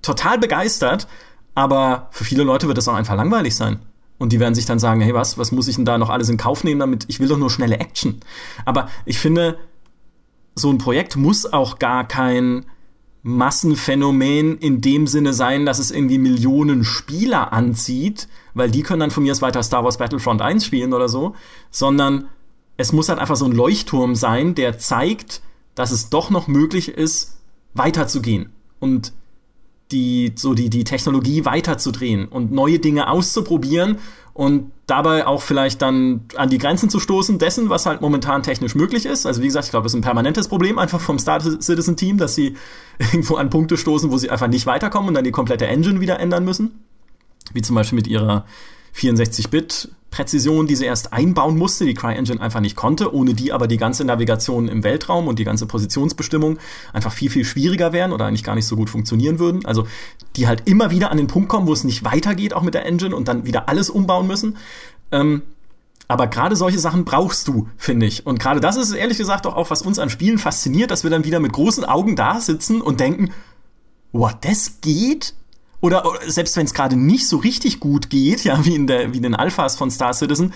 total 0.03 0.39
begeistert, 0.39 1.07
aber 1.55 2.09
für 2.11 2.25
viele 2.25 2.43
Leute 2.43 2.69
wird 2.69 2.79
das 2.79 2.89
auch 2.89 2.95
einfach 2.95 3.17
langweilig 3.17 3.57
sein. 3.57 3.79
Und 4.19 4.33
die 4.33 4.41
werden 4.41 4.55
sich 4.55 4.67
dann 4.67 4.79
sagen, 4.79 5.01
hey, 5.01 5.15
was, 5.15 5.39
was 5.39 5.53
muss 5.53 5.69
ich 5.69 5.77
denn 5.77 5.85
da 5.85 5.99
noch 5.99 6.11
alles 6.11 6.29
in 6.29 6.37
Kauf 6.37 6.65
nehmen, 6.65 6.81
damit 6.81 7.05
ich 7.09 7.21
will 7.21 7.29
doch 7.29 7.39
nur 7.39 7.51
schnelle 7.51 7.79
Action. 7.79 8.21
Aber 8.65 8.89
ich 9.05 9.19
finde, 9.19 9.59
so 10.55 10.71
ein 10.71 10.79
Projekt 10.79 11.17
muss 11.17 11.53
auch 11.53 11.79
gar 11.79 12.07
kein 12.09 12.67
Massenphänomen 13.27 14.57
in 14.59 14.81
dem 14.81 15.09
Sinne 15.09 15.33
sein, 15.33 15.67
dass 15.67 15.81
es 15.81 15.91
irgendwie 15.91 16.17
Millionen 16.17 16.85
Spieler 16.85 17.53
anzieht, 17.53 18.29
weil 18.55 18.71
die 18.71 18.85
können 18.85 19.01
dann 19.01 19.11
von 19.11 19.25
mir 19.25 19.33
aus 19.33 19.43
weiter 19.43 19.65
Star 19.65 19.83
Wars 19.83 19.99
Battlefront 19.99 20.41
1 20.41 20.65
spielen 20.65 20.93
oder 20.93 21.09
so, 21.09 21.35
sondern 21.73 22.29
es 22.77 22.93
muss 22.93 23.09
halt 23.09 23.19
einfach 23.19 23.35
so 23.35 23.45
ein 23.45 23.51
Leuchtturm 23.51 24.15
sein, 24.15 24.55
der 24.55 24.79
zeigt, 24.79 25.43
dass 25.75 25.91
es 25.91 26.09
doch 26.09 26.31
noch 26.31 26.47
möglich 26.47 26.89
ist, 26.89 27.39
weiterzugehen 27.75 28.51
und 28.79 29.13
die, 29.91 30.33
so 30.37 30.55
die, 30.55 30.71
die 30.71 30.85
Technologie 30.85 31.45
weiterzudrehen 31.45 32.29
und 32.29 32.53
neue 32.53 32.79
Dinge 32.79 33.11
auszuprobieren 33.11 33.99
und 34.37 34.71
dabei 34.87 35.27
auch 35.27 35.41
vielleicht 35.41 35.81
dann 35.81 36.27
an 36.37 36.51
die 36.51 36.59
Grenzen 36.59 36.91
zu 36.91 37.01
stoßen 37.01 37.39
dessen, 37.39 37.71
was 37.71 37.87
halt 37.87 38.03
momentan 38.03 38.43
technisch 38.43 38.75
möglich 38.75 39.07
ist. 39.07 39.25
Also 39.25 39.41
wie 39.41 39.47
gesagt, 39.47 39.65
ich 39.65 39.71
glaube, 39.71 39.85
das 39.85 39.93
ist 39.93 39.99
ein 39.99 40.03
permanentes 40.03 40.49
Problem 40.49 40.79
einfach 40.79 41.01
vom 41.01 41.19
Star 41.19 41.41
Citizen 41.41 41.97
Team, 41.97 42.19
dass 42.19 42.35
sie 42.35 42.55
irgendwo 42.99 43.37
an 43.37 43.49
Punkte 43.49 43.79
stoßen, 43.79 44.11
wo 44.11 44.19
sie 44.19 44.29
einfach 44.29 44.49
nicht 44.49 44.67
weiterkommen 44.67 45.09
und 45.09 45.15
dann 45.15 45.25
die 45.25 45.31
komplette 45.31 45.67
Engine 45.67 46.01
wieder 46.01 46.21
ändern 46.21 46.45
müssen. 46.45 46.85
Wie 47.55 47.63
zum 47.63 47.77
Beispiel 47.77 47.97
mit 47.97 48.09
ihrer 48.09 48.45
64-Bit 48.97 49.91
Präzision, 50.11 50.67
die 50.67 50.77
sie 50.77 50.87
erst 50.87 51.13
einbauen 51.13 51.59
musste, 51.59 51.85
die 51.85 51.93
CryEngine 51.93 52.41
einfach 52.41 52.61
nicht 52.61 52.75
konnte, 52.75 53.15
ohne 53.15 53.35
die 53.35 53.53
aber 53.53 53.67
die 53.67 53.77
ganze 53.77 54.03
Navigation 54.05 54.67
im 54.67 54.83
Weltraum 54.83 55.29
und 55.29 55.39
die 55.39 55.45
ganze 55.45 55.67
Positionsbestimmung 55.67 56.59
einfach 56.95 57.13
viel, 57.13 57.29
viel 57.29 57.45
schwieriger 57.45 57.93
wären 57.93 58.13
oder 58.13 58.25
eigentlich 58.25 58.45
gar 58.45 58.55
nicht 58.55 58.67
so 58.67 58.77
gut 58.77 58.89
funktionieren 58.89 59.39
würden. 59.39 59.67
Also 59.67 59.87
die 60.37 60.47
halt 60.47 60.67
immer 60.67 60.91
wieder 60.91 61.11
an 61.11 61.19
den 61.19 61.27
Punkt 61.27 61.51
kommen, 61.51 61.67
wo 61.67 61.73
es 61.75 61.85
nicht 61.85 62.03
weitergeht, 62.05 62.55
auch 62.55 62.63
mit 62.63 62.73
der 62.73 62.87
Engine 62.87 63.15
und 63.15 63.29
dann 63.29 63.45
wieder 63.45 63.69
alles 63.69 63.91
umbauen 63.91 64.27
müssen. 64.27 64.57
Ähm, 65.13 65.43
aber 66.09 66.29
gerade 66.29 66.57
solche 66.57 66.79
Sachen 66.79 67.05
brauchst 67.05 67.49
du, 67.49 67.69
finde 67.77 68.07
ich. 68.07 68.27
Und 68.27 68.39
gerade 68.39 68.61
das 68.61 68.77
ist 68.77 68.93
ehrlich 68.93 69.19
gesagt 69.19 69.47
auch, 69.47 69.57
auch, 69.57 69.71
was 69.71 69.83
uns 69.83 69.99
an 69.99 70.09
Spielen 70.09 70.39
fasziniert, 70.39 70.91
dass 70.91 71.03
wir 71.03 71.11
dann 71.11 71.25
wieder 71.25 71.41
mit 71.41 71.53
großen 71.53 71.85
Augen 71.85 72.17
da 72.17 72.41
sitzen 72.41 72.81
und 72.81 73.01
denken, 73.01 73.33
what, 74.13 74.37
das 74.43 74.81
geht? 74.81 75.35
Oder, 75.81 76.05
selbst 76.27 76.57
wenn 76.57 76.67
es 76.67 76.75
gerade 76.75 76.97
nicht 76.97 77.29
so 77.29 77.37
richtig 77.37 77.81
gut 77.81 78.11
geht, 78.11 78.45
ja, 78.45 78.65
wie 78.65 78.75
in, 78.75 78.87
der, 78.87 79.13
wie 79.13 79.19
in 79.19 79.23
den 79.23 79.35
Alphas 79.35 79.77
von 79.77 79.91
Star 79.91 80.15
Citizen, 80.15 80.53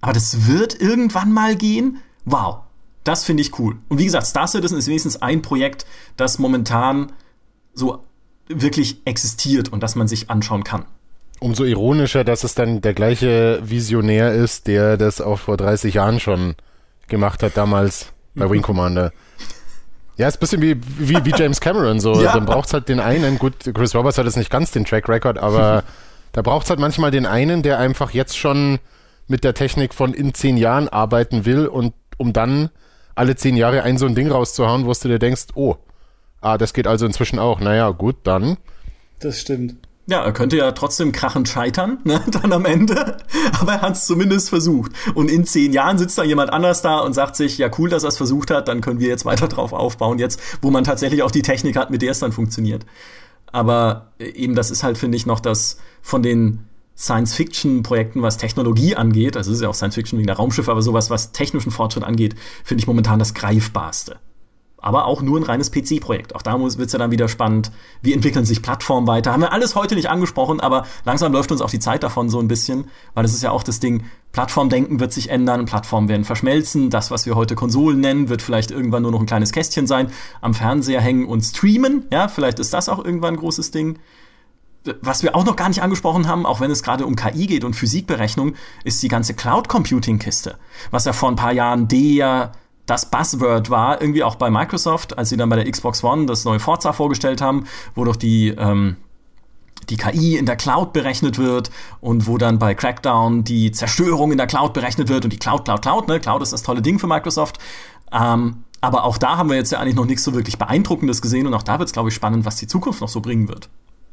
aber 0.00 0.12
das 0.12 0.46
wird 0.46 0.80
irgendwann 0.80 1.32
mal 1.32 1.56
gehen. 1.56 1.98
Wow, 2.24 2.58
das 3.04 3.24
finde 3.24 3.42
ich 3.42 3.58
cool. 3.58 3.76
Und 3.88 3.98
wie 3.98 4.04
gesagt, 4.04 4.26
Star 4.26 4.46
Citizen 4.46 4.78
ist 4.78 4.86
wenigstens 4.86 5.20
ein 5.22 5.42
Projekt, 5.42 5.86
das 6.16 6.38
momentan 6.38 7.12
so 7.74 8.02
wirklich 8.48 9.02
existiert 9.04 9.70
und 9.70 9.82
das 9.82 9.94
man 9.94 10.08
sich 10.08 10.30
anschauen 10.30 10.64
kann. 10.64 10.84
Umso 11.40 11.64
ironischer, 11.64 12.24
dass 12.24 12.42
es 12.42 12.54
dann 12.54 12.80
der 12.80 12.94
gleiche 12.94 13.60
Visionär 13.62 14.34
ist, 14.34 14.66
der 14.66 14.96
das 14.96 15.20
auch 15.20 15.38
vor 15.38 15.56
30 15.56 15.94
Jahren 15.94 16.18
schon 16.18 16.56
gemacht 17.06 17.42
hat, 17.42 17.56
damals 17.56 18.06
bei 18.34 18.50
Wing 18.50 18.62
Commander. 18.62 19.12
Ja, 20.18 20.26
ist 20.26 20.36
ein 20.36 20.40
bisschen 20.40 20.62
wie, 20.62 20.76
wie, 20.98 21.24
wie 21.24 21.32
James 21.34 21.60
Cameron. 21.60 22.00
So. 22.00 22.20
ja. 22.22 22.32
Dann 22.32 22.44
braucht 22.44 22.66
es 22.66 22.74
halt 22.74 22.88
den 22.88 23.00
einen. 23.00 23.38
Gut, 23.38 23.54
Chris 23.72 23.94
Roberts 23.94 24.18
hat 24.18 24.26
jetzt 24.26 24.36
nicht 24.36 24.50
ganz 24.50 24.72
den 24.72 24.84
Track 24.84 25.08
Record, 25.08 25.38
aber 25.38 25.84
da 26.32 26.42
braucht 26.42 26.64
es 26.64 26.70
halt 26.70 26.80
manchmal 26.80 27.10
den 27.10 27.24
einen, 27.24 27.62
der 27.62 27.78
einfach 27.78 28.10
jetzt 28.10 28.36
schon 28.36 28.80
mit 29.28 29.44
der 29.44 29.54
Technik 29.54 29.94
von 29.94 30.12
in 30.12 30.34
zehn 30.34 30.56
Jahren 30.56 30.88
arbeiten 30.88 31.44
will 31.44 31.66
und 31.66 31.94
um 32.16 32.32
dann 32.32 32.70
alle 33.14 33.36
zehn 33.36 33.56
Jahre 33.56 33.82
ein 33.82 33.96
so 33.96 34.06
ein 34.06 34.14
Ding 34.14 34.30
rauszuhauen, 34.30 34.86
wo 34.86 34.92
du 34.92 35.08
dir 35.08 35.18
denkst, 35.18 35.46
oh, 35.54 35.76
ah, 36.40 36.58
das 36.58 36.72
geht 36.72 36.86
also 36.86 37.06
inzwischen 37.06 37.38
auch. 37.38 37.60
Naja, 37.60 37.90
gut, 37.90 38.16
dann. 38.24 38.56
Das 39.20 39.40
stimmt. 39.40 39.76
Ja, 40.08 40.22
er 40.22 40.32
könnte 40.32 40.56
ja 40.56 40.72
trotzdem 40.72 41.12
krachend 41.12 41.50
scheitern, 41.50 41.98
ne, 42.04 42.22
dann 42.30 42.50
am 42.54 42.64
Ende. 42.64 43.18
Aber 43.60 43.72
er 43.72 43.80
hat 43.82 43.92
es 43.92 44.06
zumindest 44.06 44.48
versucht. 44.48 44.92
Und 45.14 45.30
in 45.30 45.44
zehn 45.44 45.74
Jahren 45.74 45.98
sitzt 45.98 46.16
da 46.16 46.24
jemand 46.24 46.50
anders 46.50 46.80
da 46.80 47.00
und 47.00 47.12
sagt 47.12 47.36
sich, 47.36 47.58
ja 47.58 47.70
cool, 47.76 47.90
dass 47.90 48.04
er 48.04 48.08
es 48.08 48.16
versucht 48.16 48.50
hat, 48.50 48.68
dann 48.68 48.80
können 48.80 49.00
wir 49.00 49.08
jetzt 49.08 49.26
weiter 49.26 49.48
drauf 49.48 49.74
aufbauen, 49.74 50.18
jetzt, 50.18 50.40
wo 50.62 50.70
man 50.70 50.82
tatsächlich 50.82 51.22
auch 51.22 51.30
die 51.30 51.42
Technik 51.42 51.76
hat, 51.76 51.90
mit 51.90 52.00
der 52.00 52.12
es 52.12 52.20
dann 52.20 52.32
funktioniert. 52.32 52.86
Aber 53.52 54.12
äh, 54.18 54.30
eben, 54.30 54.54
das 54.54 54.70
ist 54.70 54.82
halt, 54.82 54.96
finde 54.96 55.18
ich, 55.18 55.26
noch 55.26 55.40
das 55.40 55.76
von 56.00 56.22
den 56.22 56.64
Science-Fiction-Projekten, 56.96 58.22
was 58.22 58.38
Technologie 58.38 58.96
angeht, 58.96 59.36
also 59.36 59.50
es 59.50 59.58
ist 59.58 59.62
ja 59.62 59.68
auch 59.68 59.74
Science-Fiction 59.74 60.18
wegen 60.18 60.26
der 60.26 60.36
Raumschiffe, 60.36 60.70
aber 60.70 60.80
sowas, 60.80 61.10
was 61.10 61.32
technischen 61.32 61.70
Fortschritt 61.70 62.02
angeht, 62.02 62.34
finde 62.64 62.80
ich 62.80 62.86
momentan 62.86 63.18
das 63.18 63.34
Greifbarste 63.34 64.16
aber 64.80 65.06
auch 65.06 65.22
nur 65.22 65.38
ein 65.38 65.42
reines 65.42 65.70
PC-Projekt. 65.70 66.34
Auch 66.34 66.42
da 66.42 66.58
wird 66.58 66.78
es 66.78 66.92
ja 66.92 66.98
dann 66.98 67.10
wieder 67.10 67.28
spannend. 67.28 67.72
Wie 68.00 68.12
entwickeln 68.12 68.44
sich 68.44 68.62
Plattformen 68.62 69.06
weiter? 69.06 69.32
Haben 69.32 69.42
wir 69.42 69.52
alles 69.52 69.74
heute 69.74 69.96
nicht 69.96 70.08
angesprochen, 70.08 70.60
aber 70.60 70.86
langsam 71.04 71.32
läuft 71.32 71.50
uns 71.50 71.60
auch 71.60 71.70
die 71.70 71.80
Zeit 71.80 72.02
davon 72.02 72.28
so 72.28 72.38
ein 72.38 72.48
bisschen, 72.48 72.88
weil 73.14 73.24
das 73.24 73.34
ist 73.34 73.42
ja 73.42 73.50
auch 73.50 73.62
das 73.62 73.80
Ding, 73.80 74.04
Plattformdenken 74.32 75.00
wird 75.00 75.12
sich 75.12 75.30
ändern, 75.30 75.64
Plattformen 75.64 76.08
werden 76.08 76.24
verschmelzen. 76.24 76.90
Das, 76.90 77.10
was 77.10 77.26
wir 77.26 77.34
heute 77.34 77.54
Konsolen 77.54 78.00
nennen, 78.00 78.28
wird 78.28 78.42
vielleicht 78.42 78.70
irgendwann 78.70 79.02
nur 79.02 79.10
noch 79.10 79.20
ein 79.20 79.26
kleines 79.26 79.52
Kästchen 79.52 79.86
sein, 79.86 80.10
am 80.40 80.54
Fernseher 80.54 81.00
hängen 81.00 81.26
und 81.26 81.42
streamen. 81.42 82.04
Ja, 82.12 82.28
vielleicht 82.28 82.58
ist 82.58 82.72
das 82.72 82.88
auch 82.88 83.04
irgendwann 83.04 83.34
ein 83.34 83.40
großes 83.40 83.70
Ding. 83.72 83.98
Was 85.02 85.22
wir 85.22 85.34
auch 85.34 85.44
noch 85.44 85.56
gar 85.56 85.68
nicht 85.68 85.82
angesprochen 85.82 86.28
haben, 86.28 86.46
auch 86.46 86.60
wenn 86.60 86.70
es 86.70 86.82
gerade 86.82 87.04
um 87.04 87.16
KI 87.16 87.46
geht 87.46 87.64
und 87.64 87.74
Physikberechnung, 87.74 88.54
ist 88.84 89.02
die 89.02 89.08
ganze 89.08 89.34
Cloud 89.34 89.68
Computing 89.68 90.18
Kiste. 90.18 90.56
Was 90.92 91.04
ja 91.04 91.12
vor 91.12 91.28
ein 91.28 91.36
paar 91.36 91.52
Jahren 91.52 91.88
der 91.88 92.52
das 92.88 93.10
Buzzword 93.10 93.68
war, 93.68 94.00
irgendwie 94.00 94.24
auch 94.24 94.36
bei 94.36 94.50
Microsoft, 94.50 95.18
als 95.18 95.28
sie 95.28 95.36
dann 95.36 95.50
bei 95.50 95.56
der 95.56 95.70
Xbox 95.70 96.02
One 96.02 96.24
das 96.24 96.44
neue 96.44 96.58
Forza 96.58 96.94
vorgestellt 96.94 97.42
haben, 97.42 97.66
wo 97.94 98.04
doch 98.04 98.16
die, 98.16 98.48
ähm, 98.48 98.96
die 99.90 99.98
KI 99.98 100.38
in 100.38 100.46
der 100.46 100.56
Cloud 100.56 100.94
berechnet 100.94 101.38
wird 101.38 101.70
und 102.00 102.26
wo 102.26 102.38
dann 102.38 102.58
bei 102.58 102.74
Crackdown 102.74 103.44
die 103.44 103.72
Zerstörung 103.72 104.32
in 104.32 104.38
der 104.38 104.46
Cloud 104.46 104.72
berechnet 104.72 105.08
wird 105.08 105.24
und 105.24 105.32
die 105.32 105.38
Cloud, 105.38 105.66
Cloud, 105.66 105.82
Cloud, 105.82 106.08
ne? 106.08 106.18
Cloud 106.18 106.40
ist 106.40 106.54
das 106.54 106.62
tolle 106.62 106.80
Ding 106.80 106.98
für 106.98 107.06
Microsoft. 107.06 107.58
Ähm, 108.10 108.64
aber 108.80 109.04
auch 109.04 109.18
da 109.18 109.36
haben 109.36 109.50
wir 109.50 109.56
jetzt 109.56 109.70
ja 109.70 109.80
eigentlich 109.80 109.96
noch 109.96 110.06
nichts 110.06 110.24
so 110.24 110.32
wirklich 110.32 110.56
Beeindruckendes 110.56 111.20
gesehen 111.20 111.46
und 111.46 111.52
auch 111.52 111.62
da 111.62 111.78
wird 111.78 111.88
es, 111.88 111.92
glaube 111.92 112.08
ich, 112.08 112.14
spannend, 112.14 112.46
was 112.46 112.56
die 112.56 112.66
Zukunft 112.66 113.02
noch 113.02 113.08
so 113.08 113.20
bringen 113.20 113.48
wird. 113.48 113.68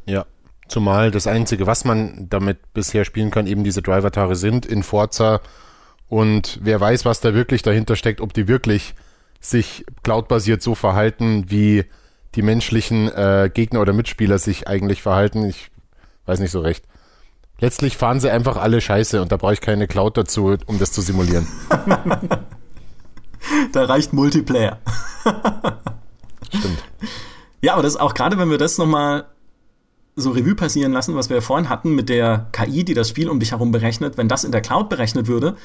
Ja, 0.05 0.25
zumal 0.67 1.11
das 1.11 1.27
Einzige, 1.27 1.65
was 1.65 1.85
man 1.85 2.27
damit 2.29 2.73
bisher 2.73 3.05
spielen 3.05 3.31
kann, 3.31 3.47
eben 3.47 3.63
diese 3.63 3.81
Driver-Tare 3.81 4.35
sind 4.35 4.65
in 4.65 4.83
Forza 4.83 5.39
und 6.07 6.59
wer 6.61 6.79
weiß, 6.79 7.05
was 7.05 7.19
da 7.19 7.33
wirklich 7.33 7.61
dahinter 7.61 7.95
steckt, 7.95 8.21
ob 8.21 8.33
die 8.33 8.47
wirklich 8.47 8.93
sich 9.39 9.85
cloudbasiert 10.03 10.61
so 10.61 10.75
verhalten, 10.75 11.45
wie 11.49 11.85
die 12.35 12.41
menschlichen 12.41 13.09
äh, 13.11 13.49
Gegner 13.53 13.81
oder 13.81 13.93
Mitspieler 13.93 14.37
sich 14.37 14.67
eigentlich 14.67 15.01
verhalten. 15.01 15.45
Ich 15.45 15.71
weiß 16.25 16.39
nicht 16.39 16.51
so 16.51 16.59
recht. 16.59 16.85
Letztlich 17.59 17.95
fahren 17.95 18.19
sie 18.19 18.29
einfach 18.29 18.57
alle 18.57 18.81
scheiße 18.81 19.21
und 19.21 19.31
da 19.31 19.37
brauche 19.37 19.53
ich 19.53 19.61
keine 19.61 19.87
Cloud 19.87 20.17
dazu, 20.17 20.57
um 20.65 20.77
das 20.77 20.91
zu 20.91 21.01
simulieren. 21.01 21.47
da 23.71 23.85
reicht 23.85 24.11
Multiplayer. 24.11 24.79
Stimmt. 26.49 26.83
Ja, 27.61 27.73
aber 27.73 27.83
das 27.83 27.95
auch 27.95 28.13
gerade, 28.13 28.37
wenn 28.37 28.49
wir 28.49 28.57
das 28.57 28.77
nochmal 28.77 29.27
so 30.17 30.31
Revue 30.31 30.55
passieren 30.55 30.91
lassen, 30.91 31.15
was 31.15 31.29
wir 31.29 31.41
vorhin 31.41 31.69
hatten 31.69 31.95
mit 31.95 32.09
der 32.09 32.47
KI, 32.51 32.83
die 32.83 32.93
das 32.93 33.09
Spiel 33.09 33.29
um 33.29 33.39
dich 33.39 33.51
herum 33.51 33.71
berechnet, 33.71 34.17
wenn 34.17 34.27
das 34.27 34.43
in 34.43 34.51
der 34.51 34.61
Cloud 34.61 34.89
berechnet 34.89 35.27
würde, 35.27 35.55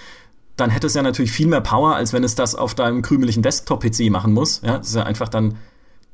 dann 0.61 0.71
hätte 0.71 0.87
es 0.87 0.95
ja 0.95 1.03
natürlich 1.03 1.33
viel 1.33 1.47
mehr 1.47 1.61
Power, 1.61 1.97
als 1.97 2.13
wenn 2.13 2.23
es 2.23 2.35
das 2.35 2.55
auf 2.55 2.75
deinem 2.75 3.03
krümeligen 3.03 3.43
Desktop-PC 3.43 4.11
machen 4.11 4.33
muss. 4.33 4.61
Ja, 4.63 4.79
das 4.79 4.89
ist 4.89 4.95
ja 4.95 5.05
einfach 5.05 5.29
dann, 5.29 5.57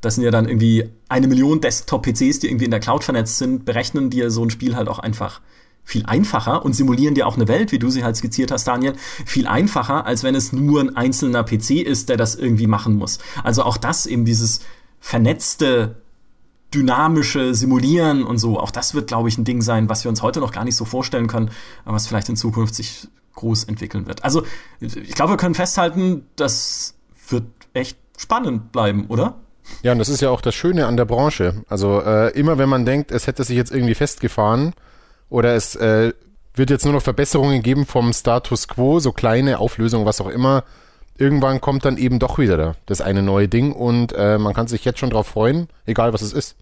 das 0.00 0.14
sind 0.14 0.24
ja 0.24 0.30
dann 0.30 0.48
irgendwie 0.48 0.90
eine 1.08 1.26
Million 1.26 1.60
Desktop-PCs, 1.60 2.40
die 2.40 2.48
irgendwie 2.48 2.66
in 2.66 2.70
der 2.70 2.80
Cloud 2.80 3.04
vernetzt 3.04 3.38
sind, 3.38 3.64
berechnen 3.64 4.10
dir 4.10 4.30
so 4.30 4.44
ein 4.44 4.50
Spiel 4.50 4.76
halt 4.76 4.88
auch 4.88 4.98
einfach 4.98 5.40
viel 5.84 6.04
einfacher 6.06 6.64
und 6.64 6.74
simulieren 6.74 7.14
dir 7.14 7.26
auch 7.28 7.36
eine 7.36 7.46
Welt, 7.46 7.70
wie 7.70 7.78
du 7.78 7.90
sie 7.90 8.02
halt 8.02 8.16
skizziert 8.16 8.50
hast, 8.50 8.66
Daniel, 8.66 8.94
viel 9.24 9.46
einfacher, 9.46 10.04
als 10.04 10.24
wenn 10.24 10.34
es 10.34 10.52
nur 10.52 10.80
ein 10.80 10.96
einzelner 10.96 11.44
PC 11.44 11.82
ist, 11.82 12.08
der 12.08 12.16
das 12.16 12.34
irgendwie 12.34 12.66
machen 12.66 12.96
muss. 12.96 13.18
Also 13.44 13.62
auch 13.62 13.76
das 13.76 14.06
eben 14.06 14.24
dieses 14.24 14.60
vernetzte 14.98 15.96
dynamische 16.74 17.54
Simulieren 17.54 18.24
und 18.24 18.38
so, 18.38 18.58
auch 18.58 18.72
das 18.72 18.94
wird, 18.94 19.06
glaube 19.06 19.28
ich, 19.28 19.38
ein 19.38 19.44
Ding 19.44 19.62
sein, 19.62 19.88
was 19.88 20.04
wir 20.04 20.08
uns 20.08 20.22
heute 20.22 20.40
noch 20.40 20.50
gar 20.50 20.64
nicht 20.64 20.74
so 20.74 20.84
vorstellen 20.84 21.28
können, 21.28 21.50
aber 21.84 21.94
was 21.94 22.08
vielleicht 22.08 22.28
in 22.28 22.36
Zukunft 22.36 22.74
sich 22.74 23.06
groß 23.36 23.64
entwickeln 23.64 24.06
wird. 24.06 24.24
Also 24.24 24.42
ich 24.80 25.14
glaube, 25.14 25.34
wir 25.34 25.36
können 25.36 25.54
festhalten, 25.54 26.26
das 26.34 26.94
wird 27.28 27.44
echt 27.72 27.98
spannend 28.18 28.72
bleiben, 28.72 29.06
oder? 29.06 29.36
Ja, 29.82 29.92
und 29.92 29.98
das 29.98 30.08
ist 30.08 30.20
ja 30.20 30.30
auch 30.30 30.40
das 30.40 30.54
Schöne 30.54 30.86
an 30.86 30.96
der 30.96 31.04
Branche. 31.04 31.62
Also 31.68 32.00
äh, 32.00 32.30
immer 32.38 32.58
wenn 32.58 32.68
man 32.68 32.84
denkt, 32.84 33.10
es 33.10 33.26
hätte 33.26 33.44
sich 33.44 33.56
jetzt 33.56 33.72
irgendwie 33.72 33.94
festgefahren, 33.94 34.74
oder 35.28 35.54
es 35.54 35.74
äh, 35.76 36.12
wird 36.54 36.70
jetzt 36.70 36.84
nur 36.84 36.94
noch 36.94 37.02
Verbesserungen 37.02 37.62
geben 37.62 37.86
vom 37.86 38.12
Status 38.12 38.68
quo, 38.68 38.98
so 39.00 39.12
kleine 39.12 39.58
Auflösungen, 39.58 40.06
was 40.06 40.20
auch 40.20 40.28
immer. 40.28 40.64
Irgendwann 41.18 41.60
kommt 41.60 41.84
dann 41.84 41.96
eben 41.96 42.18
doch 42.18 42.38
wieder 42.38 42.56
da, 42.56 42.74
das 42.86 43.00
eine 43.00 43.22
neue 43.22 43.48
Ding 43.48 43.72
und 43.72 44.12
äh, 44.12 44.38
man 44.38 44.54
kann 44.54 44.68
sich 44.68 44.84
jetzt 44.84 44.98
schon 44.98 45.10
drauf 45.10 45.26
freuen, 45.26 45.68
egal 45.86 46.12
was 46.12 46.22
es 46.22 46.32
ist. 46.32 46.56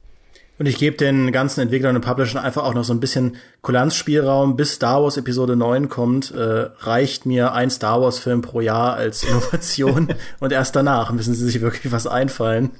Und 0.58 0.66
ich 0.66 0.78
gebe 0.78 0.96
den 0.96 1.32
ganzen 1.32 1.60
Entwicklern 1.60 1.96
und 1.96 2.02
Publishern 2.04 2.42
einfach 2.42 2.62
auch 2.62 2.74
noch 2.74 2.84
so 2.84 2.94
ein 2.94 3.00
bisschen 3.00 3.36
Kulanzspielraum, 3.62 4.56
bis 4.56 4.74
Star 4.74 5.02
Wars 5.02 5.16
Episode 5.16 5.56
9 5.56 5.88
kommt, 5.88 6.30
äh, 6.30 6.68
reicht 6.78 7.26
mir 7.26 7.52
ein 7.52 7.70
Star 7.70 8.00
Wars 8.00 8.20
Film 8.20 8.40
pro 8.40 8.60
Jahr 8.60 8.94
als 8.94 9.22
Innovation 9.28 10.14
und 10.38 10.52
erst 10.52 10.76
danach 10.76 11.10
müssen 11.10 11.34
sie 11.34 11.44
sich 11.44 11.60
wirklich 11.60 11.90
was 11.92 12.06
einfallen. 12.06 12.70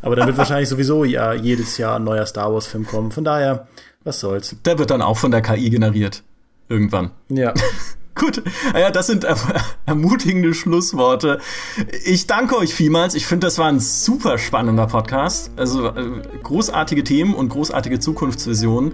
Aber 0.00 0.16
dann 0.16 0.26
wird 0.26 0.38
wahrscheinlich 0.38 0.70
sowieso 0.70 1.04
ja 1.04 1.34
jedes 1.34 1.76
Jahr 1.76 1.96
ein 1.96 2.04
neuer 2.04 2.24
Star 2.24 2.52
Wars 2.52 2.66
Film 2.66 2.86
kommen. 2.86 3.10
Von 3.10 3.24
daher 3.24 3.68
was 4.04 4.20
soll's. 4.20 4.56
Der 4.64 4.78
wird 4.78 4.90
dann 4.90 5.02
auch 5.02 5.18
von 5.18 5.30
der 5.30 5.42
KI 5.42 5.68
generiert. 5.68 6.22
Irgendwann. 6.68 7.10
Ja. 7.28 7.52
Gut, 8.18 8.42
ja, 8.74 8.90
das 8.90 9.06
sind 9.06 9.24
ermutigende 9.86 10.52
Schlussworte. 10.52 11.38
Ich 12.04 12.26
danke 12.26 12.56
euch 12.58 12.74
vielmals. 12.74 13.14
Ich 13.14 13.26
finde, 13.26 13.46
das 13.46 13.58
war 13.58 13.66
ein 13.66 13.80
super 13.80 14.38
spannender 14.38 14.86
Podcast. 14.86 15.52
Also 15.56 15.86
äh, 15.88 16.20
großartige 16.42 17.04
Themen 17.04 17.34
und 17.34 17.48
großartige 17.48 18.00
Zukunftsvisionen. 18.00 18.92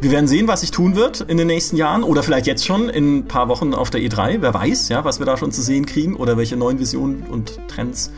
Wir 0.00 0.10
werden 0.10 0.28
sehen, 0.28 0.48
was 0.48 0.60
sich 0.60 0.70
tun 0.70 0.96
wird 0.96 1.22
in 1.22 1.36
den 1.36 1.46
nächsten 1.46 1.76
Jahren 1.76 2.02
oder 2.02 2.22
vielleicht 2.22 2.46
jetzt 2.46 2.64
schon 2.64 2.88
in 2.88 3.18
ein 3.18 3.28
paar 3.28 3.48
Wochen 3.48 3.74
auf 3.74 3.90
der 3.90 4.02
E3. 4.02 4.38
Wer 4.40 4.54
weiß, 4.54 4.88
ja, 4.88 5.04
was 5.04 5.18
wir 5.18 5.26
da 5.26 5.36
schon 5.36 5.50
zu 5.50 5.62
sehen 5.62 5.86
kriegen 5.86 6.14
oder 6.14 6.36
welche 6.36 6.56
neuen 6.56 6.78
Visionen 6.78 7.22
und 7.22 7.58
Trends 7.68 8.12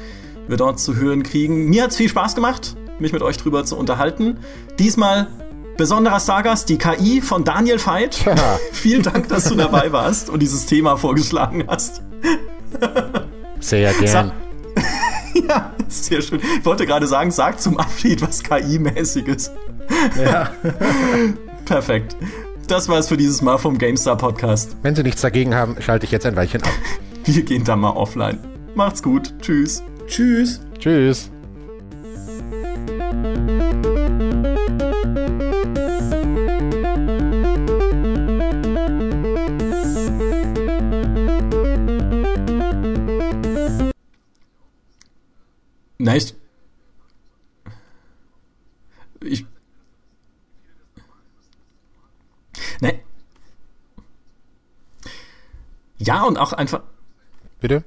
wir 0.49 0.57
dort 0.57 0.80
zu 0.80 0.97
hören 0.97 1.22
kriegen. 1.22 1.66
Mir 1.68 1.84
hat 1.84 1.91
es 1.91 1.97
viel 1.97 2.09
Spaß 2.09 2.34
gemacht, 2.34 2.76
mich 2.99 3.12
mit 3.12 3.22
euch 3.22 3.37
drüber 3.37 3.64
zu 3.64 3.76
unterhalten. 3.76 4.39
Diesmal 4.78 5.28
Besonderer 5.77 6.20
Stargast, 6.20 6.68
die 6.68 6.79
KI 6.79 7.20
von 7.20 7.45
Daniel 7.45 7.79
Veit. 7.79 8.24
Ja. 8.24 8.35
Vielen 8.72 9.03
Dank, 9.03 9.29
dass 9.29 9.45
du 9.45 9.55
dabei 9.55 9.93
warst 9.93 10.31
und 10.31 10.41
dieses 10.41 10.66
Thema 10.66 10.97
vorgeschlagen 10.97 11.64
hast. 11.68 12.03
Sehr 13.61 13.93
gern. 13.95 14.33
ja, 15.49 15.72
sehr 15.89 16.22
schön. 16.22 16.41
Ich 16.59 16.64
wollte 16.64 16.87
gerade 16.87 17.07
sagen, 17.07 17.31
sag 17.31 17.61
zum 17.61 17.79
Abschied 17.79 18.22
was 18.22 18.43
KI-mäßiges. 18.43 19.51
Ja. 20.22 20.51
Perfekt. 21.64 22.16
Das 22.68 22.89
war's 22.89 23.09
für 23.09 23.16
dieses 23.16 23.43
Mal 23.43 23.59
vom 23.59 23.79
GameStar 23.79 24.16
Podcast. 24.16 24.77
Wenn 24.83 24.95
Sie 24.95 25.03
nichts 25.03 25.20
dagegen 25.20 25.55
haben, 25.55 25.77
schalte 25.81 26.07
ich 26.07 26.11
jetzt 26.11 26.27
ein 26.27 26.37
Weilchen 26.37 26.62
ab. 26.62 26.72
Wir 27.24 27.43
gehen 27.43 27.64
da 27.64 27.77
mal 27.77 27.91
offline. 27.91 28.39
Macht's 28.74 29.03
gut. 29.03 29.35
Tschüss. 29.41 29.83
Tschüss. 30.07 30.61
Tschüss. 30.79 31.31
Nice. 45.99 46.35
Ich. 49.21 49.45
Ne. 52.81 53.01
Ja, 55.99 56.23
und 56.23 56.39
auch 56.39 56.53
einfach. 56.53 56.83
Bitte? 57.61 57.85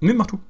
Nee, 0.00 0.14
mach 0.14 0.26
du. 0.28 0.40